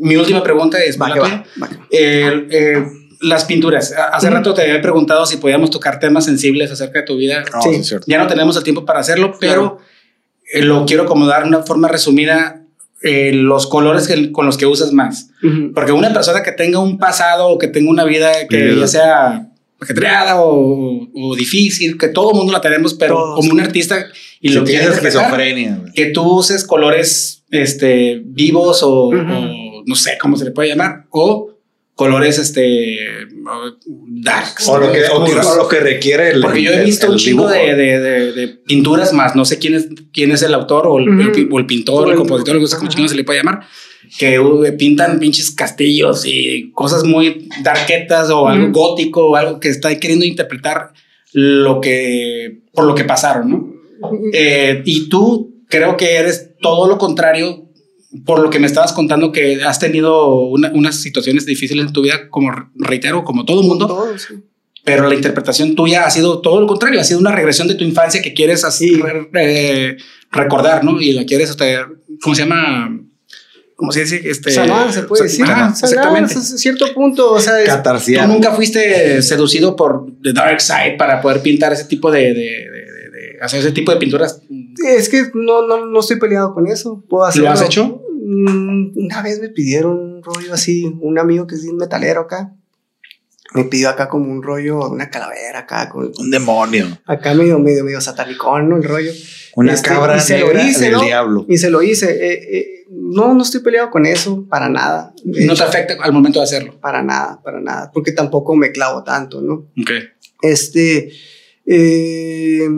Mi 0.00 0.16
última 0.16 0.42
pregunta 0.42 0.78
es, 0.82 1.00
Va 1.00 1.08
¿la 1.08 1.14
que 1.14 1.20
va, 1.20 1.44
va 1.62 1.68
que. 1.68 1.76
El, 2.26 2.48
eh, 2.50 2.84
las 3.20 3.44
pinturas. 3.44 3.94
Hace 4.12 4.28
rato 4.30 4.52
te 4.54 4.62
había 4.62 4.80
preguntado 4.82 5.24
si 5.26 5.38
podíamos 5.38 5.70
tocar 5.70 5.98
temas 5.98 6.24
sensibles 6.26 6.70
acerca 6.70 7.00
de 7.00 7.06
tu 7.06 7.16
vida. 7.16 7.42
No, 7.52 7.62
Sí. 7.62 7.70
es. 7.80 7.96
Ya 8.06 8.18
no 8.18 8.26
tenemos 8.26 8.56
el 8.56 8.62
tiempo 8.62 8.84
para 8.84 9.00
hacerlo, 9.00 9.36
pero 9.40 9.78
eh, 10.52 10.62
lo 10.62 10.84
quiero 10.86 11.04
acomodar 11.04 11.42
de 11.42 11.48
una 11.48 11.62
forma 11.62 11.88
resumida. 11.88 12.62
eh, 13.02 13.30
los 13.34 13.66
colores 13.66 14.08
que- 14.08 14.32
con 14.32 14.46
los 14.46 14.56
que 14.56 14.64
usas 14.66 14.90
más. 14.90 15.28
Ujú. 15.42 15.72
Porque 15.74 15.92
una 15.92 16.12
persona 16.14 16.42
que 16.42 16.50
tenga 16.50 16.78
un 16.80 16.98
pasado 16.98 17.48
o 17.48 17.58
que 17.58 17.68
tenga 17.68 17.90
una 17.90 18.04
vida 18.04 18.32
que 18.48 18.74
ya 18.74 18.86
sea 18.88 19.48
ajetreada 19.80 20.40
o, 20.40 21.06
o 21.14 21.36
difícil, 21.36 21.98
que 21.98 22.08
todo 22.08 22.30
el 22.32 22.36
mundo 22.38 22.54
la 22.54 22.62
tenemos, 22.62 22.94
pero 22.94 23.14
Todos. 23.14 23.36
como 23.36 23.52
un 23.52 23.60
artista 23.60 24.06
y 24.40 24.48
Si 24.48 24.54
lo 24.54 24.64
quieres 24.64 24.88
reflejar, 24.88 25.22
esquizofrenia. 25.24 25.80
que 25.94 26.06
tú 26.06 26.22
uses 26.22 26.64
colores 26.64 27.44
este, 27.50 28.22
vivos 28.24 28.82
o, 28.82 29.08
Ujú. 29.08 29.18
o 29.18 29.65
no 29.86 29.94
sé 29.94 30.18
cómo 30.20 30.36
se 30.36 30.44
le 30.44 30.50
puede 30.50 30.68
llamar, 30.68 31.06
o 31.10 31.52
colores 31.94 32.38
este, 32.38 32.98
darks. 34.22 34.68
O 34.68 34.78
lo, 34.78 34.92
que, 34.92 35.04
o, 35.04 35.22
oscuros. 35.22 35.46
o 35.46 35.56
lo 35.56 35.68
que 35.68 35.80
requiere 35.80 36.30
el. 36.32 36.40
Porque 36.42 36.62
yo 36.62 36.72
he 36.72 36.80
el- 36.80 36.84
visto 36.84 37.06
el 37.06 37.12
un 37.12 37.18
chingo 37.18 37.48
de, 37.48 37.74
de, 37.74 38.00
de- 38.00 38.32
de 38.32 38.48
pinturas 38.48 39.12
más, 39.12 39.34
no 39.34 39.44
sé 39.44 39.58
quién 39.58 39.74
es, 39.74 39.88
quién 40.12 40.30
es 40.30 40.42
el 40.42 40.52
autor 40.54 40.86
o 40.86 40.98
el, 40.98 41.08
el 41.20 41.32
pi- 41.32 41.48
o 41.50 41.58
el 41.58 41.66
pintor, 41.66 42.02
O 42.02 42.06
el 42.06 42.12
el- 42.12 42.18
compositor, 42.18 42.60
no 42.60 42.66
sé 42.66 42.76
cómo 42.76 42.88
Ajá. 42.88 42.92
chingados 42.94 43.10
se 43.12 43.16
le 43.16 43.24
puede 43.24 43.38
llamar, 43.38 43.60
que 44.18 44.38
uh, 44.38 44.76
pintan 44.76 45.18
pinches 45.18 45.50
castillos 45.50 46.24
y 46.26 46.70
cosas 46.72 47.02
muy 47.04 47.48
darquetas 47.62 48.30
o 48.30 48.46
algo 48.48 48.68
gótico 48.72 49.30
o 49.30 49.36
algo 49.36 49.58
que 49.58 49.68
está 49.68 49.94
queriendo 49.98 50.24
interpretar 50.26 50.92
lo 51.32 51.80
que, 51.80 52.60
por 52.72 52.84
lo 52.84 52.94
que 52.94 53.04
pasaron, 53.04 53.50
¿no? 53.50 53.72
Eh, 54.32 54.82
y 54.84 55.08
tú 55.08 55.54
creo 55.68 55.96
que 55.96 56.16
eres 56.16 56.50
todo 56.60 56.86
lo 56.88 56.98
contrario 56.98 57.65
por 58.24 58.40
lo 58.40 58.50
que 58.50 58.58
me 58.58 58.66
estabas 58.66 58.92
contando 58.92 59.32
que 59.32 59.62
has 59.64 59.78
tenido 59.78 60.40
una- 60.46 60.70
unas 60.72 60.96
situaciones 61.00 61.44
difíciles 61.46 61.86
en 61.86 61.92
tu 61.92 62.02
vida, 62.02 62.28
como 62.30 62.50
reitero, 62.74 63.24
como 63.24 63.44
todo 63.44 63.62
mundo, 63.62 63.86
Todo, 63.86 64.18
sí. 64.18 64.34
pero 64.84 65.08
la 65.08 65.14
interpretación 65.14 65.74
tuya 65.74 66.06
ha 66.06 66.10
sido 66.10 66.40
todo 66.40 66.60
lo 66.60 66.66
contrario, 66.66 67.00
ha 67.00 67.04
sido 67.04 67.20
una 67.20 67.32
regresión 67.32 67.68
de 67.68 67.74
tu 67.74 67.84
infancia 67.84 68.22
que 68.22 68.34
quieres 68.34 68.64
así, 68.64 68.88
Sí. 68.90 69.00
re- 69.02 69.28
re- 69.32 69.96
recordar, 70.32 70.84
¿no? 70.84 71.00
Y 71.00 71.12
la 71.12 71.24
quieres, 71.24 71.50
este, 71.50 71.78
¿cómo 72.22 72.34
se 72.34 72.42
llama? 72.42 73.00
¿Cómo 73.74 73.92
se 73.92 74.00
dice? 74.00 74.22
Este, 74.24 74.50
Sanar, 74.52 74.90
se 74.90 75.02
puede 75.02 75.24
decir. 75.24 75.44
Sanar, 75.46 75.70
exactamente. 75.70 76.34
cierto 76.40 76.86
punto, 76.94 77.32
o 77.32 77.40
sea, 77.40 77.60
es-. 77.60 77.68
¿Tú 78.22 78.26
nunca 78.32 78.52
fuiste 78.52 79.20
seducido 79.22 79.76
por 79.76 80.06
The 80.22 80.32
Dark 80.32 80.62
Side 80.62 80.96
para 80.98 81.20
poder 81.20 81.42
pintar 81.42 81.74
ese 81.74 81.84
tipo 81.84 82.10
de, 82.10 82.20
de- 82.20 82.32
de- 82.32 82.70
de- 82.70 83.10
de- 83.10 83.38
hacer 83.42 83.60
ese 83.60 83.72
tipo 83.72 83.92
de 83.92 83.98
pinturas? 83.98 84.40
es 84.88 85.08
que 85.10 85.24
no, 85.34 85.66
no, 85.66 85.84
no 85.86 86.00
estoy 86.00 86.18
peleado 86.18 86.54
con 86.54 86.66
eso. 86.68 87.04
Puedo 87.08 87.24
hacerlo. 87.24 87.48
¿Lo 87.48 87.52
has 87.54 87.62
hecho? 87.62 88.02
Mm, 88.28 88.92
Una 88.96 89.22
vez 89.22 89.40
me 89.40 89.48
pidieron 89.50 89.98
un 89.98 90.22
rollo 90.22 90.52
así, 90.52 90.84
un 91.00 91.16
amigo 91.18 91.46
que 91.46 91.54
es 91.54 91.62
bien 91.62 91.76
metalero 91.76 92.22
acá. 92.22 92.52
Me 93.54 93.62
pidió 93.64 93.88
acá 93.88 94.08
como 94.08 94.30
un 94.30 94.42
rollo, 94.42 94.80
una 94.90 95.08
calavera 95.08 95.60
acá, 95.60 95.88
con, 95.88 96.10
Un 96.18 96.30
demonio. 96.32 96.86
acá 97.06 97.32
medio, 97.34 97.58
medio, 97.60 97.84
medio 97.84 98.00
satanicón, 98.00 98.68
¿no? 98.68 98.76
El 98.78 98.82
rollo. 98.82 99.12
Una 99.54 99.72
Este, 99.74 99.88
cabra 99.88 100.16
y 100.16 100.20
se 100.20 100.38
lo 100.40 100.46
negra 100.48 100.64
hice, 100.64 100.80
del 100.86 100.92
¿no? 100.92 101.02
diablo. 101.02 101.46
Y 101.48 101.56
se 101.56 101.70
lo 101.70 101.80
hice. 101.82 102.10
Eh, 102.10 102.58
eh, 102.58 102.84
no, 102.90 103.32
no 103.34 103.42
estoy 103.44 103.60
peleado 103.60 103.88
con 103.90 104.04
eso, 104.04 104.44
para 104.48 104.68
nada. 104.68 105.14
De 105.24 105.46
No 105.46 105.54
te 105.54 105.62
afecta 105.62 105.94
al 106.02 106.12
momento 106.12 106.40
de 106.40 106.44
hacerlo. 106.44 106.78
Para 106.80 107.02
nada, 107.04 107.40
para 107.42 107.60
nada. 107.60 107.90
Porque 107.94 108.10
tampoco 108.10 108.56
me 108.56 108.72
clavo 108.72 109.04
tanto, 109.04 109.40
¿no? 109.40 109.68
Ok. 109.80 109.90
Este. 110.42 111.12
eh, 111.64 112.68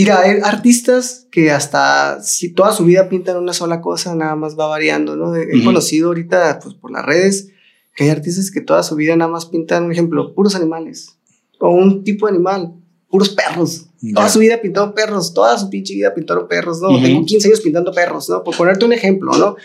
mira, 0.00 0.20
hay 0.20 0.38
artistas 0.42 1.26
que 1.30 1.50
hasta 1.50 2.22
si 2.22 2.52
toda 2.52 2.72
su 2.72 2.84
vida 2.84 3.08
pintan 3.08 3.36
una 3.36 3.52
sola 3.52 3.80
cosa, 3.80 4.14
nada 4.14 4.34
más 4.34 4.58
va 4.58 4.66
variando, 4.66 5.16
¿no? 5.16 5.34
He 5.36 5.62
conocido 5.64 6.08
ahorita, 6.08 6.58
pues 6.62 6.74
por 6.74 6.90
las 6.90 7.04
redes, 7.04 7.48
que 7.94 8.04
hay 8.04 8.10
artistas 8.10 8.50
que 8.50 8.60
toda 8.60 8.82
su 8.82 8.94
vida 8.96 9.14
nada 9.16 9.30
más 9.30 9.46
pintan, 9.46 9.84
por 9.84 9.92
ejemplo, 9.92 10.34
puros 10.34 10.54
animales. 10.54 11.16
O 11.58 11.70
un 11.70 12.02
tipo 12.04 12.26
de 12.26 12.32
animal, 12.34 12.72
puros 13.10 13.28
perros. 13.30 13.86
Toda 14.14 14.28
su 14.30 14.38
vida 14.38 14.60
pintaron 14.62 14.94
perros, 14.94 15.34
toda 15.34 15.58
su 15.58 15.68
pinche 15.68 15.92
vida 15.94 16.14
pintaron 16.14 16.48
perros, 16.48 16.80
¿no? 16.80 16.88
Ujú. 16.90 17.02
Tengo 17.02 17.24
15 17.26 17.48
años 17.48 17.60
pintando 17.60 17.92
perros, 17.92 18.28
¿no? 18.30 18.42
Por 18.42 18.56
ponerte 18.56 18.84
un 18.86 18.92
ejemplo, 18.94 19.32
¿no? 19.36 19.56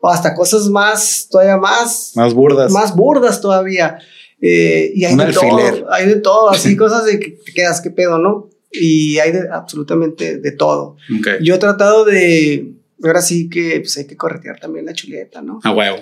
O 0.00 0.08
hasta 0.08 0.34
cosas 0.34 0.68
más, 0.68 1.28
todavía 1.30 1.58
más, 1.58 2.12
Más 2.14 2.32
burdas. 2.32 2.72
más 2.72 2.96
burdas 2.96 3.40
todavía. 3.42 3.98
Eh, 4.40 4.90
y 4.94 5.04
hay 5.04 5.12
Un 5.12 5.18
de 5.18 5.24
alfiler. 5.24 5.80
todo, 5.80 5.92
hay 5.92 6.06
de 6.06 6.16
todo, 6.16 6.50
así 6.50 6.76
cosas 6.84 7.04
de 7.04 7.20
que 7.20 7.30
te 7.32 7.52
quedas, 7.52 7.80
qué 7.82 7.90
pedo, 7.90 8.18
¿no? 8.18 8.48
Y 8.72 9.18
hay 9.18 9.32
de 9.32 9.48
absolutamente 9.50 10.38
de 10.38 10.52
todo. 10.52 10.96
Ok. 11.18 11.28
Yo 11.42 11.54
he 11.54 11.58
tratado 11.58 12.04
de, 12.04 12.72
ahora 13.02 13.20
sí 13.22 13.48
que 13.48 13.80
pues 13.80 13.96
hay 13.98 14.06
que 14.06 14.16
corretear 14.16 14.58
también 14.58 14.86
la 14.86 14.94
chuleta, 14.94 15.42
¿no? 15.42 15.60
A 15.62 15.72
huevo. 15.72 15.98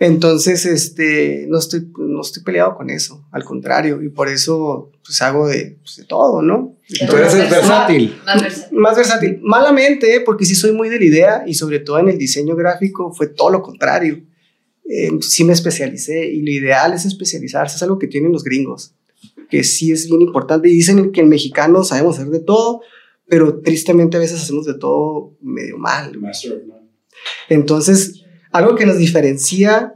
Entonces, 0.00 0.64
este, 0.64 1.46
no 1.48 1.58
estoy, 1.58 1.90
no 1.98 2.20
estoy 2.20 2.44
peleado 2.44 2.76
con 2.76 2.88
eso, 2.88 3.26
al 3.32 3.42
contrario, 3.42 4.00
y 4.00 4.10
por 4.10 4.28
eso 4.28 4.92
pues 5.04 5.20
hago 5.22 5.48
de, 5.48 5.76
pues, 5.80 5.96
de 5.96 6.04
todo, 6.04 6.40
¿no? 6.40 6.76
Tú 7.08 7.16
eres 7.16 7.34
versátil. 7.34 8.16
Más 8.24 8.42
versátil. 8.42 8.78
Más 8.78 8.96
versátil. 8.96 9.40
Malamente, 9.42 10.20
porque 10.24 10.44
sí 10.44 10.54
soy 10.54 10.70
muy 10.70 10.88
de 10.88 11.00
la 11.00 11.04
idea 11.04 11.44
y 11.46 11.54
sobre 11.54 11.80
todo 11.80 11.98
en 11.98 12.08
el 12.08 12.16
diseño 12.16 12.54
gráfico 12.54 13.12
fue 13.12 13.26
todo 13.26 13.50
lo 13.50 13.60
contrario. 13.60 14.22
Eh, 14.88 15.10
sí 15.20 15.42
me 15.42 15.52
especialicé 15.52 16.28
y 16.28 16.42
lo 16.42 16.50
ideal 16.50 16.94
es 16.94 17.04
especializarse, 17.04 17.76
es 17.76 17.82
algo 17.82 17.98
que 17.98 18.06
tienen 18.06 18.32
los 18.32 18.44
gringos, 18.44 18.94
que 19.48 19.64
sí 19.64 19.92
es 19.92 20.06
bien 20.06 20.22
importante. 20.22 20.68
Y 20.68 20.72
dicen 20.72 21.12
que 21.12 21.20
en 21.20 21.28
mexicano 21.28 21.84
sabemos 21.84 22.18
hacer 22.18 22.30
de 22.30 22.40
todo, 22.40 22.80
pero 23.26 23.60
tristemente 23.60 24.16
a 24.16 24.20
veces 24.20 24.42
hacemos 24.42 24.66
de 24.66 24.74
todo 24.74 25.36
medio 25.40 25.78
mal. 25.78 26.18
Entonces, 27.48 28.24
algo 28.52 28.74
que 28.74 28.86
nos 28.86 28.98
diferencia 28.98 29.94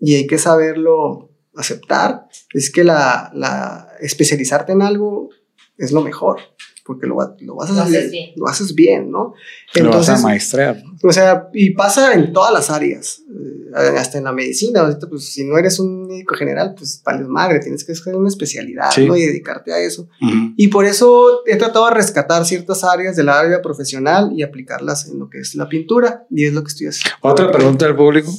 y 0.00 0.14
hay 0.14 0.26
que 0.26 0.38
saberlo 0.38 1.30
aceptar 1.54 2.26
es 2.54 2.70
que 2.70 2.82
la, 2.82 3.30
la 3.34 3.88
especializarte 4.00 4.72
en 4.72 4.82
algo 4.82 5.30
es 5.76 5.92
lo 5.92 6.02
mejor, 6.02 6.40
porque 6.84 7.06
lo, 7.06 7.16
lo 7.40 7.54
vas 7.54 7.70
a 7.70 7.74
Lo 7.74 7.80
hacer 7.82 7.98
haces 7.98 8.10
bien. 8.10 8.30
lo 8.36 8.48
haces 8.48 8.74
bien, 8.74 9.10
¿no? 9.10 9.18
Lo 9.18 9.30
vas 9.30 9.76
a 9.76 9.80
Entonces, 9.80 10.22
maestrear. 10.22 10.82
o 11.02 11.12
sea, 11.12 11.48
y 11.52 11.70
pasa 11.70 12.12
en 12.14 12.32
todas 12.32 12.52
las 12.52 12.70
áreas, 12.70 13.22
eh, 13.30 13.96
hasta 13.98 14.18
en 14.18 14.24
la 14.24 14.32
medicina. 14.32 14.80
Ahorita, 14.80 15.08
pues, 15.08 15.32
si 15.32 15.44
no 15.44 15.56
eres 15.58 15.78
un 15.78 16.06
médico 16.08 16.34
general, 16.34 16.74
pues, 16.76 17.00
vales 17.04 17.26
madre, 17.28 17.60
tienes 17.60 17.84
que 17.84 17.92
escoger 17.92 18.16
una 18.16 18.28
especialidad, 18.28 18.90
Sí. 18.90 19.06
¿no? 19.06 19.16
Y 19.16 19.24
dedicarte 19.26 19.72
a 19.72 19.78
eso. 19.78 20.08
Ujú. 20.20 20.54
Y 20.56 20.68
por 20.68 20.84
eso 20.84 21.42
he 21.46 21.56
tratado 21.56 21.86
de 21.88 21.94
rescatar 21.94 22.44
ciertas 22.44 22.82
áreas 22.84 23.14
del 23.16 23.28
área 23.28 23.62
profesional 23.62 24.32
y 24.34 24.42
aplicarlas 24.42 25.06
en 25.08 25.18
lo 25.20 25.30
que 25.30 25.38
es 25.38 25.54
la 25.54 25.68
pintura, 25.68 26.26
y 26.30 26.46
es 26.46 26.52
lo 26.52 26.62
que 26.64 26.68
estoy 26.68 26.88
haciendo. 26.88 27.16
Otra 27.22 27.50
pregunta 27.52 27.86
del 27.86 27.94
público. 27.96 28.32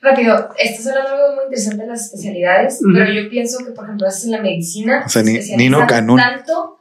Rápido, 0.00 0.48
estás 0.58 0.86
hablando 0.86 1.10
de 1.10 1.16
algo 1.16 1.34
muy 1.34 1.44
interesante 1.46 1.82
de 1.82 1.88
las 1.88 2.04
especialidades, 2.06 2.74
Ujú. 2.82 2.92
pero 2.94 3.12
yo 3.12 3.28
pienso 3.30 3.58
que, 3.64 3.72
por 3.72 3.84
ejemplo, 3.84 4.06
haces 4.06 4.24
en 4.26 4.30
la 4.30 4.40
medicina, 4.42 5.02
O 5.04 5.08
sea, 5.08 5.24
se 5.24 5.32
ni- 5.56 5.56
Nino 5.56 5.84
Canún. 5.88 6.16
tanto 6.18 6.77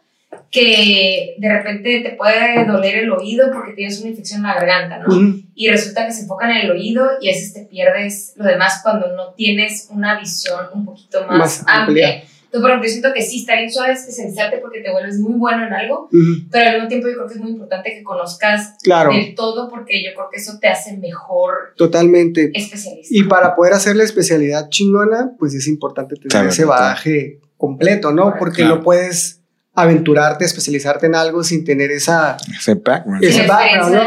que 0.51 1.35
de 1.37 1.49
repente 1.51 1.99
te 2.01 2.15
puede 2.15 2.65
doler 2.65 2.99
el 2.99 3.11
oído 3.11 3.49
porque 3.53 3.73
tienes 3.73 3.99
una 3.99 4.09
infección 4.11 4.39
en 4.41 4.47
la 4.47 4.55
garganta, 4.55 4.99
¿no? 4.99 5.35
Y 5.55 5.67
resulta 5.69 6.05
que 6.05 6.13
se 6.13 6.21
enfocan 6.21 6.51
en 6.51 6.57
el 6.65 6.71
oído 6.71 7.05
y 7.21 7.29
a 7.29 7.31
veces 7.33 7.53
te 7.53 7.61
pierdes 7.65 8.33
lo 8.37 8.45
demás 8.45 8.79
cuando 8.83 9.13
no 9.15 9.33
tienes 9.33 9.87
una 9.91 10.19
visión 10.19 10.65
un 10.73 10.85
poquito 10.85 11.21
más, 11.27 11.37
Más 11.37 11.59
amplia. 11.67 12.07
amplia. 12.09 12.23
Entonces, 12.47 12.61
por 12.61 12.69
ejemplo, 12.69 12.87
yo 12.87 12.91
siento 12.91 13.13
que 13.13 13.21
sí 13.23 13.39
está 13.41 13.55
bien 13.57 13.69
suave 13.69 13.91
especializarte 13.91 14.59
porque 14.59 14.79
te 14.79 14.89
vuelves 14.89 15.19
muy 15.19 15.33
bueno 15.33 15.67
en 15.67 15.73
algo, 15.73 16.07
pero 16.49 16.65
al 16.69 16.73
mismo 16.75 16.87
tiempo 16.87 17.07
yo 17.09 17.15
creo 17.15 17.27
que 17.27 17.33
es 17.33 17.39
muy 17.41 17.51
importante 17.51 17.93
que 17.93 18.03
conozcas 18.03 18.75
Claro, 18.83 19.11
del 19.11 19.35
todo 19.35 19.69
porque 19.69 20.01
yo 20.01 20.11
creo 20.15 20.29
que 20.31 20.39
eso 20.39 20.57
te 20.61 20.69
hace 20.69 20.95
mejor 20.95 21.73
totalmente. 21.75 22.51
especialista. 22.53 23.13
Y 23.13 23.23
para 23.23 23.53
poder 23.53 23.73
hacer 23.73 23.97
la 23.97 24.05
especialidad 24.05 24.69
chingona, 24.69 25.33
pues 25.37 25.53
es 25.55 25.67
importante 25.67 26.15
tener 26.15 26.47
ese 26.47 26.63
bagaje 26.63 27.41
completo, 27.57 28.13
¿no? 28.13 28.35
Porque 28.39 28.61
Claro. 28.61 28.77
no 28.77 28.81
puedes 28.83 29.41
aventurarte, 29.77 30.43
especializarte 30.43 31.05
en 31.05 31.15
algo 31.15 31.43
sin 31.43 31.63
tener 31.63 31.91
esa... 31.91 32.35
Ese 32.57 32.73
background. 32.73 33.23
Ese 33.23 33.45
background, 33.45 33.93
¿no? 33.93 34.01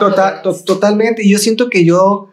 Total, 0.00 0.42
to- 0.42 0.62
totalmente. 0.64 1.24
Y 1.24 1.30
yo 1.30 1.38
siento 1.38 1.70
que 1.70 1.84
yo... 1.84 2.30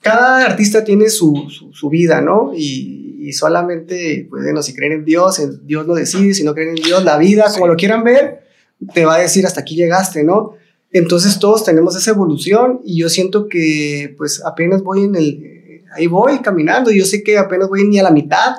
Cada 0.00 0.46
artista 0.46 0.84
tiene 0.84 1.08
su, 1.10 1.48
su, 1.50 1.72
su 1.72 1.88
vida, 1.88 2.20
¿no? 2.20 2.52
Y, 2.54 3.16
y 3.20 3.32
solamente, 3.32 4.28
pues, 4.30 4.44
bueno, 4.44 4.62
si 4.62 4.72
creen 4.74 4.92
en 4.92 5.04
Dios, 5.04 5.40
en 5.40 5.66
Dios 5.66 5.84
lo 5.86 5.94
decide. 5.96 6.32
Si 6.34 6.44
no 6.44 6.54
creen 6.54 6.76
en 6.76 6.84
Dios, 6.84 7.02
la 7.02 7.18
vida, 7.18 7.46
como 7.52 7.66
lo 7.66 7.74
quieran 7.74 8.04
ver, 8.04 8.46
te 8.94 9.04
va 9.04 9.16
a 9.16 9.18
decir 9.18 9.44
hasta 9.44 9.62
aquí 9.62 9.74
llegaste, 9.74 10.22
¿no? 10.22 10.52
Entonces 10.92 11.40
todos 11.40 11.64
tenemos 11.64 11.96
esa 11.96 12.12
evolución 12.12 12.80
y 12.84 13.00
yo 13.00 13.08
siento 13.08 13.48
que 13.48 14.14
pues 14.16 14.40
apenas 14.44 14.82
voy 14.84 15.04
en 15.04 15.16
el, 15.16 15.82
ahí 15.92 16.06
voy 16.06 16.38
caminando, 16.38 16.92
yo 16.92 17.04
sé 17.04 17.24
que 17.24 17.36
apenas 17.36 17.68
voy 17.68 17.82
ni 17.88 17.98
a 17.98 18.04
la 18.04 18.12
mitad 18.12 18.54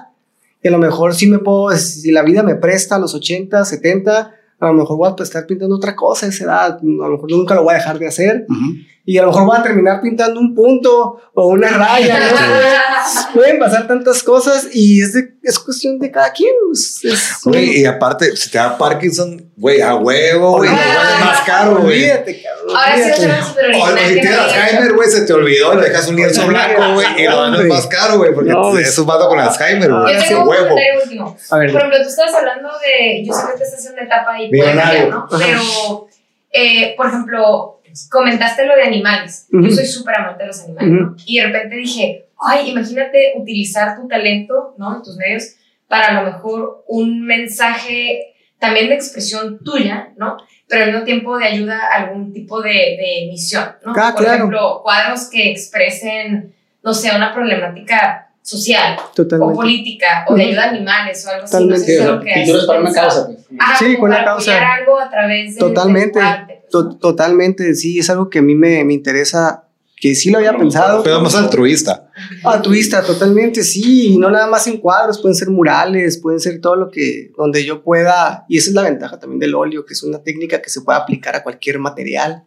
y 0.61 0.67
a 0.67 0.71
lo 0.71 0.77
mejor 0.77 1.13
sí 1.13 1.27
me 1.27 1.39
puedo, 1.39 1.75
si 1.77 2.11
la 2.11 2.23
vida 2.23 2.43
me 2.43 2.55
presta 2.55 2.95
a 2.95 2.99
los 2.99 3.13
80, 3.13 3.63
70, 3.63 4.33
a 4.59 4.67
lo 4.67 4.73
mejor 4.73 4.97
voy 4.97 5.13
a 5.17 5.23
estar 5.23 5.45
pintando 5.45 5.75
otra 5.75 5.95
cosa 5.95 6.25
a 6.25 6.29
esa 6.29 6.43
edad, 6.45 6.79
a 6.79 6.83
lo 6.83 7.11
mejor 7.11 7.31
nunca 7.31 7.53
lo 7.53 7.63
voy 7.63 7.73
a 7.73 7.77
dejar 7.77 7.99
de 7.99 8.07
hacer. 8.07 8.47
Y 9.05 9.17
a 9.17 9.21
lo 9.21 9.29
mejor 9.29 9.45
voy 9.45 9.57
a 9.57 9.63
terminar 9.63 10.01
pintando 10.01 10.39
un 10.39 10.53
punto 10.53 11.19
o 11.33 11.47
una 11.47 11.69
raya. 11.69 12.19
¿no? 12.19 12.25
Pueden 13.33 13.59
pasar 13.59 13.87
tantas 13.87 14.23
cosas 14.23 14.67
y 14.73 15.01
es, 15.01 15.13
de- 15.13 15.29
es 15.43 15.59
cuestión 15.59 15.99
de 15.99 16.11
cada 16.11 16.31
quien. 16.31 16.51
Es, 16.73 16.99
es 17.03 17.37
un- 17.45 17.51
Güey, 17.53 17.81
y 17.81 17.85
aparte, 17.85 18.35
si 18.35 18.49
te 18.49 18.57
da 18.57 18.77
Parkinson, 18.77 19.51
güey, 19.55 19.81
a 19.81 19.95
huevo, 19.95 20.57
güey, 20.57 20.69
Ah, 20.71 20.73
igual 20.91 21.07
es 21.19 21.25
más 21.25 21.41
caro, 21.41 21.75
güey. 21.81 22.03
Olvídate, 22.03 22.41
cabrón. 22.43 22.75
Ahora 22.77 22.95
sí 22.95 23.01
olvídate. 23.01 23.27
va 23.27 23.33
a 23.33 23.37
ser 23.37 23.43
súper 23.45 23.65
O 23.65 23.67
original. 23.83 24.07
si 24.07 24.13
tienes. 24.21 24.39
Alzheimer, 24.39 24.93
güey, 24.93 25.09
se 25.09 25.21
te 25.25 25.33
olvidó 25.33 25.73
y 25.73 25.77
le 25.77 25.83
dejas 25.89 26.07
un 26.09 26.15
lienzo 26.15 26.47
blanco, 26.47 26.93
güey, 26.93 27.07
y 27.17 27.23
lo 27.27 27.41
vendes 27.43 27.59
Hombre. 27.61 27.67
más 27.75 27.87
caro, 27.87 28.17
güey, 28.17 28.33
porque 28.33 28.51
No, 28.51 28.77
es 28.77 28.99
malo 28.99 29.27
con 29.29 29.39
Alzheimer, 29.39 29.91
güey. 29.91 30.13
Yo 30.13 30.19
Ese 30.19 30.27
tengo 30.29 30.41
un 30.43 30.47
huevo. 30.49 30.67
comentario 30.69 31.01
último. 31.03 31.37
Por 31.49 31.65
ejemplo, 31.65 31.97
tú 32.03 32.09
estabas 32.09 32.33
hablando 32.35 32.69
de, 32.79 33.23
yo 33.25 33.33
sé 33.33 33.41
que 33.57 33.63
estás 33.63 33.85
en 33.85 33.93
una 33.93 34.03
etapa 34.03 34.41
y 34.41 34.49
puede 34.49 34.75
cambiar, 34.75 35.09
¿no? 35.09 35.27
Pero, 35.29 36.07
eh, 36.51 36.93
por 36.97 37.07
ejemplo, 37.07 37.81
comentaste 38.11 38.65
lo 38.65 38.75
de 38.75 38.83
animales. 38.83 39.45
Yo 39.49 39.69
soy 39.75 39.85
súper 39.85 40.15
amante 40.15 40.43
de 40.43 40.47
los 40.47 40.59
animales, 40.61 40.89
¿no? 40.91 41.15
Y 41.25 41.39
de 41.39 41.45
repente 41.47 41.75
dije, 41.77 42.26
ay, 42.39 42.69
imagínate 42.71 43.33
utilizar 43.38 43.95
tu 43.99 44.07
talento, 44.07 44.75
¿no? 44.77 45.01
Tus 45.01 45.15
medios 45.17 45.55
para 45.88 46.07
a 46.07 46.21
lo 46.21 46.31
mejor 46.31 46.83
un 46.88 47.25
mensaje 47.25 48.33
también 48.59 48.89
de 48.89 48.95
expresión 48.95 49.59
tuya, 49.63 50.13
¿no? 50.17 50.38
Pero 50.67 50.83
al 50.83 50.91
mismo 50.91 51.05
tiempo 51.05 51.38
de 51.38 51.45
ayuda 51.45 51.79
a 51.91 52.03
algún 52.03 52.33
tipo 52.33 52.61
de, 52.61 52.69
de 52.71 53.27
misión, 53.29 53.65
¿no? 53.85 53.93
Ah, 53.95 54.11
por 54.13 54.23
claro. 54.23 54.35
ejemplo, 54.38 54.81
cuadros 54.83 55.29
que 55.29 55.51
expresen, 55.51 56.53
no 56.83 56.93
sé, 56.93 57.15
una 57.15 57.33
problemática 57.33 58.23
social 58.41 58.97
o 58.97 59.13
Totalmente. 59.13 59.55
política 59.55 60.25
o 60.27 60.35
de 60.35 60.43
ayuda 60.43 60.63
a 60.65 60.69
animales 60.69 61.25
o 61.25 61.29
algo 61.29 61.43
así. 61.43 61.51
Totalmente. 61.53 61.79
No 61.79 61.85
sé 61.85 61.91
si 61.91 61.97
es 61.97 62.01
algo 62.01 62.21
que 62.23 62.31
has 62.31 62.39
Pinturas 62.39 62.65
para 62.65 62.79
una 62.81 62.93
causa. 62.93 63.27
Ajá, 63.59 63.75
Sí, 63.77 63.97
con 63.97 64.09
una 64.09 64.23
causa. 64.25 64.73
algo 64.73 64.99
a 64.99 65.09
través 65.09 65.53
de 65.55 65.59
Totalmente. 65.59 66.19
del 66.19 66.27
arte, 66.27 66.61
pues, 66.71 66.99
totalmente, 66.99 67.75
sí, 67.75 67.99
es 67.99 68.09
algo 68.09 68.29
que 68.29 68.39
a 68.39 68.41
mí 68.41 68.55
me, 68.55 68.83
me 68.83 68.93
interesa, 68.93 69.66
que 69.99 70.13
sí 70.13 70.29
lo 70.29 70.37
había 70.37 70.55
pensado. 70.55 71.01
Pero 71.03 71.21
más 71.21 71.35
altruista. 71.35 72.09
Altruista, 72.43 73.01
totalmente, 73.03 73.63
sí, 73.63 74.13
y 74.13 74.17
no 74.17 74.29
nada 74.29 74.47
más 74.47 74.67
en 74.67 74.77
cuadros, 74.77 75.19
pueden 75.19 75.35
ser 75.35 75.49
murales, 75.49 76.19
pueden 76.19 76.39
ser 76.39 76.61
todo 76.61 76.75
lo 76.75 76.91
que, 76.91 77.31
donde 77.35 77.65
yo 77.65 77.83
pueda, 77.83 78.45
y 78.47 78.57
esa 78.57 78.69
es 78.69 78.75
la 78.75 78.83
ventaja 78.83 79.19
también 79.19 79.39
del 79.39 79.55
óleo, 79.55 79.85
que 79.85 79.93
es 79.93 80.03
una 80.03 80.21
técnica 80.21 80.61
que 80.61 80.69
se 80.69 80.81
puede 80.81 80.99
aplicar 80.99 81.35
a 81.35 81.41
cualquier 81.43 81.79
material, 81.79 82.43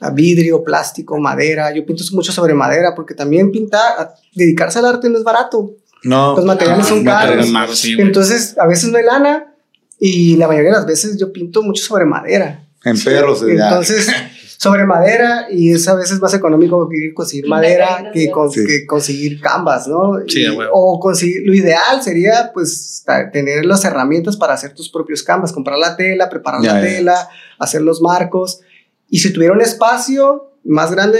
a 0.00 0.10
vidrio, 0.10 0.64
plástico, 0.64 1.18
madera, 1.18 1.72
yo 1.72 1.86
pinto 1.86 2.02
mucho 2.12 2.32
sobre 2.32 2.54
madera, 2.54 2.94
porque 2.96 3.14
también 3.14 3.52
pintar, 3.52 4.14
dedicarse 4.34 4.80
al 4.80 4.86
arte 4.86 5.08
no 5.08 5.18
es 5.18 5.24
barato, 5.24 5.76
No. 6.02 6.34
los 6.34 6.44
materiales 6.44 6.88
son 6.88 7.04
caros, 7.04 7.48
Mago, 7.50 7.76
sí, 7.76 7.94
entonces 7.96 8.58
a 8.58 8.66
veces 8.66 8.90
no 8.90 8.98
hay 8.98 9.04
lana, 9.04 9.54
y 10.00 10.34
la 10.34 10.48
mayoría 10.48 10.70
de 10.70 10.76
las 10.78 10.86
veces 10.86 11.16
yo 11.16 11.32
pinto 11.32 11.62
mucho 11.62 11.84
sobre 11.84 12.06
madera, 12.06 12.66
En 12.84 12.98
perros, 13.00 13.44
entonces, 13.48 14.08
sobre 14.62 14.84
madera, 14.86 15.46
y 15.50 15.72
es 15.72 15.88
a 15.88 15.96
veces 15.96 16.20
más 16.20 16.32
económico 16.34 16.88
que 16.88 17.12
conseguir 17.14 17.48
madera 17.48 18.10
que, 18.14 18.30
con- 18.30 18.48
Sí. 18.48 18.64
que 18.64 18.86
conseguir 18.86 19.40
canvas, 19.40 19.88
¿no? 19.88 20.20
Sí, 20.28 20.42
Y- 20.44 20.56
o 20.72 21.00
conseguir, 21.00 21.42
lo 21.44 21.52
ideal 21.52 22.00
sería, 22.00 22.52
pues, 22.54 23.04
tener 23.32 23.64
las 23.64 23.84
herramientas 23.84 24.36
para 24.36 24.54
hacer 24.54 24.72
tus 24.72 24.88
propios 24.88 25.24
canvas, 25.24 25.52
comprar 25.52 25.78
la 25.78 25.96
tela, 25.96 26.28
preparar 26.28 26.62
Ya, 26.62 26.74
la 26.74 26.80
ya. 26.80 26.86
tela, 26.86 27.28
hacer 27.58 27.82
los 27.82 28.00
marcos. 28.00 28.60
Y 29.08 29.18
si 29.18 29.32
tuviera 29.32 29.52
un 29.52 29.62
espacio 29.62 30.52
más 30.64 30.92
grande, 30.92 31.18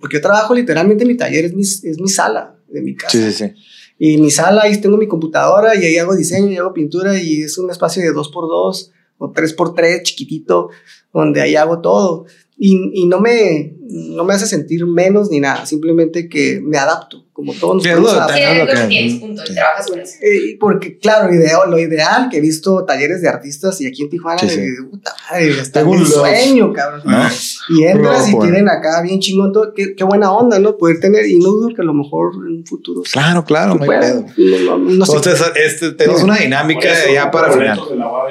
porque 0.00 0.18
yo 0.18 0.20
trabajo 0.20 0.54
literalmente, 0.54 1.04
mi 1.04 1.16
taller 1.16 1.46
es 1.46 1.54
mi, 1.54 1.62
es 1.62 1.98
mi 2.00 2.08
sala 2.08 2.54
de 2.68 2.80
mi 2.80 2.94
casa. 2.94 3.10
Sí, 3.10 3.32
sí, 3.32 3.32
sí. 3.32 3.54
Y 3.98 4.18
mi 4.18 4.30
sala, 4.30 4.62
ahí 4.62 4.80
tengo 4.80 4.96
mi 4.98 5.08
computadora 5.08 5.74
y 5.74 5.84
ahí 5.84 5.96
hago 5.96 6.14
diseño 6.14 6.48
y 6.52 6.56
hago 6.58 6.72
pintura 6.72 7.18
y 7.18 7.42
es 7.42 7.58
un 7.58 7.70
espacio 7.72 8.02
de 8.04 8.12
2x2 8.12 8.92
o 9.20 9.32
3x3 9.32 10.02
chiquitito 10.04 10.68
donde 11.12 11.40
ahí 11.40 11.56
hago 11.56 11.80
todo. 11.80 12.26
Y, 12.60 12.90
y 12.92 13.06
no, 13.06 13.20
me, 13.20 13.76
no 13.88 14.24
me 14.24 14.34
hace 14.34 14.46
sentir 14.46 14.84
menos 14.84 15.30
ni 15.30 15.38
nada, 15.38 15.64
simplemente 15.64 16.28
que 16.28 16.60
me 16.60 16.76
adapto, 16.76 17.24
como 17.32 17.54
todos 17.54 17.76
nos 17.76 17.84
Sí, 17.84 17.90
lo-. 17.90 18.08
Sí, 18.08 18.40
que 18.66 18.86
tienes, 18.88 19.14
punto. 19.20 19.42
sí. 19.46 19.52
Y 19.52 19.54
trabajas 19.54 19.86
con 19.86 20.00
eso. 20.00 20.14
Eh, 20.22 20.56
porque 20.58 20.98
claro, 20.98 21.32
ideo, 21.32 21.66
lo 21.66 21.78
ideal 21.78 22.28
que 22.28 22.38
he 22.38 22.40
visto 22.40 22.84
talleres 22.84 23.22
de 23.22 23.28
artistas 23.28 23.80
y 23.80 23.86
aquí 23.86 24.02
en 24.02 24.10
Tijuana, 24.10 24.40
Sí, 24.40 24.48
sí. 24.48 24.60
de, 24.60 24.82
puta 24.90 25.14
madre, 25.30 25.50
está 25.50 25.84
un 25.84 26.04
sueño, 26.04 26.72
cabrón. 26.72 27.02
¿No? 27.04 27.28
Y 27.68 27.84
entras 27.84 28.28
y 28.28 28.32
Loco, 28.32 28.42
eh. 28.44 28.50
tienen 28.50 28.68
acá 28.68 29.02
bien 29.02 29.20
chingón 29.20 29.52
todo, 29.52 29.72
qué, 29.72 29.94
qué 29.94 30.02
buena 30.02 30.32
onda, 30.32 30.58
¿no? 30.58 30.76
Poder 30.76 30.98
tener, 30.98 31.26
y 31.28 31.38
no 31.38 31.50
dudo 31.50 31.68
que 31.76 31.82
a 31.82 31.84
lo 31.84 31.94
mejor 31.94 32.32
en 32.44 32.56
un 32.56 32.66
futuro 32.66 33.02
Claro, 33.12 33.44
claro, 33.44 33.76
no 33.76 33.84
hay 33.84 34.00
pedo. 34.00 34.24
No, 34.36 34.78
no, 34.78 34.90
no 34.94 35.06
sé. 35.06 35.16
Entonces, 35.16 35.46
este, 35.64 35.92
tenemos 35.92 36.24
una 36.24 36.38
dinámica 36.38 36.88
ya 37.14 37.30
para 37.30 37.52
final. 37.52 37.80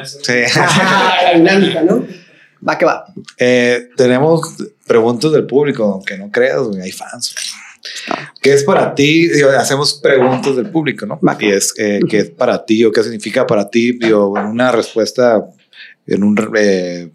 Sí. 0.06 0.34
La 0.54 1.34
dinámica, 1.34 1.82
¿no? 1.84 2.27
Va 2.68 2.78
que 2.78 2.86
va. 2.86 3.06
Eh, 3.38 3.90
tenemos 3.98 4.56
preguntas 4.86 5.32
del 5.32 5.46
público, 5.46 5.84
aunque 5.84 6.18
no 6.18 6.32
creas, 6.32 6.62
güey, 6.64 6.82
hay 6.82 6.92
fans. 6.92 7.36
¿Qué 8.42 8.54
es 8.54 8.64
para 8.64 8.94
ti? 8.96 9.28
Digo, 9.28 9.50
hacemos 9.50 9.94
preguntas 9.94 10.56
del 10.56 10.70
público, 10.70 11.06
¿no? 11.06 11.20
Va. 11.26 11.38
Y 11.40 11.50
es, 11.52 11.74
eh, 11.78 12.00
¿qué 12.10 12.20
es 12.20 12.30
para 12.30 12.66
ti 12.66 12.84
o 12.84 12.92
qué 12.92 13.04
significa 13.04 13.46
para 13.48 13.70
ti? 13.70 13.94
Digo, 13.94 14.30
una 14.30 14.72
respuesta 14.72 15.46
en 16.06 16.24
un 16.24 16.36
eh, 16.58 17.10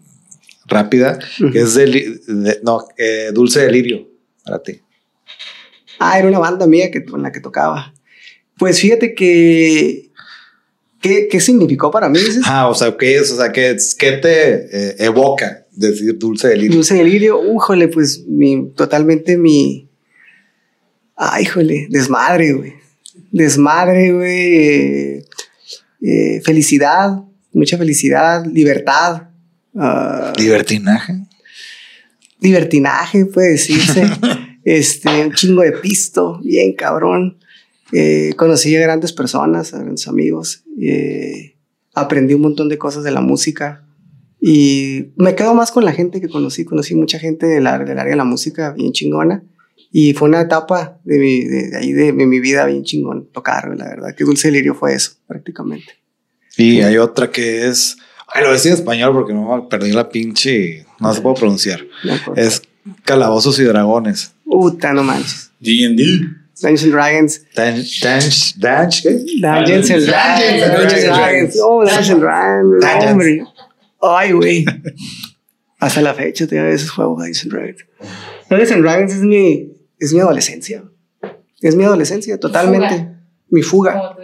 rápida, 0.65 1.19
que 1.51 1.59
es 1.61 1.73
de, 1.75 1.85
de- 2.27 2.59
no, 2.63 2.85
eh, 2.97 3.31
dulce 3.33 3.61
delirio 3.61 4.07
para 4.43 4.61
ti. 4.61 4.79
Ah, 5.99 6.17
era 6.17 6.27
una 6.27 6.39
banda 6.39 6.65
mía 6.67 6.89
que, 6.91 7.03
con 7.05 7.21
la 7.21 7.31
que 7.31 7.39
tocaba. 7.39 7.93
Pues 8.57 8.79
fíjate 8.79 9.13
que. 9.13 10.11
¿Qué, 11.03 11.27
qué 11.29 11.41
significó 11.41 11.91
para 11.91 12.07
mí? 12.07 12.17
Ah, 12.45 12.69
o 12.69 12.73
sea, 12.73 12.95
¿qué 12.97 13.17
es? 13.17 13.29
O 13.29 13.35
sea, 13.35 13.51
¿qué, 13.51 13.75
te 13.99 14.53
eh, 14.71 14.95
evoca 14.99 15.65
decir 15.73 16.17
dulce 16.17 16.47
delirio? 16.47 16.77
Dulce 16.77 16.95
delirio, 16.95 17.41
újole, 17.41 17.89
pues 17.89 18.23
mi, 18.25 18.69
totalmente 18.73 19.37
mi. 19.37 19.89
Ay, 21.17 21.43
híjole, 21.43 21.87
desmadre, 21.89 22.53
güey. 22.53 22.73
Desmadre, 23.33 24.13
güey. 24.13 24.55
eh, 24.55 25.25
eh, 26.01 26.41
felicidad, 26.45 27.21
mucha 27.51 27.77
felicidad, 27.77 28.45
libertad, 28.45 29.23
ah, 29.75 30.31
Divertinaje. 30.37 31.15
libertinaje, 32.39 33.25
puede 33.25 33.51
decirse. 33.51 34.05
este, 34.63 35.09
un 35.25 35.33
chingo 35.33 35.63
de 35.63 35.73
pisto, 35.73 36.39
bien 36.41 36.73
cabrón. 36.73 37.39
Eh, 37.91 38.33
conocí 38.37 38.75
a 38.75 38.81
grandes 38.81 39.13
personas, 39.13 39.73
a 39.73 39.79
grandes 39.79 40.07
amigos. 40.07 40.63
eh, 40.81 41.55
aprendí 41.95 42.33
un 42.33 42.41
montón 42.41 42.69
de 42.69 42.77
cosas 42.77 43.03
de 43.03 43.11
la 43.11 43.21
música. 43.21 43.85
Y 44.41 45.11
me 45.15 45.35
quedo 45.35 45.53
más 45.53 45.71
con 45.71 45.85
la 45.85 45.93
gente 45.93 46.19
que 46.19 46.27
conocí. 46.27 46.65
Conocí 46.65 46.95
mucha 46.95 47.19
gente 47.19 47.45
del, 47.45 47.67
ar- 47.67 47.87
del 47.87 47.99
área 47.99 48.11
de 48.11 48.17
la 48.17 48.23
música 48.25 48.71
bien 48.71 48.91
chingona. 48.91 49.43
Y 49.91 50.13
fue 50.13 50.27
una 50.27 50.41
etapa 50.41 50.99
de, 51.03 51.19
mi, 51.19 51.43
de, 51.43 51.69
de 51.69 51.77
ahí 51.77 51.91
de, 51.93 52.11
de 52.11 52.25
mi 52.25 52.39
vida 52.39 52.65
bien 52.65 52.83
chingón 52.83 53.29
tocar, 53.31 53.69
la 53.77 53.85
verdad. 53.87 54.15
Que 54.17 54.23
Dulce 54.23 54.47
Delirio 54.49 54.73
fue 54.73 54.95
eso, 54.95 55.11
prácticamente. 55.27 55.85
Y 56.57 56.81
hay 56.81 56.97
otra 56.97 57.29
que 57.31 57.67
es. 57.67 57.95
Ay, 58.27 58.43
lo 58.43 58.51
decía 58.51 58.71
en 58.71 58.77
español 58.77 59.13
porque 59.13 59.33
no 59.33 59.69
perdí 59.69 59.91
la 59.91 60.09
pinche. 60.09 60.85
No 60.99 61.13
se 61.13 61.21
puedo 61.21 61.35
pronunciar. 61.35 61.85
Es 62.35 62.63
Calabozos 63.05 63.59
y 63.59 63.63
Dragones. 63.63 64.33
Puta, 64.45 64.93
no 64.93 65.03
manches. 65.03 65.51
D&D. 65.59 66.03
Dungeons 66.63 66.83
and 66.83 66.91
Dragons. 66.93 67.45
Dungeons 67.53 68.03
and 68.05 68.61
Dragons. 68.61 69.03
Dungeons 69.41 69.89
and 69.91 70.07
Dungeons 70.07 71.03
Dragons. 71.03 71.59
Oh, 71.61 71.83
Dungeons 71.83 72.09
and 72.09 72.21
Dragons. 72.21 72.81
Dungeons. 72.81 73.11
Hombre. 73.11 73.45
Ay, 74.01 74.31
güey. 74.31 74.65
Hasta 75.79 76.01
la 76.01 76.13
fecha 76.13 76.47
te 76.47 76.73
esos 76.73 76.89
juegos 76.89 77.17
Dungeons 77.17 77.43
and 77.43 77.51
Dragons. 77.51 77.85
Dungeons 78.49 78.71
and 78.71 78.81
Dragons 78.81 79.13
es 79.13 79.21
mi, 79.21 79.73
es 79.99 80.13
mi 80.13 80.21
adolescencia. 80.21 80.83
Es 81.61 81.75
mi 81.75 81.83
adolescencia, 81.83 82.39
totalmente. 82.39 83.09
Mi 83.49 83.61
fuga. 83.61 84.15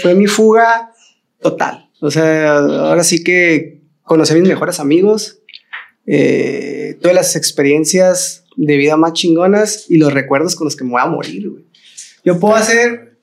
Fue 0.00 0.14
mi 0.14 0.28
fuga 0.28 0.92
total. 1.40 1.90
O 2.00 2.12
sea, 2.12 2.58
ahora 2.58 3.02
sí 3.02 3.24
que 3.24 3.82
conocí 4.02 4.34
a 4.34 4.36
mis 4.36 4.48
mejores 4.48 4.78
amigos, 4.78 5.40
eh, 6.06 6.96
todas 7.02 7.14
las 7.14 7.34
experiencias 7.34 8.44
de 8.56 8.76
vida 8.76 8.96
más 8.96 9.12
chingonas 9.14 9.86
y 9.88 9.98
los 9.98 10.12
recuerdos 10.12 10.54
con 10.54 10.66
los 10.66 10.76
que 10.76 10.84
me 10.84 10.90
voy 10.92 11.02
a 11.02 11.06
morir, 11.06 11.50
güey. 11.50 11.67
Yo 12.34 12.40
puedo 12.40 12.54
hacer, 12.54 13.16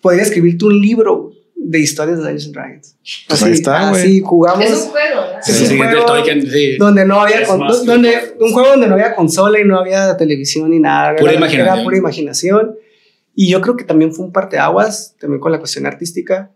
podría 0.00 0.22
escribirte 0.22 0.64
un 0.64 0.80
libro 0.80 1.32
de 1.56 1.80
historias 1.80 2.18
de 2.18 2.22
Dungeons 2.22 2.46
and 2.46 2.54
Dragons. 2.54 2.96
Pues 3.28 3.42
ahí 3.42 3.52
está, 3.52 3.90
güey. 3.90 4.02
Así 4.02 4.20
jugamos. 4.20 4.64
Es 4.64 4.72
un 4.72 4.88
juego, 4.90 5.20
¿verdad? 5.22 5.40
Es 5.40 5.48
El 5.56 5.62
un 5.62 5.68
siguiente 5.68 5.92
juego 5.96 6.06
Tolkien, 6.06 6.50
sí. 6.50 6.76
donde 6.78 7.04
no 7.04 7.20
había 7.20 7.44
con- 7.44 7.66
donde 7.84 8.34
un 8.38 8.52
juego 8.52 8.68
donde 8.68 8.86
no 8.86 8.94
había 8.94 9.14
consola 9.16 9.58
y 9.60 9.64
no 9.64 9.78
había 9.78 10.16
televisión 10.16 10.70
ni 10.70 10.78
nada 10.78 11.16
Pura 11.16 11.32
era, 11.32 11.38
imaginación. 11.40 11.74
era 11.76 11.82
pura 11.84 11.96
imaginación 11.96 12.76
y 13.34 13.50
yo 13.50 13.60
creo 13.60 13.76
que 13.76 13.84
también 13.84 14.12
fue 14.14 14.24
un 14.26 14.32
parteaguas 14.32 15.16
también 15.18 15.40
con 15.40 15.50
la 15.52 15.58
cuestión 15.58 15.86
artística 15.86 16.52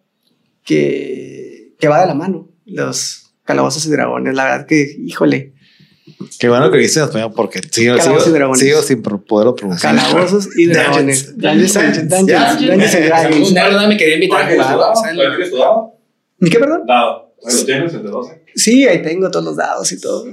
que, 0.64 1.72
que 1.78 1.88
va 1.88 2.00
de 2.00 2.06
la 2.06 2.14
mano 2.14 2.48
los 2.66 3.32
calabozos 3.44 3.84
y 3.86 3.90
dragones 3.90 4.34
la 4.34 4.44
verdad 4.44 4.66
que 4.66 4.94
híjole 5.04 5.52
Qué 6.38 6.48
bueno 6.48 6.70
que 6.70 6.78
dices 6.78 6.96
en 6.98 7.04
español 7.04 7.32
porque 7.34 7.60
sigo, 7.70 8.82
sin 8.82 9.02
poderlo 9.02 9.54
pronunciar. 9.54 9.96
calabozos 9.96 10.48
y 10.56 10.66
dragones 10.66 11.36
Dungeons 11.36 11.76
and- 11.76 12.08
Dungeons. 12.08 12.28
Dungeons- 12.60 12.94
and 12.94 13.04
Dragons 13.06 13.52
nerd 13.52 13.88
me 13.88 13.96
quería 13.96 14.14
invitar 14.14 14.42
a 14.42 14.74
jugar. 14.74 14.96
¿saben? 14.96 15.18
¿Y 16.40 16.50
qué 16.50 16.58
perdón? 16.58 16.82
Dado. 16.86 17.29
¿Lo 17.42 17.64
tienes 17.64 17.94
el 17.94 18.02
de 18.02 18.08
12? 18.10 18.42
Sí, 18.54 18.86
ahí 18.86 19.00
tengo 19.00 19.30
todos 19.30 19.44
los 19.44 19.56
dados 19.56 19.90
y 19.92 20.00
todo. 20.00 20.24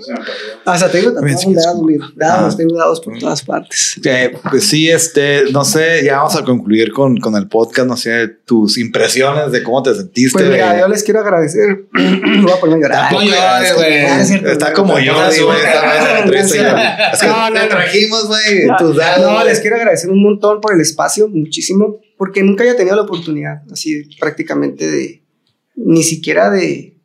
O 0.65 0.77
sea, 0.77 0.89
tengo 0.91 1.13
También 1.13 1.37
dados, 1.53 1.81
mira, 1.83 2.05
dados, 2.15 2.53
Ah. 2.53 2.57
tengo 2.57 2.75
dados 2.75 2.99
por 2.99 3.17
todas 3.19 3.43
partes. 3.43 3.99
Eh, 4.03 4.33
pues 4.49 4.67
sí, 4.67 4.89
este, 4.89 5.43
no 5.51 5.63
sé, 5.63 6.03
ya 6.03 6.17
vamos 6.17 6.35
a 6.35 6.43
concluir 6.43 6.91
con, 6.91 7.17
con 7.17 7.35
el 7.35 7.47
podcast, 7.47 7.87
no 7.87 7.95
sé, 7.95 8.27
tus 8.43 8.77
impresiones 8.79 9.51
de 9.51 9.61
cómo 9.63 9.83
te 9.83 9.93
sentiste. 9.95 10.33
Pues 10.39 10.49
mira, 10.49 10.73
de- 10.73 10.79
yo 10.81 10.87
les 10.87 11.03
quiero 11.03 11.19
agradecer. 11.21 11.85
Me 11.93 12.41
voy 12.41 12.51
a 12.51 12.59
poner 12.59 12.75
a 12.77 12.79
llorar. 12.79 13.13
Llores, 13.13 13.75
güey. 13.75 14.05
Ah, 14.05 14.25
cierto, 14.25 14.47
Está 14.49 14.65
güey. 14.65 14.75
como 14.75 14.99
yo, 14.99 15.13
güey, 15.13 15.41
güey. 15.43 15.57
No, 17.23 17.49
no, 17.49 17.67
trajimos, 17.69 18.27
güey, 18.27 18.67
tus 18.77 18.95
dados. 18.95 19.25
No, 19.25 19.33
güey. 19.35 19.47
les 19.47 19.59
quiero 19.59 19.75
agradecer 19.75 20.09
un 20.09 20.21
montón 20.23 20.59
por 20.61 20.73
el 20.73 20.81
espacio, 20.81 21.27
muchísimo, 21.29 21.99
porque 22.17 22.43
nunca 22.43 22.63
había 22.63 22.75
tenido 22.75 22.95
la 22.95 23.03
oportunidad, 23.03 23.61
así 23.71 24.03
prácticamente 24.19 24.89
de, 24.89 25.23
ni 25.75 26.03
siquiera 26.03 26.49
de, 26.49 26.96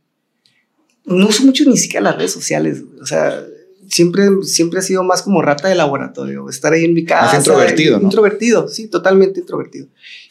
no 1.04 1.28
uso 1.28 1.44
mucho 1.44 1.64
ni 1.64 1.76
siquiera 1.76 2.04
las 2.04 2.16
redes 2.16 2.32
sociales, 2.32 2.82
o 3.00 3.06
sea, 3.06 3.44
siempre, 3.88 4.28
siempre 4.42 4.80
he 4.80 4.82
sido 4.82 5.04
más 5.04 5.22
como 5.22 5.42
rata 5.42 5.68
de 5.68 5.74
laboratorio, 5.74 6.48
estar 6.48 6.72
ahí 6.72 6.84
en 6.84 6.94
mi 6.94 7.04
casa. 7.04 7.36
introvertido, 7.36 7.98
¿no? 7.98 8.04
Introvertido, 8.04 8.68
sí, 8.68 8.88
totalmente 8.88 9.40
introvertido. 9.40 9.86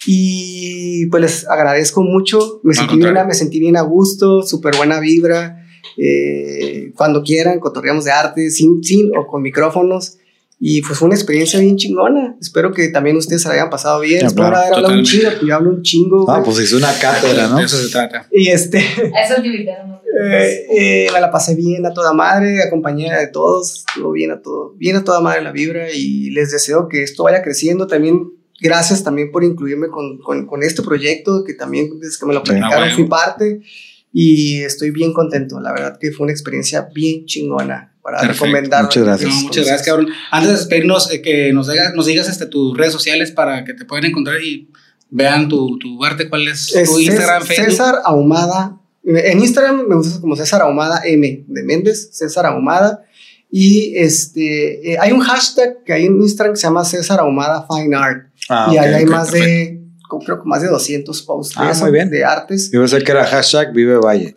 Y 0.06 1.06
pues 1.08 1.22
les 1.22 1.48
agradezco 1.48 2.02
mucho, 2.02 2.60
me, 2.64 2.72
Al 2.72 2.78
sentí 2.78 2.98
bien, 2.98 3.28
me 3.28 3.34
sentí 3.34 3.60
bien 3.60 3.78
a 3.78 3.82
gusto, 3.82 4.42
súper 4.44 4.76
buena 4.78 5.00
vibra. 5.00 5.66
eh, 5.98 6.92
cuando 6.96 7.24
quieran, 7.24 7.60
cotorreamos 7.60 8.06
de 8.06 8.12
arte, 8.12 8.50
sin, 8.50 8.84
sin 8.84 9.12
o 9.16 9.28
con 9.28 9.42
micrófonos. 9.42 10.18
Y 10.64 10.84
pues 10.84 11.00
fue 11.00 11.08
una 11.08 11.16
experiencia 11.16 11.60
bien 11.60 11.76
chingona. 11.76 12.38
Espero 12.40 12.72
que 12.72 12.90
también 12.90 13.18
ustedes 13.18 13.42
se 13.42 13.48
la 13.48 13.56
hayan 13.56 13.72
pasado 13.72 14.00
bien. 14.00 14.22
Ya, 14.22 14.28
Espero 14.28 14.50
claro, 14.50 14.58
haber 14.62 14.74
hablado 14.76 14.94
un 14.94 15.04
chingo, 15.04 15.30
que 15.40 15.48
yo 15.48 15.56
hablo 15.56 15.72
un 15.72 15.82
chingo. 15.82 16.30
Ah, 16.30 16.44
pues 16.46 16.60
hizo 16.60 16.78
una 16.78 16.94
cátedra, 17.00 17.48
¿no? 17.48 17.58
De 17.58 17.64
eso 17.64 17.78
se 17.78 17.90
trata. 17.90 18.28
Y 18.32 18.48
este, 18.50 18.78
Eso 19.26 19.38
es 19.38 19.44
eh, 19.44 20.68
eh, 20.78 21.08
me 21.12 21.20
la 21.20 21.32
pasé 21.32 21.56
bien 21.56 21.84
a 21.88 21.94
toda 21.94 22.14
madre, 22.14 22.62
acompañada 22.62 23.20
de 23.22 23.28
todos, 23.30 23.86
estuvo 23.88 24.12
bien 24.12 24.30
a 24.30 24.44
todo, 24.44 24.76
bien 24.78 24.98
a 24.98 25.04
toda 25.04 25.20
madre 25.20 25.42
la 25.42 25.52
vibra 25.52 25.92
y 25.92 26.30
les 26.30 26.52
deseo 26.52 26.88
que 26.88 27.02
esto 27.02 27.24
vaya 27.24 27.42
creciendo 27.42 27.88
también. 27.88 28.32
Gracias 28.60 29.04
también 29.04 29.32
por 29.32 29.44
incluirme 29.44 29.88
con, 29.88 30.20
con, 30.20 30.46
con 30.46 30.62
este 30.62 30.84
proyecto, 30.84 31.44
que 31.44 31.56
también 31.56 32.00
desde 32.00 32.20
que 32.20 32.26
me 32.28 32.36
lo 32.36 32.44
platicaron 32.44 32.88
Ah, 32.88 32.92
fui 32.94 33.06
parte 33.06 33.62
y 34.14 34.62
estoy 34.62 34.92
bien 34.92 35.12
contento. 35.12 35.60
La 35.60 35.72
verdad 35.72 35.98
que 36.00 36.12
fue 36.12 36.26
una 36.26 36.34
experiencia 36.34 36.88
bien 36.94 37.26
chingona 37.26 37.91
para 38.02 38.20
Perfecto. 38.20 38.46
recomendar. 38.46 38.84
Muchas 38.84 39.04
gracias. 39.04 39.30
No, 39.30 39.42
muchas 39.42 39.66
gracias, 39.66 39.88
cabrón. 39.88 40.08
Antes 40.32 40.50
de 40.52 40.56
despedirnos, 40.58 41.12
eh, 41.12 41.22
que 41.22 41.54
nos 41.54 41.68
digas, 41.68 41.94
nos 41.96 42.06
digas 42.06 42.28
este, 42.30 42.46
tus 42.48 42.78
redes 42.78 42.94
sociales 42.94 43.32
para 43.32 43.64
que 43.64 43.74
te 43.74 43.86
puedan 43.86 44.06
encontrar 44.06 44.42
y 44.42 44.70
vean 45.10 45.48
tu, 45.50 45.78
tu 45.80 46.04
arte. 46.04 46.30
¿Cuál 46.30 46.48
es, 46.48 46.74
Es 46.76 46.90
tu 46.90 47.00
Instagram, 47.00 47.44
Cés- 47.44 47.46
Facebook? 47.48 47.66
César 47.72 47.96
Ahumada. 48.06 48.78
En 49.04 49.40
Instagram 49.40 49.88
me 49.88 49.96
gusta 49.96 50.22
como 50.22 50.36
César 50.36 50.62
Ahumada 50.62 51.02
M 51.06 51.44
de 51.48 51.64
Méndez, 51.64 52.10
César 52.12 52.46
Ahumada. 52.46 53.04
Y 53.50 53.98
este, 53.98 54.94
eh, 54.94 54.98
hay 55.00 55.12
un 55.12 55.20
hashtag 55.20 55.84
que 55.86 55.92
hay 55.94 56.06
en 56.06 56.22
Instagram 56.22 56.54
que 56.54 56.60
se 56.62 56.68
llama 56.68 56.86
César 56.86 57.20
Ahumada 57.20 57.68
Fine 57.70 57.96
Art. 57.96 58.28
Ah, 58.50 58.70
y 58.72 58.78
ok, 58.78 58.84
ahí 58.84 58.94
hay 58.94 59.06
más 59.06 59.30
perfecto. 59.32 59.46
de, 59.48 59.82
creo 60.20 60.42
que 60.42 60.48
más 60.48 60.62
de 60.62 60.68
200 60.70 61.22
posts 61.24 61.56
de, 61.56 61.62
Ah, 61.64 61.72
eso, 61.72 61.84
muy 61.84 61.92
bien. 61.94 62.10
de 62.10 62.24
artes. 62.26 62.70
Yo 62.72 62.80
pensé 62.82 63.02
que 63.04 63.12
era 63.12 63.26
hashtag 63.26 63.74
Vive 63.74 63.98
Valle. 63.98 64.36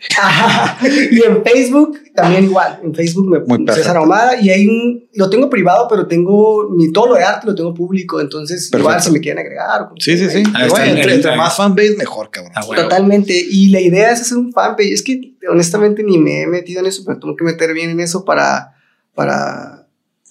y 1.10 1.22
en 1.24 1.42
Facebook 1.44 1.98
también 2.14 2.44
igual. 2.44 2.80
En 2.82 2.94
Facebook 2.94 3.28
me 3.28 3.40
Muy. 3.40 3.66
César 3.74 3.96
Ahumada. 3.96 4.40
Y 4.40 4.50
hay 4.50 4.66
un, 4.66 5.08
lo 5.14 5.28
tengo 5.30 5.50
privado, 5.50 5.86
pero 5.88 6.06
tengo 6.06 6.68
mi, 6.70 6.92
todo 6.92 7.08
lo 7.08 7.14
de 7.14 7.24
arte 7.24 7.46
lo 7.46 7.54
tengo 7.54 7.74
público. 7.74 8.20
Entonces, 8.20 8.70
igual 8.72 9.00
si 9.02 9.10
me 9.10 9.20
quieren 9.20 9.38
agregar. 9.44 9.88
Sí, 9.98 10.16
sí, 10.16 10.28
sí. 10.30 10.42
Ahí 10.54 10.66
está 10.68 10.86
entre, 10.86 11.02
el- 11.04 11.10
entre 11.12 11.36
más 11.36 11.56
fanbase, 11.56 11.96
mejor, 11.96 12.30
cabrón. 12.30 12.52
Ah, 12.54 12.64
bueno. 12.66 12.82
Totalmente. 12.84 13.34
Y 13.50 13.70
la 13.70 13.80
idea 13.80 14.12
es 14.12 14.20
hacer 14.22 14.38
un 14.38 14.52
fanpage. 14.52 14.92
Es 14.92 15.02
que 15.02 15.34
honestamente 15.50 16.02
ni 16.02 16.18
me 16.18 16.42
he 16.42 16.46
metido 16.46 16.80
en 16.80 16.86
eso, 16.86 17.02
pero 17.04 17.18
tengo 17.18 17.36
que 17.36 17.44
meter 17.44 17.72
bien 17.74 17.90
en 17.90 18.00
eso 18.00 18.24
para, 18.24 18.74
para 19.14 19.83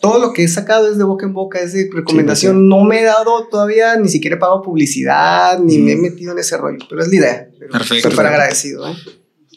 todo 0.03 0.19
lo 0.19 0.33
que 0.33 0.43
he 0.43 0.47
sacado 0.49 0.91
es 0.91 0.97
de 0.97 1.05
boca 1.05 1.25
en 1.25 1.31
boca, 1.31 1.61
es 1.61 1.71
de 1.71 1.89
recomendación. 1.89 2.57
Sí, 2.57 2.61
No 2.67 2.83
me 2.83 2.99
he 2.99 3.03
dado 3.05 3.47
todavía, 3.49 3.95
ni 3.95 4.09
siquiera 4.09 4.35
he 4.35 4.39
pagado 4.39 4.61
publicidad, 4.61 5.59
ni 5.59 5.77
me 5.77 5.93
he 5.93 5.95
metido 5.95 6.33
en 6.33 6.39
ese 6.39 6.57
rollo, 6.57 6.79
pero 6.89 7.01
es 7.01 7.07
la 7.07 7.15
idea. 7.15 7.47
Pero 7.57 7.71
Perfecto. 7.71 8.11
Súper 8.11 8.25
agradecido. 8.25 8.85
¿eh? 8.85 8.95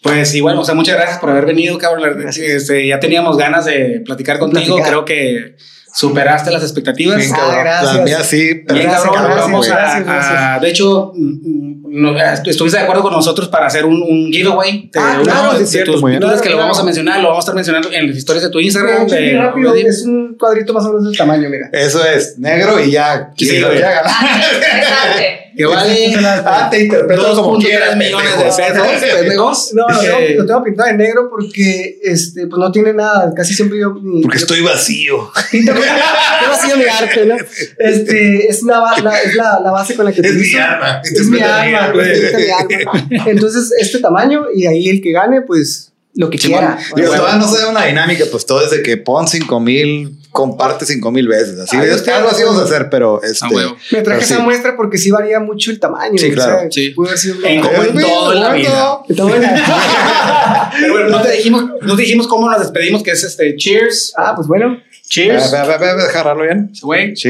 Pues 0.05 0.33
igual, 0.37 0.57
o 0.57 0.65
sea, 0.65 0.77
muchas 0.77 0.95
gracias 0.95 1.19
por 1.19 1.31
haber 1.31 1.47
venido, 1.47 1.77
cabrón. 1.79 2.29
Este, 2.29 2.87
ya 2.87 3.01
teníamos 3.01 3.37
ganas 3.37 3.65
de 3.65 4.03
platicar 4.05 4.39
contigo. 4.39 4.77
Platicar. 4.77 4.89
Creo 4.89 5.05
que 5.05 5.57
superaste 5.97 6.51
las 6.51 6.63
expectativas. 6.63 7.17
Bien, 7.17 7.31
Ah, 7.33 7.37
cabrón. 7.39 7.61
gracias. 7.65 7.95
La 7.97 8.03
mía 8.03 8.23
sí. 8.23 8.37
Bien, 8.37 8.65
pero- 8.67 8.81
Gracias, 8.83 9.03
cabrón, 9.05 9.23
gracias, 9.25 9.47
vamos 9.47 9.71
a- 9.71 9.75
gracias, 9.75 10.05
gracias. 10.07 10.35
a- 10.39 10.59
de 10.61 10.69
hecho, 10.69 11.13
mm, 11.15 11.25
mm, 11.25 11.83
no, 12.03 12.15
estuviste 12.45 12.77
de 12.79 12.83
acuerdo 12.85 13.03
con 13.03 13.13
nosotros 13.15 13.49
para 13.49 13.67
hacer 13.67 13.87
un, 13.87 14.03
un 14.03 14.31
giveaway 14.31 14.91
de, 14.93 15.01
Ah, 15.01 15.15
una 15.23 15.33
claro, 15.33 15.53
de 15.53 15.59
sí, 15.59 15.65
es 15.65 15.71
cierto, 15.71 15.93
tus 15.93 16.03
muy 16.03 16.11
bien. 16.11 16.21
que 16.21 16.27
Claro, 16.29 16.51
lo 16.51 16.57
vamos 16.59 16.79
a 16.79 16.83
mencionar, 16.85 17.21
lo 17.21 17.29
vamos 17.29 17.39
a 17.39 17.45
estar 17.45 17.55
mencionando 17.55 17.91
en 17.91 18.09
las 18.09 18.17
historias 18.17 18.45
de 18.45 18.51
tu 18.51 18.61
Instagram. 18.61 19.07
Bien 19.07 19.37
de- 19.37 19.39
rápido, 19.39 19.73
de- 19.73 19.81
es 19.83 20.03
un 20.05 20.37
cuadrito 20.39 20.75
más 20.75 20.85
o 20.85 20.89
menos 20.89 21.05
del 21.05 21.17
tamaño, 21.17 21.49
mira. 21.49 21.71
Eso 21.73 22.05
es, 22.05 22.39
negro 22.39 22.79
y 22.79 22.91
ya. 22.91 23.31
Sí, 23.39 23.49
Quiero 23.49 23.69
güey. 23.69 23.79
ya. 23.81 24.03
que 25.57 25.65
vale 25.67 26.15
Ah, 26.45 26.69
te 26.71 26.81
interpreto 26.85 27.35
como 27.35 27.57
2.3 27.59 27.65
quieras, 27.65 27.97
millones 27.97 28.39
de 28.39 28.45
pesos, 28.45 29.19
pendejos. 29.21 29.71
No, 29.75 29.89
lo 29.89 29.99
tengo, 30.01 30.19
Que- 30.19 30.35
lo 30.35 30.47
tengo 30.47 30.63
pintado 30.65 30.89
de 30.91 30.97
negro 30.97 31.29
porque 31.31 31.99
este, 32.03 32.47
pues 32.47 32.59
no 32.61 32.71
tiene 32.71 32.93
nada. 32.93 33.33
Casi 33.35 33.55
siempre 33.55 33.79
yo. 33.79 33.95
Porque 33.95 34.39
yo- 34.39 34.45
estoy 34.45 34.61
vacío. 34.63 35.31
Ha 35.35 35.43
sido 35.43 35.75
mi 36.77 36.85
arte, 36.85 37.27
¿no? 37.27 37.37
Este, 37.79 38.49
es, 38.49 38.63
la, 38.63 38.95
es 39.25 39.35
la, 39.35 39.61
la 39.61 39.71
base 39.71 39.95
con 39.97 40.05
la 40.05 40.13
que 40.13 40.21
arma. 40.21 41.01
Es 41.03 41.27
mi 41.27 41.41
arma, 41.41 42.03
es 42.03 42.33
mi 42.33 42.49
arma. 42.51 43.09
Entonces, 43.27 43.73
este 43.79 43.99
tamaño 44.01 44.47
y 44.55 44.67
ahí 44.67 44.89
el 44.89 45.01
que 45.01 45.13
gane, 45.13 45.43
pues 45.43 45.93
lo 46.17 46.31
que 46.31 46.39
quiera. 46.39 46.79
Digo, 46.97 47.09
bueno. 47.09 47.23
todavía 47.23 47.39
no 47.39 47.49
se 47.49 47.61
da 47.63 47.69
una 47.69 47.85
dinámica, 47.85 48.25
pues 48.31 48.45
todo 48.47 48.65
es 48.65 48.71
de 48.71 48.83
que 48.83 48.97
pon 48.97 49.29
5 49.29 49.61
mil, 49.61 50.19
comparte 50.33 50.85
5 50.87 51.11
mil 51.13 51.29
veces. 51.29 51.59
Así, 51.59 51.77
Ahí 51.77 51.89
es, 51.89 51.97
está, 51.97 52.17
algo 52.17 52.31
así 52.31 52.43
vamos 52.43 52.61
a 52.63 52.65
hacer, 52.65 52.89
pero 52.91 53.23
este. 53.23 53.47
Me 53.47 53.53
traje 53.55 53.77
Pero 54.03 54.13
esa 54.19 54.37
sí. 54.37 54.43
muestra 54.43 54.77
porque 54.77 54.97
sí 54.99 55.11
varía 55.11 55.41
mucho 55.41 55.71
el 55.71 55.79
tamaño. 55.79 56.17
Sí, 56.19 56.31
o 56.31 56.35
claro, 56.35 56.61
sea, 56.61 56.71
sí. 56.71 56.91
Pudo 56.91 57.09
haber 57.09 57.19
sido 57.19 57.37
En- 57.45 57.61
como 57.61 57.83
en 57.83 58.01
todo 58.01 58.33
en 58.33 58.41
la 58.41 58.53
vida. 58.55 58.99
Pero 59.09 60.93
bueno, 60.93 61.09
no 61.11 61.23
te 61.23 61.33
dijimos, 61.33 61.65
no 61.83 61.97
te 61.97 62.03
dijimos 62.03 62.27
cómo 62.29 62.51
nos 62.51 62.61
despedimos, 62.61 63.03
que 63.03 63.11
es 63.13 63.23
este 63.23 63.55
cheers. 63.57 64.13
Ah, 64.17 64.33
pues 64.35 64.49
bueno. 64.49 64.79
Cheers. 65.09 65.53
Ve, 65.53 65.59
ve, 65.63 65.69
ve, 65.69 65.79
ve, 65.79 65.95
deja 66.03 66.09
agarrarlo 66.21 66.43
bien. 66.45 66.73
Güey. 66.83 67.15
Sí. 67.15 67.29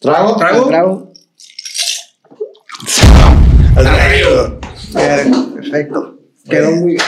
Trago, 0.00 0.36
Trago. 0.36 0.66
Trago. 0.68 1.12
Perfecto. 5.54 6.18
Quedó 6.48 6.70
muy 6.72 6.92
bien. 6.94 7.02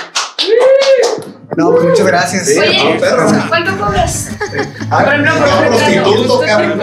No, 1.56 1.70
pues 1.72 1.84
muchas 1.84 2.06
gracias. 2.06 2.46
Sí, 2.46 2.58
Oye, 2.58 2.94
no, 2.94 3.00
perro. 3.00 3.26
¿cuánto 3.48 3.78
cobras? 3.78 4.30
Ah, 4.90 5.04
Por 5.04 5.14
ejemplo, 5.14 5.32
por 5.34 5.70
no, 5.70 5.76
prostituto, 5.76 6.40
cabrón. 6.46 6.80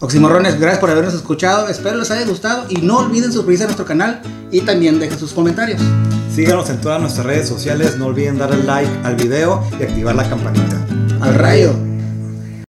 Oximorrones, 0.00 0.60
gracias 0.60 0.78
por 0.78 0.90
habernos 0.90 1.14
escuchado. 1.14 1.68
Espero 1.68 1.96
les 1.98 2.10
haya 2.12 2.24
gustado 2.24 2.66
y 2.68 2.76
no 2.76 2.98
olviden 2.98 3.32
suscribirse 3.32 3.64
a 3.64 3.66
nuestro 3.66 3.84
canal 3.84 4.22
y 4.52 4.60
también 4.60 5.00
dejen 5.00 5.18
sus 5.18 5.32
comentarios. 5.32 5.80
Síganos 6.32 6.70
en 6.70 6.80
todas 6.80 7.00
nuestras 7.00 7.26
redes 7.26 7.48
sociales, 7.48 7.96
no 7.96 8.06
olviden 8.06 8.38
darle 8.38 8.62
like 8.62 8.90
al 9.02 9.16
video 9.16 9.64
y 9.80 9.82
activar 9.82 10.14
la 10.14 10.28
campanita. 10.28 10.76
Al 11.20 11.34
rayo. 11.34 11.87